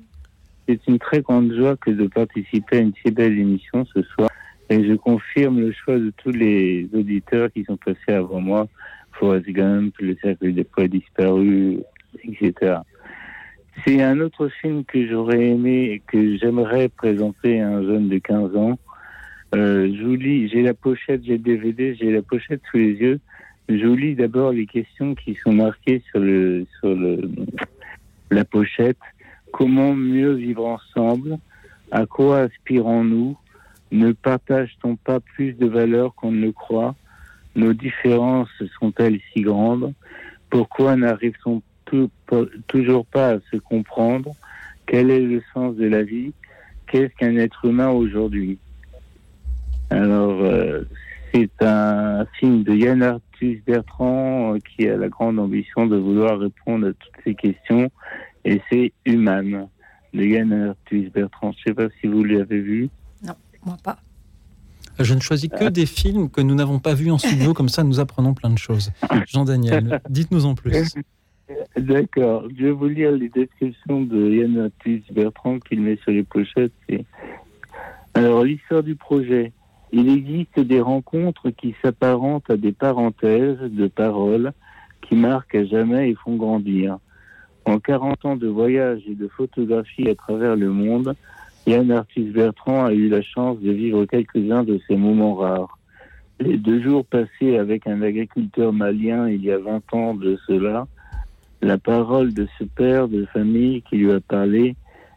C'est 0.68 0.80
une 0.88 0.97
très 0.97 1.22
grande 1.22 1.54
joie 1.54 1.78
que 1.78 1.91
de 1.91 2.08
participer 2.08 2.78
à 2.78 2.80
une 2.80 2.93
si 3.06 3.12
belle 3.12 3.38
émission 3.38 3.86
ce 3.93 4.01
soir. 4.01 4.32
Et 4.72 4.88
je 4.88 4.95
confirme 4.95 5.60
le 5.60 5.72
choix 5.72 5.99
de 5.99 6.12
tous 6.18 6.32
les 6.32 6.89
auditeurs 6.91 7.51
qui 7.54 7.64
sont 7.64 7.78
passés 7.78 8.14
avant 8.18 8.41
moi. 8.41 8.68
Forrest 9.12 9.45
Gump, 9.45 9.93
Le 9.99 10.18
Cercle 10.20 10.51
des 10.51 10.64
Poids 10.64 10.88
Disparus, 10.88 11.78
etc. 12.24 12.78
C'est 13.86 14.01
un 14.01 14.20
autre 14.20 14.47
film 14.47 14.84
que 14.84 15.08
j'aurais 15.08 15.45
aimé 15.49 15.91
et 15.91 16.01
que 16.08 16.38
j'aimerais 16.38 16.89
présenter 16.89 17.62
à 17.62 17.70
un 17.70 17.84
jeune 17.84 18.10
de 18.10 18.18
15 18.18 18.56
ans. 18.56 18.80
Euh, 19.54 19.93
je 19.95 20.04
vous 20.04 20.16
lis, 20.16 20.49
j'ai 20.49 20.64
la 20.64 20.74
pochette, 20.74 21.24
j'ai 21.24 21.34
le 21.34 21.43
DVD, 21.43 21.95
j'ai 21.95 22.12
la 22.12 22.24
pochette 22.24 22.62
sous 22.72 22.78
les 22.78 22.93
yeux. 22.93 23.20
Je 23.70 23.86
vous 23.86 23.95
lis 23.95 24.16
d'abord 24.16 24.51
les 24.51 24.66
questions 24.66 25.14
qui 25.14 25.36
sont 25.43 25.54
marquées 25.54 26.01
sur 26.10 26.20
le 26.20 26.66
sur 26.80 26.95
le 26.95 27.30
la 28.32 28.45
pochette. 28.45 28.97
Comment 29.51 29.93
mieux 29.93 30.34
vivre 30.34 30.66
ensemble? 30.66 31.38
À 31.91 32.08
quoi 32.08 32.39
aspirons-nous? 32.39 33.38
Ne 33.91 34.12
partage-t-on 34.12 34.95
pas 34.95 35.20
plus 35.20 35.54
de 35.54 35.68
valeurs 35.68 36.16
qu'on 36.16 36.32
ne 36.32 36.47
le 36.47 36.51
croit? 36.51 36.95
Nos 37.56 37.74
différences 37.74 38.49
sont-elles 38.80 39.20
si 39.32 39.41
grandes? 39.41 39.93
Pourquoi 40.49 40.95
n'arrive-t-on 40.95 41.62
toujours 42.68 43.06
pas 43.06 43.34
à 43.34 43.39
se 43.51 43.58
comprendre? 43.58 44.32
Quel 44.88 45.12
est 45.12 45.20
le 45.20 45.43
sens 45.54 45.76
de 45.76 45.86
la 45.86 46.01
vie? 46.01 46.34
Qu'est-ce 46.88 47.14
qu'un 47.16 47.38
être 47.38 47.66
humain 47.66 47.89
aujourd'hui? 47.89 48.58
Alors, 49.93 50.41
euh, 50.41 50.83
c'est 51.33 51.51
un 51.61 52.25
film 52.39 52.63
de 52.63 52.73
Yann 52.73 53.03
Arthus 53.03 53.61
Bertrand 53.65 54.53
euh, 54.53 54.59
qui 54.59 54.87
a 54.87 54.97
la 54.97 55.09
grande 55.09 55.39
ambition 55.39 55.87
de 55.87 55.97
vouloir 55.97 56.39
répondre 56.39 56.87
à 56.87 56.93
toutes 56.93 57.23
ces 57.23 57.35
questions. 57.35 57.89
Et 58.45 58.61
c'est 58.69 58.93
Human 59.05 59.67
de 60.13 60.23
Yann 60.23 60.53
Arthus 60.53 61.09
Bertrand. 61.09 61.51
Je 61.53 61.57
ne 61.59 61.63
sais 61.65 61.73
pas 61.73 61.93
si 61.99 62.07
vous 62.07 62.23
l'avez 62.23 62.59
vu. 62.59 62.89
Non, 63.23 63.33
moi 63.65 63.77
pas. 63.83 63.97
Je 64.99 65.13
ne 65.15 65.19
choisis 65.19 65.49
que 65.49 65.69
des 65.69 65.87
films 65.87 66.29
que 66.29 66.41
nous 66.41 66.53
n'avons 66.53 66.79
pas 66.79 66.93
vus 66.93 67.09
en 67.09 67.17
studio, 67.17 67.53
comme 67.53 67.69
ça 67.69 67.83
nous 67.83 67.99
apprenons 67.99 68.35
plein 68.35 68.51
de 68.51 68.59
choses. 68.59 68.91
Jean-Daniel, 69.27 70.01
dites-nous 70.09 70.45
en 70.45 70.53
plus. 70.53 70.93
D'accord. 71.77 72.47
Je 72.55 72.65
vais 72.65 72.71
vous 72.71 72.87
lire 72.87 73.11
les 73.11 73.29
descriptions 73.29 74.01
de 74.01 74.29
Yann 74.29 74.59
Arthus 74.59 75.03
Bertrand 75.11 75.59
qu'il 75.59 75.81
met 75.81 75.97
sur 76.03 76.11
les 76.11 76.23
pochettes. 76.23 76.71
Alors, 78.13 78.43
l'histoire 78.43 78.83
du 78.83 78.95
projet. 78.95 79.51
Il 79.95 80.09
existe 80.09 80.59
des 80.59 80.81
rencontres 80.81 81.51
qui 81.51 81.75
s'apparentent 81.83 82.49
à 82.49 82.57
des 82.57 82.71
parenthèses 82.71 83.59
de 83.61 83.85
paroles 83.85 84.51
qui 85.03 85.15
marquent 85.15 85.53
à 85.53 85.65
jamais 85.65 86.09
et 86.09 86.15
font 86.15 86.35
grandir. 86.35 86.97
En 87.65 87.77
40 87.79 88.25
ans 88.25 88.35
de 88.35 88.47
voyage 88.47 89.01
et 89.07 89.13
de 89.13 89.27
photographie 89.27 90.09
à 90.09 90.15
travers 90.15 90.55
le 90.55 90.71
monde, 90.71 91.13
Yann 91.67 91.91
Arthus 91.91 92.31
Bertrand 92.31 92.85
a 92.85 92.93
eu 92.93 93.07
la 93.07 93.21
chance 93.21 93.59
de 93.59 93.71
vivre 93.71 94.05
quelques-uns 94.05 94.63
de 94.63 94.81
ces 94.87 94.97
moments 94.97 95.35
rares. 95.35 95.77
Les 96.39 96.57
deux 96.57 96.81
jours 96.81 97.05
passés 97.05 97.57
avec 97.57 97.85
un 97.85 98.01
agriculteur 98.01 98.73
malien 98.73 99.29
il 99.29 99.45
y 99.45 99.51
a 99.51 99.59
20 99.59 99.93
ans 99.93 100.13
de 100.15 100.39
cela, 100.47 100.87
la 101.61 101.77
parole 101.77 102.33
de 102.33 102.47
ce 102.57 102.63
père 102.63 103.07
de 103.07 103.25
famille 103.25 103.83
qui 103.83 103.97
lui 103.97 104.11
a 104.11 104.19
parlé 104.19 104.75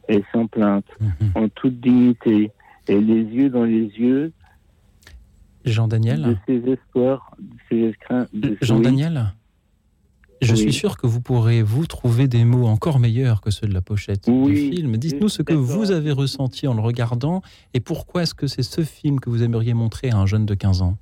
est 0.09 0.23
sans 0.33 0.47
plainte, 0.47 0.87
mhm. 1.01 1.31
en 1.35 1.49
toute 1.49 1.81
dignité, 1.81 2.51
et 2.89 3.01
les 3.01 3.23
yeux 3.23 3.49
dans 3.49 3.65
les 3.65 3.91
yeux, 3.99 4.33
Jean-Daniel 5.67 6.39
Jean-Daniel 8.63 9.33
je 10.43 10.55
suis 10.55 10.73
sûr 10.73 10.99
que 10.99 11.07
vous 11.07 11.21
pourrez 11.21 11.63
vous 11.63 11.87
trouver 11.87 12.29
des 12.29 12.45
mots 12.45 12.67
encore 12.67 12.99
meilleurs 12.99 13.41
que 13.41 13.51
ceux 13.51 13.67
de 13.67 13.73
la 13.73 13.81
pochette 13.81 14.29
du 14.29 14.55
film. 14.55 14.97
Dites-nous 14.97 15.29
ce 15.29 15.43
que 15.43 15.55
vous 15.55 15.93
avez 15.93 16.13
ressenti 16.13 16.67
en 16.67 16.75
le 16.75 16.81
regardant 16.81 17.43
et 17.75 17.81
pourquoi 17.81 18.23
est-ce 18.23 18.35
que 18.35 18.47
c'est 18.47 18.63
ce 18.63 18.83
film 18.83 19.19
que 19.19 19.31
vous 19.31 19.43
aimeriez 19.43 19.75
montrer 19.75 20.11
à 20.11 20.19
un 20.19 20.27
jeune 20.27 20.45
de 20.45 20.55
15 20.55 20.83
ans? 20.83 20.99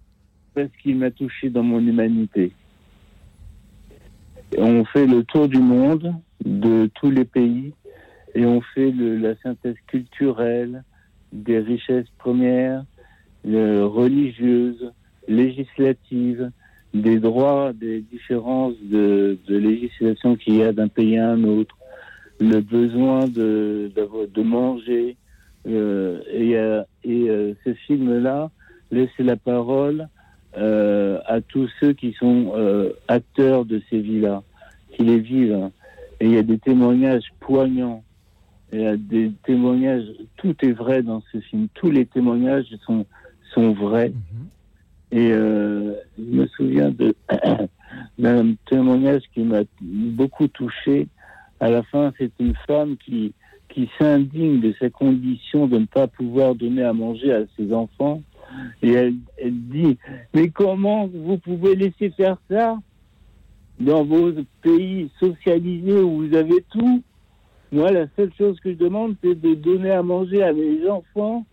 Parce 0.55 0.71
qu'il 0.81 0.97
m'a 0.99 1.11
touché 1.11 1.51
dans 1.51 1.65
mon 1.65 1.81
humanité. 1.81 2.53
On 4.57 4.85
fait 4.85 5.07
le 5.07 5.25
tour 5.25 5.49
du 5.49 5.59
monde, 5.59 6.15
de 6.45 6.89
tous 6.95 7.11
les 7.11 7.25
pays, 7.25 7.73
et 8.37 8.47
on 8.47 8.61
fait 8.61 8.93
la 8.93 9.35
synthèse 9.43 9.77
culturelle 9.89 10.85
des 11.33 11.59
richesses 11.59 12.11
premières, 12.19 12.85
religieuses, 13.45 14.93
législatives, 15.29 16.51
des 16.95 17.19
droits, 17.19 17.73
des 17.73 18.01
différences 18.01 18.77
de, 18.83 19.37
législation 19.49 20.37
qu'il 20.37 20.57
y 20.57 20.63
a 20.63 20.73
d'un 20.73 20.89
pays 20.89 21.19
à 21.19 21.31
un 21.31 21.43
autre, 21.45 21.77
le 22.39 22.61
besoin 22.61 23.27
de, 23.27 23.91
de, 24.33 24.43
manger. 24.43 25.17
Euh, 25.67 26.21
et, 26.31 26.57
euh, 26.57 26.83
et 27.05 27.29
euh, 27.31 27.55
ce 27.65 27.75
film-là 27.75 28.51
laisse 28.91 29.11
la 29.19 29.37
parole 29.37 30.09
à 30.57 31.41
tous 31.49 31.69
ceux 31.81 31.95
qui 31.95 32.13
sont 32.13 32.53
acteurs 33.09 33.65
de 33.65 33.83
ces 33.91 33.99
vies-là, 33.99 34.45
qui 34.93 35.03
les 35.03 35.19
vivent. 35.19 35.71
Et 36.21 36.27
il 36.27 36.35
y 36.35 36.39
a 36.39 36.45
des 36.45 36.59
témoignages 36.59 37.25
poignants. 37.41 38.05
Il 38.73 38.83
y 38.83 38.87
a 38.87 38.97
des 38.97 39.33
témoignages, 39.45 40.05
tout 40.37 40.55
est 40.63 40.71
vrai 40.71 41.03
dans 41.03 41.25
ce 41.33 41.41
film. 41.41 41.67
Tous 41.75 41.91
les 41.91 42.07
témoignages 42.07 42.67
sont 42.87 43.05
sont 43.55 43.73
vrais. 43.73 44.11
Mhm. 44.11 44.49
Et 45.13 45.31
euh, 45.33 45.95
je 46.19 46.25
me 46.25 46.47
souviens 46.49 46.93
d'un 48.19 48.55
témoignage 48.69 49.23
qui 49.33 49.43
m'a 49.43 49.63
beaucoup 49.81 50.49
touché. 50.49 51.07
À 51.61 51.71
la 51.71 51.83
fin, 51.85 52.13
c'est 52.19 52.33
une 52.41 52.55
femme 52.67 52.97
qui, 52.97 53.33
qui 53.69 53.89
s'indigne 53.99 54.61
de 54.61 54.75
sa 54.81 54.91
condition 54.91 55.67
de 55.67 55.79
ne 55.79 55.87
pas 55.87 56.09
pouvoir 56.09 56.55
donner 56.55 56.83
à 56.83 56.93
manger 56.93 57.33
à 57.33 57.45
ses 57.57 57.73
enfants. 57.73 58.23
Et 58.83 58.91
elle, 58.91 59.15
elle 59.39 59.61
dit, 59.69 59.99
mais 60.35 60.49
comment 60.49 61.07
vous 61.07 61.39
pouvez 61.39 61.75
laisser 61.75 62.11
faire 62.11 62.37
ça? 62.51 62.79
Dans 63.81 64.05
vos 64.05 64.31
pays 64.63 65.11
socialisés 65.19 66.01
où 66.01 66.27
vous 66.27 66.37
avez 66.37 66.65
tout 66.71 67.03
Moi, 67.73 67.91
la 67.91 68.07
seule 68.17 68.33
chose 68.39 68.59
que 68.61 68.71
je 68.71 68.79
demande, 68.79 69.17
c'est 69.23 69.41
de 69.41 69.55
donner 69.55 69.91
à 69.91 70.03
manger 70.03 70.43
à 70.45 70.53
mes 70.53 70.89
enfants. 70.89 71.45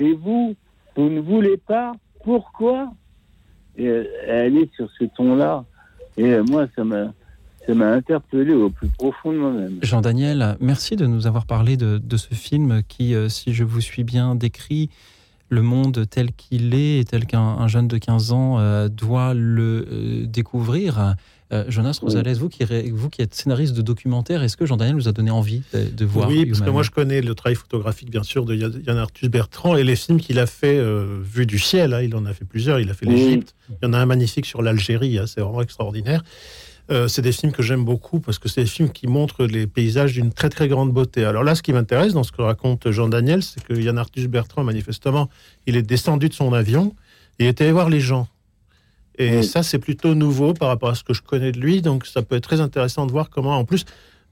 Et 0.00 0.12
vous, 0.12 0.56
vous 0.98 1.10
ne 1.10 1.20
voulez 1.20 1.56
pas 1.56 1.92
Pourquoi 2.24 2.92
et 3.76 3.86
Elle 4.26 4.56
est 4.56 4.74
sur 4.74 4.90
ce 4.98 5.04
ton-là. 5.04 5.64
Et 6.16 6.40
moi, 6.40 6.66
ça 6.74 6.82
m'a 6.82 7.12
ça 7.64 7.74
m'a 7.74 7.92
interpellé 7.92 8.54
au 8.54 8.70
plus 8.70 8.88
profond 8.88 9.30
de 9.30 9.38
moi-même. 9.38 9.78
Jean-Daniel, 9.82 10.56
merci 10.58 10.96
de 10.96 11.06
nous 11.06 11.26
avoir 11.26 11.44
parlé 11.44 11.76
de, 11.76 12.16
ce 12.16 12.34
film 12.34 12.82
qui, 12.88 13.14
euh, 13.14 13.28
si 13.28 13.52
je 13.52 13.62
vous 13.62 13.82
suis 13.82 14.04
bien, 14.04 14.34
décrit 14.34 14.88
le 15.50 15.60
monde 15.60 16.06
tel 16.10 16.32
qu'il 16.32 16.74
est 16.74 17.00
et 17.00 17.04
tel 17.04 17.26
qu'un 17.26 17.68
jeune 17.68 17.86
de 17.86 17.98
15 17.98 18.32
ans 18.32 18.58
euh, 18.58 18.88
doit 18.88 19.34
le 19.34 19.86
euh, 19.90 20.26
découvrir. 20.26 21.14
Euh, 21.52 21.64
Jonas 21.68 21.98
Rosales, 22.02 22.34
vous, 22.34 22.48
qui, 22.48 22.64
vous 22.90 23.08
qui 23.08 23.22
êtes 23.22 23.34
scénariste 23.34 23.74
de 23.74 23.82
documentaire, 23.82 24.42
est-ce 24.42 24.56
que 24.56 24.66
Jean-Daniel 24.66 24.96
vous 24.96 25.08
a 25.08 25.12
donné 25.12 25.30
envie 25.30 25.62
de, 25.72 26.04
voir 26.04 26.28
Oui, 26.28 26.44
parce 26.44 26.60
que 26.60 26.70
moi 26.70 26.82
je 26.82 26.90
connais 26.90 27.22
le 27.22 27.34
travail 27.34 27.56
photographique 27.56 28.10
bien 28.10 28.22
sûr 28.22 28.44
de 28.44 28.54
Yann 28.54 28.98
Arthus 28.98 29.28
Bertrand 29.28 29.76
et 29.76 29.84
les 29.84 29.96
films 29.96 30.20
qu'il 30.20 30.38
a 30.38 30.46
fait 30.46 30.78
vu 31.22 31.46
du 31.46 31.58
ciel. 31.58 31.94
Hein, 31.94 32.02
il 32.02 32.14
en 32.14 32.26
a 32.26 32.34
fait 32.34 32.44
plusieurs. 32.44 32.80
Il 32.80 32.90
a 32.90 32.94
fait 32.94 33.06
l'Égypte. 33.06 33.54
Il 33.70 33.86
y 33.86 33.88
en 33.88 33.94
a 33.94 33.98
un 33.98 34.06
magnifique 34.06 34.46
sur 34.46 34.60
l'Algérie. 34.62 35.18
Hein, 35.18 35.24
c'est 35.26 35.40
vraiment 35.40 35.62
extraordinaire. 35.62 36.22
Euh, 36.90 37.06
c'est 37.06 37.20
des 37.20 37.32
films 37.32 37.52
que 37.52 37.62
j'aime 37.62 37.84
beaucoup 37.84 38.18
parce 38.18 38.38
que 38.38 38.48
c'est 38.48 38.62
des 38.62 38.66
films 38.66 38.90
qui 38.90 39.06
montrent 39.06 39.44
les 39.44 39.66
paysages 39.66 40.14
d'une 40.14 40.32
très 40.32 40.48
très 40.48 40.68
grande 40.68 40.92
beauté. 40.92 41.24
Alors 41.24 41.44
là, 41.44 41.54
ce 41.54 41.62
qui 41.62 41.72
m'intéresse 41.72 42.14
dans 42.14 42.22
ce 42.22 42.32
que 42.32 42.40
raconte 42.40 42.90
Jean 42.90 43.08
Daniel, 43.08 43.42
c'est 43.42 43.62
que 43.62 43.74
Yann 43.74 43.98
Arthus 43.98 44.26
Bertrand, 44.28 44.64
manifestement, 44.64 45.28
il 45.66 45.76
est 45.76 45.82
descendu 45.82 46.28
de 46.28 46.34
son 46.34 46.52
avion 46.52 46.94
et 47.38 47.48
était 47.48 47.64
allé 47.64 47.72
voir 47.72 47.90
les 47.90 48.00
gens. 48.00 48.26
Et 49.18 49.42
ça, 49.42 49.62
c'est 49.62 49.78
plutôt 49.78 50.14
nouveau 50.14 50.54
par 50.54 50.68
rapport 50.68 50.90
à 50.90 50.94
ce 50.94 51.02
que 51.02 51.12
je 51.12 51.22
connais 51.22 51.52
de 51.52 51.58
lui. 51.58 51.82
Donc, 51.82 52.06
ça 52.06 52.22
peut 52.22 52.36
être 52.36 52.44
très 52.44 52.60
intéressant 52.60 53.06
de 53.06 53.12
voir 53.12 53.30
comment, 53.30 53.58
en 53.58 53.64
plus, 53.64 53.84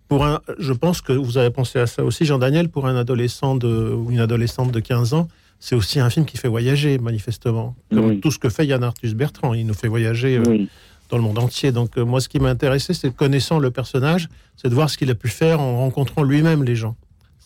pour 0.08 0.24
un, 0.24 0.40
je 0.58 0.72
pense 0.72 1.00
que 1.00 1.12
vous 1.12 1.38
avez 1.38 1.50
pensé 1.50 1.80
à 1.80 1.86
ça 1.86 2.04
aussi, 2.04 2.24
Jean-Daniel, 2.24 2.68
pour 2.68 2.86
un 2.86 2.96
adolescent 2.96 3.56
de, 3.56 3.66
ou 3.66 4.10
une 4.10 4.20
adolescente 4.20 4.70
de 4.70 4.80
15 4.80 5.14
ans, 5.14 5.28
c'est 5.58 5.74
aussi 5.74 5.98
un 5.98 6.10
film 6.10 6.24
qui 6.24 6.36
fait 6.36 6.48
voyager, 6.48 6.98
manifestement. 6.98 7.74
Comme 7.92 8.20
tout 8.20 8.30
ce 8.30 8.38
que 8.38 8.48
fait 8.48 8.66
Yann 8.66 8.84
Arthus 8.84 9.14
Bertrand. 9.14 9.54
Il 9.54 9.66
nous 9.66 9.74
fait 9.74 9.88
voyager 9.88 10.36
euh, 10.36 10.66
dans 11.08 11.16
le 11.16 11.22
monde 11.22 11.38
entier. 11.38 11.72
Donc, 11.72 11.98
euh, 11.98 12.04
moi, 12.04 12.20
ce 12.20 12.28
qui 12.28 12.38
m'a 12.38 12.50
intéressé, 12.50 12.94
c'est 12.94 13.14
connaissant 13.14 13.58
le 13.58 13.70
personnage, 13.70 14.28
c'est 14.56 14.68
de 14.68 14.74
voir 14.74 14.90
ce 14.90 14.98
qu'il 14.98 15.10
a 15.10 15.14
pu 15.14 15.28
faire 15.28 15.60
en 15.60 15.78
rencontrant 15.78 16.22
lui-même 16.22 16.62
les 16.62 16.76
gens. 16.76 16.94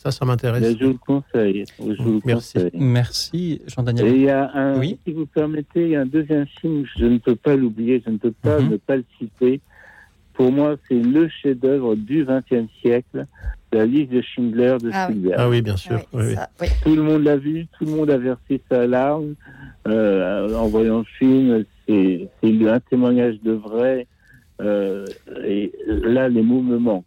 Ça, 0.03 0.11
ça 0.11 0.24
m'intéresse. 0.24 0.78
Je 0.78 0.84
vous 0.86 0.92
le 0.92 0.98
conseille. 0.98 1.64
Je 1.78 2.03
vous 2.03 2.22
Merci. 2.24 2.55
conseille. 2.55 2.70
Merci, 2.72 3.61
Jean-Daniel. 3.66 4.07
Et 4.07 4.11
il 4.16 4.22
y 4.22 4.30
a 4.30 4.51
un, 4.55 4.78
Oui. 4.78 4.98
si 5.07 5.12
vous 5.12 5.26
permettez, 5.26 5.82
il 5.82 5.88
y 5.90 5.96
a 5.96 6.01
un 6.01 6.07
deuxième 6.07 6.46
film, 6.46 6.86
je 6.98 7.05
ne 7.05 7.18
peux 7.18 7.36
pas 7.36 7.55
l'oublier, 7.55 8.03
je 8.07 8.11
ne 8.11 8.16
peux 8.16 8.32
pas 8.32 8.61
Mhm. 8.61 8.70
ne 8.70 8.76
pas 8.78 8.96
le 8.96 9.05
citer. 9.18 9.61
Pour 10.32 10.53
moi, 10.53 10.76
c'est 10.88 10.94
le 10.98 11.28
chef-d'œuvre 11.28 11.96
du 11.96 12.24
XXe 12.24 12.72
siècle, 12.80 13.26
la 13.74 13.84
liste 13.84 14.11
de 14.12 14.22
Schindler 14.22 14.76
de 14.82 14.88
Ah 14.90 15.09
oui. 15.11 15.14
Spielberg. 15.16 15.34
Ah 15.38 15.48
oui, 15.51 15.61
bien 15.61 15.76
sûr. 15.76 15.96
Oui, 16.14 16.22
oui, 16.22 16.22
oui. 16.28 16.34
ça, 16.34 16.48
oui. 16.62 16.68
Tout 16.82 16.96
le 16.96 17.03
monde 17.03 17.22
l'a 17.24 17.36
vu, 17.36 17.66
tout 17.78 17.84
le 17.84 17.90
monde 17.90 18.09
a 18.11 18.16
versé 18.16 18.59
sa 18.70 18.86
larme 18.86 19.34
euh, 19.86 20.55
en 20.55 20.66
voyant 20.68 21.01
le 21.01 21.05
film. 21.18 21.64
C'est 21.86 22.26
c'est 22.42 22.68
un 22.70 22.80
témoignage 22.80 23.36
de 23.42 23.53
vrai. 23.53 24.07
euh, 24.62 25.05
et 25.46 25.72
là, 25.86 26.28
les 26.30 26.42
mots 26.42 26.62
me 26.62 26.78
manquent. 26.78 27.05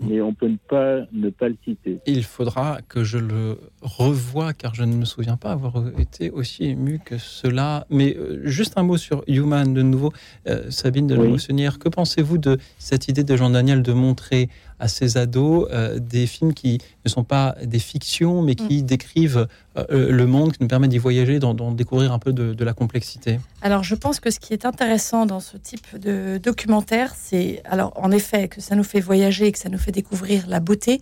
Mais 0.00 0.20
on 0.20 0.34
peut 0.34 0.48
ne 0.48 0.56
pas 0.56 1.06
ne 1.12 1.30
pas 1.30 1.48
le 1.48 1.56
citer. 1.64 2.00
Il 2.06 2.22
faudra 2.22 2.80
que 2.86 3.02
je 3.02 3.16
le 3.16 3.58
revoie 3.80 4.52
car 4.52 4.74
je 4.74 4.84
ne 4.84 4.94
me 4.94 5.06
souviens 5.06 5.38
pas 5.38 5.52
avoir 5.52 5.82
été 5.98 6.30
aussi 6.30 6.64
ému 6.64 7.00
que 7.02 7.16
cela. 7.16 7.86
Mais 7.88 8.14
euh, 8.14 8.42
juste 8.44 8.74
un 8.76 8.82
mot 8.82 8.98
sur 8.98 9.24
Human 9.26 9.72
de 9.72 9.82
nouveau. 9.82 10.12
Euh, 10.48 10.70
Sabine 10.70 11.06
de 11.06 11.14
la 11.14 11.70
que 11.78 11.88
pensez-vous 11.88 12.38
de 12.38 12.58
cette 12.78 13.08
idée 13.08 13.24
de 13.24 13.36
Jean 13.36 13.50
Daniel 13.50 13.82
de 13.82 13.92
montrer 13.92 14.48
à 14.78 14.88
ses 14.88 15.16
ados 15.16 15.68
euh, 15.70 15.98
des 15.98 16.26
films 16.26 16.54
qui 16.54 16.78
ne 17.04 17.10
sont 17.10 17.24
pas 17.24 17.56
des 17.62 17.78
fictions 17.78 18.42
mais 18.42 18.54
qui 18.54 18.82
décrivent 18.82 19.46
euh, 19.76 20.10
le 20.10 20.26
monde, 20.26 20.52
qui 20.52 20.62
nous 20.62 20.68
permettent 20.68 20.90
d'y 20.90 20.98
voyager, 20.98 21.38
d'en 21.38 21.54
d'en 21.54 21.72
découvrir 21.72 22.12
un 22.12 22.18
peu 22.18 22.32
de, 22.32 22.54
de 22.54 22.64
la 22.64 22.72
complexité 22.72 23.40
Alors, 23.62 23.82
je 23.82 23.94
pense 23.94 24.20
que 24.20 24.30
ce 24.30 24.38
qui 24.40 24.52
est 24.52 24.64
intéressant 24.64 25.26
dans 25.26 25.40
ce 25.40 25.56
type 25.56 25.98
de 25.98 26.38
documentaire, 26.38 27.14
c'est, 27.16 27.62
alors, 27.64 27.92
en 27.96 28.10
effet, 28.10 28.48
que 28.48 28.60
ça 28.60 28.74
nous 28.74 28.84
fait 28.84 29.00
voyager, 29.00 29.52
que 29.52 29.58
ça 29.58 29.68
nous 29.68 29.78
fait 29.78 29.92
découvrir 29.92 30.46
la 30.48 30.60
beauté, 30.60 31.00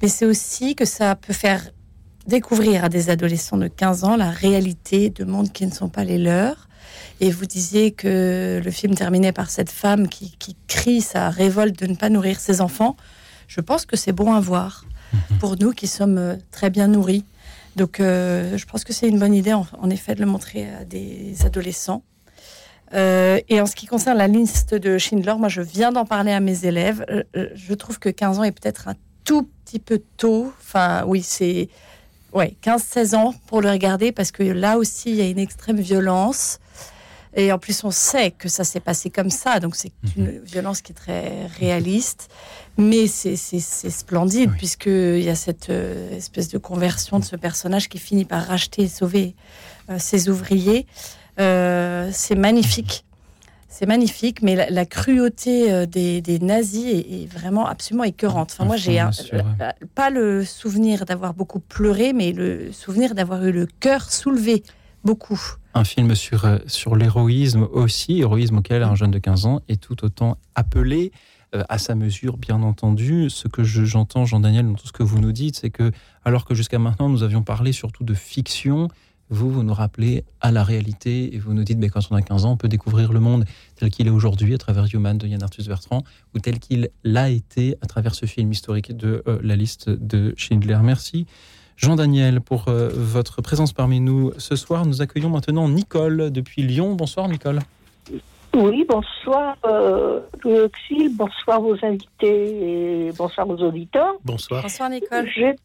mais 0.00 0.08
c'est 0.08 0.26
aussi 0.26 0.74
que 0.74 0.84
ça 0.84 1.14
peut 1.14 1.32
faire 1.32 1.70
découvrir 2.26 2.84
à 2.84 2.88
des 2.88 3.10
adolescents 3.10 3.56
de 3.56 3.68
15 3.68 4.04
ans 4.04 4.16
la 4.16 4.30
réalité 4.30 5.10
de 5.10 5.24
mondes 5.24 5.52
qui 5.52 5.66
ne 5.66 5.72
sont 5.72 5.88
pas 5.88 6.04
les 6.04 6.18
leurs. 6.18 6.68
Et 7.20 7.30
vous 7.30 7.46
disiez 7.46 7.92
que 7.92 8.60
le 8.64 8.70
film 8.70 8.94
terminait 8.94 9.32
par 9.32 9.50
cette 9.50 9.70
femme 9.70 10.08
qui, 10.08 10.36
qui 10.38 10.56
crie 10.66 11.00
sa 11.00 11.30
révolte 11.30 11.78
de 11.78 11.86
ne 11.86 11.94
pas 11.94 12.08
nourrir 12.08 12.40
ses 12.40 12.60
enfants. 12.60 12.96
Je 13.48 13.60
pense 13.60 13.86
que 13.86 13.96
c'est 13.96 14.12
bon 14.12 14.32
à 14.32 14.40
voir 14.40 14.84
pour 15.40 15.56
nous 15.58 15.72
qui 15.72 15.86
sommes 15.86 16.18
euh, 16.18 16.36
très 16.50 16.70
bien 16.70 16.88
nourris. 16.88 17.24
Donc, 17.76 18.00
euh, 18.00 18.56
je 18.56 18.66
pense 18.66 18.84
que 18.84 18.92
c'est 18.92 19.08
une 19.08 19.18
bonne 19.18 19.34
idée, 19.34 19.52
en, 19.52 19.66
en 19.78 19.90
effet, 19.90 20.14
de 20.14 20.20
le 20.20 20.26
montrer 20.26 20.68
à 20.74 20.84
des 20.84 21.34
adolescents. 21.44 22.02
Euh, 22.94 23.40
et 23.48 23.60
en 23.60 23.66
ce 23.66 23.74
qui 23.74 23.86
concerne 23.86 24.18
la 24.18 24.28
liste 24.28 24.74
de 24.74 24.98
Schindler, 24.98 25.34
moi, 25.38 25.48
je 25.48 25.62
viens 25.62 25.92
d'en 25.92 26.04
parler 26.04 26.32
à 26.32 26.40
mes 26.40 26.66
élèves. 26.66 27.04
Euh, 27.10 27.48
je 27.54 27.74
trouve 27.74 27.98
que 27.98 28.08
15 28.08 28.38
ans 28.38 28.44
est 28.44 28.52
peut-être 28.52 28.88
un 28.88 28.94
tout 29.24 29.48
petit 29.64 29.78
peu 29.78 30.02
tôt. 30.16 30.52
Enfin, 30.60 31.04
oui, 31.06 31.22
c'est 31.22 31.68
ouais, 32.32 32.56
15-16 32.62 33.14
ans 33.14 33.34
pour 33.46 33.60
le 33.60 33.70
regarder 33.70 34.12
parce 34.12 34.30
que 34.30 34.42
là 34.42 34.78
aussi, 34.78 35.10
il 35.10 35.16
y 35.16 35.20
a 35.20 35.28
une 35.28 35.38
extrême 35.38 35.80
violence. 35.80 36.58
Et 37.34 37.50
en 37.50 37.58
plus, 37.58 37.82
on 37.82 37.90
sait 37.90 38.30
que 38.30 38.48
ça 38.48 38.62
s'est 38.62 38.80
passé 38.80 39.08
comme 39.08 39.30
ça. 39.30 39.58
Donc, 39.58 39.74
c'est 39.74 39.92
une 40.18 40.38
violence 40.40 40.82
qui 40.82 40.92
est 40.92 40.94
très 40.94 41.46
réaliste. 41.58 42.28
Mais 42.76 43.06
c'est 43.06 43.36
splendide, 43.36 44.50
puisqu'il 44.56 45.22
y 45.22 45.30
a 45.30 45.34
cette 45.34 45.70
euh, 45.70 46.16
espèce 46.16 46.48
de 46.48 46.58
conversion 46.58 47.18
de 47.18 47.24
ce 47.24 47.36
personnage 47.36 47.88
qui 47.88 47.98
finit 47.98 48.24
par 48.24 48.44
racheter 48.46 48.82
et 48.82 48.88
sauver 48.88 49.34
euh, 49.88 49.98
ses 49.98 50.28
ouvriers. 50.28 50.86
Euh, 51.40 52.10
c'est 52.12 52.34
magnifique. 52.34 53.04
C'est 53.74 53.86
magnifique, 53.86 54.42
mais 54.42 54.54
la, 54.54 54.68
la 54.68 54.84
cruauté 54.84 55.72
euh, 55.72 55.86
des, 55.86 56.20
des 56.20 56.38
nazis 56.38 56.84
est, 56.84 57.22
est 57.22 57.26
vraiment 57.26 57.66
absolument 57.66 58.04
écœurante. 58.04 58.50
Enfin, 58.52 58.66
moi, 58.66 58.76
j'ai 58.76 59.00
euh, 59.00 59.06
pas 59.94 60.10
le 60.10 60.44
souvenir 60.44 61.06
d'avoir 61.06 61.32
beaucoup 61.32 61.58
pleuré, 61.58 62.12
mais 62.12 62.32
le 62.32 62.70
souvenir 62.70 63.14
d'avoir 63.14 63.42
eu 63.46 63.50
le 63.50 63.66
cœur 63.80 64.10
soulevé 64.12 64.62
beaucoup. 65.04 65.40
Un 65.72 65.84
film 65.84 66.14
sur, 66.14 66.44
euh, 66.44 66.58
sur 66.66 66.96
l'héroïsme 66.96 67.66
aussi, 67.72 68.20
héroïsme 68.20 68.58
auquel 68.58 68.82
un 68.82 68.94
jeune 68.94 69.10
de 69.10 69.18
15 69.18 69.46
ans 69.46 69.60
est 69.70 69.80
tout 69.80 70.04
autant 70.04 70.36
appelé 70.54 71.10
à 71.68 71.76
sa 71.78 71.94
mesure, 71.94 72.36
bien 72.38 72.62
entendu. 72.62 73.28
Ce 73.30 73.46
que 73.48 73.62
je- 73.62 73.84
j'entends, 73.84 74.24
Jean-Daniel, 74.26 74.66
dans 74.66 74.74
tout 74.74 74.86
ce 74.86 74.92
que 74.92 75.02
vous 75.02 75.18
nous 75.18 75.32
dites, 75.32 75.56
c'est 75.56 75.68
que, 75.70 75.92
alors 76.24 76.44
que 76.46 76.54
jusqu'à 76.54 76.78
maintenant, 76.78 77.08
nous 77.10 77.22
avions 77.22 77.42
parlé 77.42 77.72
surtout 77.72 78.04
de 78.04 78.14
fiction, 78.14 78.88
vous, 79.30 79.50
vous 79.50 79.62
nous 79.62 79.72
rappelez 79.74 80.24
à 80.40 80.52
la 80.52 80.62
réalité 80.62 81.34
et 81.34 81.38
vous 81.38 81.54
nous 81.54 81.64
dites, 81.64 81.78
mais 81.78 81.88
quand 81.88 82.00
on 82.10 82.16
a 82.16 82.22
15 82.22 82.44
ans, 82.44 82.52
on 82.52 82.56
peut 82.56 82.68
découvrir 82.68 83.12
le 83.12 83.20
monde 83.20 83.44
tel 83.76 83.90
qu'il 83.90 84.06
est 84.06 84.10
aujourd'hui 84.10 84.54
à 84.54 84.58
travers 84.58 84.86
Human 84.92 85.16
de 85.16 85.26
Yann 85.26 85.42
Arthus 85.42 85.64
Bertrand 85.66 86.02
ou 86.34 86.38
tel 86.38 86.58
qu'il 86.58 86.90
l'a 87.04 87.30
été 87.30 87.76
à 87.80 87.86
travers 87.86 88.14
ce 88.14 88.26
film 88.26 88.52
historique 88.52 88.94
de 88.96 89.22
euh, 89.26 89.38
la 89.42 89.56
liste 89.56 89.88
de 89.88 90.34
Schindler. 90.36 90.78
Merci. 90.82 91.26
Jean-Daniel, 91.78 92.40
pour 92.42 92.68
euh, 92.68 92.90
votre 92.92 93.40
présence 93.40 93.72
parmi 93.72 94.00
nous 94.00 94.32
ce 94.38 94.54
soir. 94.56 94.84
Nous 94.84 95.00
accueillons 95.00 95.30
maintenant 95.30 95.68
Nicole 95.68 96.30
depuis 96.30 96.62
Lyon. 96.62 96.94
Bonsoir 96.94 97.28
Nicole. 97.28 97.60
Oui, 98.54 98.84
bonsoir 98.86 99.56
euh, 99.64 100.20
Louis 100.44 100.60
Auxil, 100.60 101.16
bonsoir 101.16 101.64
aux 101.64 101.76
invités 101.82 103.06
et 103.06 103.12
bonsoir 103.16 103.48
aux 103.48 103.56
auditeurs. 103.56 104.14
Bonsoir. 104.24 104.62
Bonsoir 104.62 104.90
Nicole. 104.90 105.26
J'ai- 105.34 105.56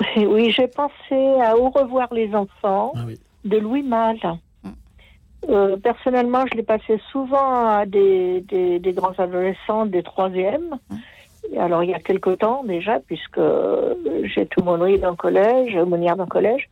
Oui, 0.16 0.50
j'ai 0.50 0.68
pensé 0.68 1.40
à 1.42 1.56
Au 1.56 1.70
revoir 1.70 2.12
les 2.12 2.34
enfants 2.34 2.92
Ah 2.96 3.00
oui. 3.06 3.18
de 3.44 3.58
Louis 3.58 3.82
Malle. 3.82 4.18
Euh, 5.48 5.76
personnellement, 5.76 6.44
je 6.50 6.56
l'ai 6.56 6.64
passé 6.64 7.00
souvent 7.12 7.66
à 7.68 7.86
des, 7.86 8.40
des, 8.42 8.80
des 8.80 8.92
grands 8.92 9.14
adolescents 9.18 9.86
des 9.86 10.02
troisièmes. 10.02 10.78
Et 11.52 11.58
Alors, 11.58 11.84
il 11.84 11.90
y 11.90 11.94
a 11.94 12.00
quelque 12.00 12.30
temps 12.30 12.64
déjà, 12.64 12.98
puisque 13.00 13.38
euh, 13.38 13.94
j'ai 14.24 14.46
tout 14.46 14.62
mon 14.62 14.76
dans 14.76 15.10
le 15.10 15.16
collège, 15.16 15.76
aumônière 15.76 16.16
dans 16.16 16.24
le 16.24 16.28
collège. 16.28 16.68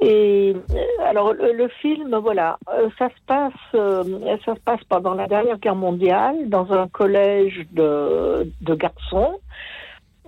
Et 0.00 0.54
euh, 0.54 0.78
alors, 1.04 1.34
le, 1.34 1.52
le 1.52 1.68
film, 1.68 2.16
voilà, 2.16 2.58
euh, 2.72 2.88
ça 2.98 3.08
se 3.08 3.20
passe, 3.26 3.52
euh, 3.74 4.02
ça 4.44 4.54
se 4.54 4.60
passe 4.60 4.82
pendant 4.88 5.14
la 5.14 5.26
dernière 5.26 5.58
guerre 5.58 5.76
mondiale 5.76 6.48
dans 6.48 6.72
un 6.72 6.88
collège 6.88 7.66
de, 7.72 8.50
de 8.62 8.74
garçons 8.74 9.38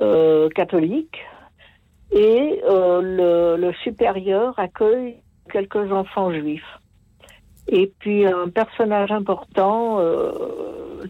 euh, 0.02 0.48
catholiques. 0.50 1.18
Et 2.12 2.62
euh, 2.68 3.02
le, 3.02 3.60
le 3.60 3.72
supérieur 3.84 4.58
accueille 4.58 5.16
quelques 5.50 5.90
enfants 5.92 6.32
juifs. 6.32 6.78
Et 7.68 7.92
puis 7.98 8.24
un 8.26 8.48
personnage 8.48 9.10
important 9.10 9.98
euh, 9.98 10.32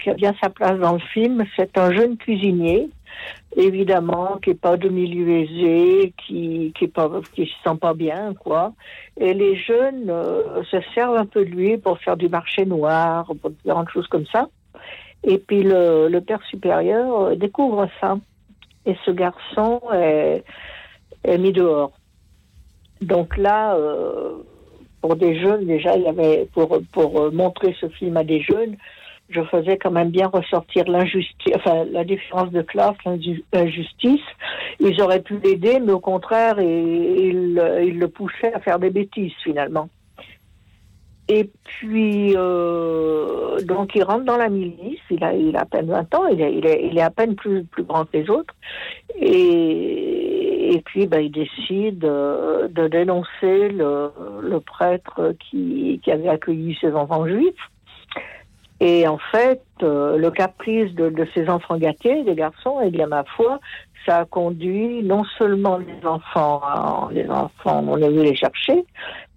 qui 0.02 0.10
a 0.10 0.14
bien 0.14 0.35
sa 0.43 0.48
place 0.48 0.78
dans 0.78 0.94
le 0.94 0.98
film, 0.98 1.44
c'est 1.55 1.77
un 1.77 1.93
jeune 1.93 2.16
cuisinier, 2.16 2.89
évidemment, 3.56 4.39
qui 4.43 4.51
est 4.51 4.60
pas 4.60 4.78
de 4.78 4.89
milieu 4.89 5.28
aisé, 5.28 6.14
qui 6.16 6.73
qui 6.74 6.85
est 6.85 6.89
pas 6.89 7.10
qui 7.35 7.44
se 7.44 7.52
sent 7.62 7.77
pas 7.78 7.93
bien, 7.93 8.32
quoi. 8.32 8.73
Et 9.18 9.35
les 9.35 9.56
jeunes 9.56 10.09
euh, 10.09 10.62
se 10.64 10.78
servent 10.94 11.18
un 11.18 11.27
peu 11.27 11.44
de 11.44 11.51
lui 11.51 11.77
pour 11.77 11.98
faire 11.98 12.16
du 12.16 12.31
marché 12.31 12.64
noir, 12.64 13.31
pour 13.40 13.51
différentes 13.51 13.90
choses 13.90 14.09
comme 14.09 14.27
ça. 14.27 14.48
Et 15.24 15.36
puis 15.36 15.62
le, 15.62 16.09
le 16.09 16.20
père 16.23 16.43
supérieur 16.44 17.20
euh, 17.20 17.35
découvre 17.35 17.86
ça. 18.01 18.16
Et 18.86 18.97
ce 19.05 19.10
garçon 19.10 19.81
est 19.93 20.43
mis 21.39 21.53
dehors. 21.53 21.93
Donc 23.01 23.36
là, 23.36 23.74
euh, 23.77 24.36
pour 25.01 25.16
des 25.16 25.39
jeunes, 25.40 25.66
déjà, 25.66 25.97
il 25.97 26.03
y 26.03 26.09
avait 26.09 26.48
pour, 26.53 26.78
pour 26.93 27.20
euh, 27.20 27.31
montrer 27.31 27.74
ce 27.81 27.89
film 27.89 28.16
à 28.16 28.24
des 28.24 28.40
jeunes, 28.40 28.77
je 29.28 29.43
faisais 29.43 29.77
quand 29.77 29.90
même 29.90 30.11
bien 30.11 30.28
ressortir 30.28 30.85
l'injustice, 30.89 31.53
enfin 31.57 31.85
la 31.90 32.05
différence 32.05 32.51
de 32.53 32.62
classe, 32.62 32.97
l'inju- 33.05 33.43
l'injustice. 33.53 34.23
Ils 34.81 35.01
auraient 35.03 35.23
pu 35.23 35.39
l'aider, 35.43 35.81
mais 35.81 35.93
au 35.93 36.01
contraire, 36.01 36.61
ils, 36.61 37.55
le 37.55 38.07
poussaient 38.07 38.55
à 38.55 38.61
faire 38.61 38.78
des 38.78 38.90
bêtises 38.90 39.32
finalement. 39.43 39.89
Et 41.28 41.51
puis, 41.65 42.35
euh, 42.36 43.59
donc, 43.62 43.97
il 43.97 44.05
rentre 44.05 44.24
dans 44.24 44.36
la 44.36 44.48
milice. 44.48 45.01
Il 45.11 45.24
a, 45.24 45.61
à 45.61 45.65
peine 45.65 45.86
20 45.86 46.15
ans. 46.15 46.27
Il 46.28 46.40
est, 46.40 46.86
il 46.86 46.97
est 46.97 47.03
à 47.03 47.11
peine 47.11 47.35
plus, 47.35 47.65
plus 47.65 47.82
grand 47.82 48.05
que 48.05 48.16
les 48.16 48.31
autres. 48.31 48.55
Et, 49.20 50.36
et 50.75 50.81
puis, 50.81 51.07
ben, 51.07 51.21
il 51.21 51.31
décide 51.31 52.05
euh, 52.05 52.69
de 52.69 52.89
dénoncer 52.89 53.69
le, 53.69 54.59
prêtre 54.61 55.35
qui, 55.39 56.01
avait 56.07 56.29
accueilli 56.29 56.77
ses 56.81 56.93
enfants 56.93 57.27
juifs. 57.27 57.55
Et 58.81 59.09
en 59.09 59.19
fait, 59.19 59.63
euh, 59.83 60.19
le 60.19 60.31
caprice 60.31 60.95
de, 60.95 61.09
de 61.09 61.27
ces 61.35 61.49
enfants 61.49 61.79
gâtés, 61.79 62.25
des 62.25 62.35
garçons, 62.35 62.79
eh 62.83 62.91
bien, 62.91 63.07
ma 63.07 63.25
foi, 63.25 63.59
ça 64.05 64.19
a 64.19 64.25
conduit 64.25 65.03
non 65.03 65.25
seulement 65.39 65.79
les 65.79 66.07
enfants, 66.07 67.09
les 67.11 67.29
enfants, 67.29 67.85
on 67.89 68.01
a 68.03 68.09
vu 68.09 68.23
les 68.23 68.37
chercher, 68.37 68.85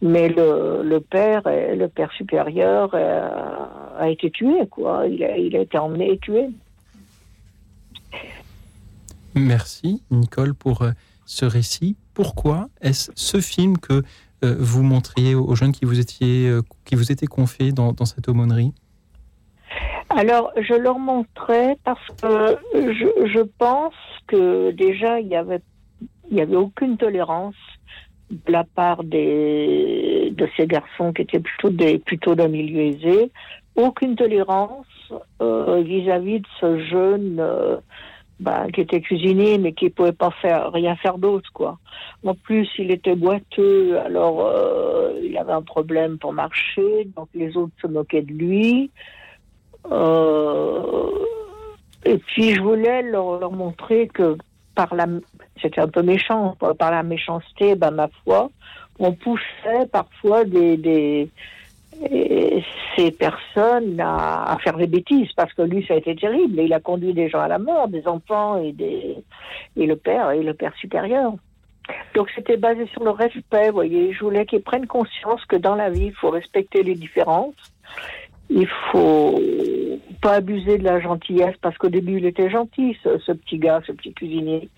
mais 0.02 0.30
le, 0.30 1.00
père, 1.00 1.48
et- 1.48 1.76
le 1.76 1.88
père 1.88 2.12
supérieur 2.12 2.94
a 2.94 4.10
été 4.10 4.30
tué, 4.30 4.68
quoi. 4.70 5.08
Il 5.08 5.24
a, 5.24 5.38
il 5.38 5.56
a 5.56 5.62
été 5.62 5.78
emmené 5.78 6.12
et 6.12 6.18
tué. 6.18 6.50
Merci, 9.36 10.02
Nicole, 10.12 10.54
pour 10.54 10.82
euh, 10.82 10.92
ce 11.30 11.46
récit. 11.46 11.96
Pourquoi 12.16 12.70
est-ce 12.82 13.12
ce 13.14 13.40
film 13.40 13.78
que 13.78 14.02
euh, 14.44 14.56
vous 14.60 14.82
montriez 14.82 15.36
aux 15.36 15.54
jeunes 15.54 15.72
qui 15.72 15.86
vous 15.86 16.00
étiez, 16.00 16.50
euh, 16.50 16.62
qui 16.86 16.96
vous 16.96 17.12
étaient 17.12 17.28
confiés 17.28 17.72
dans, 17.72 17.94
cette 18.06 18.28
aumônerie? 18.28 18.74
Alors, 20.10 20.52
je 20.58 20.74
leur 20.74 20.98
montrais 20.98 21.78
parce 21.84 22.06
que 22.20 22.58
je, 22.74 23.42
pense 23.60 23.94
que 24.26 24.72
déjà, 24.72 25.20
il 25.20 25.28
y 25.28 25.36
avait, 25.36 25.62
y 26.32 26.42
avait 26.42 26.56
aucune 26.56 26.98
tolérance 26.98 27.56
de 28.32 28.52
la 28.52 28.64
part 28.64 29.04
des, 29.04 30.34
de 30.36 30.50
ces 30.58 30.66
garçons 30.66 31.14
qui 31.14 31.22
étaient 31.22 31.40
plutôt 31.40 31.70
des, 31.70 32.00
plutôt 32.00 32.34
d'un 32.34 32.48
milieu 32.48 32.82
aisé, 32.82 33.32
aucune 33.76 34.16
tolérance 34.16 34.88
euh, 35.42 35.84
vis-à-vis 35.84 36.40
de 36.40 36.48
ce 36.60 36.80
jeune 36.86 37.40
bah, 38.40 38.68
qui 38.74 38.82
était 38.82 39.02
cuisinier 39.02 39.58
mais 39.58 39.74
qui 39.74 39.90
pouvait 39.90 40.12
pas 40.12 40.32
faire 40.42 40.72
rien 40.72 40.96
faire 40.96 41.18
d'autre 41.18 41.50
quoi. 41.54 41.78
En 42.26 42.36
plus, 42.36 42.68
il 42.78 42.92
était 42.92 43.16
boiteux, 43.16 43.98
alors 44.00 44.46
euh, 44.46 45.14
il 45.24 45.38
avait 45.38 45.54
un 45.54 45.62
problème 45.62 46.18
pour 46.18 46.34
marcher, 46.34 47.08
donc 47.16 47.30
les 47.34 47.56
autres 47.56 47.74
se 47.82 47.88
moquaient 47.88 48.22
de 48.22 48.34
lui. 48.34 48.92
Euh, 49.90 51.10
et 52.06 52.18
puis 52.18 52.56
je 52.56 52.62
voulais 52.62 53.02
leur, 53.04 53.52
montrer 53.52 54.08
que 54.08 54.38
par 54.76 54.94
la, 54.96 55.08
c'était 55.62 55.82
un 55.82 55.88
peu 55.88 56.02
méchant, 56.02 56.56
par 56.78 56.92
la 56.92 57.04
méchanceté, 57.04 57.76
ben, 57.76 57.92
ma 57.92 58.10
foi, 58.24 58.50
on 59.00 59.14
poussait 59.14 59.86
parfois 59.92 60.44
des, 60.44 60.76
des 60.78 61.30
et 62.02 62.64
ces 62.96 63.12
personnes 63.12 64.00
à, 64.00 64.58
faire 64.64 64.78
des 64.78 64.88
bêtises 64.88 65.32
parce 65.36 65.54
que 65.54 65.62
lui 65.62 65.86
ça 65.88 65.96
a 65.96 65.98
été 65.98 66.16
terrible. 66.16 66.60
Il 66.60 66.74
a 66.74 66.80
conduit 66.80 67.14
des 67.14 67.30
gens 67.30 67.42
à 67.42 67.48
la 67.48 67.60
mort 67.60 67.88
des 67.88 68.08
enfants 68.08 68.58
et 68.58 68.74
le 69.76 69.96
père 69.96 70.32
et 70.32 70.44
le 70.44 70.54
père 70.54 70.74
supérieur. 70.76 71.34
Donc 72.16 72.30
c'était 72.36 72.58
basé 72.58 72.86
sur 72.88 73.04
le 73.04 73.12
respect 73.12 73.68
vous 73.68 73.74
voyez. 73.74 74.14
Je 74.14 74.20
voulais 74.20 74.46
qu'ils 74.46 74.62
prennent 74.62 74.88
conscience 74.88 75.44
que 75.46 75.56
dans 75.56 75.76
la 75.76 75.90
vie 75.90 76.08
il 76.08 76.16
faut 76.16 76.30
respecter 76.30 76.84
les 76.84 76.96
différences. 76.96 77.56
Il 78.50 78.68
faut 78.92 79.40
pas 80.22 80.36
abuser 80.36 80.78
de 80.78 80.84
la 80.84 81.00
gentillesse 81.00 81.56
parce 81.62 81.78
qu'au 81.78 81.90
début 81.90 82.18
il 82.18 82.26
était 82.26 82.50
gentil 82.50 82.98
ce 83.04 83.32
petit 83.32 83.58
gars 83.58 83.82
ce 83.86 83.92
petit 83.92 84.14
cuisinier 84.14 84.70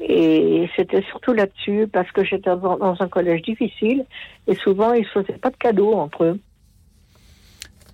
et 0.00 0.68
c'était 0.76 1.02
surtout 1.10 1.32
là-dessus 1.32 1.86
parce 1.92 2.10
que 2.12 2.24
j'étais 2.24 2.50
dans, 2.56 2.96
un 2.98 3.08
collège 3.08 3.42
difficile 3.42 4.04
et 4.46 4.54
souvent 4.56 4.92
ils 4.92 5.04
se 5.06 5.22
faisaient 5.22 5.38
pas 5.38 5.50
de 5.50 5.56
cadeaux 5.56 5.94
entre 5.94 6.24
eux. 6.24 6.40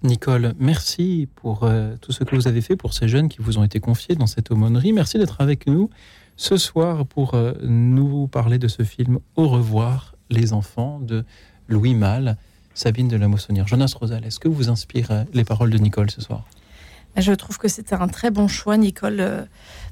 Nicole, 0.02 0.52
merci 0.58 1.28
pour 1.36 1.64
euh, 1.64 1.94
tout 2.00 2.12
ce 2.12 2.22
que 2.22 2.36
vous 2.36 2.48
avez 2.48 2.60
fait 2.60 2.76
pour 2.76 2.92
ces 2.92 3.08
jeunes 3.08 3.28
qui 3.28 3.38
vous 3.40 3.58
ont 3.58 3.64
été 3.64 3.80
confiés 3.80 4.14
dans 4.14 4.26
cette 4.26 4.50
aumônerie. 4.50 4.92
Merci 4.92 5.18
d'être 5.18 5.40
avec 5.40 5.66
nous 5.66 5.90
ce 6.36 6.56
soir 6.56 7.06
pour 7.06 7.34
euh, 7.34 7.54
nous 7.62 8.28
parler 8.28 8.58
de 8.58 8.68
ce 8.68 8.82
film 8.82 9.18
Au 9.36 9.48
revoir 9.48 10.14
les 10.30 10.52
enfants 10.52 11.00
de 11.00 11.24
Louis 11.68 11.94
Malle, 11.94 12.36
Sabine 12.74 13.08
de 13.08 13.16
la 13.16 13.26
Moissonnière. 13.26 13.66
Jonas 13.66 13.94
Rosal, 13.98 14.24
est-ce 14.24 14.38
que 14.38 14.48
vous 14.48 14.68
inspire 14.68 15.10
euh, 15.10 15.24
les 15.32 15.44
paroles 15.44 15.70
de 15.70 15.78
Nicole 15.78 16.10
ce 16.10 16.20
soir? 16.20 16.44
Je 17.16 17.32
trouve 17.32 17.56
que 17.56 17.68
c'était 17.68 17.94
un 17.94 18.08
très 18.08 18.30
bon 18.30 18.46
choix, 18.46 18.76
Nicole, 18.76 19.20
euh, 19.20 19.42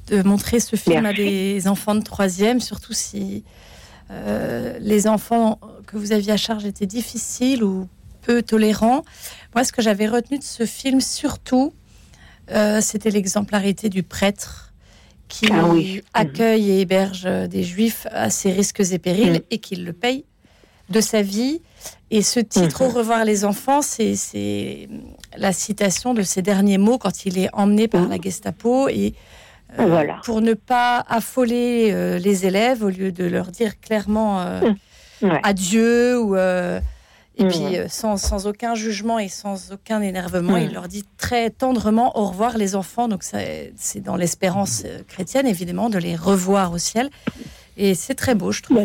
de 0.09 0.23
montrer 0.23 0.61
ce 0.61 0.77
film 0.77 1.03
Merci. 1.03 1.21
à 1.23 1.25
des 1.25 1.69
enfants 1.69 1.95
de 1.95 2.03
troisième, 2.03 2.61
surtout 2.61 2.93
si 2.93 3.45
euh, 4.11 4.77
les 4.81 5.07
enfants 5.07 5.59
que 5.87 5.97
vous 5.97 6.13
aviez 6.13 6.33
à 6.33 6.37
charge 6.37 6.65
étaient 6.67 6.87
difficiles 6.87 7.65
ou 7.65 7.89
peu 8.23 8.43
tolérants. 8.43 9.03
Moi, 9.55 9.65
ce 9.65 9.73
que 9.73 9.83
j'avais 9.83 10.07
retenu 10.07 10.39
de 10.39 10.45
ce 10.45 10.67
film, 10.67 11.01
surtout, 11.01 11.73
euh, 12.51 12.81
c'était 12.81 13.11
l'exemplarité 13.11 13.89
du 13.89 14.03
prêtre 14.03 14.73
qui 15.29 15.47
Ah 15.51 15.67
oui. 15.69 16.03
accueille 16.13 16.71
et 16.71 16.81
héberge 16.81 17.25
des 17.49 17.63
juifs 17.63 18.07
à 18.11 18.29
ses 18.31 18.53
risques 18.53 18.81
et 18.81 18.99
périls 18.99 19.33
Mm. 19.39 19.41
et 19.51 19.59
qui 19.59 19.77
le 19.77 19.93
paye 19.95 20.25
de 20.91 21.01
sa 21.01 21.23
vie. 21.23 21.63
Et 22.11 22.21
ce 22.23 22.41
titre, 22.41 22.83
Mhm. 22.85 22.91
Au 22.91 22.93
revoir 22.93 23.25
les 23.25 23.45
enfants, 23.47 23.81
c'est 23.81 24.89
la 25.37 25.53
citation 25.55 26.13
de 26.13 26.23
ses 26.23 26.43
derniers 26.43 26.77
mots 26.79 26.99
quand 26.99 27.25
il 27.25 27.39
est 27.39 27.49
emmené 27.55 27.89
par 27.89 28.07
la 28.07 28.19
Gestapo 28.21 28.89
et 28.89 29.15
Voilà. 29.79 30.21
pour 30.25 30.41
ne 30.41 30.55
pas 30.55 31.05
affoler 31.09 31.91
euh, 31.93 32.19
les 32.19 32.47
élèves 32.47 32.83
au 32.85 32.89
lieu 32.91 33.13
de 33.13 33.25
leur 33.25 33.47
dire 33.49 33.81
clairement 33.81 34.41
euh, 34.41 34.61
Ouais. 35.23 35.41
adieu 35.43 36.19
ou 36.21 36.37
euh, 36.37 36.81
et 37.37 37.45
Mhm. 37.45 37.51
puis 37.51 37.79
euh, 37.79 37.87
sans, 37.89 38.17
sans 38.17 38.47
aucun 38.47 38.75
jugement 38.75 39.19
et 39.19 39.29
sans 39.29 39.73
aucun 39.73 40.01
énervement, 40.03 40.53
Mhm. 40.57 40.63
il 40.69 40.73
leur 40.73 40.87
dit 40.87 41.05
très 41.19 41.51
tendrement 41.51 42.17
au 42.19 42.27
revoir 42.27 42.57
les 42.59 42.77
enfants. 42.77 43.09
Donc 43.09 43.23
c'est 43.25 43.73
dans 44.01 44.17
l'espérance 44.17 44.83
euh, 44.85 45.03
chrétienne 45.09 45.47
évidemment 45.47 45.89
de 45.91 45.99
les 45.99 46.15
revoir 46.15 46.73
au 46.73 46.79
ciel 46.79 47.11
et 47.77 47.95
c'est 47.95 48.15
très 48.15 48.35
beau, 48.35 48.53
je 48.53 48.63
trouve. 48.63 48.79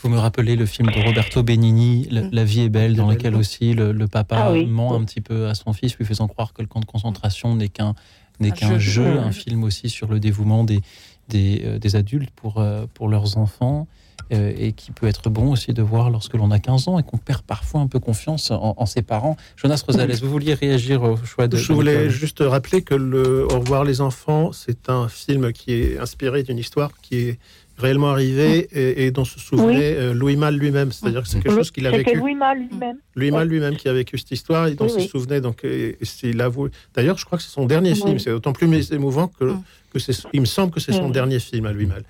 Vous 0.00 0.08
me 0.08 0.16
rappelez 0.18 0.54
le 0.54 0.64
film 0.64 0.88
de 0.90 0.98
Roberto 1.00 1.42
Benigni, 1.42 2.06
La, 2.10 2.22
La 2.30 2.44
vie 2.44 2.60
est 2.62 2.68
belle, 2.68 2.94
dans 2.94 3.10
lequel 3.10 3.34
aussi 3.34 3.74
le, 3.74 3.90
le 3.92 4.06
papa 4.06 4.44
Ah 4.48 4.52
oui. 4.52 4.64
ment 4.64 4.94
un 4.94 5.04
petit 5.04 5.20
peu 5.20 5.48
à 5.48 5.54
son 5.56 5.72
fils, 5.72 5.96
lui 5.98 6.04
faisant 6.04 6.28
croire 6.28 6.52
que 6.54 6.62
le 6.62 6.68
camp 6.68 6.78
de 6.80 6.84
concentration 6.86 7.56
n'est 7.56 7.68
qu'un 7.68 7.94
n'est 8.40 8.52
Un 8.52 8.54
qu'un 8.54 8.78
jeu. 8.78 9.04
jeu, 9.04 9.18
un 9.18 9.32
film 9.32 9.64
aussi 9.64 9.88
sur 9.88 10.08
le 10.08 10.20
dévouement 10.20 10.64
des, 10.64 10.80
des, 11.28 11.62
euh, 11.64 11.78
des 11.78 11.96
adultes 11.96 12.30
pour, 12.30 12.58
euh, 12.58 12.86
pour 12.94 13.08
leurs 13.08 13.36
enfants, 13.36 13.86
euh, 14.30 14.52
et 14.58 14.72
qui 14.72 14.90
peut 14.92 15.06
être 15.06 15.30
bon 15.30 15.52
aussi 15.52 15.72
de 15.72 15.80
voir 15.80 16.10
lorsque 16.10 16.34
l'on 16.34 16.50
a 16.50 16.58
15 16.58 16.88
ans 16.88 16.98
et 16.98 17.02
qu'on 17.02 17.16
perd 17.16 17.42
parfois 17.42 17.80
un 17.80 17.86
peu 17.86 17.98
confiance 17.98 18.50
en, 18.50 18.74
en 18.76 18.84
ses 18.86 19.00
parents. 19.00 19.36
Jonas 19.56 19.82
Rosales, 19.86 20.12
vous 20.16 20.28
vouliez 20.28 20.52
réagir 20.52 21.02
au 21.02 21.16
choix 21.16 21.48
de... 21.48 21.56
Je 21.56 21.72
voulais 21.72 22.10
juste 22.10 22.40
rappeler 22.40 22.82
que 22.82 22.94
le 22.94 23.46
Au 23.46 23.60
revoir 23.60 23.84
les 23.84 24.02
enfants, 24.02 24.52
c'est 24.52 24.90
un 24.90 25.08
film 25.08 25.52
qui 25.52 25.72
est 25.72 25.98
inspiré 25.98 26.42
d'une 26.42 26.58
histoire 26.58 26.90
qui 27.00 27.16
est 27.16 27.38
réellement 27.78 28.08
arrivée 28.08 28.68
et, 28.72 29.06
et 29.06 29.10
dont 29.10 29.24
se 29.24 29.38
souvenait 29.38 29.94
euh, 29.96 30.12
Louis 30.12 30.36
Malle 30.36 30.56
lui-même. 30.56 30.90
C'est-à-dire 30.92 31.22
que 31.22 31.28
c'est 31.28 31.40
quelque 31.40 31.54
chose 31.54 31.70
qu'il 31.70 31.86
a 31.86 31.90
vécu. 31.90 32.16
Louis 32.16 32.34
Malle 32.34 32.58
lui-même. 32.68 32.96
Louis 33.14 33.30
Malle 33.30 33.48
lui-même 33.48 33.76
qui 33.76 33.88
a 33.88 33.92
vécu 33.92 34.18
cette 34.18 34.32
histoire 34.32 34.66
et 34.66 34.74
dont 34.74 34.84
Oui, 34.86 34.90
il 34.94 34.96
oui. 34.98 35.02
se 35.04 35.08
souvenait. 35.10 35.40
Donc, 35.40 35.64
et, 35.64 35.96
et 36.00 36.04
c'est- 36.04 36.28
il 36.30 36.40
avoue. 36.40 36.68
D'ailleurs, 36.94 37.16
je 37.18 37.24
crois 37.24 37.38
que 37.38 37.44
c'est 37.44 37.50
son 37.52 37.66
dernier 37.66 37.92
Oui. 37.92 38.02
film. 38.02 38.18
C'est 38.18 38.30
d'autant 38.30 38.52
plus 38.52 38.92
émouvant 38.92 39.28
que, 39.28 39.44
Mm. 39.44 39.62
que 39.92 39.98
c'est. 39.98 40.12
Il 40.32 40.40
me 40.40 40.46
semble 40.46 40.72
que 40.72 40.80
c'est 40.80 40.92
son 40.92 41.08
Mm. 41.08 41.12
dernier 41.12 41.38
film 41.38 41.66
à 41.66 41.72
Louis 41.72 41.86
Malle. 41.86 42.04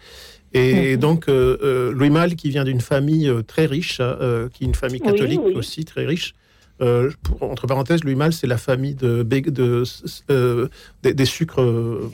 Et 0.55 0.95
Mhm. 0.95 1.01
donc, 1.01 1.28
euh, 1.28 1.59
euh, 1.62 1.93
Louis 1.93 2.09
Malle, 2.09 2.35
qui 2.35 2.49
vient 2.49 2.65
d'une 2.65 2.81
famille 2.81 3.31
très 3.47 3.66
riche, 3.66 3.99
euh, 4.01 4.49
qui 4.49 4.65
est 4.65 4.66
une 4.66 4.74
famille 4.74 5.01
Oui, 5.05 5.11
catholique 5.12 5.40
oui. 5.45 5.53
aussi 5.55 5.85
très 5.85 6.07
riche. 6.07 6.32
Euh, 6.81 7.11
pour- 7.23 7.43
entre 7.43 7.66
parenthèses, 7.66 8.03
Louis 8.05 8.15
Malle, 8.15 8.32
c'est 8.32 8.47
la 8.47 8.57
famille 8.57 8.95
de, 8.95 9.23
Bég- 9.24 9.51
de, 9.51 9.82
euh, 10.31 10.69
des, 11.03 11.12
des 11.12 11.24
sucres. 11.27 11.61
euh, 11.61 12.09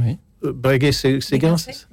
euh, 0.00 0.52
Breguet, 0.52 0.92
c'est 0.92 1.20
Séguin, 1.20 1.56
c'est- 1.56 1.86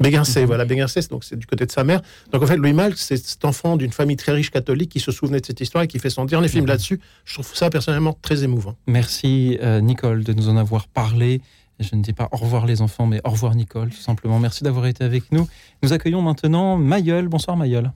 Béguincé, 0.00 0.44
voilà, 0.46 0.64
Béguincé, 0.64 1.00
donc 1.10 1.24
c'est 1.24 1.36
du 1.36 1.46
côté 1.46 1.66
de 1.66 1.70
sa 1.70 1.84
mère. 1.84 2.00
Donc 2.32 2.42
en 2.42 2.46
fait, 2.46 2.56
Louis 2.56 2.72
Malle, 2.72 2.94
c'est 2.96 3.16
cet 3.16 3.44
enfant 3.44 3.76
d'une 3.76 3.92
famille 3.92 4.16
très 4.16 4.32
riche 4.32 4.50
catholique 4.50 4.90
qui 4.90 5.00
se 5.00 5.12
souvenait 5.12 5.40
de 5.40 5.46
cette 5.46 5.60
histoire 5.60 5.84
et 5.84 5.88
qui 5.88 5.98
fait 5.98 6.10
son 6.10 6.24
dernier 6.24 6.48
film 6.48 6.66
là-dessus. 6.66 7.00
Je 7.24 7.34
trouve 7.34 7.54
ça 7.54 7.68
personnellement 7.70 8.16
très 8.22 8.42
émouvant. 8.42 8.76
Merci 8.86 9.58
euh, 9.62 9.80
Nicole 9.80 10.24
de 10.24 10.32
nous 10.32 10.48
en 10.48 10.56
avoir 10.56 10.88
parlé. 10.88 11.42
Je 11.78 11.94
ne 11.94 12.02
dis 12.02 12.12
pas 12.12 12.28
au 12.32 12.36
revoir 12.36 12.66
les 12.66 12.82
enfants, 12.82 13.06
mais 13.06 13.20
au 13.24 13.30
revoir 13.30 13.54
Nicole, 13.54 13.90
tout 13.90 13.96
simplement. 13.96 14.38
Merci 14.38 14.64
d'avoir 14.64 14.86
été 14.86 15.04
avec 15.04 15.32
nous. 15.32 15.48
Nous 15.82 15.92
accueillons 15.92 16.22
maintenant 16.22 16.76
Mayol. 16.76 17.28
Bonsoir 17.28 17.56
Mayol. 17.56 17.92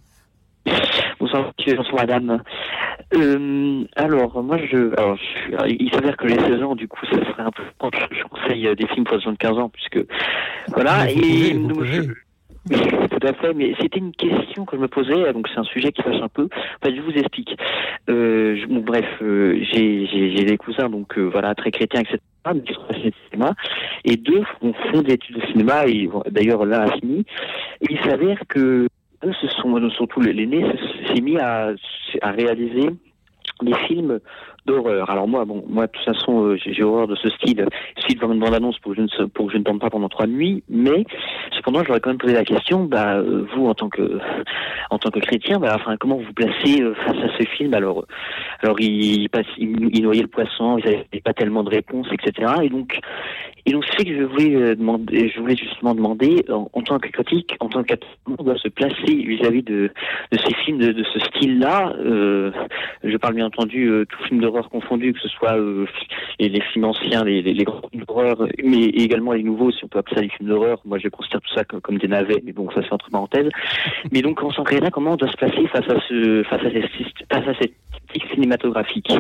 Bonsoir 1.35 1.53
monsieur, 1.59 1.77
bonsoir 1.77 2.03
madame. 2.07 2.43
Euh, 3.17 3.83
alors, 3.97 4.41
moi, 4.45 4.57
je, 4.71 4.93
alors, 4.97 5.17
je- 5.17 5.75
il 5.81 5.91
s'avère 5.93 6.17
que 6.17 6.29
j'ai 6.29 6.37
16 6.39 6.63
ans, 6.63 6.77
du 6.77 6.87
coup, 6.87 7.05
ça 7.07 7.17
serait 7.17 7.43
un 7.43 7.51
peu 7.51 7.65
je, 8.13 8.23
conseille 8.25 8.69
euh, 8.69 8.77
des 8.77 8.87
films 8.87 9.03
pour 9.05 9.17
les 9.17 9.23
gens 9.23 9.33
de 9.33 9.37
15 9.37 9.59
ans, 9.59 9.69
puisque, 9.69 9.99
voilà, 10.73 11.07
vous 11.07 11.11
et 11.11 11.15
pouvez, 11.15 12.03
je- 12.71 13.09
tout 13.09 13.27
à 13.27 13.33
fait, 13.33 13.53
mais 13.53 13.75
c'était 13.81 13.99
une 13.99 14.13
question 14.13 14.65
que 14.65 14.77
je 14.77 14.81
me 14.83 14.87
posais, 14.87 15.33
donc 15.33 15.49
c'est 15.53 15.59
un 15.59 15.65
sujet 15.65 15.91
qui 15.91 16.03
fâche 16.03 16.23
un 16.23 16.29
peu. 16.29 16.47
Enfin, 16.81 16.95
je 16.95 17.01
vous 17.01 17.11
explique. 17.11 17.57
Euh, 18.09 18.57
je- 18.57 18.67
bon, 18.67 18.79
bref, 18.81 19.05
euh, 19.21 19.59
j'ai 19.73 20.45
des 20.45 20.57
cousins, 20.57 20.89
donc 20.89 21.19
euh, 21.19 21.23
voilà, 21.23 21.53
très 21.57 21.73
chrétiens, 21.73 22.03
etc., 22.03 22.19
mais 22.55 22.61
qui 22.61 22.75
sont 22.75 22.83
passionnés 22.87 23.11
de 23.11 23.17
cinéma, 23.29 23.55
et 24.05 24.17
deux 24.17 24.43
font, 24.61 24.73
font 24.93 25.03
des 25.03 25.15
études 25.15 25.41
de 25.41 25.47
cinéma, 25.49 25.87
et 25.89 26.09
d'ailleurs 26.31 26.65
l'un 26.65 26.83
a 26.83 26.93
fini, 26.93 27.25
et 27.81 27.87
il 27.91 27.99
s'avère 28.09 28.39
que 28.49 28.87
ce 29.41 29.49
sont, 29.49 29.91
surtout 29.91 30.21
l'aîné, 30.21 30.65
s'est 31.15 31.21
mis 31.21 31.39
à, 31.39 31.73
à 32.23 32.31
réaliser 32.31 32.91
des 33.63 33.75
films 33.87 34.21
d'horreur. 34.67 35.11
Alors 35.11 35.29
moi, 35.29 35.45
bon, 35.45 35.65
moi 35.69 35.87
de 35.87 35.93
toute 35.93 36.05
façon, 36.05 36.45
euh, 36.45 36.57
j'ai 36.57 36.83
horreur 36.83 37.07
de 37.07 37.15
ce 37.17 37.29
style. 37.31 37.67
Suite 37.99 38.21
dans 38.21 38.33
une 38.33 38.41
bande-annonce 38.41 38.79
pour 38.79 38.93
que 38.93 38.99
je 38.99 39.03
ne 39.03 39.27
pour 39.27 39.47
que 39.47 39.53
je 39.53 39.59
ne 39.59 39.63
dorme 39.63 39.79
pas 39.79 39.91
pendant 39.91 40.09
trois 40.09 40.27
nuits. 40.27 40.63
Mais 40.69 41.05
cependant, 41.57 41.83
j'aurais 41.85 42.01
quand 42.01 42.11
même 42.11 42.19
posé 42.19 42.35
la 42.35 42.45
question, 42.45 42.85
bah 42.85 43.17
euh, 43.17 43.47
vous 43.55 43.67
en 43.67 43.75
tant 43.75 43.89
que 43.89 44.19
en 44.91 44.99
tant 44.99 45.11
que 45.11 45.21
chrétien, 45.21 45.59
bah 45.59 45.73
enfin 45.75 45.97
comment 45.99 46.17
vous 46.17 46.25
vous 46.25 46.33
placez 46.33 46.83
euh, 46.83 46.95
face 46.95 47.17
à 47.17 47.39
ce 47.39 47.45
film? 47.57 47.75
Alors 47.75 48.07
alors 48.63 48.81
il, 48.81 49.29
passe, 49.29 49.47
il, 49.59 50.03
noyait 50.03 50.23
le 50.23 50.29
poisson, 50.29 50.79
il 50.79 50.85
n'avait 50.85 51.07
pas 51.23 51.35
tellement 51.35 51.63
de 51.63 51.71
réponses, 51.71 52.09
etc. 52.13 52.53
Et 52.63 52.69
donc 52.69 52.99
et 53.67 53.73
donc 53.73 53.85
c'est 53.97 54.05
que 54.05 54.15
je 54.15 54.25
voulais 54.25 54.77
demander, 54.77 55.31
je 55.35 55.41
voulais 55.41 55.57
justement 55.57 55.95
demander 55.95 56.45
en, 56.51 56.83
tant 56.83 56.99
que 56.99 57.09
critique, 57.09 57.57
en 57.61 57.69
tant 57.69 57.83
qu'attendant, 57.83 58.37
on 58.39 58.43
doit 58.43 58.59
se 58.59 58.69
placer 58.69 59.15
vis-à-vis 59.15 59.63
de, 59.63 59.91
ces 60.33 60.55
films 60.65 60.79
de, 60.79 60.93
de 60.93 61.03
ce 61.03 61.19
style-là. 61.21 61.95
je 61.99 63.17
parle 63.17 63.35
bien 63.35 63.47
entendu 63.47 63.91
tout 64.07 64.23
film 64.25 64.41
de 64.41 64.47
confondus, 64.63 65.13
que 65.13 65.21
ce 65.21 65.29
soit 65.29 65.57
euh, 65.57 65.87
les, 66.39 66.61
films 66.73 66.85
anciens, 66.85 67.25
les, 67.25 67.65
grands 67.65 67.83
films 67.91 68.05
d'horreur, 68.05 68.37
mais 68.63 68.85
également 68.85 69.33
les 69.33 69.43
nouveaux, 69.43 69.71
si 69.71 69.85
on 69.85 69.89
peut 69.89 69.99
appeler 69.99 70.17
ça 70.17 70.23
des 70.23 70.29
films 70.31 70.49
d'horreur. 70.49 70.81
Moi, 70.85 70.99
je 70.99 71.09
considère 71.09 71.41
tout 71.41 71.55
ça 71.55 71.65
comme, 71.65 71.99
des 71.99 72.09
navets, 72.09 72.43
mais 72.45 72.53
bon, 72.53 72.69
ça 72.71 72.81
c'est 72.83 72.93
entre 72.93 73.11
parenthèses. 73.11 73.49
mais 74.13 74.23
donc, 74.23 74.43
en 74.43 74.51
tant 74.51 74.65
que 74.65 74.91
comment 74.91 75.13
on 75.13 75.17
doit 75.17 75.31
se 75.31 75.37
placer 75.37 75.67
face 75.69 75.89
à 75.89 76.01
ce, 76.09 76.43
face 76.45 76.63
à 76.63 76.71
cette, 76.71 76.91
face 77.31 77.49
à 77.49 77.55
cette 77.61 77.75
cinématographique? 78.33 79.13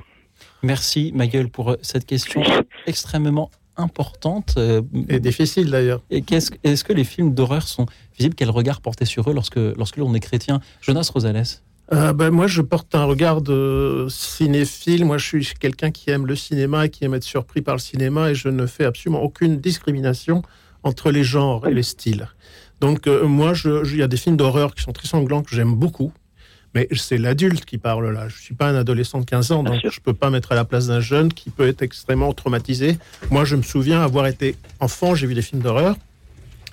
Merci, 0.62 1.12
ma 1.15 1.27
gueule, 1.27 1.48
pour 1.48 1.73
euh, 1.73 1.77
cette 1.82 2.06
question 2.06 2.43
extrêmement 2.86 3.51
importante. 3.77 4.55
Euh, 4.56 4.82
Et 5.09 5.20
difficile 5.20 5.70
d'ailleurs. 5.70 6.01
Est-ce 6.11 6.52
est 6.62 6.82
que 6.86 6.93
les 6.93 7.05
films 7.05 7.35
d'horreur 7.35 7.62
sont 7.62 7.86
visibles? 8.16 8.35
Quel 8.35 8.51
regard 8.51 8.81
porter 8.81 9.05
sur 9.05 9.28
eux 9.31 9.35
lorsque, 9.35 9.56
lorsque 9.56 9.97
l'on 9.97 10.15
est 10.15 10.20
chrétien? 10.20 10.61
Jonas 10.81 11.11
Rosales 11.12 11.44
euh, 11.93 12.12
ben, 12.12 12.31
moi, 12.31 12.47
je 12.47 12.62
porte 12.62 12.94
un 12.94 13.05
regard 13.05 13.43
de 13.43 14.06
cinéphile. 14.09 15.05
Moi, 15.05 15.19
je 15.19 15.27
suis 15.27 15.55
quelqu'un 15.59 15.90
qui 15.90 16.11
aime 16.11 16.27
le 16.27 16.36
cinéma 16.36 16.86
et 16.86 16.89
qui 16.89 17.05
aime 17.05 17.15
être 17.15 17.24
surpris 17.24 17.61
par 17.61 17.74
le 17.74 17.81
cinéma 17.81 18.31
et 18.31 18.35
je 18.35 18.48
ne 18.48 18.66
fais 18.66 18.85
absolument 18.85 19.23
aucune 19.23 19.61
discrimination 19.61 20.43
entre 20.82 21.11
les 21.11 21.24
genres 21.24 21.66
et 21.69 21.74
les 21.74 21.82
styles. 21.82 22.28
Donc, 22.81 23.06
euh, 23.06 23.27
moi, 23.27 23.52
il 23.65 23.97
y 23.97 24.02
a 24.02 24.09
des 24.09 24.16
films 24.16 24.36
d'horreur 24.36 24.74
qui 24.74 24.82
sont 24.82 24.93
très 24.93 25.09
sanglants 25.09 25.43
que 25.43 25.55
j'aime 25.55 25.74
beaucoup. 25.74 26.12
Mais 26.74 26.89
c'est 26.93 27.19
l'adulte 27.19 27.65
qui 27.65 27.78
parle 27.78 28.12
là. 28.12 28.28
Je 28.28 28.35
ne 28.35 28.40
suis 28.40 28.55
pas 28.55 28.69
un 28.69 28.74
adolescent 28.74 29.20
de 29.20 29.24
15 29.24 29.52
ans, 29.52 29.62
donc 29.62 29.78
je 29.81 29.86
ne 29.86 30.02
peux 30.02 30.12
pas 30.12 30.31
mettre 30.31 30.51
à 30.51 30.56
la 30.56 30.65
place 30.65 30.89
d'un 30.89 30.98
jeune 30.98 31.32
qui 31.32 31.51
peut 31.51 31.69
être 31.69 31.82
extrêmement 31.82 32.32
traumatisé. 32.32 32.98
Moi, 33.31 33.44
je 33.44 33.55
me 33.55 33.62
souviens 33.62 34.01
avoir 34.01 34.27
été 34.27 34.56
enfant, 34.81 35.15
j'ai 35.15 35.28
vu 35.28 35.35
des 35.35 35.43
films 35.43 35.62
d'horreur 35.62 35.94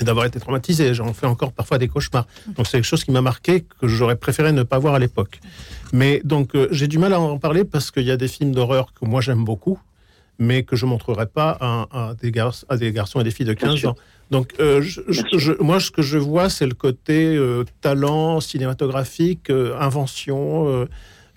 d'avoir 0.05 0.25
été 0.25 0.39
traumatisé. 0.39 0.93
J'en 0.93 1.13
fais 1.13 1.27
encore 1.27 1.51
parfois 1.51 1.77
des 1.77 1.87
cauchemars. 1.87 2.27
Donc 2.55 2.67
c'est 2.67 2.77
quelque 2.77 2.85
chose 2.85 3.03
qui 3.03 3.11
m'a 3.11 3.21
marqué, 3.21 3.65
que 3.79 3.87
j'aurais 3.87 4.15
préféré 4.15 4.51
ne 4.51 4.63
pas 4.63 4.79
voir 4.79 4.95
à 4.95 4.99
l'époque. 4.99 5.39
Mais 5.93 6.21
donc 6.23 6.55
euh, 6.55 6.67
j'ai 6.71 6.87
du 6.87 6.97
mal 6.97 7.13
à 7.13 7.19
en 7.19 7.37
parler 7.37 7.63
parce 7.63 7.91
qu'il 7.91 8.03
y 8.03 8.11
a 8.11 8.17
des 8.17 8.27
films 8.27 8.53
d'horreur 8.53 8.93
que 8.93 9.05
moi 9.05 9.21
j'aime 9.21 9.43
beaucoup, 9.43 9.79
mais 10.39 10.63
que 10.63 10.75
je 10.75 10.85
montrerai 10.85 11.27
pas 11.27 11.57
à, 11.59 12.13
des, 12.21 12.31
à 12.69 12.77
des 12.77 12.91
garçons 12.91 13.19
et 13.21 13.23
des 13.23 13.31
filles 13.31 13.45
de 13.45 13.53
15 13.53 13.85
ans. 13.85 13.95
Donc 14.31 14.53
euh, 14.59 14.83
moi 15.59 15.79
ce 15.79 15.91
que 15.91 16.01
je 16.01 16.17
vois 16.17 16.49
c'est 16.49 16.65
le 16.65 16.73
côté 16.73 17.35
euh, 17.35 17.65
talent 17.81 18.39
cinématographique, 18.39 19.49
invention 19.49 20.87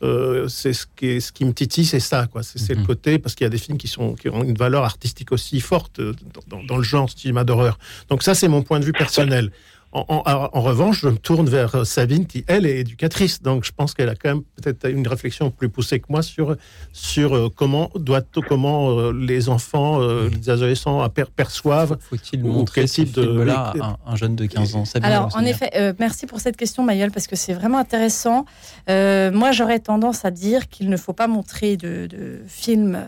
euh, 0.05 0.49
c'est 0.49 0.73
ce 0.73 0.87
qui, 0.95 1.21
ce 1.21 1.33
qui 1.33 1.45
me 1.45 1.53
titille, 1.53 1.87
c'est 1.87 2.01
ça, 2.01 2.27
quoi. 2.27 2.43
C'est 2.43 2.75
le 2.75 2.81
mhm. 2.81 2.87
côté 2.87 3.19
parce 3.19 3.35
qu'il 3.35 3.45
y 3.45 3.47
a 3.47 3.51
des 3.51 3.59
films 3.59 3.79
qui 3.79 3.89
sont 3.89 4.15
qui 4.15 4.29
ont 4.29 4.45
une 4.45 4.57
valeur 4.57 4.85
artistique 4.85 5.33
aussi 5.33 5.61
forte 5.61 5.99
euh, 5.99 6.13
dans, 6.47 6.63
dans 6.63 6.77
le 6.77 6.83
genre 6.83 7.09
cinéma 7.11 7.45
d'horreur. 7.45 7.79
Donc 8.11 8.23
ça, 8.23 8.35
c'est 8.35 8.49
mon 8.49 8.63
point 8.63 8.81
de 8.81 8.85
vue 8.85 8.93
personnel. 8.93 9.51
En, 9.95 10.61
revanche, 10.61 11.03
je 11.03 11.09
me 11.09 11.17
tourne 11.17 11.49
vers 11.49 11.73
euh, 11.77 11.85
Sabine 11.85 12.27
qui, 12.27 12.45
elle, 12.49 12.67
est 12.67 12.79
éducatrice. 12.81 13.41
Donc, 13.43 13.65
je 13.65 13.71
pense 13.71 13.95
qu'elle 13.95 14.09
a 14.09 14.17
quand 14.17 14.29
même 14.29 14.43
peut-être 14.57 14.91
une 14.91 15.07
réflexion 15.07 15.53
plus 15.53 15.69
poussée 15.69 16.01
que 16.01 16.07
moi 16.09 16.21
sur, 16.23 16.57
sur 16.93 17.37
euh, 17.37 17.49
comment, 17.55 17.91
doit, 17.95 18.23
comment 18.49 18.91
euh, 18.91 19.13
les 19.13 19.49
enfants, 19.49 20.01
les 20.01 20.51
adolescents 20.51 21.09
perçoivent. 21.37 21.97
Faut-il 22.01 22.43
montrer 22.43 22.83
quel 22.83 22.91
type 22.91 23.13
de 23.13 23.41
là 23.41 23.73
un, 23.81 23.97
un, 24.05 24.17
jeune 24.17 24.35
de 24.35 24.47
15 24.47 24.75
ans? 24.75 24.85
Alors, 25.03 25.31
en 25.37 25.45
effet, 25.45 25.95
merci 26.01 26.27
pour 26.27 26.41
cette 26.41 26.57
question, 26.57 26.83
Mayol, 26.83 27.13
parce 27.13 27.29
que 27.29 27.37
c'est 27.37 27.55
vraiment 27.55 27.79
intéressant. 27.79 28.47
moi, 28.89 29.53
j'aurais 29.53 29.79
tendance 29.79 30.25
à 30.25 30.33
dire 30.33 30.69
qu'il 30.69 30.91
ne 30.91 30.97
faut 30.97 31.13
pas 31.13 31.29
montrer 31.29 31.77
de, 31.77 32.07
de 32.07 32.41
films 32.49 32.99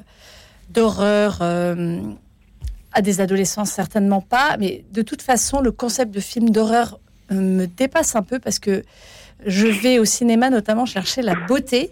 d'horreur 0.70 1.42
à 2.97 3.02
des 3.02 3.20
adolescents, 3.20 3.66
certainement 3.66 4.23
pas. 4.23 4.56
Mais 4.59 4.85
de 4.90 5.02
toute 5.02 5.20
façon, 5.20 5.60
le 5.60 5.70
concept 5.70 6.12
de 6.14 6.20
film 6.20 6.48
d'horreur 6.48 6.98
euh, 7.31 7.35
me 7.35 7.66
dépasse 7.66 8.16
un 8.16 8.23
peu 8.23 8.39
parce 8.39 8.59
que 8.59 8.82
je 9.44 9.66
vais 9.66 9.98
au 9.98 10.06
cinéma 10.06 10.48
notamment 10.48 10.86
chercher 10.86 11.20
la 11.20 11.35
beauté. 11.47 11.90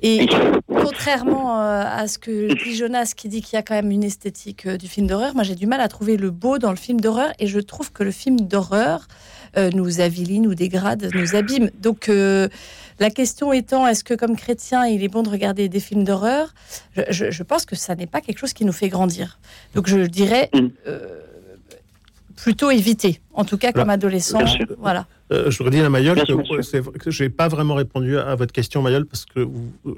Et 0.00 0.26
contrairement 0.68 1.60
euh, 1.60 1.82
à 1.84 2.08
ce 2.08 2.18
que 2.18 2.54
dit 2.64 2.74
Jonas, 2.74 3.12
qui 3.14 3.28
dit 3.28 3.42
qu'il 3.42 3.56
y 3.56 3.58
a 3.58 3.62
quand 3.62 3.74
même 3.74 3.90
une 3.90 4.04
esthétique 4.04 4.64
euh, 4.66 4.76
du 4.78 4.88
film 4.88 5.06
d'horreur, 5.08 5.34
moi 5.34 5.42
j'ai 5.42 5.56
du 5.56 5.66
mal 5.66 5.82
à 5.82 5.88
trouver 5.88 6.16
le 6.16 6.30
beau 6.30 6.56
dans 6.56 6.70
le 6.70 6.76
film 6.76 7.00
d'horreur 7.00 7.32
et 7.38 7.46
je 7.46 7.60
trouve 7.60 7.92
que 7.92 8.02
le 8.02 8.12
film 8.12 8.40
d'horreur 8.40 9.08
nous 9.74 10.00
avilit, 10.00 10.38
nous 10.38 10.54
dégrade, 10.54 11.10
nous 11.14 11.34
abîme. 11.34 11.70
Donc 11.80 12.08
la 13.00 13.10
question 13.10 13.52
étant, 13.52 13.86
est-ce 13.86 14.04
que 14.04 14.14
comme 14.14 14.36
chrétien, 14.36 14.86
il 14.86 15.02
est 15.04 15.08
bon 15.08 15.22
de 15.22 15.28
regarder 15.28 15.68
des 15.68 15.80
films 15.80 16.04
d'horreur? 16.04 16.54
Je, 17.10 17.42
pense 17.42 17.64
que 17.64 17.76
ça 17.76 17.94
n'est 17.94 18.06
pas 18.06 18.20
quelque 18.20 18.38
chose 18.38 18.52
qui 18.52 18.64
nous 18.64 18.72
fait 18.72 18.88
grandir. 18.88 19.38
Donc 19.74 19.88
je 19.88 19.98
dirais 20.06 20.50
mm. 20.52 20.66
euh, 20.86 21.20
plutôt 22.36 22.70
éviter, 22.70 23.20
en 23.34 23.44
tout 23.44 23.58
cas 23.58 23.72
comme 23.72 23.90
adolescent. 23.90 24.40
Voilà. 24.78 25.06
Euh, 25.30 25.50
je 25.50 25.62
redis 25.62 25.80
à 25.80 25.90
Mayol 25.90 26.18
que, 26.24 27.10
je 27.10 27.22
n'ai 27.22 27.28
pas 27.28 27.48
vraiment 27.48 27.74
répondu 27.74 28.18
à 28.18 28.34
votre 28.34 28.52
question, 28.52 28.80
Mayol, 28.82 29.04
parce 29.04 29.26
que 29.26 29.46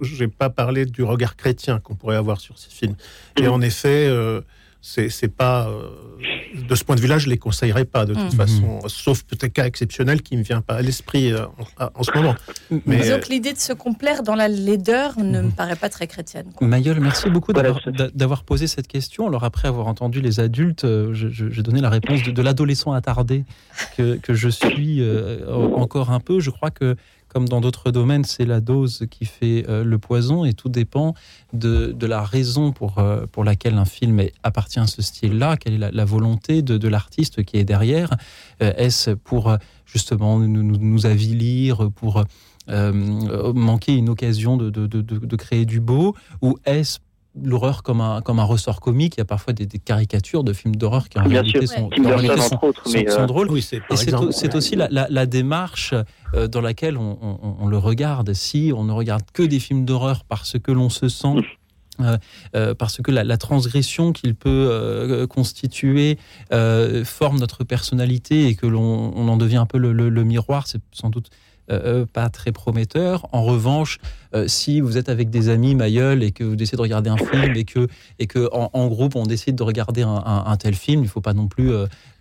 je 0.03 0.25
n'ai 0.25 0.29
pas 0.29 0.51
parlé 0.51 0.87
du 0.87 1.03
regard 1.03 1.37
chrétien 1.37 1.79
qu'on 1.79 1.95
pourrait 1.95 2.17
avoir 2.17 2.41
sur 2.41 2.59
ces 2.59 2.71
films. 2.71 2.97
Et 3.37 3.47
mm. 3.47 3.53
en 3.53 3.61
effet, 3.61 4.07
euh, 4.09 4.41
c'est 4.83 5.35
pas 5.35 5.69
euh, 5.69 5.91
de 6.69 6.75
ce 6.75 6.85
point 6.85 6.97
de 6.97 7.01
vue-là, 7.01 7.19
je 7.19 7.29
les 7.29 7.37
conseillerais 7.37 7.85
pas 7.85 8.07
de 8.07 8.15
toute 8.15 8.35
mm. 8.35 8.37
façon, 8.37 8.81
sauf 8.87 9.23
peut-être 9.25 9.53
cas 9.53 9.67
exceptionnel 9.67 10.23
qui 10.23 10.37
me 10.37 10.43
vient 10.43 10.63
pas 10.63 10.77
à 10.77 10.83
l'esprit 10.83 11.33
euh, 11.33 11.45
en, 11.95 12.03
ce 12.03 12.11
moment. 12.15 12.35
Mais 12.87 12.97
disons 12.97 13.21
que 13.21 13.29
l'idée 13.29 13.53
de 13.53 13.59
se 13.59 13.73
complaire 13.73 14.23
dans 14.23 14.35
la 14.35 14.49
laideur 14.49 15.19
ne 15.19 15.43
me 15.43 15.49
mm. 15.49 15.53
paraît 15.53 15.77
pas 15.77 15.89
très 15.89 16.07
chrétienne. 16.07 16.47
Mayol, 16.61 16.99
merci 17.01 17.29
beaucoup 17.29 17.53
d'avoir 17.53 18.45
posé 18.45 18.67
cette 18.67 18.89
question. 18.89 19.27
Alors 19.27 19.45
après 19.45 19.69
avoir 19.69 19.87
entendu 19.87 20.21
les 20.21 20.41
adultes, 20.41 20.85
euh, 20.85 21.13
j'ai 21.13 21.63
donné 21.63 21.81
la 21.81 21.91
réponse 21.91 22.23
de, 22.23 22.43
l'adolescent 22.43 22.93
attardé 22.93 23.45
que, 23.97 24.17
que, 24.17 24.33
je 24.33 24.49
suis 24.49 25.03
encore 25.47 26.11
un 26.11 26.21
peu. 26.21 26.41
Je 26.41 26.51
crois 26.51 26.71
que 26.71 26.97
comme 27.31 27.49
dans 27.49 27.61
d'autres 27.61 27.93
domaines, 27.93 28.25
c'est 28.25 28.45
la 28.45 28.61
dose 28.61 29.07
qui 29.09 29.25
fait 29.25 29.65
euh, 29.69 29.85
le 29.85 29.99
poison 29.99 30.45
et 30.45 30.53
tout 30.53 30.69
dépend 30.69 31.15
de, 31.53 31.95
la 32.05 32.23
raison 32.23 32.73
pour, 32.73 32.99
euh, 32.99 33.25
pour 33.31 33.45
laquelle 33.45 33.79
un 33.79 33.85
film 33.85 34.21
appartient 34.43 34.81
à 34.81 34.87
ce 34.89 35.01
style-là, 35.01 35.57
quelle 35.57 35.83
est 35.83 35.93
la, 35.93 36.05
volonté 36.05 36.63
de, 36.63 36.89
l'artiste 36.89 37.45
qui 37.45 37.57
est 37.57 37.65
derrière? 37.65 38.11
Euh, 38.63 38.73
est-ce 38.77 39.11
pour 39.11 39.57
justement 39.87 40.39
nous, 40.41 40.63
nous, 40.63 41.07
avilir, 41.07 41.91
pour 41.93 42.25
manquer 42.69 43.95
une 43.95 44.09
occasion 44.09 44.57
de, 44.57 44.71
de 44.71 45.37
créer 45.37 45.65
du 45.65 45.81
beau, 45.81 46.15
ou 46.43 46.59
est-ce 46.65 46.99
l'horreur 47.41 47.83
comme 47.83 48.01
un, 48.01 48.21
comme 48.23 48.39
un 48.39 48.45
ressort 48.45 48.81
comique. 48.81 49.17
Il 49.17 49.21
y 49.21 49.23
a 49.23 49.27
parfois 49.27 49.53
des, 49.53 49.67
caricatures 49.79 50.45
de 50.45 50.53
films 50.53 50.77
d'horreur 50.77 51.09
qui 51.09 51.19
en 51.19 51.25
réalité 51.25 51.67
sont, 51.67 51.89
drôles. 53.27 53.63
c'est 53.63 54.55
aussi 54.55 54.77
la, 54.77 55.27
démarche 55.27 55.95
euh, 56.35 56.49
dans 56.49 56.61
laquelle 56.61 56.97
on, 56.97 57.67
le 57.67 57.79
regarde. 57.79 58.33
Si 58.33 58.73
on 58.75 58.85
ne 58.85 58.93
regarde 58.93 59.23
que 59.33 59.43
des 59.43 59.61
films 59.61 59.85
d'horreur 59.85 60.25
parce 60.25 60.59
que 60.59 60.73
l'on 60.73 60.91
se 60.91 61.09
sent... 61.09 61.35
Euh, 62.01 62.17
euh, 62.57 62.75
parce 62.75 63.03
que 63.03 63.11
la, 63.11 63.37
transgression 63.37 64.13
qu'il 64.13 64.35
peut 64.35 65.27
constituer 65.29 66.19
forme 67.05 67.39
notre 67.39 67.65
personnalité 67.65 68.47
et 68.47 68.55
que 68.55 68.67
l'on 68.67 69.29
en 69.29 69.37
devient 69.37 69.59
un 69.59 69.67
peu 69.67 69.79
le 69.79 70.25
miroir, 70.25 70.67
c'est 70.67 70.81
sans 70.93 71.11
doute 71.11 71.31
euh, 71.71 72.05
pas 72.05 72.29
très 72.31 72.53
prometteur. 72.53 73.29
En 73.33 73.45
revanche, 73.45 73.99
euh, 74.35 74.49
si 74.49 74.81
vous 74.81 74.99
êtes 74.99 75.09
avec 75.09 75.31
des 75.31 75.49
amis 75.49 75.75
Mayol 75.75 76.23
et 76.23 76.33
que 76.33 76.43
vous 76.43 76.57
décidez 76.57 76.77
de 76.77 76.83
regarder 76.83 77.11
un 77.11 77.17
film 77.17 77.55
et 77.55 77.65
que, 77.65 77.87
et 78.19 78.27
que 78.27 78.49
en, 78.53 78.89
groupe 78.89 79.15
on 79.15 79.25
décide 79.25 79.55
de 79.57 79.63
regarder 79.63 80.03
un, 80.03 80.57
tel 80.57 80.75
film, 80.75 81.03
il 81.03 81.07
ne 81.07 81.11
faut 81.11 81.21
pas 81.21 81.33
non 81.33 81.47
plus 81.47 81.73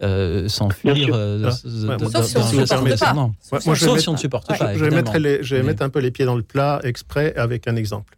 euh, 0.03 0.47
s'enfuir. 0.47 1.15
Sauf 1.51 2.25
si 2.25 2.37
on 2.37 2.59
ne 2.59 2.65
supporte 2.65 2.99
pas. 2.99 3.29
Sauf 3.59 3.99
si 3.99 4.09
on 4.09 4.13
ne 4.13 4.17
supporte 4.17 4.47
pas. 4.47 4.75
Je 4.75 4.83
vais, 4.83 4.91
mettre, 4.91 5.13
je 5.13 5.55
vais 5.55 5.63
mettre 5.63 5.83
un 5.83 5.89
peu 5.89 5.99
les 5.99 6.11
pieds 6.11 6.25
dans 6.25 6.35
le 6.35 6.43
plat 6.43 6.79
exprès 6.83 7.33
avec 7.35 7.67
un 7.67 7.75
exemple. 7.75 8.15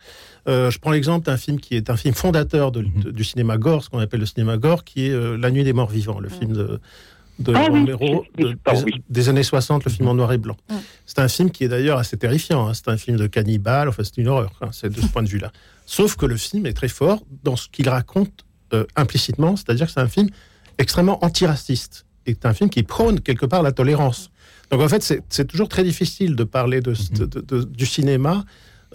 je 0.47 0.77
prends 0.79 0.91
l'exemple 0.91 1.25
d'un 1.25 1.37
film 1.37 1.59
qui 1.59 1.75
est 1.75 1.89
un 1.89 1.97
film 1.97 2.13
fondateur 2.13 2.71
mhm. 2.75 3.11
du 3.11 3.23
cinéma 3.23 3.57
gore, 3.57 3.83
ce 3.83 3.89
qu'on 3.89 3.99
appelle 3.99 4.19
le 4.19 4.25
cinéma 4.25 4.57
gore, 4.57 4.83
qui 4.83 5.07
est 5.07 5.37
La 5.37 5.49
Nuit 5.51 5.63
des 5.63 5.73
Morts 5.73 5.91
Vivants, 5.91 6.19
le 6.19 6.29
film 6.29 6.51
de, 6.51 6.79
de 7.41 7.53
ah 7.53 7.67
Romero 7.69 8.25
des, 9.09 9.29
années 9.29 9.43
60, 9.43 9.85
le 9.85 9.91
film 9.91 10.07
en 10.07 10.15
noir 10.15 10.31
et 10.31 10.37
blanc. 10.37 10.57
C'est 11.05 11.19
un 11.19 11.27
film 11.27 11.51
qui 11.51 11.63
est 11.63 11.67
d'ailleurs 11.67 11.97
assez 11.97 12.17
terrifiant. 12.17 12.67
Hein. 12.67 12.73
C'est 12.73 12.87
un 12.87 12.97
film 12.97 13.17
de 13.17 13.27
cannibale, 13.27 13.89
enfin 13.89 14.03
c'est 14.03 14.17
une 14.17 14.27
horreur, 14.27 14.51
hein, 14.61 14.69
c'est 14.71 14.89
de 14.89 15.01
ce 15.01 15.07
point 15.07 15.23
de 15.23 15.29
vue-là. 15.29 15.51
Sauf 15.85 16.15
que 16.15 16.25
le 16.25 16.37
film 16.37 16.65
est 16.65 16.73
très 16.73 16.87
fort 16.87 17.23
dans 17.43 17.55
ce 17.55 17.67
qu'il 17.69 17.89
raconte 17.89 18.45
euh, 18.73 18.85
implicitement, 18.95 19.55
c'est-à-dire 19.55 19.87
que 19.87 19.91
c'est 19.91 19.99
un 19.99 20.07
film 20.07 20.29
extrêmement 20.77 21.23
antiraciste. 21.23 22.05
C'est 22.25 22.45
un 22.45 22.53
film 22.53 22.69
qui 22.69 22.83
prône 22.83 23.19
quelque 23.19 23.45
part 23.45 23.63
la 23.63 23.71
tolérance. 23.71 24.31
Donc 24.69 24.81
en 24.81 24.87
fait, 24.87 25.23
c'est 25.29 25.45
toujours 25.45 25.67
très 25.67 25.83
difficile 25.83 26.35
de 26.35 26.43
parler 26.43 26.79
de, 26.81 26.93
du 27.65 27.85
cinéma 27.85 28.45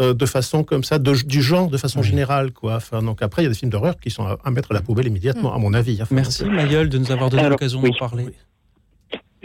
euh, 0.00 0.14
de 0.14 0.26
façon 0.26 0.64
comme 0.64 0.84
ça, 0.84 0.98
de, 0.98 1.12
du 1.12 1.42
genre 1.42 1.68
de 1.68 1.76
façon 1.78 2.02
générale. 2.02 2.52
Quoi. 2.52 2.76
Enfin, 2.76 3.02
donc 3.02 3.22
après, 3.22 3.42
il 3.42 3.44
y 3.44 3.46
a 3.46 3.50
des 3.50 3.56
films 3.56 3.70
d'horreur 3.70 3.96
qui 3.98 4.10
sont 4.10 4.24
à, 4.24 4.38
à 4.44 4.50
mettre 4.50 4.72
à 4.72 4.74
la 4.74 4.80
poubelle 4.80 5.06
immédiatement, 5.06 5.54
à 5.54 5.58
mon 5.58 5.74
avis. 5.74 6.00
Enfin, 6.02 6.14
Merci 6.14 6.44
Mayol 6.44 6.88
de 6.88 6.98
nous 6.98 7.10
avoir 7.10 7.30
donné 7.30 7.48
l'occasion 7.48 7.80
oui. 7.82 7.90
d'en 7.90 7.98
parler. 7.98 8.26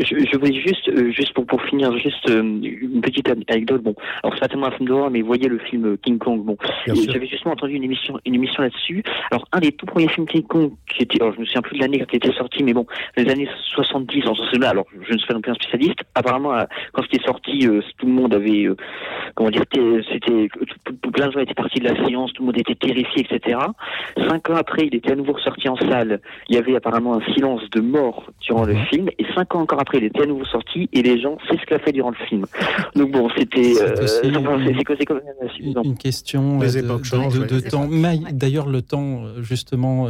Je, 0.04 0.16
je 0.32 0.38
voulais 0.38 0.54
juste, 0.60 0.90
euh, 0.90 1.12
juste 1.12 1.34
pour, 1.34 1.46
pour 1.46 1.62
finir, 1.64 1.96
juste 1.98 2.30
euh, 2.30 2.42
une 2.42 3.02
petite 3.02 3.30
an- 3.30 3.36
anecdote. 3.50 3.82
Bon, 3.84 3.96
alors 4.24 4.34
c'est 4.36 4.42
pas 4.42 4.48
tellement 4.48 4.68
un 4.68 4.72
film 4.72 4.88
d'horreur, 4.90 5.10
mais 5.12 5.22
voyez 5.22 5.48
le 5.48 5.60
film 5.60 5.86
euh, 5.86 5.98
King 6.02 6.18
Kong. 6.18 6.44
Bon, 6.44 6.58
j'avais 6.88 7.28
justement 7.28 7.54
entendu 7.54 7.74
une 7.76 7.84
émission, 7.84 8.20
une 8.26 8.36
émission 8.36 8.64
là-dessus. 8.64 9.04
Alors 9.32 9.46
un 9.52 9.60
des 9.60 9.72
tout 9.72 9.86
premiers 9.86 10.08
films 10.10 10.28
King 10.28 10.44
Kong, 10.44 10.72
qui 10.90 11.04
était, 11.04 11.22
alors 11.22 11.34
je 11.36 11.40
me 11.40 11.46
souviens 11.46 11.62
plus 11.62 11.78
de 11.78 11.82
l'année 11.82 12.00
quand 12.00 12.08
il 12.14 12.18
était 12.18 12.34
sorti, 12.34 12.64
mais 12.64 12.74
bon, 12.74 12.86
les 13.18 13.30
années 13.30 13.48
70, 13.76 14.28
en 14.28 14.36
ce 14.36 14.44
sens-là. 14.46 14.70
Alors 14.70 14.86
je 15.08 15.14
ne 15.14 15.18
suis 15.18 15.28
pas 15.28 15.34
non 15.34 15.42
plus 15.42 15.52
un 15.52 15.56
spécialiste. 15.56 16.00
Apparemment, 16.16 16.54
quand 16.94 17.04
c'était 17.04 17.24
sorti, 17.26 17.68
euh, 17.68 17.82
tout 17.98 18.06
le 18.08 18.14
monde 18.14 18.34
avait, 18.34 18.68
comment 19.36 19.50
dire, 19.50 19.64
c'était, 20.12 20.48
plein 21.14 21.28
de 21.28 21.32
gens 21.32 21.40
étaient 21.40 21.54
partis 21.54 21.80
de 21.80 21.88
la 21.88 21.96
science, 22.08 22.34
tout 22.34 22.44
le 22.44 22.48
monde 22.48 22.58
était 22.60 22.76
terrifié, 22.76 23.26
etc. 23.30 23.60
Cinq 24.28 24.50
ans 24.50 24.56
après, 24.56 24.88
il 24.88 24.96
était 24.96 25.12
à 25.12 25.16
nouveau 25.16 25.34
ressorti 25.34 25.70
en 25.70 25.76
salle. 25.76 26.22
Il 26.50 26.56
y 26.56 26.58
avait 26.58 26.76
apparemment 26.76 27.16
un 27.16 27.34
silence 27.34 27.62
de 27.72 27.82
mort 27.82 28.26
durant 28.42 28.66
le 28.66 28.76
film, 28.92 29.10
et 29.18 29.26
cinq 29.36 29.56
ans 29.56 29.62
encore 29.62 29.80
après, 29.82 29.91
il 29.98 30.06
était 30.06 30.22
à 30.22 30.26
nouveau 30.26 30.46
sorti, 30.46 30.90
et 30.94 31.02
les 31.02 31.20
gens 31.20 31.38
s'esclaffaient 31.50 31.92
durant 31.92 32.10
le 32.12 32.26
film. 32.28 32.46
Donc 32.96 33.12
bon, 33.12 33.30
c'était, 33.38 33.74
C'est 33.74 33.84
euh, 33.84 33.90
une- 35.84 35.98
question 35.98 36.60
Les 36.60 36.78
euh, 36.78 36.82
de, 36.82 36.86
époques 36.86 37.02
de- 37.02 37.06
changent, 37.06 37.34
de- 37.36 37.40
ouais. 37.42 37.48
de 37.48 37.56
Les 37.56 37.62
temps. 37.64 37.88
D'ailleurs, 38.32 38.68
le 38.68 38.82
temps, 38.82 39.24
euh, 39.24 39.42
justement, 39.42 40.08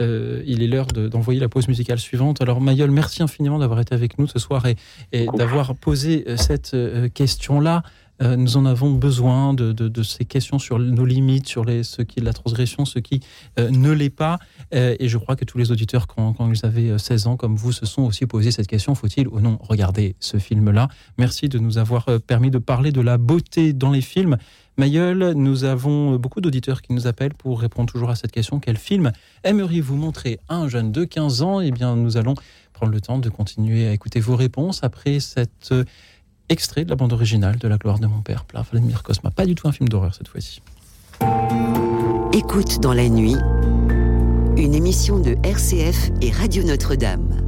euh, 0.00 0.42
il 0.46 0.62
est 0.62 0.66
l'heure 0.66 0.86
de- 0.86 1.08
d'envoyer 1.08 1.40
la 1.40 1.48
pause 1.48 1.68
musicale 1.68 1.98
suivante. 1.98 2.40
Alors, 2.40 2.60
Mayol, 2.60 2.90
merci 2.90 3.22
infiniment 3.22 3.58
d'avoir 3.58 3.80
été 3.80 3.94
avec 3.94 4.18
nous 4.18 4.26
ce 4.26 4.38
soir 4.38 4.66
et, 4.66 4.76
et 5.12 5.26
d'avoir 5.36 5.74
posé 5.74 6.24
cette 6.36 6.72
euh, 6.74 7.08
question-là. 7.08 7.82
Euh, 8.22 8.36
nous 8.36 8.56
en 8.56 8.64
avons 8.64 8.92
besoin 8.92 9.54
de, 9.54 10.02
ces 10.02 10.24
questions 10.24 10.58
sur 10.58 10.78
nos 10.78 11.04
limites, 11.04 11.48
sur 11.48 11.64
les, 11.64 11.82
ce 11.82 12.02
qui 12.02 12.20
est 12.20 12.22
la 12.22 12.32
transgression, 12.32 12.84
ce 12.84 12.98
qui 12.98 13.20
euh, 13.58 13.70
ne 13.70 13.90
l'est 13.90 14.10
pas. 14.10 14.38
Euh, 14.74 14.96
et 14.98 15.08
je 15.08 15.18
crois 15.18 15.36
que 15.36 15.44
tous 15.44 15.58
les 15.58 15.72
auditeurs, 15.72 16.06
quand, 16.06 16.34
ils 16.50 16.64
avaient 16.64 16.90
euh, 16.90 16.98
16 16.98 17.26
ans, 17.26 17.36
comme 17.36 17.56
vous, 17.56 17.72
se 17.72 17.86
sont 17.86 18.02
aussi 18.02 18.26
posé 18.26 18.50
cette 18.50 18.66
question 18.66 18.94
faut-il 18.94 19.28
ou 19.28 19.40
non 19.40 19.58
regarder 19.60 20.16
ce 20.20 20.38
film-là? 20.38 20.88
Merci 21.18 21.48
de 21.48 21.58
nous 21.58 21.78
avoir 21.78 22.06
permis 22.26 22.50
de 22.50 22.58
parler 22.58 22.92
de 22.92 23.00
la 23.00 23.18
beauté 23.18 23.72
dans 23.72 23.90
les 23.90 24.00
films. 24.00 24.36
Mayol, 24.76 25.34
nous 25.36 25.64
avons 25.64 26.16
beaucoup 26.16 26.40
d'auditeurs 26.40 26.82
qui 26.82 26.92
nous 26.92 27.06
appellent 27.06 27.34
pour 27.34 27.60
répondre 27.60 27.92
toujours 27.92 28.10
à 28.10 28.16
cette 28.16 28.32
question. 28.32 28.58
Quel 28.58 28.76
film 28.76 29.12
aimeriez-vous 29.44 29.94
montrer? 29.94 30.40
Un 30.48 30.68
jeune 30.68 30.90
de 30.90 31.04
15 31.04 31.42
ans 31.42 31.60
Eh 31.60 31.70
bien, 31.70 31.94
nous 31.94 32.16
allons 32.16 32.34
prendre 32.74 32.92
le 32.92 33.00
temps 33.00 33.18
de 33.18 33.30
continuer 33.30 33.86
à 33.86 33.92
écouter 33.92 34.20
vos 34.20 34.36
réponses 34.36 34.80
après 34.82 35.20
cet 35.20 35.70
euh, 35.72 35.84
extrait 36.48 36.84
de 36.84 36.90
la 36.90 36.96
bande 36.96 37.12
originale 37.12 37.58
de 37.58 37.68
La 37.68 37.76
gloire 37.76 37.98
de 37.98 38.06
mon 38.06 38.20
père, 38.20 38.44
par 38.44 38.64
Vladimir 38.64 39.02
Cosma. 39.02 39.30
Pas 39.30 39.46
du 39.46 39.54
tout 39.54 39.68
un 39.68 39.72
film 39.72 39.88
d'horreur 39.88 40.14
cette 40.14 40.28
fois-ci. 40.28 40.62
Écoute 42.32 42.80
dans 42.80 42.92
la 42.92 43.08
nuit, 43.08 43.36
une 44.56 44.74
émission 44.74 45.18
de 45.18 45.36
RCF 45.42 46.10
et 46.20 46.30
Radio 46.30 46.64
Notre-Dame. 46.64 47.44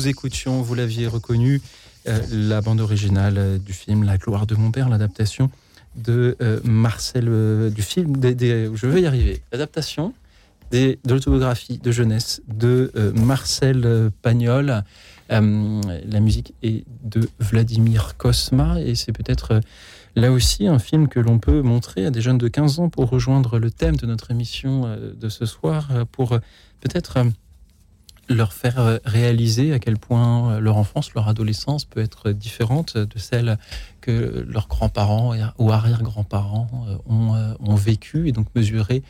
Nous 0.00 0.08
écoutions, 0.08 0.62
vous 0.62 0.74
l'aviez 0.74 1.06
reconnu, 1.06 1.60
euh, 2.08 2.18
la 2.32 2.62
bande 2.62 2.80
originale 2.80 3.34
euh, 3.36 3.58
du 3.58 3.74
film 3.74 4.02
La 4.04 4.16
gloire 4.16 4.46
de 4.46 4.54
mon 4.54 4.70
père, 4.70 4.88
l'adaptation 4.88 5.50
de 5.94 6.38
Marcel, 6.64 7.70
du 7.70 7.82
film, 7.82 8.16
des, 8.16 8.70
je 8.72 8.86
veux 8.86 9.00
y 9.00 9.04
arriver, 9.04 9.42
adaptation 9.52 10.14
de 10.72 10.96
l'autobiographie 11.06 11.76
de 11.76 11.90
jeunesse 11.92 12.40
de 12.48 12.90
Marcel 13.14 14.10
Pagnol. 14.22 14.84
la 15.28 16.20
musique 16.20 16.54
est 16.62 16.84
de 17.02 17.28
Vladimir 17.40 18.16
Kosma 18.16 18.80
et 18.80 18.94
c'est 18.94 19.12
peut-être 19.12 19.60
là 20.16 20.32
aussi 20.32 20.66
un 20.66 20.78
film 20.78 21.08
que 21.08 21.20
l'on 21.20 21.38
peut 21.38 21.62
montrer 21.62 22.06
à 22.06 22.10
des 22.10 22.20
jeunes 22.20 22.38
de 22.38 22.48
15 22.48 22.80
ans 22.80 22.88
pour 22.88 23.08
rejoindre 23.08 23.58
le 23.58 23.70
thème 23.70 23.96
de 23.96 24.06
notre 24.06 24.30
émission 24.30 24.86
euh, 24.86 25.12
de 25.14 25.28
ce 25.28 25.46
soir, 25.46 25.88
euh, 25.92 26.04
pour 26.10 26.32
euh, 26.32 26.38
peut-être 26.80 27.18
leur 28.30 28.52
faire 28.52 29.00
réaliser 29.04 29.72
à 29.72 29.78
quel 29.78 29.98
point 29.98 30.60
leur 30.60 30.76
enfance, 30.76 31.12
leur 31.14 31.28
adolescence 31.28 31.84
peut 31.84 32.00
être 32.00 32.30
différente 32.30 32.96
de 32.96 33.18
celle 33.18 33.58
que 34.00 34.46
leurs 34.48 34.68
grands-parents 34.68 35.34
ou 35.58 35.72
arrière-grands-parents 35.72 36.68
ont, 37.06 37.56
ont 37.60 37.74
vécu 37.74 38.28
et 38.28 38.32
donc 38.32 38.46
mesurer 38.54 39.02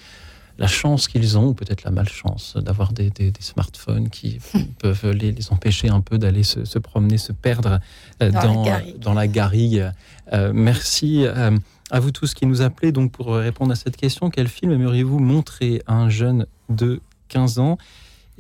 la 0.60 0.66
chance 0.66 1.08
qu'ils 1.08 1.38
ont, 1.38 1.48
ou 1.48 1.54
peut-être 1.54 1.84
la 1.84 1.90
malchance, 1.90 2.56
d'avoir 2.58 2.92
des, 2.92 3.10
smartphones 3.40 4.10
qui 4.10 4.38
peuvent 4.78 5.10
les, 5.10 5.34
empêcher 5.50 5.88
un 5.88 6.02
peu 6.02 6.18
d'aller 6.18 6.42
se, 6.42 6.78
promener, 6.78 7.16
se 7.16 7.32
perdre 7.32 7.80
euh, 8.22 8.30
dans, 8.30 8.66
dans, 8.98 9.14
la 9.14 9.26
garrigue. 9.26 9.90
Euh, 10.34 10.52
merci 10.54 11.24
euh, 11.24 11.56
à 11.90 11.98
vous 11.98 12.10
tous 12.10 12.34
qui 12.34 12.44
nous 12.44 12.60
appelez 12.60 12.92
donc 12.92 13.10
pour 13.10 13.34
répondre 13.34 13.72
à 13.72 13.74
cette 13.74 13.96
question. 13.96 14.28
Quel 14.28 14.48
film 14.48 14.70
aimeriez-vous 14.72 15.18
montrer 15.18 15.82
à 15.86 15.94
un 15.94 16.10
jeune 16.10 16.46
de 16.68 17.00
15 17.28 17.58
ans? 17.58 17.78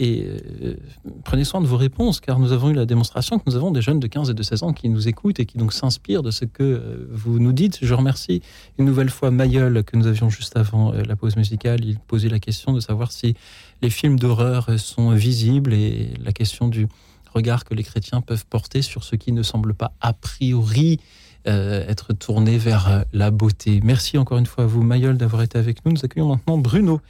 Et 0.00 0.24
euh, 0.24 0.76
prenez 1.24 1.44
soin 1.44 1.60
de 1.60 1.66
vos 1.66 1.76
réponses, 1.76 2.20
car 2.20 2.38
nous 2.38 2.52
avons 2.52 2.70
eu 2.70 2.72
la 2.72 2.86
démonstration 2.86 3.38
que 3.38 3.44
nous 3.46 3.54
avons 3.54 3.70
des 3.70 3.82
jeunes 3.82 4.00
de 4.00 4.06
15 4.06 4.30
et 4.30 4.34
de 4.34 4.42
16 4.42 4.62
ans 4.62 4.72
qui 4.72 4.88
nous 4.88 5.08
écoutent 5.08 5.40
et 5.40 5.44
qui 5.44 5.58
donc 5.58 5.74
s'inspirent 5.74 6.22
de 6.22 6.30
ce 6.30 6.46
que 6.46 6.62
euh, 6.62 7.06
vous 7.10 7.38
nous 7.38 7.52
dites. 7.52 7.80
Je 7.82 7.92
remercie 7.92 8.40
une 8.78 8.86
nouvelle 8.86 9.10
fois 9.10 9.30
Mayol, 9.30 9.84
que 9.84 9.98
nous 9.98 10.06
avions 10.06 10.30
juste 10.30 10.56
avant 10.56 10.94
euh, 10.94 11.02
la 11.02 11.16
pause 11.16 11.36
musicale. 11.36 11.84
Il 11.84 11.98
posait 11.98 12.30
la 12.30 12.38
question 12.38 12.72
de 12.72 12.80
savoir 12.80 13.12
si 13.12 13.34
les 13.82 13.90
films 13.90 14.18
d'horreur 14.18 14.70
sont 14.78 15.10
visibles 15.10 15.74
et 15.74 16.14
la 16.24 16.32
question 16.32 16.68
du 16.68 16.88
regard 17.34 17.66
que 17.66 17.74
les 17.74 17.84
chrétiens 17.84 18.22
peuvent 18.22 18.46
porter 18.46 18.80
sur 18.80 19.04
ce 19.04 19.16
qui 19.16 19.32
ne 19.32 19.42
semble 19.42 19.74
pas 19.74 19.92
a 20.00 20.14
priori 20.14 20.98
être 21.46 22.12
tourné 22.12 22.58
vers 22.58 23.04
la 23.14 23.30
beauté. 23.30 23.80
Merci 23.82 24.18
encore 24.18 24.36
une 24.36 24.44
fois 24.44 24.64
à 24.64 24.66
vous, 24.66 24.82
Mayol, 24.82 25.16
d'avoir 25.16 25.40
été 25.40 25.56
avec 25.56 25.84
nous. 25.86 25.92
Nous 25.92 26.04
accueillons 26.04 26.28
maintenant 26.28 26.58
Bruno. 26.58 27.00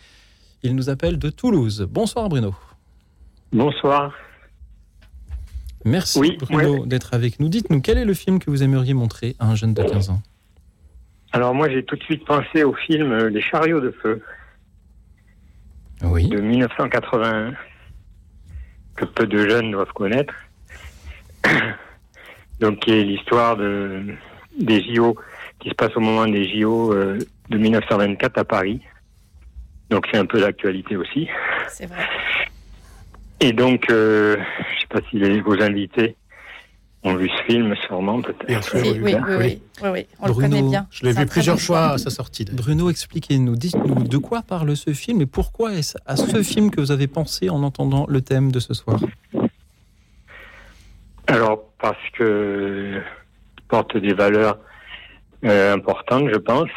Il 0.62 0.76
nous 0.76 0.88
appelle 0.88 1.18
de 1.18 1.30
Toulouse. 1.30 1.88
Bonsoir 1.90 2.28
Bruno. 2.28 2.54
Bonsoir. 3.52 4.12
Merci 5.85 6.36
Bruno 6.39 6.86
d'être 6.86 7.14
avec 7.14 7.40
nous. 7.40 7.48
Dites-nous, 7.48 7.81
quel 7.81 7.98
est 7.98 8.05
le 8.05 8.14
film 8.14 8.39
que 8.39 8.51
vous 8.51 8.62
aimeriez 8.62 8.94
montrer 8.94 9.35
à 9.39 9.47
un 9.47 9.55
jeune 9.55 9.74
de 9.74 9.82
15 9.82 10.10
ans? 10.10 10.22
Alors 11.32 11.55
moi 11.55 11.68
j'ai 11.68 11.85
tout 11.85 11.97
de 11.97 12.02
suite 12.02 12.24
pensé 12.24 12.64
au 12.64 12.74
film 12.74 13.12
euh, 13.12 13.31
Les 13.31 13.40
chariots 13.40 13.81
de 13.81 13.90
feu. 14.02 14.22
Oui. 16.02 16.28
De 16.28 16.40
1981, 16.40 17.55
que 18.97 19.05
peu 19.05 19.27
de 19.27 19.48
jeunes 19.48 19.70
doivent 19.70 19.93
connaître. 19.93 20.35
Donc 22.60 22.81
qui 22.81 22.93
est 22.93 23.05
l'histoire 23.05 23.56
de, 23.56 24.14
des 24.59 24.82
JO, 24.82 25.16
qui 25.60 25.70
se 25.70 25.74
passe 25.74 25.97
au 25.97 26.01
moment 26.01 26.27
des 26.27 26.60
JO 26.60 26.93
euh, 26.93 27.18
de 27.48 27.59
1924 27.59 28.39
à 28.39 28.44
Paris. 28.44 28.81
Donc 29.89 30.06
c'est 30.10 30.18
un 30.18 30.27
peu 30.27 30.40
d'actualité 30.40 30.97
aussi. 30.97 31.28
C'est 31.68 31.86
vrai. 31.86 32.06
Et 33.40 33.52
donc, 33.52 33.90
euh, 33.90 34.36
je 34.36 34.74
ne 34.74 34.80
sais 34.80 34.86
pas 34.88 35.00
si 35.10 35.18
les, 35.18 35.40
vos 35.40 35.60
invités 35.62 36.16
ont 37.02 37.14
vu 37.14 37.30
ce 37.30 37.42
film, 37.44 37.74
sûrement 37.86 38.20
peut-être. 38.20 38.76
Oui, 38.76 39.00
oui, 39.02 39.14
oui, 39.38 39.62
oui, 39.82 40.06
on 40.20 40.26
le 40.28 40.34
connaît 40.34 40.62
bien. 40.62 40.86
Je 40.90 41.06
l'ai 41.06 41.12
vu 41.12 41.24
plusieurs 41.24 41.58
fois 41.58 41.92
à 41.92 41.98
sa 41.98 42.10
sortie. 42.10 42.44
Bruno, 42.52 42.90
expliquez-nous, 42.90 43.56
dites-nous 43.56 44.06
de 44.06 44.18
quoi 44.18 44.42
parle 44.42 44.76
ce 44.76 44.92
film 44.92 45.22
et 45.22 45.26
pourquoi 45.26 45.72
est-ce 45.72 45.96
à 46.04 46.16
ce 46.16 46.42
film 46.42 46.70
que 46.70 46.80
vous 46.80 46.92
avez 46.92 47.06
pensé 47.06 47.48
en 47.48 47.62
entendant 47.62 48.04
le 48.06 48.20
thème 48.20 48.52
de 48.52 48.60
ce 48.60 48.74
soir? 48.74 49.00
Alors, 51.26 51.62
parce 51.80 51.96
que 52.18 53.00
porte 53.68 53.96
des 53.96 54.12
valeurs 54.12 54.58
euh, 55.44 55.72
importantes, 55.72 56.28
je 56.30 56.38
pense, 56.38 56.68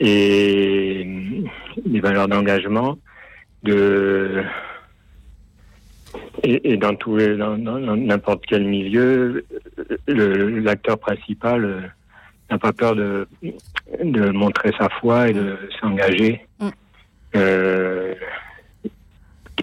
et 0.00 1.44
des 1.84 2.00
valeurs 2.00 2.28
d'engagement, 2.28 2.96
de 3.64 4.44
et, 6.42 6.76
dans 6.76 6.94
tout 6.94 7.18
dans 7.18 7.56
n'importe 7.56 8.44
quel 8.46 8.64
milieu, 8.64 9.44
l'acteur 10.06 10.98
principal 10.98 11.64
euh, 11.64 11.80
n'a 12.50 12.58
pas 12.58 12.72
peur 12.72 12.94
de, 12.94 13.26
de 14.02 14.30
montrer 14.30 14.72
sa 14.78 14.88
foi 14.88 15.28
et 15.28 15.32
de 15.32 15.56
s'engager, 15.80 16.46
mm. 16.60 16.68
euh, 17.36 18.14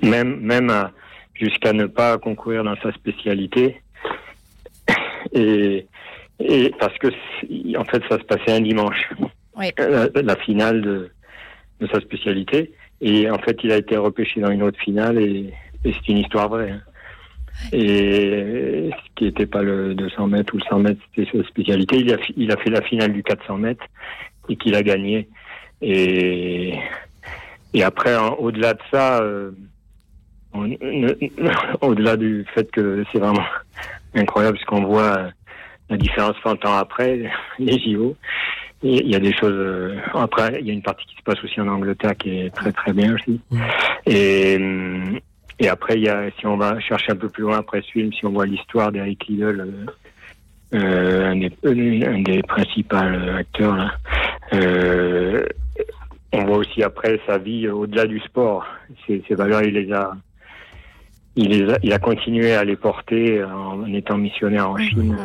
même 0.01 0.39
même 0.41 0.89
jusqu'à 1.33 1.73
ne 1.73 1.85
pas 1.85 2.17
concourir 2.17 2.63
dans 2.63 2.75
sa 2.77 2.91
spécialité. 2.93 3.81
Et, 5.33 5.87
et 6.39 6.71
parce 6.79 6.97
que 6.97 7.07
en 7.77 7.85
fait 7.85 8.03
ça 8.09 8.19
se 8.19 8.23
passait 8.23 8.51
un 8.51 8.61
dimanche, 8.61 9.09
la, 9.77 10.35
finale 10.37 10.81
de, 10.81 11.09
de 11.79 11.87
sa 11.87 11.99
spécialité. 12.01 12.73
Et 13.01 13.29
en 13.29 13.37
fait, 13.37 13.57
il 13.63 13.71
a 13.71 13.77
été 13.77 13.97
repêché 13.97 14.39
dans 14.39 14.49
une 14.49 14.63
autre 14.63 14.79
finale 14.79 15.17
et 15.19 15.53
et 15.85 15.93
c'est 15.93 16.07
une 16.09 16.19
histoire 16.19 16.49
vraie. 16.49 16.71
Hein. 16.71 16.81
Et 17.71 18.89
ce 18.91 19.09
qui 19.15 19.25
n'était 19.25 19.45
pas 19.45 19.61
le 19.61 19.93
200 19.95 20.27
mètres 20.27 20.53
ou 20.53 20.57
le 20.57 20.63
100 20.63 20.79
mètres, 20.79 21.01
c'était 21.15 21.37
sa 21.37 21.43
spécialité. 21.47 21.97
Il 21.97 22.13
a, 22.13 22.17
il 22.35 22.51
a 22.51 22.57
fait 22.57 22.69
la 22.69 22.81
finale 22.81 23.13
du 23.13 23.23
400 23.23 23.57
mètres 23.57 23.85
et 24.49 24.55
qu'il 24.55 24.75
a 24.75 24.83
gagné. 24.83 25.29
Et, 25.81 26.77
et 27.73 27.83
après, 27.83 28.15
au-delà 28.39 28.73
de 28.73 28.79
ça, 28.91 29.21
euh, 29.21 29.51
au-delà 31.81 32.17
du 32.17 32.45
fait 32.53 32.69
que 32.71 33.03
c'est 33.11 33.19
vraiment 33.19 33.45
incroyable 34.13 34.57
ce 34.59 34.65
qu'on 34.65 34.83
voit 34.83 35.29
la 35.89 35.97
différence 35.97 36.35
100 36.43 36.65
ans 36.65 36.77
après 36.77 37.29
les 37.59 37.79
JO. 37.79 38.15
Il 38.85 39.07
y 39.07 39.15
a 39.15 39.19
des 39.19 39.33
choses. 39.33 39.53
Euh, 39.53 39.95
après, 40.13 40.57
il 40.59 40.67
y 40.67 40.69
a 40.69 40.73
une 40.73 40.81
partie 40.81 41.05
qui 41.05 41.15
se 41.15 41.23
passe 41.23 41.41
aussi 41.41 41.61
en 41.61 41.69
Angleterre 41.69 42.17
qui 42.17 42.39
est 42.39 42.53
très 42.53 42.73
très 42.73 42.91
bien 42.91 43.15
aussi. 43.15 43.39
Et, 44.05 44.59
et 45.63 45.69
après, 45.69 45.95
il 45.95 46.03
y 46.03 46.09
a, 46.09 46.29
si 46.37 46.45
on 46.45 46.57
va 46.57 46.77
chercher 46.81 47.13
un 47.13 47.15
peu 47.15 47.29
plus 47.29 47.43
loin 47.43 47.59
après 47.59 47.81
ce 47.81 47.91
film, 47.91 48.11
si 48.11 48.25
on 48.25 48.31
voit 48.31 48.45
l'histoire 48.45 48.91
d'Eric 48.91 49.27
Liddell, 49.27 49.61
euh, 49.61 49.85
euh 50.75 51.31
un, 51.31 51.37
des, 51.37 52.05
un, 52.05 52.21
des, 52.21 52.41
principaux 52.41 52.97
acteurs, 52.97 53.77
là, 53.77 53.93
euh, 54.53 55.45
on 56.33 56.43
voit 56.43 56.57
aussi 56.57 56.83
après 56.83 57.17
sa 57.25 57.37
vie 57.37 57.69
au-delà 57.69 58.07
du 58.07 58.19
sport. 58.19 58.65
Ces, 59.07 59.23
ces, 59.25 59.35
valeurs, 59.35 59.61
il 59.61 59.75
les 59.75 59.93
a, 59.93 60.17
il 61.37 61.47
les 61.47 61.73
a, 61.73 61.77
il 61.81 61.93
a 61.93 61.99
continué 61.99 62.53
à 62.55 62.65
les 62.65 62.75
porter 62.75 63.41
en 63.41 63.85
étant 63.93 64.17
missionnaire 64.17 64.69
en 64.69 64.77
Chine. 64.77 65.15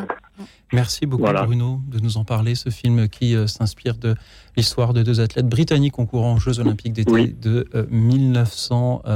Merci 0.73 1.07
beaucoup 1.07 1.25
Bruno 1.25 1.81
de 1.89 2.01
nous 2.01 2.17
en 2.19 2.25
parler, 2.25 2.55
ce 2.55 2.71
film 2.71 3.09
qui 3.09 3.35
euh, 3.35 3.47
s'inspire 3.47 3.97
de 3.97 4.15
l'histoire 4.57 4.93
de 4.93 5.03
deux 5.03 5.21
athlètes 5.21 5.49
britanniques 5.49 5.95
concourant 5.95 6.35
aux 6.35 6.39
Jeux 6.39 6.61
Olympiques 6.61 6.93
d'été 6.93 7.29
de 7.29 7.67
1924, 7.91 9.07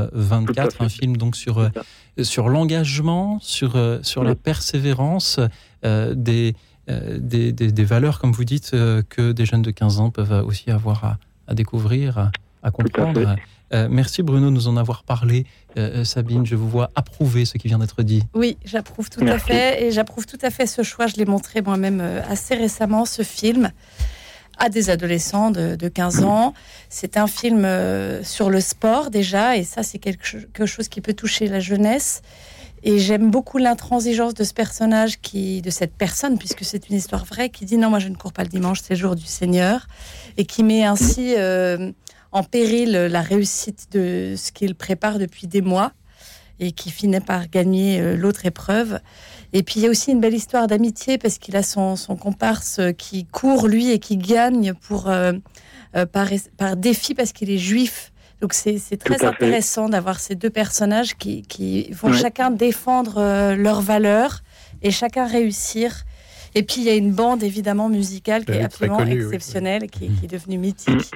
euh, 0.81 0.85
un 0.85 0.89
film 0.89 1.17
donc 1.17 1.37
sur, 1.37 1.59
euh, 1.59 1.69
sur 2.23 2.49
l'engagement, 2.49 3.39
sur, 3.41 3.77
sur 4.03 4.25
la 4.25 4.35
persévérance 4.35 5.41
des, 5.85 6.55
des, 6.89 7.53
des, 7.53 7.85
valeurs, 7.85 8.19
comme 8.19 8.33
vous 8.33 8.45
dites, 8.45 8.71
que 8.71 9.33
des 9.33 9.47
jeunes 9.47 9.63
de 9.63 9.71
15 9.71 10.01
ans 10.01 10.11
peuvent 10.11 10.45
aussi 10.47 10.71
avoir 10.71 11.05
à, 11.05 11.19
à 11.49 11.55
découvrir, 11.55 12.31
à, 12.63 12.71
comprendre. 12.71 13.37
Euh, 13.75 13.89
merci 13.91 14.23
Bruno 14.23 14.47
de 14.47 14.55
nous 14.55 14.69
en 14.69 14.77
avoir 14.77 15.03
parlé. 15.03 15.47
Euh, 15.79 16.01
euh, 16.01 16.05
Sabine, 16.05 16.45
je 16.45 16.55
vous 16.55 16.69
vois 16.69 16.91
approuver 16.95 17.45
ce 17.45 17.57
qui 17.57 17.69
vient 17.69 17.79
d'être 17.79 18.03
dit. 18.03 18.23
Oui, 18.35 18.59
j'approuve 18.65 19.09
tout 19.09 19.25
à 19.27 19.39
fait. 19.39 19.85
Et 19.85 19.91
j'approuve 19.91 20.27
tout 20.27 20.39
à 20.43 20.51
fait 20.51 20.67
ce 20.67 20.83
choix. 20.83 21.07
Je 21.07 21.17
l'ai 21.17 21.25
montré 21.25 21.63
moi-même 21.63 22.01
assez 22.29 22.55
récemment, 22.55 23.05
ce 23.05 23.23
film 23.23 23.71
à 24.59 24.69
des 24.69 24.91
adolescents 24.91 25.51
de, 25.51 25.89
15 25.89 26.25
ans. 26.25 26.55
C'est 26.91 27.17
un 27.17 27.27
film 27.27 27.67
sur 28.23 28.51
le 28.51 28.61
sport 28.61 29.11
déjà, 29.11 29.57
et 29.57 29.65
ça 29.65 29.83
c'est 29.83 29.99
quelque 29.99 30.67
chose 30.67 30.89
qui 30.89 31.01
peut 31.01 31.15
toucher 31.15 31.49
la 31.49 31.59
jeunesse. 31.59 32.23
Et 32.85 32.99
j'aime 32.99 33.31
beaucoup 33.31 33.59
l'intransigeance 33.59 34.35
de 34.35 34.43
ce 34.43 34.53
personnage, 34.53 35.21
qui, 35.21 35.63
de 35.63 35.71
cette 35.71 35.95
personne, 35.95 36.37
puisque 36.37 36.65
c'est 36.65 36.89
une 36.89 36.97
histoire 36.97 37.25
vraie, 37.25 37.49
qui 37.49 37.65
dit 37.65 37.79
non, 37.79 37.91
moi 37.91 38.01
je 38.01 38.09
ne 38.09 38.17
cours 38.17 38.33
pas 38.33 38.43
le 38.43 38.49
dimanche, 38.49 38.81
c'est 38.83 38.95
le 38.95 39.01
jour 39.01 39.15
du 39.15 39.25
Seigneur, 39.25 39.87
et 40.37 40.45
qui 40.45 40.65
met 40.65 40.85
ainsi 40.85 41.35
en 42.33 42.43
péril 42.43 42.93
la 42.93 43.21
réussite 43.21 43.89
de 43.93 44.35
ce 44.37 44.53
qu'il 44.53 44.75
prépare 44.75 45.19
depuis 45.19 45.47
des 45.47 45.61
mois 45.61 45.93
et 46.63 46.73
qui 46.73 46.91
finit 46.91 47.21
par 47.21 47.49
gagner 47.49 48.01
euh, 48.01 48.17
l'autre 48.17 48.47
épreuve. 48.47 49.01
Et 49.53 49.63
puis 49.63 49.81
il 49.81 49.83
y 49.83 49.87
a 49.87 49.91
aussi 49.91 50.13
une 50.13 50.21
belle 50.21 50.35
histoire 50.35 50.67
d'amitié 50.67 51.19
parce 51.19 51.39
qu'il 51.39 51.57
a 51.57 51.63
son, 51.63 51.97
comparse 52.19 52.81
qui 52.97 53.27
court 53.27 53.69
lui 53.69 53.91
et 53.91 53.99
qui 53.99 54.17
gagne 54.17 54.73
pour 54.73 55.09
euh, 55.09 55.33
euh, 55.97 56.07
par, 56.07 56.77
défi 56.77 57.15
parce 57.15 57.33
qu'il 57.33 57.51
est 57.51 57.59
juif. 57.59 58.13
Donc 58.41 58.55
c'est 58.55 58.81
très 58.99 59.25
intéressant 59.25 59.89
d'avoir 59.89 60.19
ces 60.19 60.35
deux 60.35 60.51
personnages 60.51 61.15
qui, 61.17 61.89
vont 61.93 62.13
chacun 62.13 62.51
défendre 62.51 63.55
leurs 63.55 63.81
valeurs 63.81 64.43
et 64.83 64.91
chacun 64.91 65.27
réussir. 65.29 66.05
Et 66.57 66.65
puis 66.65 66.81
il 66.81 66.85
y 66.85 66.91
a 66.91 66.95
une 66.95 67.13
bande 67.13 67.45
évidemment 67.45 67.89
musicale 67.89 68.45
qui 68.45 68.51
est 68.51 68.65
absolument 68.65 68.97
connue, 68.97 69.25
oui. 69.25 69.35
exceptionnelle, 69.35 69.89
qui, 69.89 70.07
est- 70.07 70.09
qui 70.09 70.25
est 70.25 70.29
devenue 70.29 70.59
mythique 70.59 71.13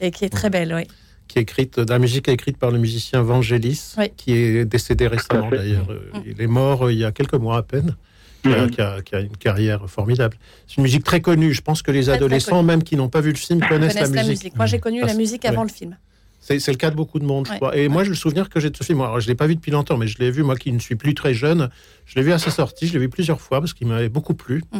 et 0.00 0.10
qui 0.10 0.24
est 0.24 0.28
très 0.30 0.50
belle, 0.50 0.72
oui. 0.74 0.84
qui 1.28 1.38
est 1.38 1.42
écrite, 1.42 1.78
la 1.78 1.98
musique 1.98 2.28
écrite 2.28 2.56
par 2.56 2.70
le 2.70 2.78
musicien 2.78 3.22
Vangelis, 3.22 3.94
Oui. 3.98 4.10
qui 4.16 4.32
est 4.32 4.64
décédé 4.64 5.06
récemment 5.08 5.50
d'ailleurs. 5.50 5.90
Euh, 5.90 6.10
Il 6.26 6.40
est 6.40 6.46
mort 6.46 6.86
euh, 6.86 6.92
il 6.92 6.98
y 6.98 7.04
a 7.04 7.12
quelques 7.12 7.34
mois 7.34 7.56
à 7.58 7.62
peine. 7.62 7.96
Qui 8.42 8.52
a, 8.52 8.62
Mhm. 8.62 8.70
qui 8.70 8.80
a- 8.80 9.02
qui 9.02 9.14
a 9.16 9.20
une 9.20 9.36
carrière 9.36 9.90
formidable. 9.90 10.36
C'est 10.68 10.76
une 10.76 10.84
musique 10.84 11.02
très 11.02 11.20
connue. 11.20 11.52
Je 11.52 11.62
pense 11.62 11.82
que 11.82 11.90
les 11.90 12.04
très 12.04 12.12
adolescents, 12.12 12.62
même 12.62 12.84
qui 12.84 12.94
n'ont 12.94 13.08
pas 13.08 13.20
vu 13.20 13.30
le 13.32 13.36
film, 13.36 13.58
connaissent, 13.60 13.94
Connaissent 13.94 14.12
la 14.14 14.22
musique. 14.24 14.54
Moi 14.54 14.66
j'ai 14.66 14.78
connu 14.78 15.00
Ah, 15.02 15.06
la 15.06 15.14
musique 15.14 15.42
ouais. 15.42 15.50
avant 15.50 15.64
le 15.64 15.68
film. 15.68 15.96
C'est 16.38 16.64
le 16.68 16.74
cas 16.76 16.90
de 16.90 16.94
beaucoup 16.94 17.18
de 17.18 17.24
monde, 17.24 17.48
je 17.50 17.56
crois. 17.56 17.76
Et 17.76 17.88
moi, 17.88 18.04
je 18.04 18.10
le 18.10 18.14
souvenir 18.14 18.48
que 18.48 18.60
j'ai 18.60 18.70
de 18.70 18.76
ce 18.76 18.84
film. 18.84 19.00
Alors, 19.00 19.18
je 19.18 19.26
l'ai 19.26 19.34
pas 19.34 19.48
vu 19.48 19.56
depuis 19.56 19.72
longtemps, 19.72 19.96
mais 19.96 20.06
je 20.06 20.16
l'ai 20.20 20.30
vu, 20.30 20.44
moi 20.44 20.54
qui 20.54 20.70
ne 20.70 20.78
suis 20.78 20.94
plus 20.94 21.12
très 21.12 21.34
jeune. 21.34 21.70
Je 22.04 22.14
l'ai 22.14 22.22
vu 22.22 22.30
à 22.30 22.38
sa 22.38 22.52
sortie. 22.52 22.86
Je 22.86 22.92
l'ai 22.92 23.00
vu 23.00 23.08
plusieurs 23.08 23.40
fois 23.40 23.58
parce 23.58 23.74
qu'il 23.74 23.88
m'avait 23.88 24.08
beaucoup 24.08 24.34
plu. 24.34 24.62
Mm. 24.72 24.78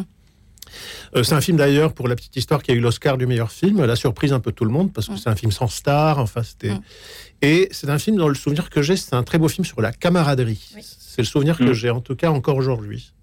Euh, 1.15 1.23
c'est 1.23 1.33
un 1.35 1.41
film 1.41 1.57
d'ailleurs, 1.57 1.93
pour 1.93 2.07
la 2.07 2.15
petite 2.15 2.35
histoire, 2.35 2.61
qui 2.63 2.71
a 2.71 2.73
eu 2.73 2.79
l'Oscar 2.79 3.17
du 3.17 3.25
meilleur 3.25 3.51
film. 3.51 3.83
La 3.85 3.95
surprise 3.95 4.33
un 4.33 4.39
peu 4.39 4.51
tout 4.51 4.65
le 4.65 4.71
monde 4.71 4.91
parce 4.93 5.07
que 5.07 5.15
c'est 5.17 5.29
un 5.29 5.35
film 5.35 5.51
sans 5.51 5.67
star. 5.67 6.19
Enfin, 6.19 6.43
c'était. 6.43 6.73
Et 7.41 7.67
c'est 7.71 7.89
un 7.89 7.99
film 7.99 8.17
dans 8.17 8.27
le 8.27 8.35
souvenir 8.35 8.69
que 8.69 8.81
j'ai. 8.81 8.95
C'est 8.97 9.13
un 9.13 9.23
très 9.23 9.37
beau 9.37 9.47
film 9.47 9.65
sur 9.65 9.81
la 9.81 9.91
camaraderie. 9.91 10.59
C'est 10.81 11.21
le 11.21 11.27
souvenir 11.27 11.57
que 11.57 11.63
Mm. 11.63 11.73
j'ai 11.73 11.89
en 11.89 12.01
tout 12.01 12.15
cas 12.15 12.29
encore 12.29 12.55
aujourd'hui. 12.57 13.13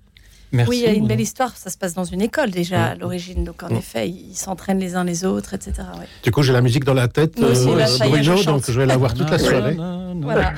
Merci. 0.55 0.70
oui, 0.70 0.78
il 0.78 0.82
y 0.85 0.86
a 0.86 0.93
une 0.93 1.09
belle 1.09 1.20
histoire. 1.20 1.56
Ça 1.56 1.68
se 1.68 1.76
passe 1.76 1.94
dans 1.94 2.05
une 2.05 2.22
école 2.22 2.51
déjà 2.51 2.85
à 2.85 2.94
l'origine. 2.94 3.43
Donc 3.43 3.62
en 3.64 3.68
effet, 3.70 4.09
ils 4.09 4.36
s'entraînent 4.36 4.78
les 4.78 4.94
uns 4.94 5.02
les 5.02 5.24
autres, 5.24 5.55
etc. 5.55 5.72
ouais. 5.98 6.06
Du 6.22 6.31
coup, 6.31 6.43
j'ai 6.43 6.52
la 6.52 6.60
musique 6.60 6.85
dans 6.85 6.94
la 6.94 7.09
tête, 7.09 7.40
aussi, 7.40 7.68
euh, 7.68 7.76
là, 7.76 7.86
Bruno, 8.09 8.43
donc 8.44 8.70
je 8.70 8.78
vais 8.78 8.86
la 8.86 8.97
voir 8.97 9.14
toute 9.14 9.31
la 9.31 9.39
soirée. 9.39 9.76
Voilà. 10.20 10.55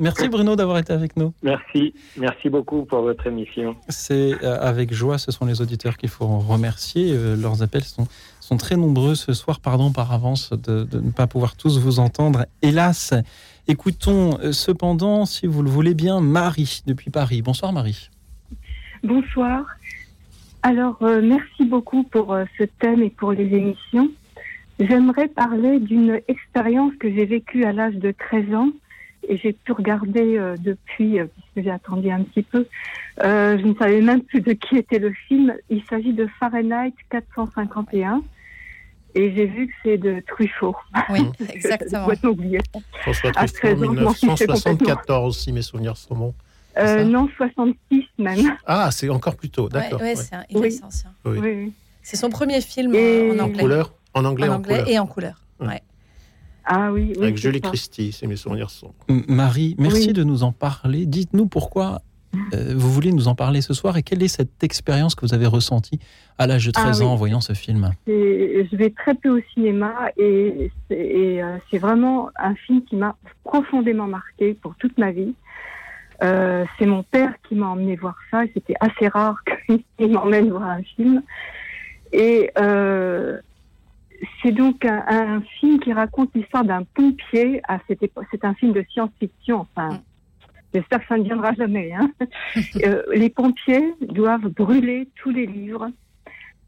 Merci 0.00 0.28
Bruno 0.28 0.56
d'avoir 0.56 0.78
été 0.78 0.92
avec 0.92 1.16
nous. 1.16 1.32
Merci, 1.42 1.94
merci 2.16 2.48
beaucoup 2.48 2.84
pour 2.84 3.02
votre 3.02 3.26
émission. 3.26 3.76
C'est 3.88 4.34
euh, 4.42 4.58
avec 4.60 4.92
joie, 4.92 5.18
ce 5.18 5.30
sont 5.30 5.44
les 5.44 5.60
auditeurs 5.60 5.96
qu'il 5.96 6.08
faut 6.08 6.26
remercier. 6.26 7.12
Euh, 7.12 7.36
leurs 7.36 7.62
appels 7.62 7.84
sont, 7.84 8.08
sont 8.40 8.56
très 8.56 8.76
nombreux 8.76 9.14
ce 9.14 9.32
soir. 9.32 9.60
Pardon 9.60 9.92
par 9.92 10.12
avance 10.12 10.50
de, 10.50 10.82
de 10.82 10.98
ne 10.98 11.10
pas 11.12 11.28
pouvoir 11.28 11.54
tous 11.54 11.78
vous 11.78 12.00
entendre. 12.00 12.46
Hélas, 12.62 13.14
écoutons 13.68 14.38
cependant, 14.50 15.24
si 15.24 15.46
vous 15.46 15.62
le 15.62 15.70
voulez 15.70 15.94
bien, 15.94 16.20
Marie 16.20 16.82
depuis 16.86 17.10
Paris. 17.10 17.42
Bonsoir 17.42 17.72
Marie. 17.72 18.10
Bonsoir. 19.02 19.66
Alors, 20.62 20.96
euh, 21.02 21.20
merci 21.22 21.64
beaucoup 21.64 22.04
pour 22.04 22.32
euh, 22.32 22.44
ce 22.58 22.64
thème 22.64 23.02
et 23.02 23.10
pour 23.10 23.32
les 23.32 23.54
émissions. 23.54 24.10
J'aimerais 24.78 25.28
parler 25.28 25.78
d'une 25.80 26.20
expérience 26.28 26.92
que 26.98 27.12
j'ai 27.12 27.26
vécue 27.26 27.64
à 27.64 27.72
l'âge 27.72 27.94
de 27.94 28.12
13 28.12 28.54
ans 28.54 28.70
et 29.28 29.36
j'ai 29.38 29.52
pu 29.52 29.72
regarder 29.72 30.38
euh, 30.38 30.56
depuis, 30.58 31.20
euh, 31.20 31.26
puisque 31.26 31.66
j'ai 31.66 31.70
attendu 31.70 32.10
un 32.10 32.22
petit 32.22 32.42
peu. 32.42 32.66
Euh, 33.22 33.58
je 33.58 33.64
ne 33.64 33.74
savais 33.74 34.00
même 34.00 34.22
plus 34.22 34.40
de 34.40 34.52
qui 34.52 34.76
était 34.76 34.98
le 34.98 35.12
film. 35.28 35.54
Il 35.70 35.82
s'agit 35.84 36.12
de 36.12 36.26
Fahrenheit 36.40 36.94
451 37.10 38.22
et 39.14 39.34
j'ai 39.34 39.46
vu 39.46 39.68
que 39.68 39.72
c'est 39.84 39.98
de 39.98 40.22
Truffaut. 40.26 40.76
Oui, 41.10 41.20
exactement. 41.52 42.08
François 43.00 43.32
Truffaut, 43.32 43.58
13 43.58 43.82
ans, 43.82 43.94
je 43.94 44.00
m'en 44.00 44.12
fichais 44.12 44.46
complètement. 44.46 44.72
1974, 44.72 45.38
si 45.38 45.52
mes 45.52 45.62
souvenirs 45.62 45.96
sont 45.96 46.14
bons. 46.14 46.34
Euh, 46.78 47.04
non, 47.04 47.28
66 47.36 48.04
même. 48.18 48.56
Ah, 48.66 48.90
c'est 48.90 49.08
encore 49.08 49.36
plus 49.36 49.50
tôt, 49.50 49.64
Ouais, 49.64 49.68
d'accord. 49.70 50.00
ouais, 50.00 50.16
ouais. 50.16 50.16
c'est 50.16 50.36
il 50.50 50.58
Oui. 50.58 50.80
ancien. 50.82 51.10
Oui. 51.24 51.38
Oui, 51.40 51.48
oui. 51.64 51.72
C'est 52.02 52.16
son 52.16 52.30
premier 52.30 52.60
film 52.60 52.94
Et- 52.94 53.30
en 53.30 53.38
En 53.38 53.44
anglais. 53.44 53.62
couleur 53.62 53.94
En 54.14 54.24
anglais, 54.24 54.48
en 54.48 54.52
en, 54.52 54.56
anglais 54.56 54.74
couleur. 54.80 54.88
et 54.88 54.98
en 54.98 55.06
couleur. 55.06 55.40
Ouais. 55.60 55.66
Ouais. 55.68 55.82
Ah 56.64 56.92
oui, 56.92 57.12
oui. 57.16 57.22
Avec 57.24 57.38
c'est 57.38 57.42
Julie 57.42 57.60
ça. 57.62 57.68
Christie, 57.68 58.12
si 58.12 58.26
mes 58.26 58.36
souvenirs 58.36 58.70
sont. 58.70 58.92
Marie, 59.28 59.74
merci 59.78 60.08
Oui. 60.08 60.12
de 60.12 60.24
nous 60.24 60.42
en 60.44 60.52
parler. 60.52 61.06
Dites-nous 61.06 61.46
pourquoi 61.46 62.02
euh, 62.54 62.72
vous 62.76 62.90
voulez 62.90 63.12
nous 63.12 63.28
en 63.28 63.34
parler 63.34 63.60
ce 63.60 63.74
soir 63.74 63.96
et 63.98 64.02
quelle 64.02 64.22
est 64.22 64.28
cette 64.28 64.62
expérience 64.64 65.14
que 65.14 65.26
vous 65.26 65.34
avez 65.34 65.44
ressentie 65.46 65.98
à 66.38 66.46
l'âge 66.46 66.64
de 66.64 66.70
13 66.70 66.84
Ah 66.86 67.04
oui. 67.04 67.06
ans 67.06 67.12
en 67.12 67.16
voyant 67.16 67.40
ce 67.42 67.52
film? 67.52 67.90
C'est- 68.06 68.66
je 68.70 68.76
vais 68.76 68.88
très 68.90 69.14
peu 69.14 69.28
au 69.38 69.42
cinéma 69.52 69.92
et 70.16 70.70
c'est 70.88 71.42
euh, 71.42 71.58
c'est 71.70 71.76
vraiment 71.78 72.30
un 72.36 72.54
film 72.54 72.82
qui 72.84 72.96
m'a 72.96 73.16
profondément 73.44 74.06
marqué 74.06 74.54
pour 74.54 74.74
toute 74.76 74.96
ma 74.98 75.10
vie. 75.12 75.34
Euh, 76.22 76.64
c'est 76.78 76.86
mon 76.86 77.02
père 77.02 77.34
qui 77.48 77.54
m'a 77.54 77.66
emmené 77.68 77.96
voir 77.96 78.16
ça 78.30 78.42
c'était 78.54 78.76
assez 78.80 79.08
rare 79.08 79.42
qu'il 79.66 80.12
m'emmène 80.12 80.50
voir 80.50 80.64
un 80.64 80.82
film. 80.82 81.22
Et 82.12 82.50
euh, 82.58 83.40
c'est 84.42 84.52
donc 84.52 84.84
un, 84.84 85.04
un 85.08 85.40
film 85.58 85.80
qui 85.80 85.92
raconte 85.92 86.30
l'histoire 86.34 86.64
d'un 86.64 86.84
pompier 86.94 87.60
à 87.66 87.78
cette 87.88 88.02
époque. 88.02 88.26
C'est 88.30 88.44
un 88.44 88.54
film 88.54 88.72
de 88.72 88.84
science-fiction. 88.92 89.60
Enfin, 89.74 90.00
j'espère 90.72 91.00
que 91.00 91.06
ça 91.08 91.16
ne 91.18 91.24
viendra 91.24 91.52
jamais. 91.54 91.92
hein. 91.92 92.10
Euh, 92.84 93.02
les 93.14 93.30
pompiers 93.30 93.94
doivent 94.00 94.48
brûler 94.48 95.08
tous 95.16 95.30
les 95.30 95.46
livres 95.46 95.88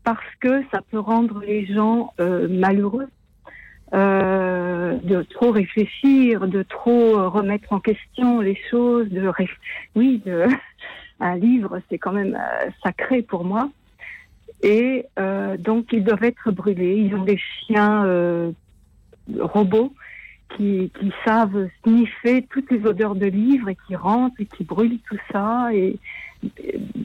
parce 0.03 0.35
que 0.41 0.63
ça 0.73 0.81
peut 0.91 0.99
rendre 0.99 1.41
les 1.41 1.67
gens 1.67 2.13
malheureux, 2.19 3.09
euh, 3.95 4.99
de 5.05 5.23
trop 5.23 5.53
réfléchir, 5.53 6.49
de 6.49 6.65
trop 6.65 7.17
euh, 7.17 7.29
remettre 7.29 7.73
en 7.73 7.79
question 7.79 8.41
les 8.41 8.59
choses, 8.69 9.09
de 9.09 9.31
oui, 9.95 10.21
un 11.21 11.37
livre 11.37 11.81
c'est 11.89 11.99
quand 11.99 12.11
même 12.11 12.35
euh, 12.35 12.71
sacré 12.83 13.23
pour 13.23 13.45
moi. 13.45 13.71
Et 14.63 15.07
donc 15.59 15.93
ils 15.93 16.03
doivent 16.03 16.25
être 16.25 16.51
brûlés. 16.51 16.97
Ils 16.97 17.15
ont 17.15 17.23
des 17.23 17.37
chiens 17.37 18.55
robots 19.39 19.93
qui, 20.57 20.91
savent 21.27 21.69
sniffer 21.83 22.47
toutes 22.49 22.71
les 22.71 22.87
odeurs 22.87 23.15
de 23.15 23.27
livres 23.27 23.69
et 23.69 23.77
qui 23.87 23.95
rentrent 23.95 24.41
et 24.41 24.47
qui 24.47 24.65
brûlent 24.65 25.01
tout 25.07 25.19
ça. 25.31 25.69
Et, 25.75 25.99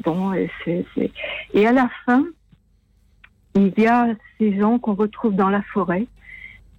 bon, 0.06 0.32
et 0.34 1.68
à 1.68 1.74
la 1.74 1.90
fin, 2.06 2.24
il 3.56 3.74
y 3.78 3.88
a 3.88 4.08
ces 4.38 4.58
gens 4.58 4.80
qu'on 4.80 4.94
retrouve 4.94 5.36
dans 5.36 5.50
la 5.50 5.62
forêt, 5.62 6.08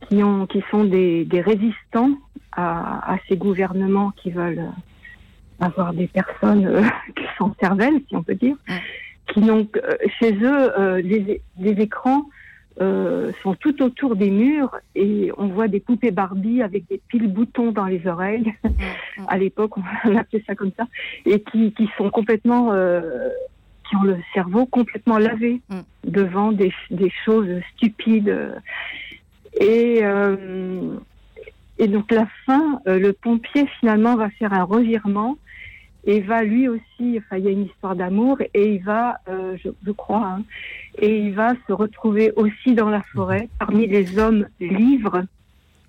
qui, 0.09 0.23
ont, 0.23 0.47
qui 0.47 0.63
sont 0.71 0.85
des, 0.85 1.25
des 1.25 1.41
résistants 1.41 2.13
à, 2.53 3.13
à 3.15 3.19
ces 3.29 3.37
gouvernements 3.37 4.13
qui 4.23 4.31
veulent 4.31 4.67
avoir 5.61 5.93
des 5.93 6.07
personnes 6.07 6.67
euh, 6.67 6.83
qui 7.17 7.25
sont 7.39 7.55
cervelles, 7.61 8.01
si 8.09 8.17
on 8.17 8.23
peut 8.23 8.35
dire, 8.35 8.57
qui 9.29 9.41
que- 9.43 9.79
euh, 9.79 9.97
chez 10.19 10.33
eux 10.35 10.79
euh, 10.79 11.01
les, 11.01 11.41
les 11.59 11.71
écrans 11.83 12.27
euh, 12.81 13.31
sont 13.43 13.55
tout 13.55 13.83
autour 13.83 14.17
des 14.17 14.31
murs 14.31 14.75
et 14.95 15.31
on 15.37 15.49
voit 15.49 15.69
des 15.69 15.81
poupées 15.81 16.13
Barbie 16.13 16.63
avec 16.63 16.89
des 16.89 17.01
piles 17.09 17.29
boutons 17.31 17.73
dans 17.73 17.85
les 17.85 18.07
oreilles. 18.07 18.55
à 19.29 19.37
l'époque, 19.39 19.73
on 19.77 20.17
appelait 20.17 20.43
ça 20.47 20.55
comme 20.55 20.73
ça, 20.77 20.87
et 21.27 21.43
qui, 21.43 21.73
qui 21.73 21.89
sont 21.99 22.11
complètement 22.11 22.73
euh, 22.73 23.29
qui 23.89 23.97
ont 23.97 24.03
le 24.05 24.17
cerveau 24.35 24.67
complètement 24.67 25.19
lavé 25.19 25.61
devant 26.05 26.53
des, 26.53 26.73
des 26.91 27.11
choses 27.25 27.49
stupides. 27.77 28.35
Et, 29.59 30.01
euh, 30.03 30.97
et 31.79 31.89
donc 31.89 32.11
la 32.11 32.27
fin, 32.47 32.81
euh, 32.87 32.99
le 32.99 33.13
pompier 33.13 33.67
finalement 33.81 34.17
va 34.17 34.31
faire 34.31 34.53
un 34.53 34.65
revirement 34.65 35.39
et 36.05 36.21
va 36.21 36.43
lui 36.43 36.69
aussi, 36.69 37.19
enfin 37.19 37.37
il 37.37 37.45
y 37.45 37.49
a 37.49 37.51
une 37.51 37.67
histoire 37.67 37.95
d'amour 37.95 38.39
et 38.55 38.75
il 38.75 38.83
va, 38.83 39.21
euh, 39.29 39.57
je, 39.63 39.69
je 39.85 39.91
crois, 39.91 40.27
hein, 40.27 40.45
et 40.99 41.19
il 41.19 41.35
va 41.35 41.55
se 41.67 41.73
retrouver 41.73 42.33
aussi 42.37 42.75
dans 42.75 42.89
la 42.89 43.03
forêt 43.03 43.49
parmi 43.59 43.87
les 43.87 44.19
hommes 44.19 44.47
livres 44.61 45.25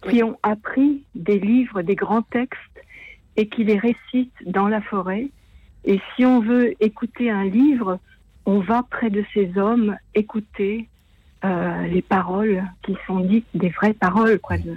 qui 0.10 0.24
ont 0.24 0.38
appris 0.44 1.04
des 1.16 1.40
livres, 1.40 1.82
des 1.82 1.96
grands 1.96 2.24
textes 2.24 2.60
et 3.38 3.48
qui 3.48 3.64
les 3.64 3.78
récitent 3.78 4.34
dans 4.46 4.68
la 4.68 4.82
forêt. 4.82 5.30
Et 5.86 6.00
si 6.16 6.26
on 6.26 6.42
veut 6.42 6.74
écouter 6.80 7.30
un 7.30 7.46
livre, 7.46 8.00
on 8.46 8.60
va 8.60 8.84
près 8.84 9.10
de 9.10 9.24
ces 9.34 9.58
hommes 9.58 9.96
écouter 10.16 10.90
euh, 11.44 11.88
les 11.88 12.02
paroles 12.02 12.64
qui 12.84 12.96
sont 13.08 13.20
dites, 13.20 13.46
des 13.54 13.70
vraies 13.70 13.94
paroles, 13.94 14.40
quoi, 14.40 14.58
de, 14.58 14.76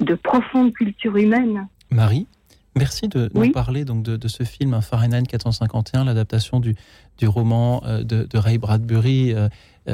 de 0.00 0.14
profonde 0.14 0.72
culture 0.72 1.16
humaine. 1.16 1.66
Marie, 1.90 2.26
merci 2.76 3.08
de 3.08 3.30
nous 3.34 3.50
parler 3.52 3.84
donc 3.84 4.02
de, 4.02 4.16
de 4.16 4.28
ce 4.28 4.42
film 4.42 4.74
hein, 4.74 4.80
Fahrenheit 4.80 5.22
451, 5.22 6.04
l'adaptation 6.04 6.60
du, 6.60 6.74
du 7.18 7.26
roman 7.26 7.82
euh, 7.84 8.02
de, 8.02 8.24
de 8.24 8.38
Ray 8.38 8.58
Bradbury, 8.58 9.32
euh, 9.34 9.48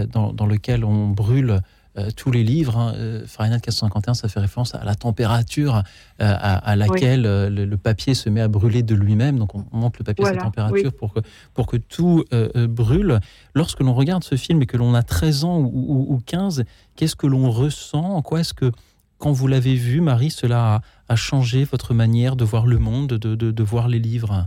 dans, 0.07 0.33
dans 0.33 0.47
lequel 0.47 0.85
on 0.85 1.09
brûle 1.09 1.61
euh, 1.97 2.11
tous 2.17 2.31
les 2.31 2.43
livres. 2.43 2.77
hein. 2.77 2.93
Euh, 2.97 3.23
Fahrenheit 3.27 3.61
451, 3.61 4.15
ça 4.15 4.29
fait 4.29 4.41
référence 4.41 4.75
à 4.75 4.85
la 4.85 4.95
température 4.95 5.77
euh, 5.77 5.81
à, 6.19 6.57
à 6.57 6.77
laquelle 6.77 7.23
le, 7.23 7.49
le 7.65 7.77
papier 7.77 8.15
se 8.15 8.29
met 8.29 8.41
à 8.41 8.49
brûler 8.49 8.83
de 8.83 8.95
lui-même. 8.95 9.39
Donc 9.39 9.55
on, 9.55 9.65
on 9.73 9.79
monte 9.79 9.99
le 9.99 10.05
papier 10.05 10.25
à 10.25 10.29
cette 10.33 10.39
température 10.45 10.91
oui. 10.93 10.99
pour, 10.99 11.15
que, 11.15 11.21
pour 11.55 11.67
que 11.67 11.77
tout 11.77 12.25
brûle. 12.69 13.21
Lorsque 13.55 13.81
l'on 13.81 13.95
regarde 13.95 14.25
ce 14.25 14.37
film 14.37 14.63
et 14.63 14.67
que 14.67 14.77
l'on 14.77 14.95
a 14.95 15.03
13 15.03 15.45
ans 15.45 15.59
ou, 15.59 15.67
ou- 15.73 16.15
ou 16.15 16.21
15, 16.25 16.65
qu'est-ce 16.97 17.17
que 17.17 17.27
l'on 17.27 17.51
ressent? 17.51 18.03
En 18.05 18.23
quoi 18.23 18.41
est-ce 18.41 18.55
que, 18.55 18.71
quand 19.19 19.33
vous 19.33 19.47
l'avez 19.47 19.75
vu, 19.77 20.01
Marie, 20.01 20.31
cela 20.31 20.75
a, 20.77 20.81
a 21.09 21.17
changé 21.17 21.65
votre 21.65 21.95
manière 21.95 22.35
de 22.37 22.45
voir 22.45 22.67
le 22.67 22.79
monde, 22.79 23.09
de, 23.15 23.35
de- 23.37 23.51
de 23.51 23.63
voir 23.63 23.89
les 23.89 23.99
livres? 24.01 24.47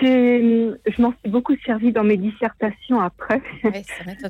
Je 0.00 1.02
m'en 1.02 1.12
suis 1.20 1.30
beaucoup 1.30 1.56
servi 1.64 1.92
dans 1.92 2.04
mes 2.04 2.16
dissertations 2.16 3.00
après. 3.00 3.42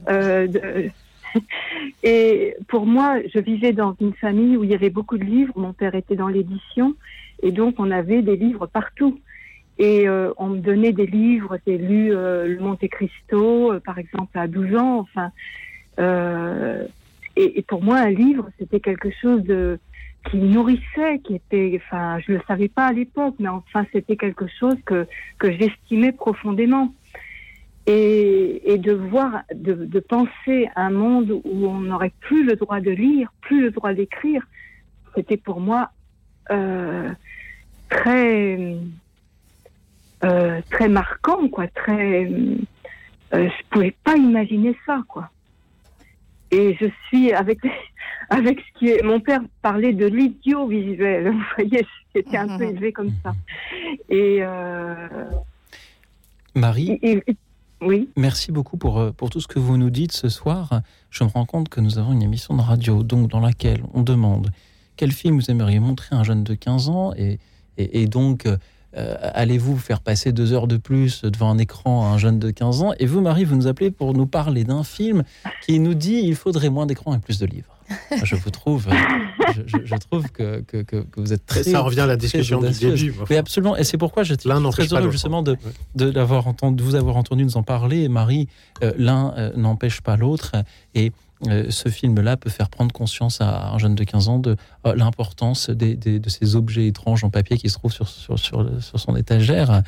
Euh, 0.08 0.46
de- 0.46 0.90
et 2.02 2.54
pour 2.68 2.86
moi, 2.86 3.18
je 3.34 3.38
vivais 3.38 3.72
dans 3.72 3.96
une 4.00 4.12
famille 4.14 4.56
où 4.56 4.64
il 4.64 4.70
y 4.70 4.74
avait 4.74 4.90
beaucoup 4.90 5.18
de 5.18 5.24
livres. 5.24 5.52
Mon 5.56 5.72
père 5.72 5.94
était 5.94 6.16
dans 6.16 6.28
l'édition 6.28 6.94
et 7.42 7.52
donc 7.52 7.76
on 7.78 7.90
avait 7.90 8.22
des 8.22 8.36
livres 8.36 8.66
partout. 8.66 9.18
Et 9.78 10.06
euh, 10.06 10.32
on 10.36 10.48
me 10.48 10.58
donnait 10.58 10.92
des 10.92 11.06
livres. 11.06 11.58
J'ai 11.66 11.78
lu 11.78 12.14
euh, 12.14 12.46
Le 12.46 12.60
Monte 12.60 12.86
Cristo, 12.88 13.72
euh, 13.72 13.80
par 13.80 13.98
exemple, 13.98 14.38
à 14.38 14.46
12 14.46 14.76
ans. 14.76 14.98
Enfin, 15.00 15.30
et, 17.36 17.58
et 17.58 17.62
pour 17.62 17.82
moi, 17.82 17.96
un 17.98 18.10
livre, 18.10 18.50
c'était 18.58 18.80
quelque 18.80 19.10
chose 19.10 19.42
de 19.44 19.78
qui 20.30 20.36
nourrissait, 20.36 21.18
qui 21.24 21.34
était, 21.34 21.80
enfin, 21.84 22.18
je 22.20 22.32
le 22.32 22.40
savais 22.46 22.68
pas 22.68 22.86
à 22.86 22.92
l'époque, 22.92 23.34
mais 23.38 23.48
enfin, 23.48 23.84
c'était 23.92 24.16
quelque 24.16 24.46
chose 24.58 24.76
que 24.84 25.06
que 25.38 25.50
j'estimais 25.52 26.12
profondément. 26.12 26.92
Et, 27.86 28.72
et 28.72 28.78
de 28.78 28.92
voir, 28.92 29.42
de, 29.52 29.74
de 29.74 29.98
penser 29.98 30.68
un 30.76 30.90
monde 30.90 31.32
où 31.32 31.66
on 31.66 31.80
n'aurait 31.80 32.12
plus 32.20 32.44
le 32.44 32.54
droit 32.54 32.78
de 32.78 32.92
lire, 32.92 33.32
plus 33.40 33.60
le 33.60 33.72
droit 33.72 33.92
d'écrire, 33.92 34.46
c'était 35.16 35.36
pour 35.36 35.58
moi 35.60 35.90
euh, 36.52 37.10
très 37.88 38.76
euh, 40.24 40.60
très 40.70 40.88
marquant, 40.88 41.48
quoi. 41.48 41.66
Très, 41.68 42.24
euh, 42.24 42.56
je 43.32 43.62
pouvais 43.70 43.94
pas 44.04 44.16
imaginer 44.16 44.76
ça, 44.86 45.02
quoi. 45.08 45.30
Et 46.50 46.76
je 46.80 46.86
suis 47.08 47.32
avec 47.32 47.58
avec 48.30 48.58
ce 48.60 48.78
qui 48.78 48.88
est. 48.88 49.02
Mon 49.02 49.20
père 49.20 49.40
parlait 49.62 49.92
de 49.92 50.06
l'idiot 50.06 50.66
visuel. 50.68 51.30
Vous 51.32 51.40
voyez, 51.56 51.86
j'étais 52.14 52.36
un 52.36 52.56
peu 52.58 52.64
élevée 52.64 52.92
comme 52.92 53.10
ça. 53.22 53.32
Et 54.08 54.38
euh, 54.40 55.24
Marie, 56.54 56.98
et- 57.02 57.22
et- 57.26 57.36
oui. 57.80 58.08
merci 58.16 58.52
beaucoup 58.52 58.76
pour, 58.76 58.98
euh, 59.00 59.10
pour 59.10 59.30
tout 59.30 59.40
ce 59.40 59.48
que 59.48 59.58
vous 59.58 59.76
nous 59.76 59.90
dites 59.90 60.12
ce 60.12 60.28
soir. 60.28 60.82
Je 61.10 61.24
me 61.24 61.28
rends 61.28 61.46
compte 61.46 61.68
que 61.68 61.80
nous 61.80 61.98
avons 61.98 62.12
une 62.12 62.22
émission 62.22 62.56
de 62.56 62.62
radio 62.62 63.02
donc 63.02 63.28
dans 63.30 63.40
laquelle 63.40 63.82
on 63.94 64.02
demande 64.02 64.50
quel 64.96 65.10
film 65.10 65.36
vous 65.40 65.50
aimeriez 65.50 65.80
montrer 65.80 66.14
à 66.14 66.18
un 66.20 66.22
jeune 66.22 66.44
de 66.44 66.54
15 66.54 66.88
ans 66.90 67.12
et, 67.16 67.38
et, 67.78 68.02
et 68.02 68.06
donc 68.06 68.46
euh, 68.46 69.16
allez-vous 69.34 69.78
faire 69.78 70.00
passer 70.00 70.32
deux 70.32 70.52
heures 70.52 70.68
de 70.68 70.76
plus 70.76 71.22
devant 71.24 71.50
un 71.50 71.58
écran 71.58 72.04
à 72.04 72.14
un 72.14 72.18
jeune 72.18 72.38
de 72.38 72.50
15 72.50 72.82
ans? 72.82 72.92
Et 73.00 73.06
vous, 73.06 73.20
Marie, 73.22 73.44
vous 73.44 73.56
nous 73.56 73.66
appelez 73.66 73.90
pour 73.90 74.12
nous 74.14 74.26
parler 74.26 74.62
d'un 74.64 74.84
film 74.84 75.24
qui 75.66 75.80
nous 75.80 75.94
dit 75.94 76.20
il 76.22 76.36
faudrait 76.36 76.68
moins 76.70 76.86
d'écran 76.86 77.14
et 77.14 77.18
plus 77.18 77.38
de 77.40 77.46
livres. 77.46 77.71
Je 78.24 78.34
vous 78.36 78.50
trouve, 78.50 78.88
euh, 78.88 78.92
je, 79.54 79.62
je- 79.66 79.84
je 79.86 79.94
trouve 79.96 80.30
que, 80.30 80.60
que, 80.60 80.82
que- 80.82 81.02
que 81.02 81.20
vous 81.20 81.32
êtes 81.32 81.44
très. 81.46 81.62
ça 81.62 81.80
revient 81.80 82.00
à 82.00 82.06
la 82.06 82.16
discussion 82.16 82.60
du 82.60 82.70
début. 82.70 83.14
Mais 83.30 83.36
absolument, 83.36 83.76
et 83.76 83.84
c'est 83.84 83.98
pourquoi 83.98 84.22
j'étais 84.22 84.48
L'un 84.48 84.54
très 84.56 84.62
n'empêche 84.62 84.88
pas 84.88 84.94
heureux 84.96 85.04
l'autre. 85.04 85.12
justement 85.12 85.42
de, 85.42 85.56
de, 85.94 86.10
l'avoir 86.10 86.46
entendu, 86.46 86.76
de 86.76 86.82
vous 86.82 86.94
avoir 86.94 87.16
entendu 87.16 87.44
nous 87.44 87.56
en 87.56 87.62
parler. 87.62 88.08
Marie, 88.08 88.48
euh, 88.82 88.92
l'un 88.96 89.34
euh, 89.36 89.52
n'empêche 89.56 90.00
pas 90.00 90.16
l'autre. 90.16 90.52
Et 90.94 91.12
euh, 91.48 91.66
ce 91.70 91.88
film-là 91.88 92.36
peut 92.36 92.50
faire 92.50 92.68
prendre 92.70 92.92
conscience 92.92 93.40
à 93.40 93.70
un 93.72 93.78
jeune 93.78 93.94
de 93.96 94.04
15 94.04 94.28
ans 94.28 94.38
de 94.38 94.56
euh, 94.86 94.94
l'importance 94.94 95.70
des, 95.70 95.96
des- 95.96 96.18
de 96.20 96.28
ces 96.28 96.54
objets 96.56 96.86
étranges 96.86 97.24
en 97.24 97.30
papier 97.30 97.58
qui 97.58 97.68
se 97.68 97.74
trouvent 97.78 97.92
sur, 97.92 98.08
sur, 98.08 98.38
sur, 98.38 98.62
le- 98.62 98.80
sur 98.80 99.00
son 99.00 99.16
étagère. 99.16 99.82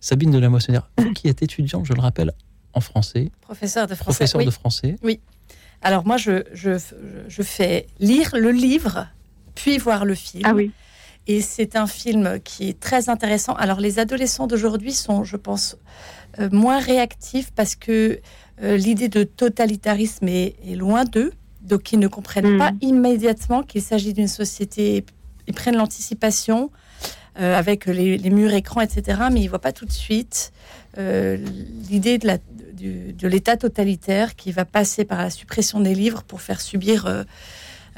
Sabine 0.00 0.30
de 0.30 0.38
la 0.38 0.48
Moissonnière, 0.48 0.88
vous 0.98 1.12
qui 1.14 1.28
êtes 1.28 1.42
étudiante, 1.42 1.86
je 1.86 1.92
le 1.92 2.00
rappelle, 2.00 2.32
en 2.74 2.80
français, 2.80 3.30
Professeur 3.40 3.86
de 3.86 3.94
français. 3.94 4.18
professeur 4.24 4.38
oui. 4.40 4.44
de 4.46 4.50
français. 4.50 4.96
Oui. 5.02 5.20
Alors 5.82 6.06
moi, 6.06 6.16
je, 6.16 6.42
je, 6.52 6.70
je 7.28 7.42
fais 7.42 7.86
lire 8.00 8.30
le 8.34 8.50
livre, 8.50 9.06
puis 9.54 9.78
voir 9.78 10.04
le 10.04 10.14
film. 10.14 10.42
Ah 10.46 10.54
oui. 10.54 10.70
Et 11.28 11.40
c'est 11.40 11.74
un 11.76 11.86
film 11.88 12.38
qui 12.44 12.68
est 12.68 12.78
très 12.80 13.08
intéressant. 13.08 13.54
Alors 13.54 13.80
les 13.80 13.98
adolescents 13.98 14.46
d'aujourd'hui 14.46 14.92
sont, 14.92 15.24
je 15.24 15.36
pense, 15.36 15.76
euh, 16.38 16.48
moins 16.52 16.78
réactifs 16.78 17.50
parce 17.52 17.74
que 17.74 18.20
euh, 18.62 18.76
l'idée 18.76 19.08
de 19.08 19.24
totalitarisme 19.24 20.28
est, 20.28 20.54
est 20.66 20.76
loin 20.76 21.04
d'eux. 21.04 21.32
Donc 21.62 21.92
ils 21.92 21.98
ne 21.98 22.06
comprennent 22.06 22.52
Mhm. 22.52 22.58
pas 22.58 22.70
immédiatement 22.80 23.62
qu'il 23.64 23.82
s'agit 23.82 24.12
d'une 24.12 24.28
société. 24.28 25.04
Ils 25.48 25.54
prennent 25.54 25.76
l'anticipation 25.76 26.70
euh, 27.40 27.58
avec 27.58 27.86
les, 27.86 28.16
les 28.18 28.30
murs 28.30 28.52
écrans, 28.54 28.80
etc. 28.80 29.22
Mais 29.32 29.40
ils 29.40 29.48
voient 29.48 29.58
pas 29.58 29.72
tout 29.72 29.84
de 29.84 29.92
suite 29.92 30.52
euh, 30.98 31.36
l'idée 31.90 32.18
de 32.18 33.28
l'État 33.28 33.56
totalitaire 33.56 34.36
qui 34.36 34.52
va 34.52 34.64
passer 34.64 35.04
par 35.04 35.18
la 35.18 35.30
suppression 35.30 35.80
des 35.80 35.94
livres 35.94 36.22
pour 36.22 36.40
faire 36.40 36.60
subir 36.60 37.06
euh, 37.06 37.24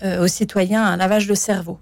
euh, 0.02 0.24
aux 0.24 0.28
citoyens 0.28 0.84
un 0.84 0.96
lavage 0.96 1.26
de 1.26 1.34
cerveau. 1.34 1.78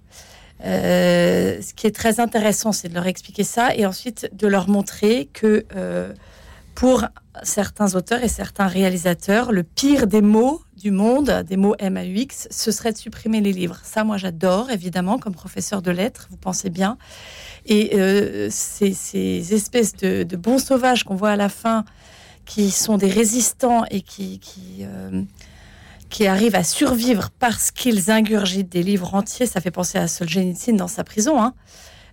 Ce 0.63 1.75
qui 1.75 1.87
est 1.87 1.95
très 1.95 2.19
intéressant, 2.19 2.73
c'est 2.73 2.89
de 2.89 2.95
leur 2.95 3.07
expliquer 3.07 3.45
ça 3.45 3.75
et 3.75 3.85
ensuite 3.85 4.31
de 4.33 4.47
leur 4.47 4.69
montrer 4.69 5.29
que 5.33 5.67
pour 6.75 7.05
certains 7.43 7.95
auteurs 7.95 8.23
et 8.23 8.29
certains 8.29 8.67
réalisateurs, 8.67 9.53
le 9.53 9.63
pire 9.63 10.07
des 10.07 10.23
mots 10.23 10.63
du 10.77 10.91
monde, 10.91 11.45
des 11.47 11.57
mots 11.57 11.75
MAUX, 11.81 12.49
ce 12.51 12.71
serait 12.71 12.93
de 12.93 12.99
supprimer 12.99 13.41
les 13.41 13.53
livres. 13.53 13.81
Ça, 13.83 14.05
moi, 14.05 14.17
j'adore, 14.19 14.71
évidemment, 14.71 15.19
comme 15.19 15.35
professeur 15.35 15.83
de 15.83 15.91
lettres, 15.91 16.29
vous 16.31 16.37
pensez 16.37 16.71
bien. 16.71 16.99
Et 17.67 17.99
euh, 17.99 18.49
ces, 18.51 18.93
ces 18.93 19.53
espèces 19.53 19.95
de, 19.97 20.25
bons 20.37 20.59
sauvages 20.59 21.05
qu'on 21.05 21.17
voit 21.17 21.31
à 21.31 21.37
la 21.37 21.49
fin, 21.49 21.85
qui 22.45 22.71
sont 22.71 22.97
des 22.97 23.11
résistants 23.11 23.85
et 23.91 24.03
qui, 24.03 24.41
euh, 24.81 25.23
qui 26.09 26.27
arrivent 26.27 26.55
à 26.55 26.63
survivre 26.63 27.31
parce 27.39 27.73
qu'ils 27.73 28.11
ingurgitent 28.11 28.71
des 28.71 28.85
livres 28.85 29.15
entiers, 29.15 29.47
ça 29.47 29.61
fait 29.61 29.73
penser 29.73 29.99
à 29.99 30.07
Solzhenitsyn 30.07 30.77
dans 30.77 30.89
sa 30.89 31.03
prison. 31.03 31.43
Hein. 31.43 31.55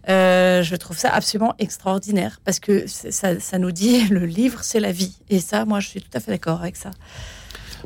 Euh, 0.09 0.63
je 0.63 0.75
trouve 0.75 0.97
ça 0.97 1.13
absolument 1.13 1.53
extraordinaire 1.59 2.41
parce 2.43 2.59
que 2.59 2.85
ça 2.87 3.59
nous 3.59 3.71
dit 3.71 4.07
le 4.09 4.25
livre, 4.25 4.63
c'est 4.63 4.79
la 4.79 4.91
vie. 4.91 5.17
Et 5.29 5.39
ça, 5.39 5.65
moi, 5.65 5.79
je 5.79 5.87
suis 5.87 6.01
tout 6.01 6.09
à 6.15 6.19
fait 6.19 6.31
d'accord 6.31 6.61
avec 6.61 6.75
ça. 6.75 6.91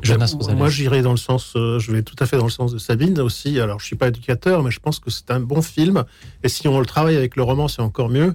Jonas 0.02 0.34
Ben, 0.46 0.54
moi, 0.54 0.68
j'irai 0.68 1.02
dans 1.02 1.10
le 1.10 1.16
sens, 1.16 1.52
euh, 1.56 1.78
je 1.78 1.92
vais 1.92 2.02
tout 2.02 2.16
à 2.20 2.26
fait 2.26 2.36
dans 2.38 2.44
le 2.44 2.50
sens 2.50 2.72
de 2.72 2.78
Sabine 2.78 3.18
aussi. 3.20 3.58
Alors, 3.60 3.80
je 3.80 3.86
suis 3.86 3.96
pas 3.96 4.08
éducateur, 4.08 4.62
mais 4.62 4.70
je 4.70 4.80
pense 4.80 4.98
que 5.00 5.10
c'est 5.10 5.30
un 5.30 5.40
bon 5.40 5.62
film. 5.62 6.04
Et 6.42 6.48
si 6.48 6.68
on 6.68 6.78
le 6.80 6.86
travaille 6.86 7.16
avec 7.16 7.36
le 7.36 7.42
roman, 7.42 7.68
c'est 7.68 7.82
encore 7.82 8.08
mieux 8.08 8.34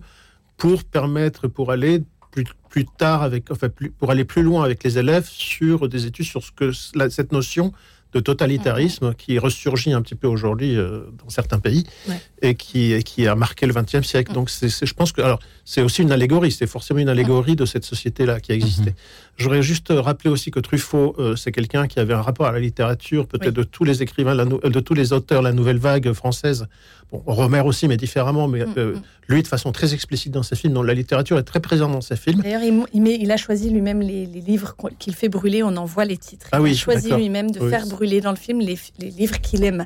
pour 0.57 0.83
permettre, 0.83 1.47
pour 1.47 1.71
aller 1.71 2.03
plus, 2.31 2.45
plus 2.69 2.85
tard 2.85 3.21
avec, 3.23 3.51
enfin, 3.51 3.69
plus, 3.69 3.91
pour 3.91 4.11
aller 4.11 4.25
plus 4.25 4.43
loin 4.43 4.63
avec 4.63 4.83
les 4.83 4.97
élèves 4.97 5.27
sur 5.29 5.87
des 5.87 6.05
études 6.05 6.25
sur 6.25 6.43
ce 6.43 6.51
que 6.51 6.71
la- 6.95 7.09
cette 7.09 7.31
notion 7.31 7.71
de 8.13 8.19
totalitarisme 8.19 9.15
qui 9.15 9.39
ressurgit 9.39 9.91
un 9.91 10.01
petit 10.03 10.13
peu 10.13 10.27
aujourd'hui 10.27 10.77
euh, 10.77 11.01
dans 11.23 11.29
certains 11.29 11.57
pays 11.59 11.83
Ouais. 12.07 12.21
et 12.43 12.53
qui, 12.55 12.91
et 12.93 13.01
qui 13.01 13.27
a 13.27 13.33
marqué 13.35 13.65
le 13.65 13.73
XXe 13.73 14.03
siècle. 14.07 14.33
Donc, 14.33 14.51
c'est- 14.51 14.85
je 14.85 14.93
pense 14.93 15.11
que, 15.11 15.21
alors, 15.21 15.39
c'est 15.65 15.81
aussi 15.81 16.01
une 16.01 16.11
allégorie, 16.11 16.51
c'est 16.51 16.67
forcément 16.67 16.99
une 16.99 17.09
allégorie 17.09 17.55
de 17.55 17.65
cette 17.65 17.85
société-là 17.85 18.39
qui 18.39 18.51
a 18.51 18.55
existé. 18.55 18.93
J'aurais 19.37 19.61
juste 19.63 19.87
rappelé 19.89 20.29
aussi 20.29 20.51
que 20.51 20.59
Truffaut, 20.59 21.15
euh, 21.19 21.35
c'est 21.35 21.51
quelqu'un 21.51 21.87
qui 21.87 21.99
avait 21.99 22.13
un 22.13 22.21
rapport 22.21 22.45
à 22.47 22.51
la 22.51 22.59
littérature, 22.59 23.27
peut-être 23.27 23.53
de 23.53 23.63
tous 23.63 23.83
les 23.83 24.03
écrivains, 24.03 24.33
la 24.35 24.43
euh, 24.43 24.69
de 24.69 24.79
tous 24.79 24.93
les 24.93 25.13
auteurs, 25.13 25.41
la 25.41 25.53
nouvelle 25.53 25.77
vague 25.77 26.11
française. 26.13 26.67
Bon, 27.11 27.23
Romer 27.25 27.61
aussi, 27.61 27.87
mais 27.87 27.95
différemment. 27.97 28.47
Mais 28.47 28.65
euh, 28.77 28.95
lui, 29.27 29.41
de 29.41 29.47
façon 29.47 29.71
très 29.71 29.93
explicite 29.93 30.31
dans 30.33 30.43
ses 30.43 30.55
films, 30.55 30.73
dans 30.73 30.83
la 30.83 30.93
littérature 30.93 31.37
est 31.37 31.43
très 31.43 31.59
présente 31.59 31.91
dans 31.91 32.01
ses 32.01 32.15
films. 32.15 32.41
D'ailleurs, 32.41 32.63
il, 32.63 32.83
il 32.93 33.01
met- 33.01 33.17
il 33.19 33.31
a 33.31 33.37
choisi 33.37 33.69
lui-même 33.69 34.01
les, 34.01 34.25
les 34.25 34.41
livres 34.41 34.75
qu'il 34.99 35.15
fait 35.15 35.29
brûler. 35.29 35.63
On 35.63 35.75
en 35.77 35.85
voit 35.85 36.05
les 36.05 36.17
titres. 36.17 36.47
Ah 36.51 36.57
il 36.59 36.63
oui, 36.63 36.71
a 36.71 36.75
choisi 36.75 37.11
lui-même 37.11 37.51
de 37.51 37.59
Oui. 37.59 37.69
faire 37.69 37.85
brûler 37.87 38.19
dans 38.21 38.31
le 38.31 38.37
film 38.37 38.59
les, 38.59 38.77
les 38.99 39.09
livres 39.11 39.39
qu'il 39.41 39.63
aime. 39.63 39.85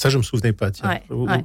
Ça, 0.00 0.08
je 0.08 0.16
me 0.16 0.22
souvenais 0.22 0.52
pas. 0.54 0.70
Tiens. 0.70 0.88
Ouais, 0.88 1.02
Ou- 1.10 1.26
ouais. 1.28 1.42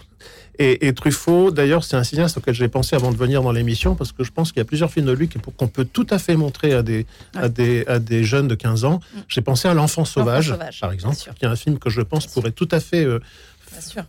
Et, 0.59 0.87
et 0.87 0.93
Truffaut, 0.93 1.51
d'ailleurs, 1.51 1.83
c'est 1.83 1.97
un 1.97 2.05
cinéaste 2.05 2.37
auquel 2.37 2.53
j'ai 2.53 2.69
pensé 2.69 2.95
avant 2.95 3.11
de 3.11 3.17
venir 3.17 3.43
dans 3.43 3.51
l'émission, 3.51 3.95
parce 3.95 4.13
que 4.13 4.23
je 4.23 4.31
pense 4.31 4.53
qu'il 4.53 4.59
y 4.59 4.61
a 4.61 4.65
plusieurs 4.65 4.89
films 4.89 5.07
de 5.07 5.11
lui 5.11 5.27
qu'on 5.57 5.67
peut 5.67 5.83
tout 5.83 6.07
à 6.09 6.17
fait 6.19 6.37
montrer 6.37 6.73
à 6.73 6.81
des, 6.81 7.05
à 7.35 7.49
des, 7.49 7.85
à 7.87 7.99
des 7.99 8.23
jeunes 8.23 8.47
de 8.47 8.55
15 8.55 8.85
ans. 8.85 9.01
J'ai 9.27 9.41
pensé 9.41 9.67
à 9.67 9.73
L'Enfant 9.73 10.05
sauvage, 10.05 10.47
sauvage, 10.51 10.79
par 10.79 10.93
exemple, 10.93 11.17
qui 11.37 11.43
est 11.43 11.47
un 11.49 11.55
film 11.57 11.77
que 11.79 11.89
je 11.89 11.99
pense 12.01 12.27
pourrait 12.27 12.51
tout 12.51 12.69
à 12.71 12.79
fait 12.79 13.03
euh, 13.03 13.19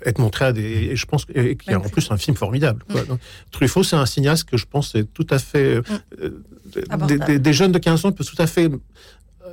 être 0.05 0.21
montré 0.21 0.45
à 0.45 0.53
des. 0.53 0.63
Et 0.63 0.95
je 0.97 1.07
pense 1.07 1.25
que- 1.25 1.33
et 1.37 1.57
qui 1.57 1.71
est 1.71 1.75
en 1.75 1.81
plus 1.81 2.09
un 2.13 2.17
film 2.17 2.37
formidable. 2.37 2.85
quoi. 2.89 3.03
Donc, 3.03 3.19
Truffaut, 3.51 3.83
c'est 3.83 3.97
un 3.97 4.07
cinéaste 4.07 4.45
que 4.49 4.57
je 4.57 4.67
pense 4.67 4.95
est 4.95 5.13
tout 5.13 5.27
à 5.31 5.41
fait. 5.41 5.59
euh, 5.79 5.83
euh, 6.23 6.45
des, 6.67 6.85
Abordable. 6.89 7.25
des- 7.27 7.39
des 7.41 7.53
jeunes 7.53 7.73
de 7.73 7.79
15 7.81 8.05
ans 8.05 8.13
peuvent 8.13 8.25
tout 8.27 8.41
à 8.41 8.47
fait 8.47 8.71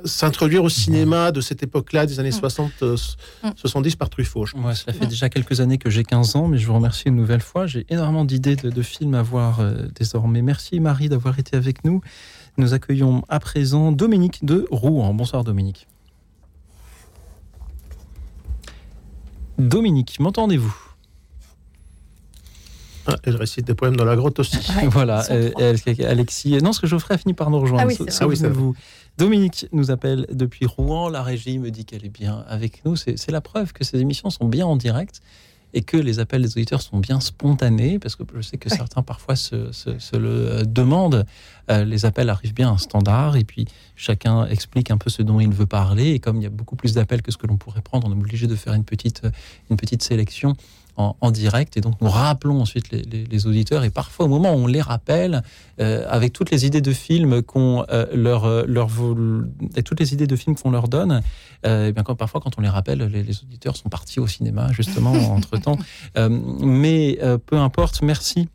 s'introduire 0.04 0.64
au 0.64 0.68
cinéma 0.68 1.32
de 1.32 1.40
cette 1.40 1.62
époque-là, 1.62 2.06
des 2.06 2.20
années 2.20 2.32
60, 2.32 2.72
euh, 2.82 2.96
70 3.56 3.96
par 3.96 4.10
Truffaut. 4.10 4.46
Moi, 4.56 4.74
cela 4.74 4.92
fait 4.92 5.06
déjà 5.06 5.28
quelques 5.28 5.60
années 5.60 5.78
que 5.78 5.90
j'ai 5.90 6.04
15 6.04 6.36
ans, 6.36 6.48
mais 6.48 6.58
je 6.58 6.66
vous 6.66 6.74
remercie 6.74 7.04
une 7.08 7.16
nouvelle 7.16 7.40
fois. 7.40 7.66
J'ai 7.66 7.86
énormément 7.88 8.24
d'idées 8.24 8.56
de, 8.56 8.70
de 8.70 8.82
films 8.82 9.14
à 9.14 9.22
voir 9.22 9.60
euh, 9.60 9.74
désormais. 9.94 10.42
Merci 10.42 10.80
Marie 10.80 11.08
d'avoir 11.08 11.38
été 11.38 11.56
avec 11.56 11.84
nous. 11.84 12.00
Nous 12.56 12.74
accueillons 12.74 13.22
à 13.28 13.40
présent 13.40 13.92
Dominique 13.92 14.44
de 14.44 14.66
Rouen. 14.70 15.12
Bonsoir 15.14 15.44
Dominique. 15.44 15.86
Dominique, 19.58 20.18
m'entendez-vous? 20.20 20.74
Ah, 23.06 23.16
elle 23.24 23.36
récite 23.36 23.66
des 23.66 23.74
poèmes 23.74 23.96
dans 23.96 24.04
la 24.04 24.16
grotte 24.16 24.38
aussi. 24.40 24.56
Voilà, 24.86 25.24
euh, 25.30 25.50
euh, 25.60 25.76
Alexis. 26.08 26.56
Non, 26.62 26.72
ce 26.72 26.80
que 26.80 26.86
Geoffrey 26.86 27.14
a 27.14 27.18
fini 27.18 27.34
par 27.34 27.50
nous 27.50 27.60
rejoindre. 27.60 27.84
Ah 27.84 27.86
oui, 27.86 27.96
c'est 27.98 28.10
Ça- 28.10 28.26
Dominique 29.18 29.66
nous 29.72 29.90
appelle 29.90 30.26
depuis 30.32 30.66
Rouen. 30.66 31.08
La 31.08 31.22
régie 31.22 31.58
me 31.58 31.70
dit 31.70 31.84
qu'elle 31.84 32.04
est 32.04 32.08
bien 32.08 32.44
avec 32.48 32.84
nous. 32.84 32.96
C'est 32.96 33.30
la 33.30 33.40
preuve 33.40 33.72
que 33.72 33.84
ces 33.84 34.00
émissions 34.00 34.30
sont 34.30 34.46
bien 34.48 34.66
en 34.66 34.76
direct 34.76 35.20
et 35.76 35.82
que 35.82 35.96
les 35.96 36.20
appels 36.20 36.42
des 36.42 36.52
auditeurs 36.52 36.82
sont 36.82 36.98
bien 36.98 37.18
spontanés, 37.18 37.98
parce 37.98 38.14
que 38.14 38.22
je 38.36 38.40
sais 38.42 38.58
que 38.58 38.68
certains 38.70 39.02
parfois 39.02 39.34
se, 39.34 39.72
se- 39.72 39.98
se 39.98 40.16
le 40.16 40.28
euh, 40.28 40.62
demandent. 40.64 41.26
Euh, 41.68 41.84
les 41.84 42.04
appels 42.06 42.30
arrivent 42.30 42.54
bien 42.54 42.68
à 42.68 42.72
un 42.74 42.78
standard, 42.78 43.34
et 43.36 43.42
puis 43.42 43.64
chacun 43.96 44.46
explique 44.46 44.92
un 44.92 44.98
peu 44.98 45.10
ce 45.10 45.22
dont 45.22 45.40
il 45.40 45.50
veut 45.50 45.66
parler. 45.66 46.10
Et 46.12 46.20
comme 46.20 46.36
il 46.36 46.44
y 46.44 46.46
a 46.46 46.50
beaucoup 46.50 46.76
plus 46.76 46.94
d'appels 46.94 47.22
que 47.22 47.32
ce 47.32 47.38
que 47.38 47.48
l'on 47.48 47.56
pourrait 47.56 47.82
prendre, 47.82 48.06
on 48.06 48.12
est 48.12 48.14
obligé 48.20 48.46
de 48.46 48.54
faire 48.54 48.74
une 48.74 48.84
petite, 48.84 49.22
euh, 49.24 49.30
une 49.68 49.76
petite 49.76 50.04
sélection 50.04 50.54
en, 50.96 51.30
direct. 51.30 51.76
Et 51.76 51.80
donc 51.80 52.00
nous 52.00 52.08
rappelons 52.08 52.60
ensuite 52.60 52.90
les, 52.90 53.46
auditeurs. 53.46 53.84
Et 53.84 53.90
parfois 53.90 54.26
au 54.26 54.28
moment 54.28 54.52
où 54.54 54.58
on 54.58 54.66
les 54.66 54.80
rappelle 54.80 55.42
euh, 55.80 56.06
avec 56.08 56.32
toutes 56.32 56.50
les 56.50 56.66
idées 56.66 56.80
de 56.80 56.92
films 56.92 57.42
qu'on 57.42 57.84
euh, 57.90 58.06
leur 58.14 58.44
euh, 58.44 58.64
leur 58.66 58.88
et 59.76 59.82
toutes 59.82 60.00
les 60.00 60.12
idées 60.12 60.26
de 60.26 60.36
films 60.36 60.56
qu'on 60.56 60.70
leur 60.70 60.88
donne 60.88 61.22
et 61.64 61.92
bien 61.92 62.02
quand 62.02 62.14
parfois 62.14 62.40
quand 62.40 62.58
on 62.58 62.60
les 62.60 62.68
rappelle 62.68 62.98
les, 62.98 63.42
auditeurs 63.42 63.76
sont 63.76 63.88
partis 63.88 64.20
au 64.20 64.26
cinéma 64.26 64.70
justement 64.72 65.12
entre 65.34 65.56
temps 65.56 65.78
mais 66.14 67.18
peu 67.46 67.56
importe 67.56 68.02
merci 68.02 68.48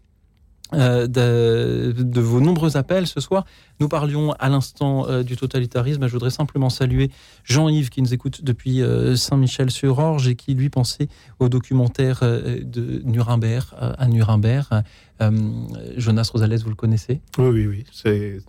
euh, 0.74 1.08
de, 1.08 2.22
vos 2.22 2.42
nombreux 2.42 2.78
appels 2.78 3.08
ce 3.08 3.20
soir. 3.20 3.46
Nous 3.80 3.90
parlions 3.90 4.34
à 4.34 4.50
l'instant 4.50 5.08
euh, 5.08 5.24
du 5.24 5.36
totalitarisme. 5.36 6.06
Je 6.08 6.12
voudrais 6.12 6.30
simplement 6.30 6.70
saluer 6.70 7.10
Jean-Yves 7.44 7.90
qui 7.90 8.02
nous 8.02 8.14
écoute 8.14 8.44
depuis 8.44 8.82
euh, 8.82 9.16
Saint-Michel-sur-Orge 9.16 10.28
et 10.28 10.36
qui 10.36 10.54
lui 10.54 10.70
pensait 10.70 11.08
au 11.40 11.50
documentaire 11.50 12.20
de 12.22 13.02
Nuremberg 13.04 13.66
à 13.80 14.08
Nuremberg. 14.08 14.68
Jonas 15.98 16.30
Rosales, 16.32 16.58
vous 16.60 16.70
le 16.70 16.76
connaissez? 16.76 17.22
Oui, 17.38 17.48
oui, 17.50 17.68
oui. 17.68 17.86
C'est 17.92 18.40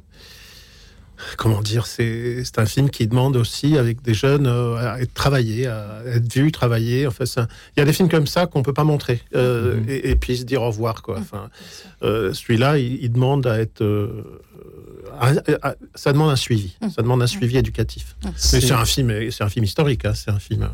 comment 1.37 1.63
dire, 1.63 1.87
c'est 1.87 2.59
un 2.59 2.67
film 2.67 2.91
qui 2.91 3.07
demande 3.07 3.37
aussi 3.37 3.77
avec 3.77 4.03
des 4.03 4.15
jeunes 4.15 4.47
euh, 4.47 4.77
à 4.77 5.01
être 5.01 5.15
travaillé, 5.15 5.67
à 5.67 6.03
être 6.07 6.33
vu, 6.33 6.53
travailler. 6.53 7.07
Enfin, 7.07 7.25
il 7.77 7.81
y 7.81 7.83
a 7.83 7.85
des 7.85 7.93
films 7.93 8.09
comme 8.09 8.27
ça 8.27 8.47
qu'on 8.47 8.63
peut 8.63 8.73
pas 8.73 8.85
montrer 8.85 9.23
euh, 9.35 9.77
mhm. 9.77 9.87
et, 9.89 10.17
puis 10.17 10.39
se 10.39 10.45
dire 10.45 10.63
au 10.63 10.67
revoir 10.67 11.03
quoi. 11.03 11.19
Enfin, 11.19 11.51
euh, 12.03 12.33
celui-là, 12.33 12.79
il, 12.79 13.11
demande 13.11 13.47
à 13.47 13.59
être, 13.59 13.85
ça 15.95 16.13
demande 16.13 16.31
un 16.31 16.37
suivi, 16.37 16.77
mhm. 16.83 16.91
ça 16.91 17.03
demande 17.03 17.23
un 17.23 17.27
suivi 17.27 17.57
éducatif. 17.57 18.17
Mais 18.25 18.31
c'est 18.37 18.73
un 18.73 18.85
film, 18.85 19.31
c'est 19.31 19.45
un 19.45 19.49
film 19.49 19.65
historique, 19.65 20.05
hein, 20.05 20.15
c'est 20.15 20.31
un 20.31 20.39
film. 20.39 20.69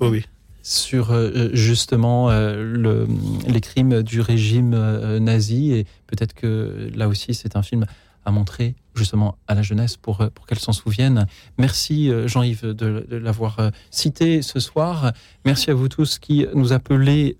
Oh 0.00 0.08
oui 0.08 0.24
sur 0.66 1.12
justement 1.54 2.30
le, 2.30 3.06
les 3.46 3.60
crimes 3.60 4.02
du 4.02 4.22
régime 4.22 4.70
nazi 5.18 5.72
et 5.72 5.84
peut-être 6.06 6.32
que 6.32 6.90
là 6.94 7.06
aussi 7.06 7.34
c'est 7.34 7.56
un 7.56 7.62
film 7.62 7.84
à 8.24 8.30
montrer 8.30 8.74
justement 8.94 9.36
à 9.48 9.54
la 9.54 9.62
jeunesse 9.62 9.96
pour, 9.96 10.20
euh, 10.20 10.28
pour 10.30 10.46
qu'elle 10.46 10.58
s'en 10.58 10.72
souvienne. 10.72 11.26
Merci 11.58 12.10
euh, 12.10 12.28
Jean-Yves 12.28 12.66
de, 12.66 13.06
l'avoir 13.10 13.58
euh, 13.58 13.70
cité 13.90 14.42
ce 14.42 14.60
soir. 14.60 15.12
Merci 15.44 15.70
à 15.70 15.74
vous 15.74 15.88
tous 15.88 16.18
qui 16.18 16.46
nous 16.54 16.72
appelez 16.72 17.36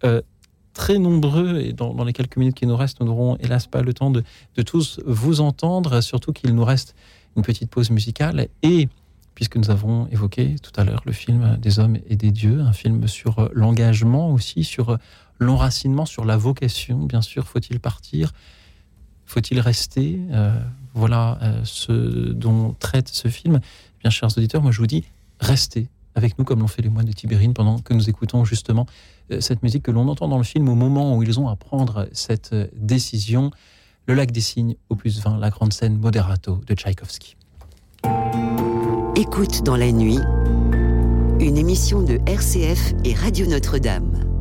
très 0.73 0.99
nombreux 0.99 1.61
et 1.61 1.73
dans, 1.73 2.03
les 2.03 2.13
quelques 2.13 2.37
minutes 2.37 2.57
qui 2.57 2.67
nous 2.67 2.77
restent, 2.77 3.01
nous 3.01 3.07
n'aurons 3.07 3.37
hélas 3.37 3.69
pas 3.69 3.81
le 3.81 3.95
temps 3.95 4.11
de, 4.11 4.25
de 4.57 4.63
tous 4.63 5.01
vous 5.07 5.41
entendre, 5.41 6.01
surtout 6.01 6.33
qu'il 6.33 6.53
nous 6.53 6.65
reste 6.65 6.97
une 7.37 7.43
petite 7.43 7.71
pause 7.71 7.91
musicale 7.91 8.49
et 8.63 8.89
puisque 9.37 9.57
nous 9.57 9.71
avons 9.71 10.09
évoqué 10.09 10.57
tout 10.61 10.73
à 10.77 10.85
l'heure 10.85 11.03
le 11.07 11.13
film 11.13 11.57
des 11.61 11.79
hommes 11.79 11.99
et 12.09 12.17
des 12.17 12.33
dieux, 12.33 12.61
un 12.61 12.73
film 12.73 13.07
sur 13.07 13.49
l'engagement 13.53 14.33
aussi, 14.33 14.65
sur 14.65 14.99
l'enracinement, 15.39 16.07
sur 16.07 16.25
la 16.25 16.37
vocation, 16.37 16.99
bien 17.05 17.23
sûr, 17.23 17.47
faut-il 17.47 17.79
partir 17.79 18.33
faut-il 19.27 19.61
rester 19.61 20.21
euh, 20.33 20.59
Voilà 20.95 21.39
euh, 21.43 21.61
ce 21.65 21.93
dont 22.33 22.75
traite 22.79 23.09
ce 23.09 23.29
film? 23.29 23.61
Eh 23.63 24.01
bien, 24.03 24.11
chers 24.11 24.37
auditeurs, 24.37 24.63
moi 24.63 24.73
je 24.73 24.79
vous 24.79 24.87
dis, 24.87 25.05
restez 25.41 25.89
avec 26.15 26.39
nous 26.39 26.45
comme 26.45 26.61
l'ont 26.61 26.69
fait 26.69 26.83
les 26.83 26.89
moines 26.89 27.07
de 27.07 27.13
Tibérine 27.13 27.55
pendant 27.55 27.79
que 27.81 27.93
nous 27.93 28.09
écoutons 28.09 28.45
justement 28.45 28.87
euh, 29.33 29.41
cette 29.41 29.63
musique 29.63 29.83
que 29.83 29.91
l'on 29.91 30.09
entend 30.09 30.29
dans 30.29 30.39
le 30.39 30.45
film 30.45 30.69
au 30.69 30.75
moment 30.75 31.17
où 31.17 31.23
ils 31.23 31.41
ont 31.41 31.49
à 31.49 31.57
prendre 31.57 32.09
cette 32.13 32.55
décision. 32.77 33.51
Le 34.07 34.15
lac 34.15 34.31
des 34.31 34.43
signes, 34.43 34.77
opus 34.91 35.21
20, 35.21 35.39
la 35.39 35.51
grande 35.51 35.73
scène 35.73 35.97
Moderato 35.99 36.61
de 36.67 36.75
Tchaïkovski. 36.75 37.37
Écoute 39.17 39.63
dans 39.65 39.77
la 39.77 39.91
nuit, 39.93 40.19
une 41.41 41.57
émission 41.57 42.03
de 42.03 42.19
RCF 42.27 42.93
et 43.05 43.15
Radio 43.15 43.47
Notre-Dame. 43.47 44.34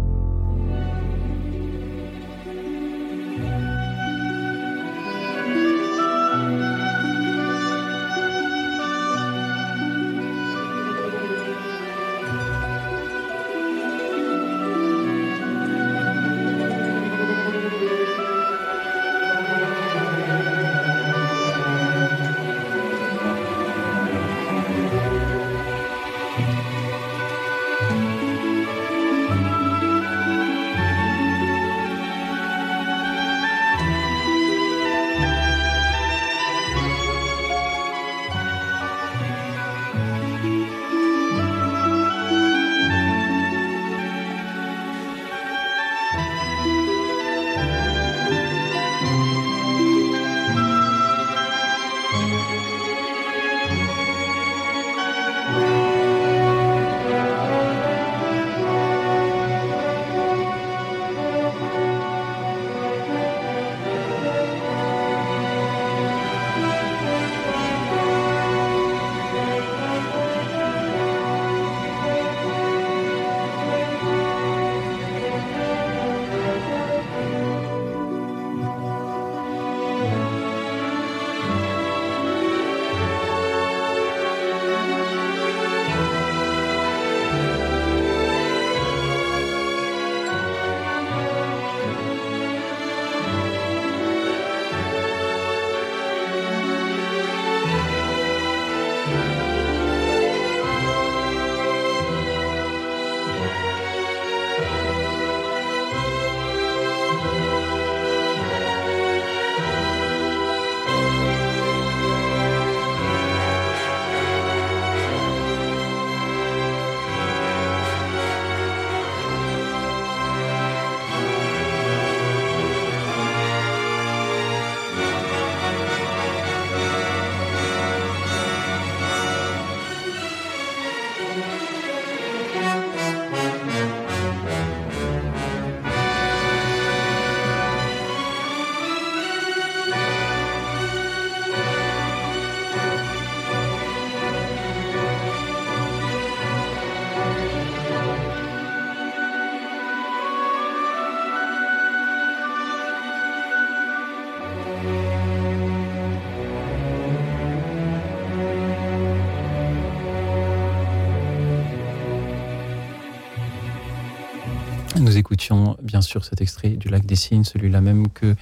Écoutions 165.18 165.78
bien 165.82 166.02
sûr 166.02 166.26
cet 166.26 166.42
extrait 166.42 166.70
du 166.70 166.90
Lac 166.90 167.06
des 167.06 167.16
Signes, 167.16 167.44
celui-là 167.44 167.82
même 167.82 168.10
que 168.10 168.36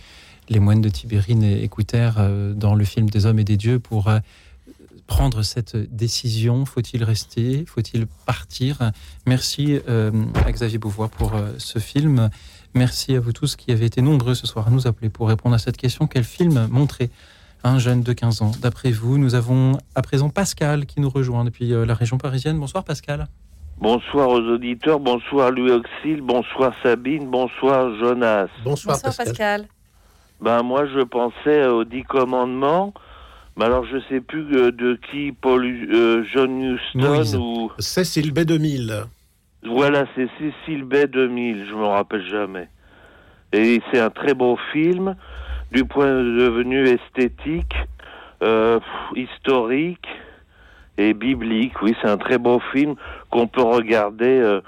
les 0.50 0.60
moines 0.60 0.82
de 0.82 0.90
Tibérine 0.90 1.44
écoutèrent 1.44 2.18
euh, 2.18 2.54
dans 2.54 2.76
le 2.76 2.84
film 2.84 3.10
des 3.10 3.26
hommes 3.26 3.40
et 3.40 3.44
des 3.44 3.58
dieux 3.58 3.80
pour 3.80 4.10
euh, 4.10 4.20
prendre 5.08 5.44
cette 5.44 5.76
décision 5.76 6.66
Faut-il 6.66 7.04
rester? 7.04 7.66
Faut-il 7.66 8.08
partir? 8.26 8.92
Merci 9.26 9.80
euh, 9.88 10.12
à 10.46 10.52
Xavier 10.52 10.78
Beauvois 10.78 11.10
pour 11.10 11.34
ce 11.58 11.80
film. 11.80 12.30
Merci 12.74 13.16
à 13.16 13.20
vous 13.20 13.34
tous 13.34 13.56
qui 13.56 13.72
avez 13.72 13.86
été 13.86 14.02
nombreux 14.02 14.36
ce 14.36 14.48
soir 14.48 14.68
à 14.68 14.72
nous 14.72 14.88
appeler 14.88 15.10
pour 15.10 15.28
répondre 15.28 15.56
à 15.56 15.60
cette 15.60 15.78
question. 15.78 16.08
Quel 16.08 16.24
film 16.24 16.68
montrer 16.70 17.10
un 17.64 17.78
jeune 17.78 18.04
de 18.04 18.14
15 18.14 18.42
ans? 18.42 18.52
D'après 18.62 18.92
vous, 18.92 19.18
nous 19.18 19.36
avons 19.36 19.78
à 19.96 20.02
présent 20.02 20.30
Pascal 20.30 20.86
qui 20.86 21.02
nous 21.02 21.10
rejoint 21.10 21.44
depuis 21.44 21.68
la 21.70 21.94
région 21.94 22.18
parisienne. 22.18 22.58
Bonsoir 22.58 22.86
Pascal. 22.86 23.28
Bonsoir 23.82 24.30
aux 24.30 24.42
auditeurs, 24.42 25.00
bonsoir 25.00 25.50
Louis 25.50 25.72
Auxil, 25.72 26.22
bonsoir 26.22 26.72
Sabine, 26.84 27.28
bonsoir 27.28 27.92
Jonas. 27.96 28.46
Bonsoir, 28.64 28.96
Pascal. 29.02 29.66
Ben 30.40 30.62
moi 30.62 30.86
je 30.86 31.00
pensais 31.00 31.66
aux 31.66 31.84
dix 31.84 32.04
commandements, 32.04 32.94
mais 33.58 33.66
alors 33.66 33.84
je 33.86 33.98
sais 34.08 34.22
plus 34.22 34.46
euh, 34.56 34.72
de 34.72 35.00
qui 35.10 35.32
Paul 35.32 35.66
euh, 35.66 36.24
John 36.32 36.62
Huston 36.62 37.00
Moïse. 37.00 37.36
ou 37.36 37.72
Cécile 37.80 38.32
B 38.32 38.42
2000. 38.42 39.06
voilà 39.64 40.06
c'est 40.14 40.30
Cécile 40.38 40.84
Bay 40.84 41.08
2000, 41.08 41.66
je 41.68 41.74
me 41.74 41.86
rappelle 41.86 42.24
jamais. 42.30 42.70
Et 43.52 43.82
c'est 43.92 44.00
un 44.00 44.12
très 44.12 44.36
beau 44.36 44.60
film 44.72 45.16
du 45.72 45.86
point 45.86 46.06
de 46.06 46.50
vue 46.52 46.88
esthétique, 46.88 47.74
euh, 48.44 48.78
pff, 48.80 49.18
historique 49.24 50.08
et 50.98 51.14
biblique. 51.14 51.82
Oui, 51.82 51.96
c'est 52.02 52.10
un 52.10 52.18
très 52.18 52.38
beau 52.38 52.60
film 52.72 52.96
qu'on 53.30 53.48
peut 53.48 53.62
regarder 53.64 54.26
euh, 54.26 54.62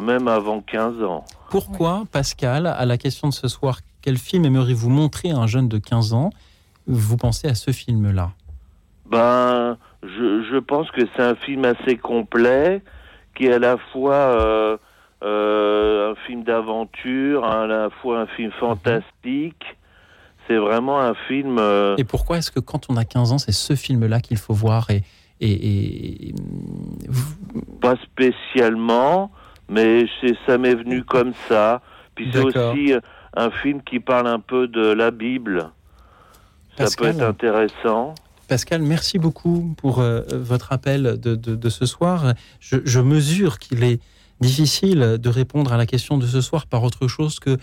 même 0.00 0.28
avant 0.28 0.60
15 0.60 1.02
ans. 1.02 1.24
Pourquoi, 1.50 2.04
Pascal, 2.12 2.66
à 2.66 2.84
la 2.86 2.96
question 2.96 3.28
de 3.28 3.34
ce 3.34 3.48
soir, 3.48 3.80
quel 4.02 4.16
film 4.18 4.44
aimeriez-vous 4.44 4.90
montrer 4.90 5.30
à 5.30 5.36
un 5.36 5.46
jeune 5.46 5.68
de 5.68 5.78
15 5.78 6.12
ans? 6.14 6.30
Vous 6.86 7.16
pensez 7.16 7.48
à 7.48 7.54
ce 7.54 7.70
film-là? 7.72 8.30
Ben, 9.06 9.76
je, 10.02 10.44
je 10.50 10.58
pense 10.58 10.90
que 10.92 11.02
c'est 11.14 11.22
un 11.22 11.34
film 11.34 11.64
assez 11.64 11.96
complet, 11.96 12.82
qui 13.34 13.46
est 13.46 13.52
à 13.52 13.58
la 13.58 13.76
fois 13.92 14.14
euh, 14.14 14.76
euh, 15.24 16.12
un 16.12 16.14
film 16.26 16.44
d'aventure, 16.44 17.44
à 17.44 17.66
la 17.66 17.90
fois 17.90 18.20
un 18.20 18.26
film 18.26 18.52
fantastique. 18.52 19.64
C'est 20.46 20.56
vraiment 20.56 21.00
un 21.00 21.14
film. 21.28 21.58
euh, 21.58 21.96
Et 21.98 22.04
pourquoi 22.04 22.38
est-ce 22.38 22.50
que 22.50 22.60
quand 22.60 22.86
on 22.88 22.96
a 22.96 23.04
15 23.04 23.32
ans, 23.32 23.38
c'est 23.38 23.52
ce 23.52 23.74
film-là 23.76 24.20
qu'il 24.20 24.36
faut 24.36 24.54
voir? 24.54 24.90
Et, 24.90 25.02
et, 25.40 26.28
et- 26.28 26.34
pas 27.80 27.96
spécialement, 28.02 29.30
mais 29.68 30.06
c'est 30.20 30.34
ça 30.46 30.58
m'est 30.58 30.74
venu 30.74 31.02
comme 31.04 31.32
ça. 31.48 31.80
Puis 32.14 32.30
c'est 32.32 32.40
aussi 32.44 32.92
euh, 32.92 33.00
un 33.36 33.50
film 33.50 33.82
qui 33.82 34.00
parle 34.00 34.26
un 34.26 34.40
peu 34.40 34.66
de 34.68 34.92
la 34.92 35.10
Bible. 35.10 35.70
Ça 36.76 36.84
Pascal. 36.84 37.12
peut 37.16 37.16
être 37.22 37.28
intéressant. 37.28 38.14
Pascal, 38.48 38.82
merci 38.82 39.18
beaucoup 39.18 39.74
pour 39.78 40.00
euh, 40.00 40.22
votre 40.32 40.72
appel 40.72 41.18
de, 41.20 41.34
de- 41.36 41.54
de 41.54 41.68
ce 41.68 41.86
soir. 41.86 42.34
Je, 42.58 42.76
je 42.84 43.00
mesure 43.00 43.58
qu'il 43.58 43.84
est 43.84 44.00
difficile 44.40 45.16
de 45.20 45.28
répondre 45.28 45.72
à 45.72 45.76
la 45.76 45.86
question 45.86 46.18
de 46.18 46.26
ce 46.26 46.40
soir 46.40 46.66
par 46.66 46.82
autre 46.82 47.08
chose 47.08 47.38
que 47.40 47.58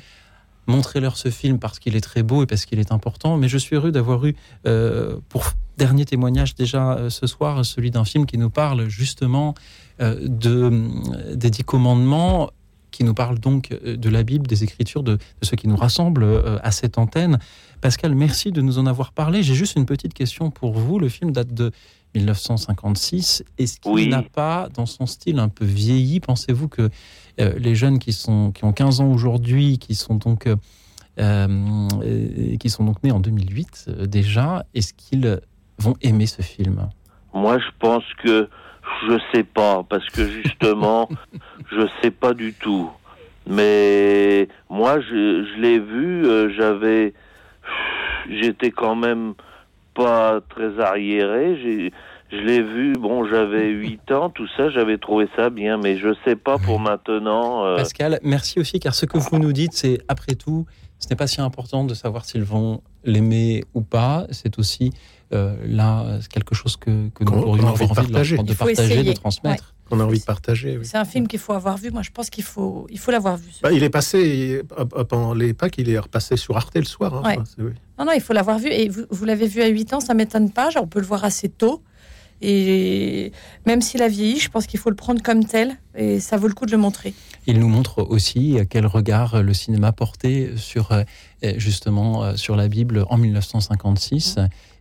montrez-leur 0.68 1.18
ce 1.18 1.30
film 1.30 1.60
parce 1.60 1.80
qu'il 1.80 1.96
est 1.96 2.02
très 2.02 2.24
beau 2.24 2.44
et 2.44 2.46
parce 2.46 2.66
qu'il 2.66 2.80
est 2.80 2.92
important. 2.92 3.38
Mais 3.38 3.48
je 3.48 3.58
suis 3.58 3.76
heureux 3.76 3.92
d'avoir 3.92 4.26
eu, 4.26 4.36
euh, 4.66 5.18
pour 5.30 5.46
dernier 5.78 6.06
témoignage 6.06 6.56
déjà 6.56 6.94
euh, 6.94 7.10
ce 7.10 7.28
soir, 7.28 7.64
celui 7.66 7.92
d'un 7.92 8.06
film 8.06 8.26
qui 8.26 8.38
nous 8.38 8.50
parle 8.50 8.88
justement 8.90 9.56
euh, 10.02 10.16
de, 10.28 11.34
des 11.36 11.50
dix 11.50 11.64
commandements 11.64 12.50
qui 12.92 13.04
nous 13.04 13.14
parle 13.14 13.38
donc 13.38 13.70
de 13.84 14.10
la 14.10 14.24
Bible, 14.24 14.48
des 14.48 14.64
Écritures, 14.64 15.04
de, 15.04 15.18
de 15.18 15.46
ce 15.46 15.56
qui 15.56 15.68
nous 15.68 15.76
rassemble 15.76 16.26
à 16.64 16.72
cette 16.72 16.98
antenne. 16.98 17.38
Pascal, 17.82 18.16
merci 18.16 18.52
de 18.52 18.62
nous 18.62 18.80
en 18.80 18.88
avoir 18.88 19.12
parlé. 19.12 19.44
J'ai 19.44 19.54
juste 19.54 19.76
une 19.76 19.86
petite 19.86 20.16
question 20.16 20.50
pour 20.50 20.74
vous. 20.74 20.98
Le 20.98 21.10
film 21.10 21.32
date 21.32 21.54
de 21.54 21.72
1956. 22.16 23.44
Est-ce 23.58 23.80
qu'il 23.80 23.92
Oui. 23.92 24.08
n'a 24.08 24.24
pas, 24.24 24.70
dans 24.74 24.86
son 24.86 25.06
style 25.06 25.40
un 25.40 25.50
peu 25.50 25.66
vieilli, 25.66 26.20
pensez-vous 26.20 26.68
que 26.68 26.90
euh, 27.40 27.54
les 27.58 27.76
jeunes 27.76 28.00
qui, 28.00 28.14
sont, 28.14 28.52
qui 28.52 28.64
ont 28.66 28.74
15 28.74 29.02
ans 29.02 29.12
aujourd'hui, 29.12 29.78
qui 29.80 29.96
sont 29.96 30.16
donc... 30.16 30.48
euh, 30.48 30.56
euh, 31.20 32.58
qui 32.60 32.70
sont 32.70 32.84
donc 32.86 33.02
nés 33.04 33.12
en 33.12 33.20
2008 33.20 33.86
euh, 33.88 34.06
déjà, 34.06 34.64
est-ce 34.76 34.94
qu'ils 34.94 35.40
vont 35.80 35.96
aimer 36.04 36.28
ce 36.28 36.44
film? 36.44 36.90
Moi, 37.34 37.58
je 37.58 37.70
pense 37.80 38.04
que 38.24 38.48
je 39.10 39.18
sais 39.34 39.44
pas, 39.44 39.84
parce 39.84 40.06
que 40.10 40.28
justement, 40.28 41.10
je 41.72 41.88
sais 42.02 42.12
pas 42.12 42.36
du 42.36 42.54
tout. 42.54 42.92
Mais 43.48 44.48
moi, 44.70 45.00
je, 45.00 45.44
je 45.46 45.60
l'ai 45.60 45.80
vu, 45.80 46.26
euh, 46.26 46.50
j'avais, 46.56 47.14
j'étais 48.30 48.70
quand 48.70 48.96
même 48.96 49.34
pas 49.96 50.40
très 50.50 50.80
arriéré. 50.80 51.92
Je 52.32 52.38
l'ai 52.38 52.62
vu, 52.62 52.94
bon, 52.94 53.26
j'avais 53.28 53.70
8 53.72 54.12
ans, 54.12 54.30
tout 54.30 54.48
ça, 54.58 54.70
j'avais 54.70 54.98
trouvé 54.98 55.28
ça 55.36 55.50
bien, 55.50 55.78
mais 55.78 55.98
je 55.98 56.10
sais 56.26 56.36
pas 56.36 56.58
pour 56.58 56.80
maintenant. 56.80 57.66
euh, 57.66 57.78
Pascal, 57.78 58.20
merci 58.24 58.60
aussi, 58.60 58.80
car 58.80 58.94
ce 58.96 59.06
que 59.06 59.18
vous 59.18 59.40
nous 59.40 59.54
dites, 59.54 59.74
c'est 59.74 60.00
après 60.08 60.36
tout, 60.36 60.66
ce 61.00 61.08
n'est 61.10 61.16
pas 61.16 61.28
si 61.28 61.40
important 61.42 61.84
de 61.86 61.94
savoir 61.94 62.26
s'ils 62.26 62.44
vont 62.44 62.82
l'aimer 63.04 63.64
ou 63.74 63.82
pas. 63.82 64.26
C'est 64.32 64.58
aussi 64.60 64.92
euh, 65.34 65.56
là 65.66 66.20
quelque 66.30 66.56
chose 66.56 66.76
que, 66.76 67.10
que 67.10 67.24
nous 67.24 67.32
Qu'on- 67.32 67.42
pourrions 67.44 67.64
qu'on 67.64 67.70
a 67.70 67.72
envie 67.72 67.86
de 67.86 67.92
envie 67.92 68.08
de, 68.08 68.12
leur- 68.12 68.12
partager. 68.12 68.38
de 68.38 68.54
partager, 68.54 69.14
transmettre. 69.14 69.74
On 69.90 70.02
a 70.02 70.04
envie 70.04 70.20
de 70.20 70.26
partager. 70.26 70.78
oui. 70.78 70.86
C'est 70.86 70.98
un 70.98 71.06
film 71.06 71.28
qu'il 71.30 71.40
faut 71.40 71.54
avoir 71.54 71.78
vu. 71.78 71.92
Moi, 71.92 72.02
je 72.02 72.10
pense 72.12 72.30
qu'il 72.30 72.44
faut, 72.44 72.88
il 72.90 73.00
faut 73.00 73.12
l'avoir 73.12 73.38
vu. 73.38 73.52
Bah, 73.64 73.72
il 73.72 73.84
est 73.84 73.90
passé 73.90 74.64
pendant 75.08 75.34
les 75.34 75.54
Pâques, 75.54 75.78
il 75.78 75.90
est 75.90 75.98
repassé 76.00 76.36
sur 76.36 76.58
Arte 76.58 76.76
le 76.76 76.84
soir. 76.84 77.14
hein. 77.14 77.22
Ouais. 77.24 77.34
Enfin, 77.36 77.44
c'est- 77.46 77.62
oui. 77.62 77.72
Non, 77.98 78.04
non, 78.06 78.12
il 78.14 78.20
faut 78.22 78.34
l'avoir 78.34 78.60
vu. 78.60 78.68
Et 78.70 78.90
vous, 78.90 79.04
vous 79.10 79.24
l'avez 79.24 79.48
vu 79.48 79.62
à 79.62 79.68
8 79.68 79.94
ans, 79.94 80.02
ça 80.02 80.14
m'étonne 80.14 80.52
pas. 80.52 80.72
Genre, 80.72 80.84
on 80.84 80.88
peut 80.88 81.00
le 81.00 81.06
voir 81.06 81.24
assez 81.24 81.48
tôt. 81.48 81.82
Et 82.42 83.32
même 83.66 83.82
s'il 83.82 84.02
a 84.02 84.08
vieilli, 84.08 84.40
je 84.40 84.50
pense 84.50 84.68
qu'il 84.68 84.80
faut 84.80 84.90
le 84.90 84.96
prendre 84.96 85.22
comme 85.22 85.44
tel. 85.46 85.78
Et 85.96 86.20
ça 86.20 86.38
vaut 86.38 86.48
le 86.48 86.54
coup 86.54 86.66
de 86.66 86.72
le 86.72 86.78
montrer. 86.78 87.14
Il 87.48 87.60
nous 87.60 87.68
montre 87.70 88.04
aussi 88.04 88.58
quel 88.70 88.86
regard 88.86 89.42
le 89.42 89.54
cinéma 89.54 89.92
portait 89.92 90.52
sur 90.56 90.92
euh, 90.92 91.04
justement 91.58 92.24
euh, 92.24 92.36
sur 92.36 92.56
la 92.56 92.68
Bible 92.68 93.06
en 93.10 93.18
1956. 93.18 94.38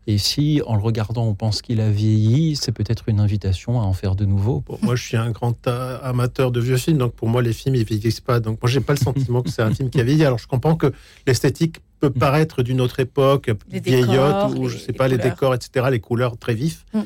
Et 0.09 0.19
si, 0.19 0.63
en 0.67 0.77
le 0.77 0.83
regardant, 0.83 1.25
on 1.27 1.35
pense 1.35 1.63
qu'il 1.63 1.81
a 1.81 1.91
vieilli, 1.91 2.55
c'est 2.55 2.71
peut-être 2.71 3.09
une 3.09 3.19
invitation 3.19 3.81
à 3.81 3.85
en 3.85 3.93
faire 3.93 4.15
de 4.15 4.25
nouveau. 4.25 4.63
Bon, 4.65 4.79
moi, 4.83 4.95
je 4.95 5.03
suis 5.03 5.17
un 5.17 5.33
grand 5.33 5.67
euh, 5.67 5.99
amateur 6.01 6.53
de 6.53 6.61
vieux 6.61 6.77
films, 6.77 6.99
donc 6.99 7.13
pour 7.15 7.29
moi, 7.29 7.43
les 7.43 7.53
films, 7.53 7.75
ils 7.75 7.85
vieillissent 7.85 8.21
pas. 8.21 8.39
Donc, 8.39 8.63
moi, 8.63 8.71
j'ai 8.71 8.79
pas 8.81 8.93
le 8.93 9.01
sentiment 9.01 9.43
que 9.43 9.51
c'est 9.51 9.63
un 9.63 9.75
film 9.75 9.91
qui 9.91 10.01
a 10.01 10.05
vieilli. 10.05 10.25
Alors, 10.25 10.39
je 10.39 10.47
comprends 10.47 10.77
que 10.77 10.93
l'esthétique 11.27 11.79
peut 11.99 12.11
paraître 12.11 12.63
d'une 12.63 12.81
autre 12.81 13.01
époque, 13.01 13.51
Les 13.69 13.81
vieillotte, 13.81 14.07
décors, 14.51 14.59
ou 14.61 14.69
les- 14.69 14.75
je 14.75 14.79
sais 14.79 14.93
les 14.93 14.93
pas, 14.93 15.09
les 15.09 15.19
décors, 15.19 15.55
etc., 15.55 15.87
les 15.91 15.99
couleurs 16.01 16.37
très 16.39 16.55
vifs. 16.55 16.85
Mm. 16.95 17.01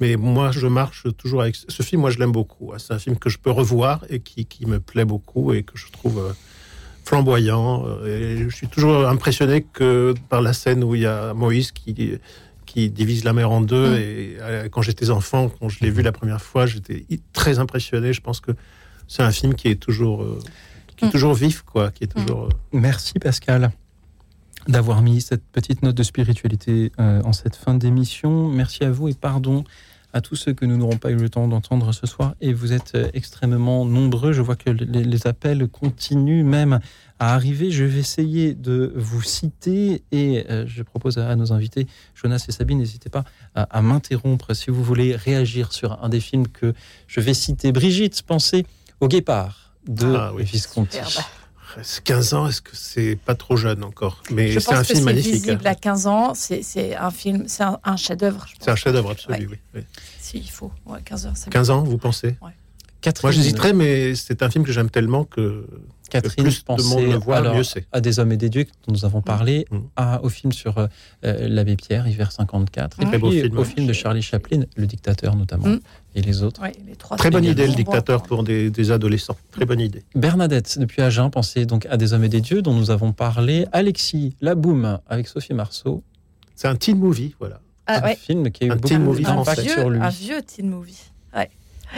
Mais 0.00 0.16
moi, 0.16 0.50
je 0.52 0.66
marche 0.66 1.06
toujours 1.16 1.42
avec 1.42 1.56
ce 1.56 1.82
film. 1.82 2.00
Moi, 2.02 2.10
je 2.10 2.18
l'aime 2.18 2.32
beaucoup. 2.32 2.72
C'est 2.78 2.92
un 2.94 2.98
film 2.98 3.16
que 3.18 3.28
je 3.28 3.38
peux 3.38 3.50
revoir 3.50 4.04
et 4.10 4.20
qui, 4.20 4.44
qui 4.46 4.64
me 4.66 4.78
plaît 4.80 5.04
beaucoup 5.04 5.52
et 5.52 5.62
que 5.64 5.76
je 5.76 5.90
trouve 5.90 6.18
euh, 6.20 6.32
flamboyant. 7.04 7.84
Euh, 7.86 8.44
Et 8.44 8.48
je 8.50 8.54
suis 8.54 8.68
toujours 8.68 9.06
impressionné 9.08 9.62
que 9.62 10.14
par 10.28 10.40
la 10.42 10.52
scène 10.52 10.84
où 10.84 10.94
il 10.94 11.02
y 11.02 11.06
a 11.06 11.34
Moïse 11.34 11.72
qui 11.72 12.18
qui 12.66 12.90
divise 12.90 13.24
la 13.24 13.32
mer 13.32 13.50
en 13.50 13.62
deux. 13.62 13.90
Mm. 13.92 13.94
Et 13.96 14.36
euh, 14.40 14.68
quand 14.68 14.82
j'étais 14.82 15.08
enfant, 15.10 15.48
quand 15.48 15.68
je 15.70 15.80
l'ai 15.80 15.90
vu 15.90 16.02
la 16.02 16.12
première 16.12 16.42
fois, 16.42 16.66
j'étais 16.66 17.06
très 17.32 17.58
impressionné. 17.58 18.12
Je 18.12 18.20
pense 18.20 18.40
que 18.40 18.52
c'est 19.08 19.22
un 19.22 19.30
film 19.32 19.54
qui 19.54 19.68
est 19.68 19.76
toujours, 19.76 20.22
qui 20.96 21.04
est 21.04 21.08
Mm. 21.08 21.10
toujours 21.10 21.34
vif, 21.34 21.62
quoi, 21.62 21.90
qui 21.90 22.04
est 22.04 22.08
toujours. 22.08 22.50
Merci 22.72 23.18
Pascal 23.18 23.72
d'avoir 24.66 25.02
mis 25.02 25.20
cette 25.20 25.44
petite 25.44 25.82
note 25.82 25.94
de 25.94 26.02
spiritualité 26.02 26.92
euh, 26.98 27.22
en 27.24 27.32
cette 27.32 27.56
fin 27.56 27.74
d'émission. 27.74 28.48
Merci 28.48 28.84
à 28.84 28.90
vous 28.90 29.08
et 29.08 29.14
pardon 29.14 29.64
à 30.14 30.22
tous 30.22 30.36
ceux 30.36 30.54
que 30.54 30.64
nous 30.64 30.78
n'aurons 30.78 30.96
pas 30.96 31.10
eu 31.10 31.16
le 31.16 31.28
temps 31.28 31.46
d'entendre 31.48 31.92
ce 31.92 32.06
soir. 32.06 32.34
Et 32.40 32.54
vous 32.54 32.72
êtes 32.72 32.94
euh, 32.94 33.10
extrêmement 33.12 33.84
nombreux. 33.84 34.32
Je 34.32 34.40
vois 34.40 34.56
que 34.56 34.70
les, 34.70 35.04
les 35.04 35.26
appels 35.26 35.68
continuent 35.68 36.44
même 36.44 36.80
à 37.18 37.34
arriver. 37.34 37.70
Je 37.70 37.84
vais 37.84 38.00
essayer 38.00 38.54
de 38.54 38.92
vous 38.96 39.22
citer 39.22 40.02
et 40.10 40.46
euh, 40.50 40.66
je 40.66 40.82
propose 40.82 41.18
à, 41.18 41.28
à 41.28 41.36
nos 41.36 41.52
invités, 41.52 41.86
Jonas 42.14 42.44
et 42.48 42.52
Sabine, 42.52 42.78
n'hésitez 42.78 43.10
pas 43.10 43.24
à, 43.54 43.64
à 43.64 43.82
m'interrompre 43.82 44.54
si 44.54 44.70
vous 44.70 44.82
voulez 44.82 45.14
réagir 45.14 45.72
sur 45.72 46.02
un 46.02 46.08
des 46.08 46.20
films 46.20 46.48
que 46.48 46.72
je 47.06 47.20
vais 47.20 47.34
citer. 47.34 47.70
Brigitte, 47.72 48.22
pensez 48.22 48.64
au 49.00 49.08
Guépard 49.08 49.74
de 49.86 50.14
Ah 50.14 50.32
oui. 50.34 50.44
Visconti. 50.44 50.98
C'est 51.82 52.02
15 52.04 52.34
ans, 52.34 52.48
est-ce 52.48 52.60
que 52.62 52.74
c'est 52.74 53.16
pas 53.16 53.34
trop 53.34 53.56
jeune 53.56 53.82
encore? 53.84 54.22
Mais 54.30 54.58
c'est 54.60 54.72
un 54.72 54.76
pense 54.76 54.78
que 54.88 54.94
film 54.94 54.98
c'est 54.98 55.04
magnifique. 55.04 55.32
visible 55.34 55.62
hein. 55.66 55.70
à 55.70 55.74
15 55.74 56.06
ans. 56.06 56.32
C'est 56.34 56.96
un 56.96 57.10
film, 57.10 57.44
c'est 57.48 57.62
un, 57.62 57.78
un 57.84 57.96
chef-d'œuvre. 57.96 58.46
C'est 58.60 58.70
un 58.70 58.76
chef-d'œuvre 58.76 59.10
absolu, 59.10 59.46
Ouais. 59.46 59.46
oui, 59.50 59.58
oui. 59.74 59.80
Si, 60.20 60.38
il 60.38 60.50
faut. 60.50 60.72
Ouais, 60.86 61.00
15 61.04 61.26
heures. 61.26 61.36
ça 61.36 61.50
15 61.50 61.70
ans, 61.70 61.82
vous 61.82 61.98
pensez? 61.98 62.36
Ouais. 62.42 62.52
Moi, 63.22 63.30
j'hésiterais, 63.32 63.72
mais 63.72 64.14
c'est 64.14 64.42
un 64.42 64.50
film 64.50 64.64
que 64.64 64.72
j'aime 64.72 64.90
tellement 64.90 65.24
que, 65.24 65.66
Catherine, 66.10 66.44
plus 66.44 66.64
de 66.64 66.82
monde 66.82 67.02
le 67.12 67.16
voit, 67.18 67.36
alors 67.36 67.54
mieux 67.54 67.62
c'est. 67.62 67.86
à 67.92 68.00
des 68.00 68.18
hommes 68.18 68.32
et 68.32 68.36
des 68.36 68.48
dieux 68.48 68.64
dont 68.86 68.92
nous 68.92 69.04
avons 69.04 69.20
parlé, 69.22 69.66
Mm. 69.70 69.76
à, 69.96 70.22
au 70.24 70.28
film 70.30 70.52
sur 70.52 70.78
euh, 70.78 70.86
euh, 71.24 71.46
l'abbé 71.48 71.76
Pierre, 71.76 72.08
hiver 72.08 72.32
54, 72.32 73.00
et 73.00 73.04
Très 73.04 73.18
beau 73.18 73.28
puis 73.30 73.42
film, 73.42 73.56
au 73.56 73.60
ouais. 73.60 73.66
film 73.66 73.86
de 73.86 73.92
Charlie 73.92 74.22
Chaplin, 74.22 74.62
Le 74.76 74.86
Dictateur 74.86 75.36
notamment, 75.36 75.68
Mm. 75.68 75.80
et 76.16 76.22
les 76.22 76.42
autres. 76.42 76.62
Ouais, 76.62 76.72
les 76.86 76.96
trois 76.96 77.16
Très 77.18 77.30
bonne 77.30 77.44
idée, 77.44 77.66
le 77.66 77.74
dictateur 77.74 78.22
pour 78.22 78.42
des, 78.42 78.70
des 78.70 78.90
adolescents. 78.90 79.36
Très 79.52 79.64
bonne 79.66 79.80
idée. 79.80 80.02
Bernadette, 80.14 80.78
depuis 80.78 81.02
Agen, 81.02 81.28
pensez 81.30 81.66
donc 81.66 81.86
à 81.90 81.96
des 81.98 82.14
hommes 82.14 82.24
et 82.24 82.28
des 82.30 82.40
dieux 82.40 82.62
dont 82.62 82.74
nous 82.74 82.90
avons 82.90 83.12
parlé. 83.12 83.66
Alexis, 83.72 84.34
La 84.40 84.54
Boum, 84.54 84.98
avec 85.06 85.28
Sophie 85.28 85.54
Marceau. 85.54 86.02
C'est 86.56 86.68
un 86.68 86.74
teen 86.76 86.98
movie, 86.98 87.34
voilà. 87.38 87.60
Ah, 87.86 87.98
un 88.00 88.02
ouais. 88.08 88.16
film 88.16 88.50
qui 88.50 88.64
a 88.64 88.66
eu 88.66 88.70
Un 88.70 88.74
beaucoup 88.76 88.88
teen 88.88 89.02
movie 89.02 89.22
d'impact 89.22 89.60
sur 89.68 89.88
lui. 89.90 90.00
Un 90.00 90.08
vieux 90.08 90.42
teen 90.42 90.68
movie. 90.68 90.98
Ouais. 91.36 91.48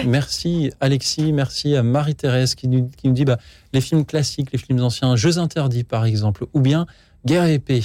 Merci 0.07 0.73
Alexis, 0.81 1.33
merci 1.33 1.77
à 1.77 1.83
Marie-Thérèse 1.83 2.55
qui 2.55 2.69
nous, 2.69 2.91
qui 2.97 3.09
nous 3.09 3.15
dit 3.15 3.25
bah, 3.25 3.39
les 3.73 3.81
films 3.81 4.05
classiques, 4.05 4.53
les 4.53 4.59
films 4.59 4.81
anciens, 4.81 5.17
Jeux 5.17 5.39
interdits 5.39 5.85
par 5.85 6.05
exemple, 6.05 6.47
ou 6.55 6.61
bien 6.61 6.87
Guerre 7.25 7.47
et 7.47 7.59
paix. 7.59 7.83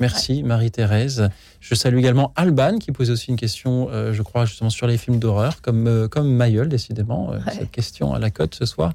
Merci 0.00 0.42
Marie-Thérèse. 0.42 1.28
Je 1.60 1.74
salue 1.74 1.98
également 1.98 2.32
Alban 2.36 2.78
qui 2.78 2.92
posait 2.92 3.12
aussi 3.12 3.30
une 3.30 3.36
question, 3.36 3.88
euh, 3.90 4.12
je 4.12 4.22
crois, 4.22 4.44
justement 4.44 4.70
sur 4.70 4.86
les 4.86 4.96
films 4.96 5.18
d'horreur, 5.18 5.60
comme, 5.60 5.88
euh, 5.88 6.08
comme 6.08 6.30
Mayol, 6.30 6.68
décidément, 6.68 7.32
euh, 7.32 7.38
cette 7.52 7.70
question 7.70 8.14
à 8.14 8.18
la 8.18 8.30
cote 8.30 8.54
ce 8.54 8.64
soir. 8.64 8.92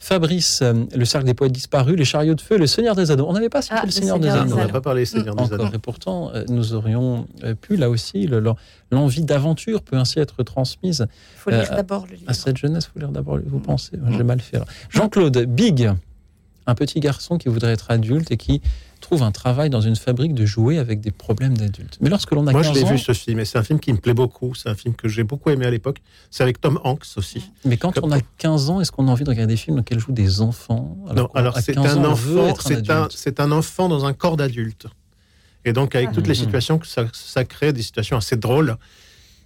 Fabrice, 0.00 0.60
euh, 0.62 0.84
le 0.94 1.04
cercle 1.04 1.26
des 1.26 1.34
poètes 1.34 1.52
disparus, 1.52 1.96
les 1.96 2.04
chariots 2.04 2.34
de 2.36 2.40
feu, 2.40 2.56
le 2.56 2.66
Seigneur 2.68 2.94
des 2.94 3.10
Anneaux. 3.10 3.26
On 3.28 3.32
n'avait 3.32 3.48
pas 3.48 3.62
cité 3.62 3.74
Ah, 3.78 3.84
le 3.84 3.90
Seigneur 3.90 4.18
des 4.20 4.28
Anneaux. 4.28 4.46
des 4.46 4.52
On 4.62 4.66
n'a 4.66 4.68
pas 4.68 4.80
parlé 4.80 5.04
Seigneur 5.04 5.34
des 5.34 5.42
Encore. 5.42 5.60
Anneaux. 5.60 5.72
Et 5.74 5.78
pourtant, 5.78 6.30
euh, 6.34 6.44
nous 6.48 6.72
aurions 6.74 7.26
euh, 7.42 7.54
pu, 7.54 7.76
là 7.76 7.90
aussi, 7.90 8.26
le- 8.26 8.38
le- 8.40 8.52
l'envie 8.92 9.22
d'aventure 9.24 9.82
peut 9.82 9.96
ainsi 9.96 10.20
être 10.20 10.42
transmise. 10.44 11.06
Il 11.34 11.38
faut 11.40 11.50
lire 11.50 11.66
Euh, 11.72 11.76
d'abord 11.76 12.06
le 12.08 12.12
livre. 12.16 12.30
À 12.30 12.34
cette 12.34 12.56
jeunesse, 12.56 12.88
il 12.88 12.92
faut 12.92 12.98
lire 13.00 13.10
d'abord, 13.12 13.38
vous 13.44 13.58
pensez 13.60 13.98
J'ai 14.16 14.22
mal 14.22 14.40
fait. 14.40 14.60
Jean-Claude, 14.88 15.36
Big, 15.46 15.90
un 16.66 16.74
petit 16.74 17.00
garçon 17.00 17.36
qui 17.38 17.48
voudrait 17.48 17.72
être 17.72 17.90
adulte 17.90 18.30
et 18.30 18.36
qui 18.36 18.62
trouve 19.00 19.22
un 19.22 19.32
travail 19.32 19.70
dans 19.70 19.80
une 19.80 19.96
fabrique 19.96 20.34
de 20.34 20.44
jouets 20.46 20.78
avec 20.78 21.00
des 21.00 21.10
problèmes 21.10 21.56
d'adultes. 21.56 21.98
Mais 22.00 22.08
lorsque 22.10 22.30
l'on 22.32 22.46
a 22.46 22.52
Moi, 22.52 22.62
15 22.62 22.74
je 22.74 22.78
l'ai 22.78 22.84
ans, 22.84 22.90
vu 22.92 22.98
ce 22.98 23.12
film, 23.12 23.38
et 23.40 23.44
c'est 23.44 23.58
un 23.58 23.62
film 23.62 23.80
qui 23.80 23.92
me 23.92 23.98
plaît 23.98 24.14
beaucoup. 24.14 24.54
C'est 24.54 24.68
un 24.68 24.74
film 24.74 24.94
que 24.94 25.08
j'ai 25.08 25.24
beaucoup 25.24 25.50
aimé 25.50 25.66
à 25.66 25.70
l'époque. 25.70 25.98
C'est 26.30 26.42
avec 26.42 26.60
Tom 26.60 26.78
Hanks 26.84 27.04
aussi. 27.16 27.50
mais 27.64 27.76
quand 27.76 27.98
on 28.02 28.10
a 28.12 28.18
15 28.38 28.70
ans, 28.70 28.80
est-ce 28.80 28.92
qu'on 28.92 29.08
a 29.08 29.10
envie 29.10 29.24
de 29.24 29.30
regarder 29.30 29.54
des 29.54 29.56
films 29.56 29.76
dans 29.76 29.80
lesquels 29.80 29.98
jouent 30.00 30.12
des 30.12 30.40
enfants 30.40 30.96
Non, 31.14 31.26
qu'on- 31.26 31.38
alors 31.38 31.58
c'est 31.58 31.74
15 31.74 31.96
un 31.98 32.04
ans, 32.04 32.12
enfant, 32.12 32.48
un 32.48 33.08
c'est 33.10 33.40
un, 33.40 33.52
enfant 33.52 33.88
dans 33.88 34.04
un 34.04 34.12
corps 34.12 34.36
d'adulte. 34.36 34.86
Et 35.64 35.72
donc 35.72 35.94
avec 35.94 36.12
toutes 36.12 36.26
les 36.26 36.34
Mhm. 36.34 36.40
situations 36.40 36.78
que 36.78 36.86
ça, 36.86 37.04
ça 37.12 37.44
crée, 37.44 37.72
des 37.72 37.82
situations 37.82 38.16
assez 38.16 38.36
drôles. 38.36 38.76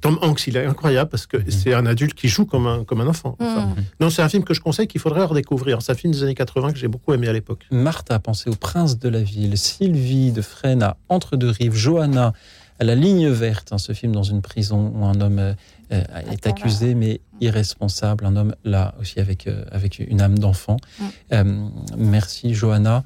Tom 0.03 0.19
Hanks, 0.20 0.47
il 0.49 0.57
est 0.59 0.66
incroyable 0.66 1.09
parce 1.09 1.27
que 1.27 1.39
c'est 1.51 1.73
un 1.73 1.87
adulte 1.87 2.12
qui 2.15 2.29
joue 2.29 2.45
comme 2.45 2.66
un, 2.66 2.85
comme 2.85 3.01
un 3.01 3.07
enfant. 3.07 3.37
Enfin, 3.41 3.66
Mhm. 3.69 3.85
Non, 4.01 4.11
c'est 4.11 4.20
un 4.20 4.29
film 4.29 4.45
que 4.45 4.53
je 4.53 4.61
conseille 4.61 4.87
qu'il 4.89 5.01
faudrait 5.01 5.24
redécouvrir. 5.24 5.81
C'est 5.81 5.93
un 5.93 5.95
film 5.95 6.12
des 6.12 6.23
années 6.24 6.35
80 6.35 6.73
que 6.73 6.79
j'ai 6.79 6.89
beaucoup 6.89 7.15
aimé 7.15 7.29
à 7.29 7.33
l'époque. 7.33 7.65
Martha 7.70 8.19
pensait 8.19 8.51
au 8.51 8.55
prince 8.57 8.99
de 8.99 9.09
la 9.09 9.23
ville, 9.23 9.57
Sylvie 9.57 10.33
de 10.33 10.43
Fresnes 10.43 10.83
à 10.83 10.97
Entre 11.09 11.37
deux 11.37 11.51
rives, 11.51 11.74
Johanna 11.74 12.33
à 12.81 12.85
la 12.85 12.95
ligne 12.97 13.29
verte, 13.29 13.73
hein, 13.73 13.79
ce 13.79 13.93
film 13.93 14.12
dans 14.12 14.24
une 14.24 14.43
prison 14.43 14.93
où 14.97 15.05
un 15.05 15.20
homme 15.20 15.39
euh, 15.39 15.55
euh, 15.93 16.03
est 16.33 16.47
accusé 16.49 16.95
mais 16.97 17.20
irresponsable, 17.41 18.27
un 18.27 18.35
homme 18.35 18.55
là 18.65 18.95
aussi 19.01 19.20
avec, 19.20 19.47
euh, 19.47 19.65
avec 19.70 20.01
une 20.01 20.20
âme 20.20 20.37
d'enfant. 20.39 20.79
Mm. 20.99 21.05
Euh, 21.33 21.69
merci 21.97 22.55
Johanna, 22.55 23.05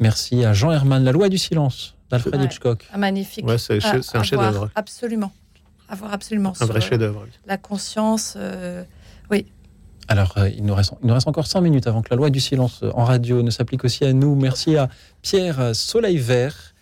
merci 0.00 0.44
à 0.46 0.54
Jean 0.54 0.70
Herman, 0.72 1.04
La 1.04 1.12
loi 1.12 1.28
du 1.28 1.36
silence 1.36 1.94
d'Alfred 2.10 2.36
Ouais. 2.36 2.44
Hitchcock. 2.46 2.86
Ah, 2.92 2.96
magnifique. 2.96 3.46
Ouais, 3.46 3.58
c'est- 3.58 3.84
un 3.84 4.22
chef-d'œuvre. 4.22 4.70
Absolument. 4.74 5.30
À 5.88 5.94
voir 5.94 6.12
absolument. 6.12 6.52
Un 6.60 6.64
vrai 6.66 6.80
sur, 6.80 6.86
euh, 6.86 6.90
chef-d'œuvre. 6.90 7.26
La 7.46 7.56
conscience. 7.56 8.34
euh, 8.36 8.82
oui. 9.30 9.46
Alors, 10.08 10.34
euh, 10.38 10.48
il, 10.48 10.64
nous 10.64 10.74
reste, 10.74 10.92
il 11.02 11.06
nous 11.08 11.14
reste 11.14 11.28
encore 11.28 11.46
5 11.46 11.60
minutes 11.60 11.86
avant 11.86 12.02
que 12.02 12.08
la 12.10 12.16
loi 12.16 12.30
du 12.30 12.40
silence 12.40 12.82
en 12.94 13.04
radio 13.04 13.42
ne 13.42 13.50
s'applique 13.50 13.84
aussi 13.84 14.04
à 14.04 14.12
nous. 14.12 14.34
Merci 14.34 14.76
à 14.76 14.88
Pierre 15.22 15.74
Soleil 15.74 16.16
Vert. 16.18 16.74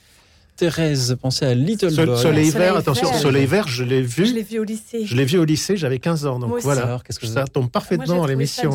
Thérèse, 0.57 1.17
pensez 1.21 1.45
à 1.45 1.55
Little 1.55 1.91
Sol- 1.91 2.07
Boy. 2.07 2.17
Soleil 2.19 2.51
Soleil 2.51 2.51
vert, 2.51 2.77
attention. 2.79 3.13
Soleil 3.13 3.45
vert, 3.45 3.69
je 3.69 3.85
l'ai 3.85 4.03
Je 4.03 4.07
vu. 4.09 4.25
l'ai 4.33 4.43
vu 4.43 4.59
au 4.59 4.65
lycée. 4.65 5.05
Je 5.05 5.15
l'ai 5.15 5.27
vu 5.27 5.39
au 5.39 5.45
lycée, 5.45 5.77
j'avais 5.77 5.99
15 5.99 6.25
ans. 6.25 6.39
Donc 6.39 6.49
Moi 6.51 6.61
voilà, 6.63 6.85
Alors, 6.85 7.05
que 7.05 7.13
ça 7.13 7.43
vous- 7.43 7.49
tombe 7.49 7.65
Moi, 7.65 7.71
parfaitement 7.71 8.05
trouvé 8.17 8.29
l'émission. 8.31 8.71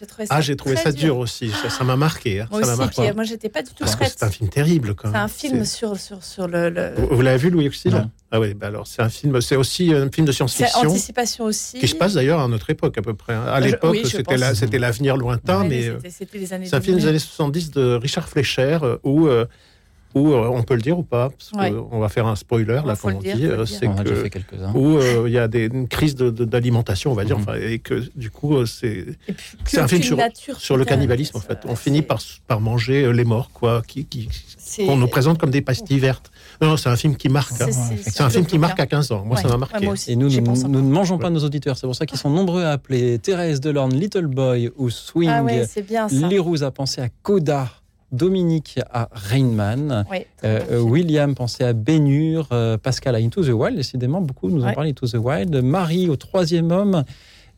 J'ai 0.00 0.06
trouvé 0.06 0.26
ça 0.26 0.34
Ah, 0.36 0.40
j'ai 0.40 0.56
trouvé 0.56 0.74
très 0.74 0.84
ça 0.84 0.92
dur 0.92 1.18
aussi. 1.18 1.50
Ça 1.50 1.70
ça 1.70 1.84
m'a 1.84 1.94
marqué. 1.96 2.40
hein. 2.40 2.48
Moi 2.50 2.60
Ça 2.60 2.66
m'a 2.66 2.72
aussi, 2.72 2.80
marqué. 2.80 3.02
puis, 3.02 3.12
moi, 3.14 3.24
j'étais 3.24 3.48
pas 3.48 3.62
du 3.62 3.68
tout 3.70 3.76
Parce 3.84 3.94
que 3.96 4.04
c'est 4.06 4.22
un 4.24 4.30
film 4.30 4.48
terrible 4.50 4.94
quand 4.94 5.08
C'est 5.08 5.12
même. 5.14 5.22
un 5.22 5.28
film 5.28 5.64
C'est- 5.64 5.76
sur, 5.76 5.96
sur, 5.98 6.24
sur 6.24 6.48
le. 6.48 6.68
le- 6.70 6.94
Vous, 6.96 7.08
vous 7.16 7.22
l'avez 7.22 7.38
vu, 7.38 7.50
Louis 7.50 7.68
Auxil. 7.68 8.08
Ah 8.32 8.40
oui, 8.40 8.54
bah 8.54 8.66
alors 8.66 8.86
c'est 8.88 9.00
un 9.02 9.08
film, 9.08 9.40
c'est 9.40 9.54
aussi 9.54 9.92
un 9.94 10.10
film 10.10 10.26
de 10.26 10.32
C'est 10.32 10.38
science-fiction 10.38 10.90
anticipation 10.90 11.44
aussi. 11.44 11.78
qui 11.78 11.86
se 11.86 11.94
passe 11.94 12.14
d'ailleurs 12.14 12.40
à 12.40 12.48
notre 12.48 12.68
époque 12.70 12.98
à 12.98 13.02
peu 13.02 13.14
près. 13.14 13.34
hein. 13.34 13.44
À 13.46 13.60
l'époque, 13.60 13.92
oui, 13.92 14.02
c'était 14.04 14.36
la- 14.36 14.54
c'était 14.56 14.78
l'avenir 14.80 15.16
lointain, 15.16 15.60
Ouais, 15.62 15.68
mais 15.68 15.88
euh, 15.88 15.96
c'était- 15.98 16.10
C'était 16.10 16.38
les 16.38 16.52
années 16.52 16.66
c'est 16.66 16.74
un 16.74 16.80
film 16.80 16.96
des 16.96 17.02
2000. 17.02 17.08
années 17.10 17.18
70 17.20 17.70
de 17.70 17.94
Richard 17.94 18.28
Fleischer 18.28 18.78
euh, 18.82 18.96
où, 19.04 19.28
euh, 19.28 19.44
où 20.14 20.32
euh, 20.32 20.48
on 20.52 20.62
peut 20.62 20.74
le 20.74 20.80
dire 20.82 20.98
ou 20.98 21.02
pas, 21.02 21.30
parce 21.30 21.50
Ouais. 21.52 21.72
qu'on 21.72 21.98
va 21.98 22.08
faire 22.08 22.26
un 22.26 22.36
spoiler 22.36 22.80
là, 22.84 22.94
comme 23.00 23.14
on 23.14 23.18
dire, 23.20 23.36
dit, 23.36 23.46
euh, 23.46 23.66
c'est 23.66 23.86
On 23.88 23.96
a 23.96 24.02
déjà 24.04 24.14
que 24.14 24.20
fait 24.22 24.30
quelques-uns. 24.30 24.72
où 24.74 24.96
euh, 24.96 25.24
il 25.26 25.32
y 25.32 25.38
a 25.38 25.48
des, 25.48 25.66
une 25.66 25.88
crise 25.88 26.14
de- 26.14 26.30
de- 26.30 26.44
d'alimentation, 26.44 27.10
on 27.10 27.14
va 27.14 27.24
dire, 27.24 27.38
Mhm. 27.38 27.46
et 27.62 27.78
que 27.80 28.02
du 28.16 28.30
coup 28.30 28.56
euh, 28.56 28.66
c'est 28.66 29.06
Et 29.28 29.32
puis, 29.32 29.56
c'est 29.64 29.80
un 29.80 29.88
film 29.88 30.02
sur, 30.02 30.16
nature 30.16 30.58
sur 30.60 30.76
le 30.76 30.84
cannibalisme 30.84 31.36
en 31.36 31.40
fait. 31.40 31.58
On 31.64 31.70
Ouais, 31.70 31.76
finit 31.76 32.02
par, 32.02 32.20
par 32.46 32.60
manger 32.60 33.12
les 33.12 33.24
morts, 33.24 33.50
quoi, 33.52 33.82
qui, 33.86 34.04
qui, 34.06 34.28
c'est- 34.56 34.86
qu'on 34.86 34.96
nous 34.96 35.08
présente 35.08 35.38
comme 35.38 35.50
des 35.50 35.62
pastilles 35.62 35.98
vertes. 35.98 36.30
Non, 36.60 36.68
non, 36.68 36.76
c'est 36.76 36.88
un 36.88 36.96
film 36.96 37.16
qui 37.16 37.28
marque. 37.28 37.52
hein. 37.60 37.66
c'est- 37.70 37.72
c'est- 37.72 38.10
C'est 38.10 38.22
un 38.22 38.30
film 38.30 38.46
qui 38.46 38.58
marque 38.58 38.78
à 38.80 38.86
15 38.86 39.10
ans. 39.10 39.24
Moi, 39.24 39.36
Ouais. 39.36 39.42
ça 39.42 39.48
m'a 39.48 39.54
Ouais, 39.54 39.60
marqué. 39.60 39.84
moi 39.84 39.94
aussi. 39.94 40.12
Et 40.12 40.16
nous, 40.16 40.28
nous, 40.30 40.68
ne 40.68 40.80
mangeons 40.80 41.18
pas 41.18 41.30
nos 41.30 41.40
auditeurs. 41.40 41.76
C'est 41.76 41.86
pour 41.86 41.96
ça 41.96 42.06
qu'ils 42.06 42.18
sont 42.18 42.30
nombreux 42.30 42.62
à 42.64 42.70
appeler 42.72 43.18
Thérèse 43.18 43.60
Delorme, 43.60 43.92
Little 43.92 44.26
Boy 44.26 44.70
ou 44.76 44.90
Swing. 44.90 45.28
Ah 45.32 45.42
ouais, 45.42 45.66
c'est 45.68 45.82
bien 45.82 46.08
ça. 46.08 46.28
Lirouz 46.28 46.62
a 46.62 46.70
pensé 46.70 47.00
à 47.00 47.08
Coda. 47.22 47.68
Dominique 48.14 48.78
à 48.90 49.08
Rainman. 49.12 50.04
Oui, 50.10 50.18
Euh, 50.44 50.60
euh. 50.70 50.80
William 50.80 51.34
pensait 51.34 51.64
à 51.64 51.72
Bénur. 51.72 52.48
euh, 52.52 52.78
Pascal 52.78 53.14
à 53.14 53.18
Into 53.18 53.42
the 53.44 53.48
Wild. 53.48 53.76
Décidément, 53.76 54.20
beaucoup 54.20 54.48
nous 54.48 54.64
ont 54.64 54.72
parlé 54.72 54.90
Into 54.90 55.06
the 55.06 55.14
Wild. 55.14 55.54
Marie 55.62 56.08
au 56.08 56.16
troisième 56.16 56.70
homme. 56.70 57.04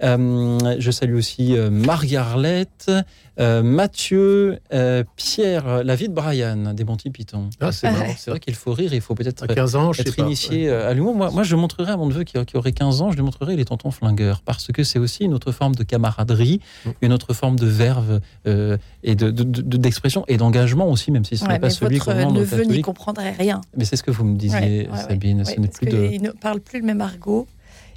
Euh, 0.03 0.59
je 0.79 0.91
salue 0.91 1.15
aussi 1.17 1.57
euh, 1.57 1.71
Margarlette, 1.71 2.91
euh, 3.39 3.63
Mathieu, 3.63 4.59
euh, 4.73 5.05
Pierre, 5.17 5.85
la 5.85 5.95
vie 5.95 6.09
de 6.09 6.15
Brian 6.15 6.75
des 6.75 6.85
Monty 6.85 7.11
Python. 7.11 7.49
Ah, 7.61 7.73
c'est 7.73 7.91
marrant. 7.91 8.07
C'est 8.17 8.31
vrai 8.31 8.41
qu'il 8.41 8.55
faut 8.55 8.73
rire, 8.73 8.93
il 8.95 9.01
faut 9.01 9.15
peut-être 9.15 9.45
À 9.45 9.47
15 9.47 9.77
ans, 9.77 9.93
je 9.93 10.03
sais 10.03 10.09
être 10.09 10.17
pas. 10.17 10.23
initié 10.25 10.71
à 10.71 10.93
l'humour. 10.95 11.15
Moi, 11.15 11.31
moi, 11.31 11.43
je 11.43 11.57
montrerai 11.57 11.93
à 11.93 11.97
mon 11.97 12.07
neveu 12.07 12.25
qui, 12.25 12.43
qui 12.45 12.57
aurait 12.57 12.73
15 12.73 13.01
ans, 13.03 13.11
je 13.11 13.17
lui 13.17 13.23
montrerai 13.23 13.57
les 13.57 13.65
tontons 13.65 13.91
flingueurs, 13.91 14.43
parce 14.43 14.69
que 14.73 14.83
c'est 14.85 14.99
aussi 14.99 15.25
une 15.25 15.35
autre 15.35 15.53
forme 15.53 15.75
de 15.75 15.83
camaraderie, 15.83 16.61
Mm. 16.85 16.91
une 17.03 17.13
autre 17.13 17.33
forme 17.35 17.59
de 17.59 17.67
verve 17.67 18.21
euh, 18.47 18.77
et 19.03 19.15
de- 19.15 19.31
de- 19.31 19.43
de- 19.45 19.77
d'expression 19.77 20.25
et 20.29 20.37
d'engagement 20.37 20.89
aussi, 20.91 21.11
même 21.11 21.25
si 21.25 21.37
ce 21.37 21.45
Ouais, 21.45 21.55
n'est 21.55 21.59
pas 21.59 21.71
celui 21.71 21.99
votre 21.99 22.13
qu'on 22.13 22.19
demande 22.19 22.37
aux 22.37 22.41
neveu 22.41 22.65
n'y 22.65 22.81
comprendrait 22.83 23.33
rien. 23.33 23.61
Mais 23.77 23.85
c'est 23.85 23.97
ce 23.97 24.03
que 24.03 24.11
vous 24.11 24.25
me 24.25 24.37
disiez, 24.37 24.59
Ouais, 24.59 24.89
ouais, 24.91 24.99
Sabine. 24.99 25.39
ouais, 25.39 25.45
ce 25.45 25.59
n'est 25.61 25.69
parce 25.69 25.79
plus 25.79 25.87
que 25.87 25.97
de. 25.97 26.09
Il 26.13 26.23
ne 26.23 26.31
parle 26.31 26.61
plus 26.61 26.81
le 26.81 26.87
même 26.87 27.01
argot 27.01 27.47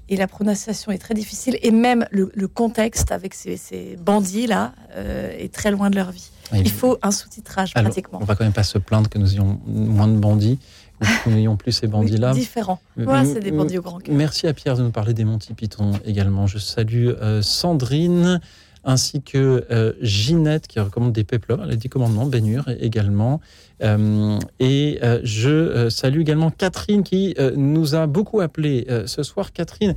et 0.10 0.18
la 0.18 0.28
prononciation 0.28 0.92
est 0.92 0.98
très 0.98 1.14
difficile. 1.14 1.58
Et 1.62 1.72
même 1.72 2.06
le, 2.12 2.32
le 2.34 2.48
contexte 2.48 3.12
avec 3.12 3.34
ces, 3.34 3.56
ces 3.58 3.96
bandits-là 4.02 4.74
euh, 4.96 5.32
est 5.38 5.54
très 5.54 5.72
loin 5.72 5.90
de 5.90 5.96
leur 5.96 6.12
vie. 6.12 6.30
Oui, 6.52 6.60
Il 6.66 6.72
faut 6.72 6.98
un 7.04 7.12
sous-titrage 7.12 7.74
pratiquement. 7.74 8.20
on 8.22 8.26
va 8.26 8.36
quand 8.36 8.44
même 8.44 8.54
pas 8.54 8.64
se 8.64 8.80
plaindre 8.80 9.08
que 9.08 9.20
nous 9.20 9.34
ayons 9.34 9.60
moins 9.68 10.08
de 10.08 10.18
bandits 10.18 10.58
ou 11.02 11.06
que 11.06 11.30
nous 11.30 11.36
n'ayons 11.36 11.56
plus 11.56 11.72
ces 11.72 11.88
bandits-là. 11.88 12.34
Différent. 12.34 12.80
Euh, 12.98 13.06
Moi, 13.06 13.20
m- 13.20 13.32
c'est 13.34 13.40
des 13.40 13.52
bandits 13.52 13.78
au 13.78 13.82
grand 13.84 14.00
cœur. 14.00 14.14
Merci 14.16 14.48
à 14.48 14.54
Pierre 14.54 14.76
de 14.76 14.82
nous 14.84 14.90
parler 14.92 15.14
des 15.14 15.24
Monty 15.26 15.54
Python 15.54 15.92
également. 16.06 16.48
Je 16.48 16.58
salue 16.58 17.10
euh, 17.22 17.42
Sandrine 17.44 18.42
ainsi 18.84 19.22
que 19.22 19.66
euh, 19.72 19.94
Ginette 20.02 20.68
qui 20.68 20.80
recommande 20.80 21.14
des 21.14 21.24
peplums. 21.24 21.62
Elle 21.64 21.72
a 21.72 21.76
dit 21.76 21.90
commandement, 21.90 22.26
Bénur 22.26 22.68
également. 22.80 23.42
Euh, 23.82 24.40
et 24.60 25.00
euh, 25.04 25.20
je 25.24 25.90
salue 25.90 26.22
également 26.22 26.52
Catherine 26.52 27.04
qui 27.04 27.36
nous 27.56 27.96
a 27.96 28.08
beaucoup 28.08 28.42
appelé 28.42 28.88
ce 29.06 29.24
soir. 29.24 29.54
Catherine, 29.54 29.96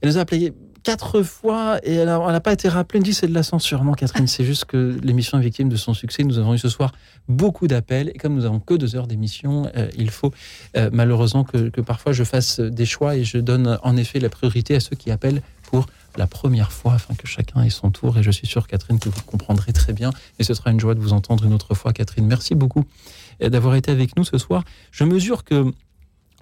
elle 0.00 0.08
nous 0.08 0.18
a 0.18 0.20
appelé 0.20 0.52
quatre 0.84 1.22
fois 1.22 1.78
et 1.82 1.94
elle 1.94 2.08
n'a 2.08 2.40
pas 2.40 2.52
été 2.52 2.68
rappelée. 2.68 2.98
Elle 2.98 3.04
dit 3.04 3.14
c'est 3.14 3.26
de 3.26 3.34
la 3.34 3.42
censure. 3.42 3.84
Non, 3.84 3.92
Catherine, 3.92 4.26
c'est 4.26 4.44
juste 4.44 4.64
que 4.64 4.98
l'émission 5.02 5.38
est 5.38 5.42
victime 5.42 5.68
de 5.68 5.76
son 5.76 5.92
succès. 5.92 6.22
Nous 6.22 6.38
avons 6.38 6.54
eu 6.54 6.58
ce 6.58 6.68
soir 6.68 6.92
beaucoup 7.28 7.66
d'appels 7.66 8.10
et 8.14 8.18
comme 8.18 8.34
nous 8.34 8.44
avons 8.44 8.60
que 8.60 8.74
deux 8.74 8.96
heures 8.96 9.06
d'émission, 9.06 9.70
il 9.96 10.10
faut 10.10 10.32
malheureusement 10.92 11.44
que 11.44 11.80
parfois 11.80 12.12
je 12.12 12.24
fasse 12.24 12.60
des 12.60 12.86
choix 12.86 13.16
et 13.16 13.24
je 13.24 13.38
donne 13.38 13.78
en 13.82 13.96
effet 13.96 14.20
la 14.20 14.28
priorité 14.28 14.76
à 14.76 14.80
ceux 14.80 14.96
qui 14.96 15.10
appellent 15.10 15.42
pour 15.70 15.86
la 16.18 16.26
première 16.26 16.72
fois 16.72 16.94
afin 16.94 17.14
que 17.14 17.26
chacun 17.26 17.62
ait 17.62 17.70
son 17.70 17.90
tour. 17.90 18.18
Et 18.18 18.22
je 18.22 18.30
suis 18.30 18.46
sûr, 18.46 18.66
Catherine, 18.66 18.98
que 18.98 19.08
vous 19.08 19.22
comprendrez 19.22 19.72
très 19.72 19.92
bien. 19.92 20.10
Et 20.38 20.44
ce 20.44 20.52
sera 20.52 20.70
une 20.70 20.80
joie 20.80 20.94
de 20.94 21.00
vous 21.00 21.12
entendre 21.12 21.44
une 21.44 21.54
autre 21.54 21.74
fois, 21.74 21.92
Catherine. 21.92 22.26
Merci 22.26 22.54
beaucoup 22.54 22.84
euh, 23.42 23.48
d'avoir 23.48 23.76
été 23.76 23.90
avec 23.90 24.16
nous 24.16 24.24
ce 24.24 24.36
soir. 24.36 24.64
Je 24.90 25.04
mesure 25.04 25.44
que 25.44 25.72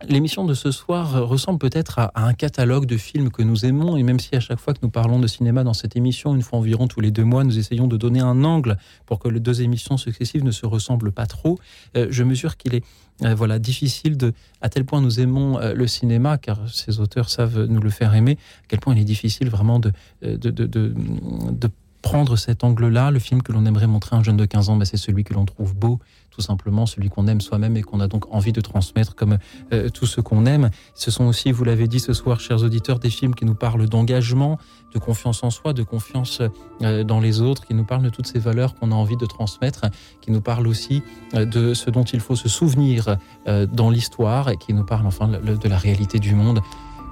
L'émission 0.07 0.45
de 0.45 0.53
ce 0.53 0.71
soir 0.71 1.17
euh, 1.17 1.25
ressemble 1.25 1.59
peut-être 1.59 1.99
à, 1.99 2.13
un 2.17 2.35
catalogue 2.35 2.85
de 2.85 2.99
films 2.99 3.31
que 3.31 3.43
nous 3.43 3.65
aimons, 3.65 3.97
et 3.97 4.03
même 4.03 4.21
si 4.21 4.37
à 4.37 4.41
chaque 4.41 4.61
fois 4.61 4.75
que 4.75 4.81
nous 4.83 4.91
parlons 4.91 5.19
de 5.19 5.27
cinéma 5.27 5.65
dans 5.65 5.73
cette 5.73 5.97
émission, 5.97 6.35
une 6.35 6.43
fois 6.43 6.59
environ 6.59 6.87
tous 6.87 7.01
les 7.01 7.11
deux 7.11 7.25
mois, 7.25 7.45
nous 7.45 7.59
essayons 7.59 7.87
de 7.87 7.97
donner 7.97 8.21
un 8.21 8.45
angle 8.45 8.77
pour 9.07 9.19
que 9.19 9.29
les 9.29 9.41
deux 9.41 9.63
émissions 9.63 9.97
successives 9.97 10.45
ne 10.45 10.51
se 10.51 10.67
ressemblent 10.67 11.13
pas 11.13 11.25
trop, 11.25 11.59
euh, 11.97 12.09
je 12.11 12.25
mesure 12.25 12.59
qu'il 12.59 12.75
est 12.75 12.85
euh, 13.25 13.35
voilà 13.35 13.59
difficile 13.59 14.19
de, 14.19 14.35
à 14.61 14.69
tel 14.69 14.85
point 14.85 15.01
nous 15.01 15.19
aimons 15.19 15.59
le 15.59 15.87
cinéma, 15.87 16.37
car 16.37 16.69
ces 16.69 17.01
auteurs 17.01 17.31
savent 17.31 17.65
nous 17.65 17.81
le 17.81 17.89
faire 17.89 18.15
aimer, 18.15 18.37
à 18.65 18.65
quel 18.69 18.81
point 18.81 18.95
il 18.95 19.01
est 19.01 19.05
difficile 19.05 19.49
vraiment 19.49 19.79
de, 19.79 19.93
de, 20.21 20.51
de, 20.51 21.71
prendre 22.03 22.37
cet 22.37 22.63
angle-là. 22.63 23.11
Le 23.11 23.19
film 23.19 23.43
que 23.43 23.51
l'on 23.51 23.65
aimerait 23.67 23.89
montrer 23.89 24.15
à 24.15 24.19
un 24.19 24.23
jeune 24.23 24.37
de 24.37 24.45
15 24.45 24.69
ans, 24.69 24.77
bah, 24.77 24.85
c'est 24.85 24.97
celui 24.97 25.25
que 25.25 25.35
l'on 25.35 25.45
trouve 25.45 25.75
beau, 25.75 25.99
tout 26.37 26.43
simplement, 26.43 26.85
celui 26.85 27.09
qu'on 27.09 27.27
aime 27.29 27.41
soi-même 27.41 27.79
et 27.79 27.83
qu'on 27.83 28.01
a 28.01 28.09
donc 28.09 28.33
envie 28.33 28.53
de 28.53 28.61
transmettre 28.61 29.15
comme 29.15 29.39
euh, 29.73 29.89
tout 29.89 30.05
ce 30.05 30.21
qu'on 30.21 30.45
aime. 30.45 30.69
Ce 30.95 31.11
sont 31.11 31.25
aussi, 31.25 31.51
vous 31.51 31.65
l'avez 31.65 31.89
dit 31.89 31.99
ce 31.99 32.13
soir, 32.13 32.41
chers 32.41 32.63
auditeurs, 32.63 32.99
des 32.99 33.09
films 33.09 33.35
qui 33.35 33.47
nous 33.47 33.55
parlent 33.55 33.89
d'engagement, 33.89 34.59
de 34.93 34.99
confiance 34.99 35.43
en 35.43 35.51
soi, 35.51 35.73
de 35.73 35.83
confiance 35.83 36.43
euh, 36.83 37.05
dans 37.05 37.21
les 37.21 37.41
autres, 37.41 37.67
qui 37.67 37.73
nous 37.73 37.85
parlent 37.85 38.03
de 38.03 38.11
toutes 38.11 38.27
ces 38.27 38.39
valeurs 38.39 38.75
qu'on 38.75 38.93
a 38.93 38.95
envie 38.95 39.17
de 39.17 39.25
transmettre, 39.25 39.87
qui 40.21 40.31
nous 40.31 40.43
parlent 40.43 40.67
aussi 40.67 41.03
euh, 41.35 41.47
de 41.47 41.73
ce 41.73 41.89
dont 41.89 42.05
il 42.05 42.21
faut 42.21 42.37
se 42.37 42.51
souvenir 42.51 43.17
dans 43.47 43.91
l'histoire 43.91 44.51
et 44.51 44.57
qui 44.57 44.75
nous 44.75 44.85
parlent 44.85 45.07
enfin 45.07 45.29
de 45.29 45.69
la 45.69 45.79
réalité 45.79 46.19
du 46.19 46.35
monde 46.35 46.61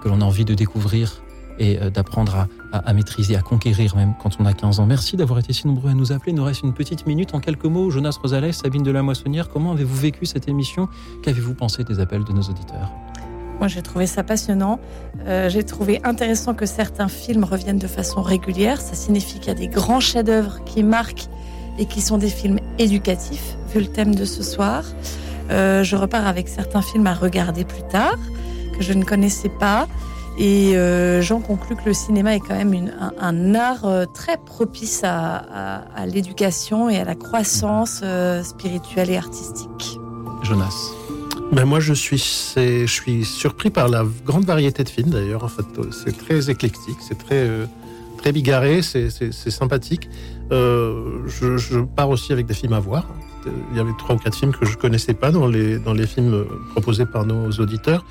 que 0.02 0.09
l'on 0.09 0.20
a 0.20 0.24
envie 0.24 0.44
de 0.44 0.55
découvrir 0.55 1.23
et 1.59 1.78
euh, 1.81 1.90
d'apprendre 1.90 2.47
à, 2.72 2.93
maîtriser, 2.93 3.36
à 3.36 3.40
conquérir 3.40 3.97
même 3.97 4.14
quand 4.20 4.31
on 4.40 4.47
a 4.47 4.52
15 4.52 4.81
ans. 4.81 4.86
Merci 4.86 5.16
d'avoir 5.16 5.39
été 5.39 5.52
si 5.52 5.66
nombreux 5.66 5.90
à 5.90 5.94
nous 5.94 6.12
appeler. 6.12 6.32
Il 6.32 6.36
nous 6.36 6.44
reste 6.44 6.62
une 6.62 6.74
petite 6.74 7.06
minute 7.06 7.35
en 7.35 7.40
quelques 7.40 7.64
mots. 7.64 7.90
Jonas 7.90 8.18
Rosales, 8.20 8.52
Sabine 8.52 8.82
de 8.82 8.90
la 8.90 9.02
Moissonnière, 9.02 9.48
comment 9.48 9.72
avez-vous 9.72 9.97
vécu 9.97 10.26
cette 10.26 10.48
émission? 10.48 10.89
Qu'avez-vous 11.22 11.55
pensé 11.55 11.85
des 11.85 12.01
appels 12.01 12.24
de 12.24 12.32
nos 12.32 12.43
auditeurs? 12.43 12.90
Moi, 13.59 13.68
j'ai 13.68 13.82
trouvé 13.82 14.06
ça 14.06 14.22
passionnant. 14.24 14.81
Euh, 15.26 15.48
j'ai 15.48 15.62
trouvé 15.62 16.01
intéressant 16.05 16.55
que 16.55 16.66
certains 16.66 17.09
films 17.09 17.44
reviennent 17.44 17.78
de 17.78 17.86
façon 17.86 18.20
régulière. 18.20 18.81
Ça 18.81 18.94
signifie 18.94 19.39
qu'il 19.39 19.48
y 19.48 19.51
a 19.51 19.55
des 19.55 19.68
grands 19.68 20.01
chefs-d'œuvre 20.01 20.64
qui 20.64 20.82
marquent 20.82 21.28
et 21.78 21.86
qui 21.86 22.01
sont 22.01 22.18
des 22.18 22.28
films 22.28 22.59
éducatifs, 22.78 23.56
vu 23.72 23.81
le 23.81 23.86
thème 23.86 24.14
de 24.14 24.24
ce 24.24 24.43
soir. 24.43 24.85
Euh, 25.51 25.82
je 25.82 25.97
repars 25.97 26.26
avec 26.26 26.48
certains 26.48 26.82
films 26.82 27.06
à 27.06 27.14
regarder 27.14 27.64
plus 27.64 27.82
tard 27.90 28.18
que 28.76 28.82
je 28.82 28.93
ne 28.93 29.05
connaissais 29.05 29.51
pas. 29.60 29.86
Et 30.36 30.77
euh, 30.77 31.23
j'en 31.23 31.40
conclus 31.40 31.77
que 31.77 31.85
le 31.86 31.94
cinéma 31.94 32.35
est 32.35 32.40
quand 32.40 32.56
même 32.56 32.74
une, 32.74 32.93
un, 33.20 33.55
art 33.55 33.85
euh, 33.85 34.05
très 34.05 34.36
propice 34.36 35.02
à, 35.05 35.36
à, 35.94 36.06
l'éducation 36.06 36.90
et 36.90 36.98
à 36.98 37.05
la 37.05 37.15
croissance 37.15 38.01
euh, 38.02 38.43
spirituelle 38.43 39.11
et 39.11 39.16
artistique. 39.16 40.01
Jonas. 40.43 40.90
Ben 41.52 41.65
moi, 41.65 41.78
je 41.78 41.94
suis, 41.94 42.19
je 42.56 42.86
suis 42.86 43.24
surpris 43.24 43.70
par 43.70 43.89
la 43.89 44.05
grande 44.24 44.44
variété 44.44 44.82
de 44.82 44.89
films 44.89 45.11
d'ailleurs. 45.11 45.44
En 45.44 45.48
fait, 45.48 45.66
c'est 45.93 46.16
très 46.16 46.51
éclectique, 46.51 46.97
c'est 47.01 47.19
très, 47.19 47.48
très 48.19 48.32
bigarré, 48.32 48.82
c'est 48.82 49.11
sympathique. 49.51 50.09
Je, 50.51 51.56
je, 51.56 51.81
pars 51.81 52.09
aussi 52.09 52.32
avec 52.32 52.47
des 52.47 52.55
films 52.55 52.73
à 52.73 52.81
voir. 52.81 53.06
Il 53.70 53.77
y 53.77 53.81
avait 53.81 53.93
trois 53.98 54.16
ou 54.16 54.19
quatre 54.19 54.36
films 54.36 54.52
que 54.52 54.65
je 54.66 54.77
connaissais 54.77 55.15
pas 55.15 55.31
dans 55.31 55.47
les, 55.47 55.78
dans 55.78 55.93
les 55.93 56.06
films 56.06 56.44
proposés 56.73 57.06
par 57.06 57.24
nos 57.24 57.51
auditeurs. 57.51 58.05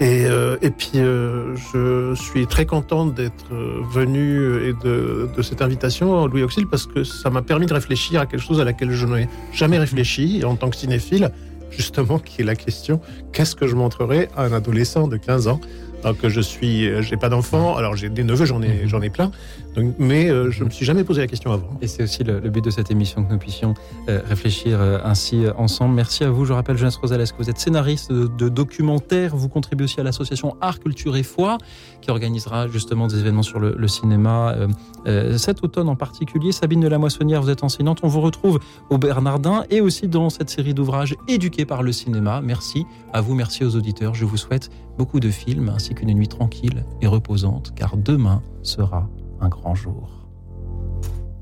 Et, 0.00 0.26
euh, 0.26 0.56
et 0.62 0.70
puis, 0.70 0.92
euh, 0.96 1.56
je 1.56 2.14
suis 2.14 2.46
très 2.46 2.66
content 2.66 3.06
d'être 3.06 3.52
venu 3.90 4.68
et 4.68 4.72
de, 4.72 5.28
de 5.36 5.42
cette 5.42 5.60
invitation, 5.60 6.26
Louis 6.26 6.42
Auxil, 6.44 6.66
parce 6.68 6.86
que 6.86 7.02
ça 7.02 7.30
m'a 7.30 7.42
permis 7.42 7.66
de 7.66 7.74
réfléchir 7.74 8.20
à 8.20 8.26
quelque 8.26 8.42
chose 8.42 8.60
à 8.60 8.64
laquelle 8.64 8.92
je 8.92 9.06
n'ai 9.06 9.28
jamais 9.52 9.78
réfléchi 9.78 10.44
en 10.44 10.54
tant 10.54 10.70
que 10.70 10.76
cinéphile, 10.76 11.30
justement, 11.70 12.18
qui 12.18 12.42
est 12.42 12.44
la 12.44 12.54
question 12.54 13.00
qu'est-ce 13.32 13.56
que 13.56 13.66
je 13.66 13.74
montrerai 13.74 14.28
à 14.36 14.44
un 14.44 14.52
adolescent 14.52 15.08
de 15.08 15.16
15 15.16 15.48
ans 15.48 15.60
alors 16.04 16.16
que 16.16 16.28
je 16.28 16.40
suis, 16.40 16.88
j'ai 17.02 17.16
pas 17.16 17.28
d'enfants, 17.28 17.76
alors 17.76 17.96
j'ai 17.96 18.08
des 18.08 18.22
neveux, 18.22 18.44
j'en 18.44 18.62
ai, 18.62 18.86
j'en 18.86 19.02
ai 19.02 19.10
plein, 19.10 19.32
mais 19.98 20.28
euh, 20.28 20.50
je 20.50 20.64
me 20.64 20.70
suis 20.70 20.84
jamais 20.84 21.04
posé 21.04 21.20
la 21.20 21.26
question 21.26 21.52
avant. 21.52 21.70
Et 21.80 21.86
c'est 21.86 22.02
aussi 22.02 22.24
le, 22.24 22.40
but 22.40 22.64
de 22.64 22.70
cette 22.70 22.90
émission 22.90 23.24
que 23.24 23.32
nous 23.32 23.38
puissions 23.38 23.74
euh, 24.08 24.20
réfléchir 24.26 24.80
euh, 24.80 24.98
ainsi 25.04 25.44
ensemble. 25.56 25.94
Merci 25.94 26.24
à 26.24 26.30
vous. 26.30 26.44
Je 26.44 26.52
rappelle, 26.52 26.76
Jeunesse 26.76 26.96
Rosales, 26.96 27.26
que 27.26 27.36
vous 27.38 27.50
êtes 27.50 27.58
scénariste 27.58 28.12
de, 28.12 28.48
documentaires? 28.48 29.36
Vous 29.36 29.48
contribuez 29.48 29.84
aussi 29.84 30.00
à 30.00 30.02
l'association 30.02 30.56
Art, 30.60 30.80
Culture 30.80 31.16
et 31.16 31.22
Foi, 31.22 31.58
qui 32.00 32.10
organisera 32.10 32.68
justement 32.68 33.06
des 33.06 33.18
événements 33.18 33.42
sur 33.42 33.60
le, 33.60 33.88
cinéma 33.88 34.54
cet 35.36 35.64
automne 35.64 35.88
en 35.88 35.96
particulier. 35.96 36.52
Sabine 36.52 36.80
de 36.80 36.88
la 36.88 36.98
Moissonnière, 36.98 37.40
vous 37.40 37.50
êtes 37.50 37.64
enseignante. 37.64 38.00
On 38.02 38.08
vous 38.08 38.20
retrouve 38.20 38.58
au 38.90 38.98
Bernardin 38.98 39.64
et 39.70 39.80
aussi 39.80 40.08
dans 40.08 40.28
cette 40.28 40.50
série 40.50 40.74
d'ouvrages 40.74 41.14
éduqués 41.28 41.64
par 41.64 41.82
le 41.82 41.92
cinéma. 41.92 42.40
Merci 42.42 42.84
à 43.12 43.20
vous, 43.20 43.34
merci 43.34 43.64
aux 43.64 43.74
auditeurs. 43.76 44.14
Je 44.14 44.24
vous 44.24 44.36
souhaite 44.36 44.70
beaucoup 44.98 45.20
de 45.20 45.30
films 45.30 45.70
ainsi 45.74 45.94
qu'une 45.94 46.12
nuit 46.12 46.28
tranquille 46.28 46.84
et 47.00 47.06
reposante, 47.06 47.72
car 47.74 47.96
demain 47.96 48.42
sera 48.62 49.08
un 49.40 49.48
grand 49.48 49.74
jour. 49.74 50.17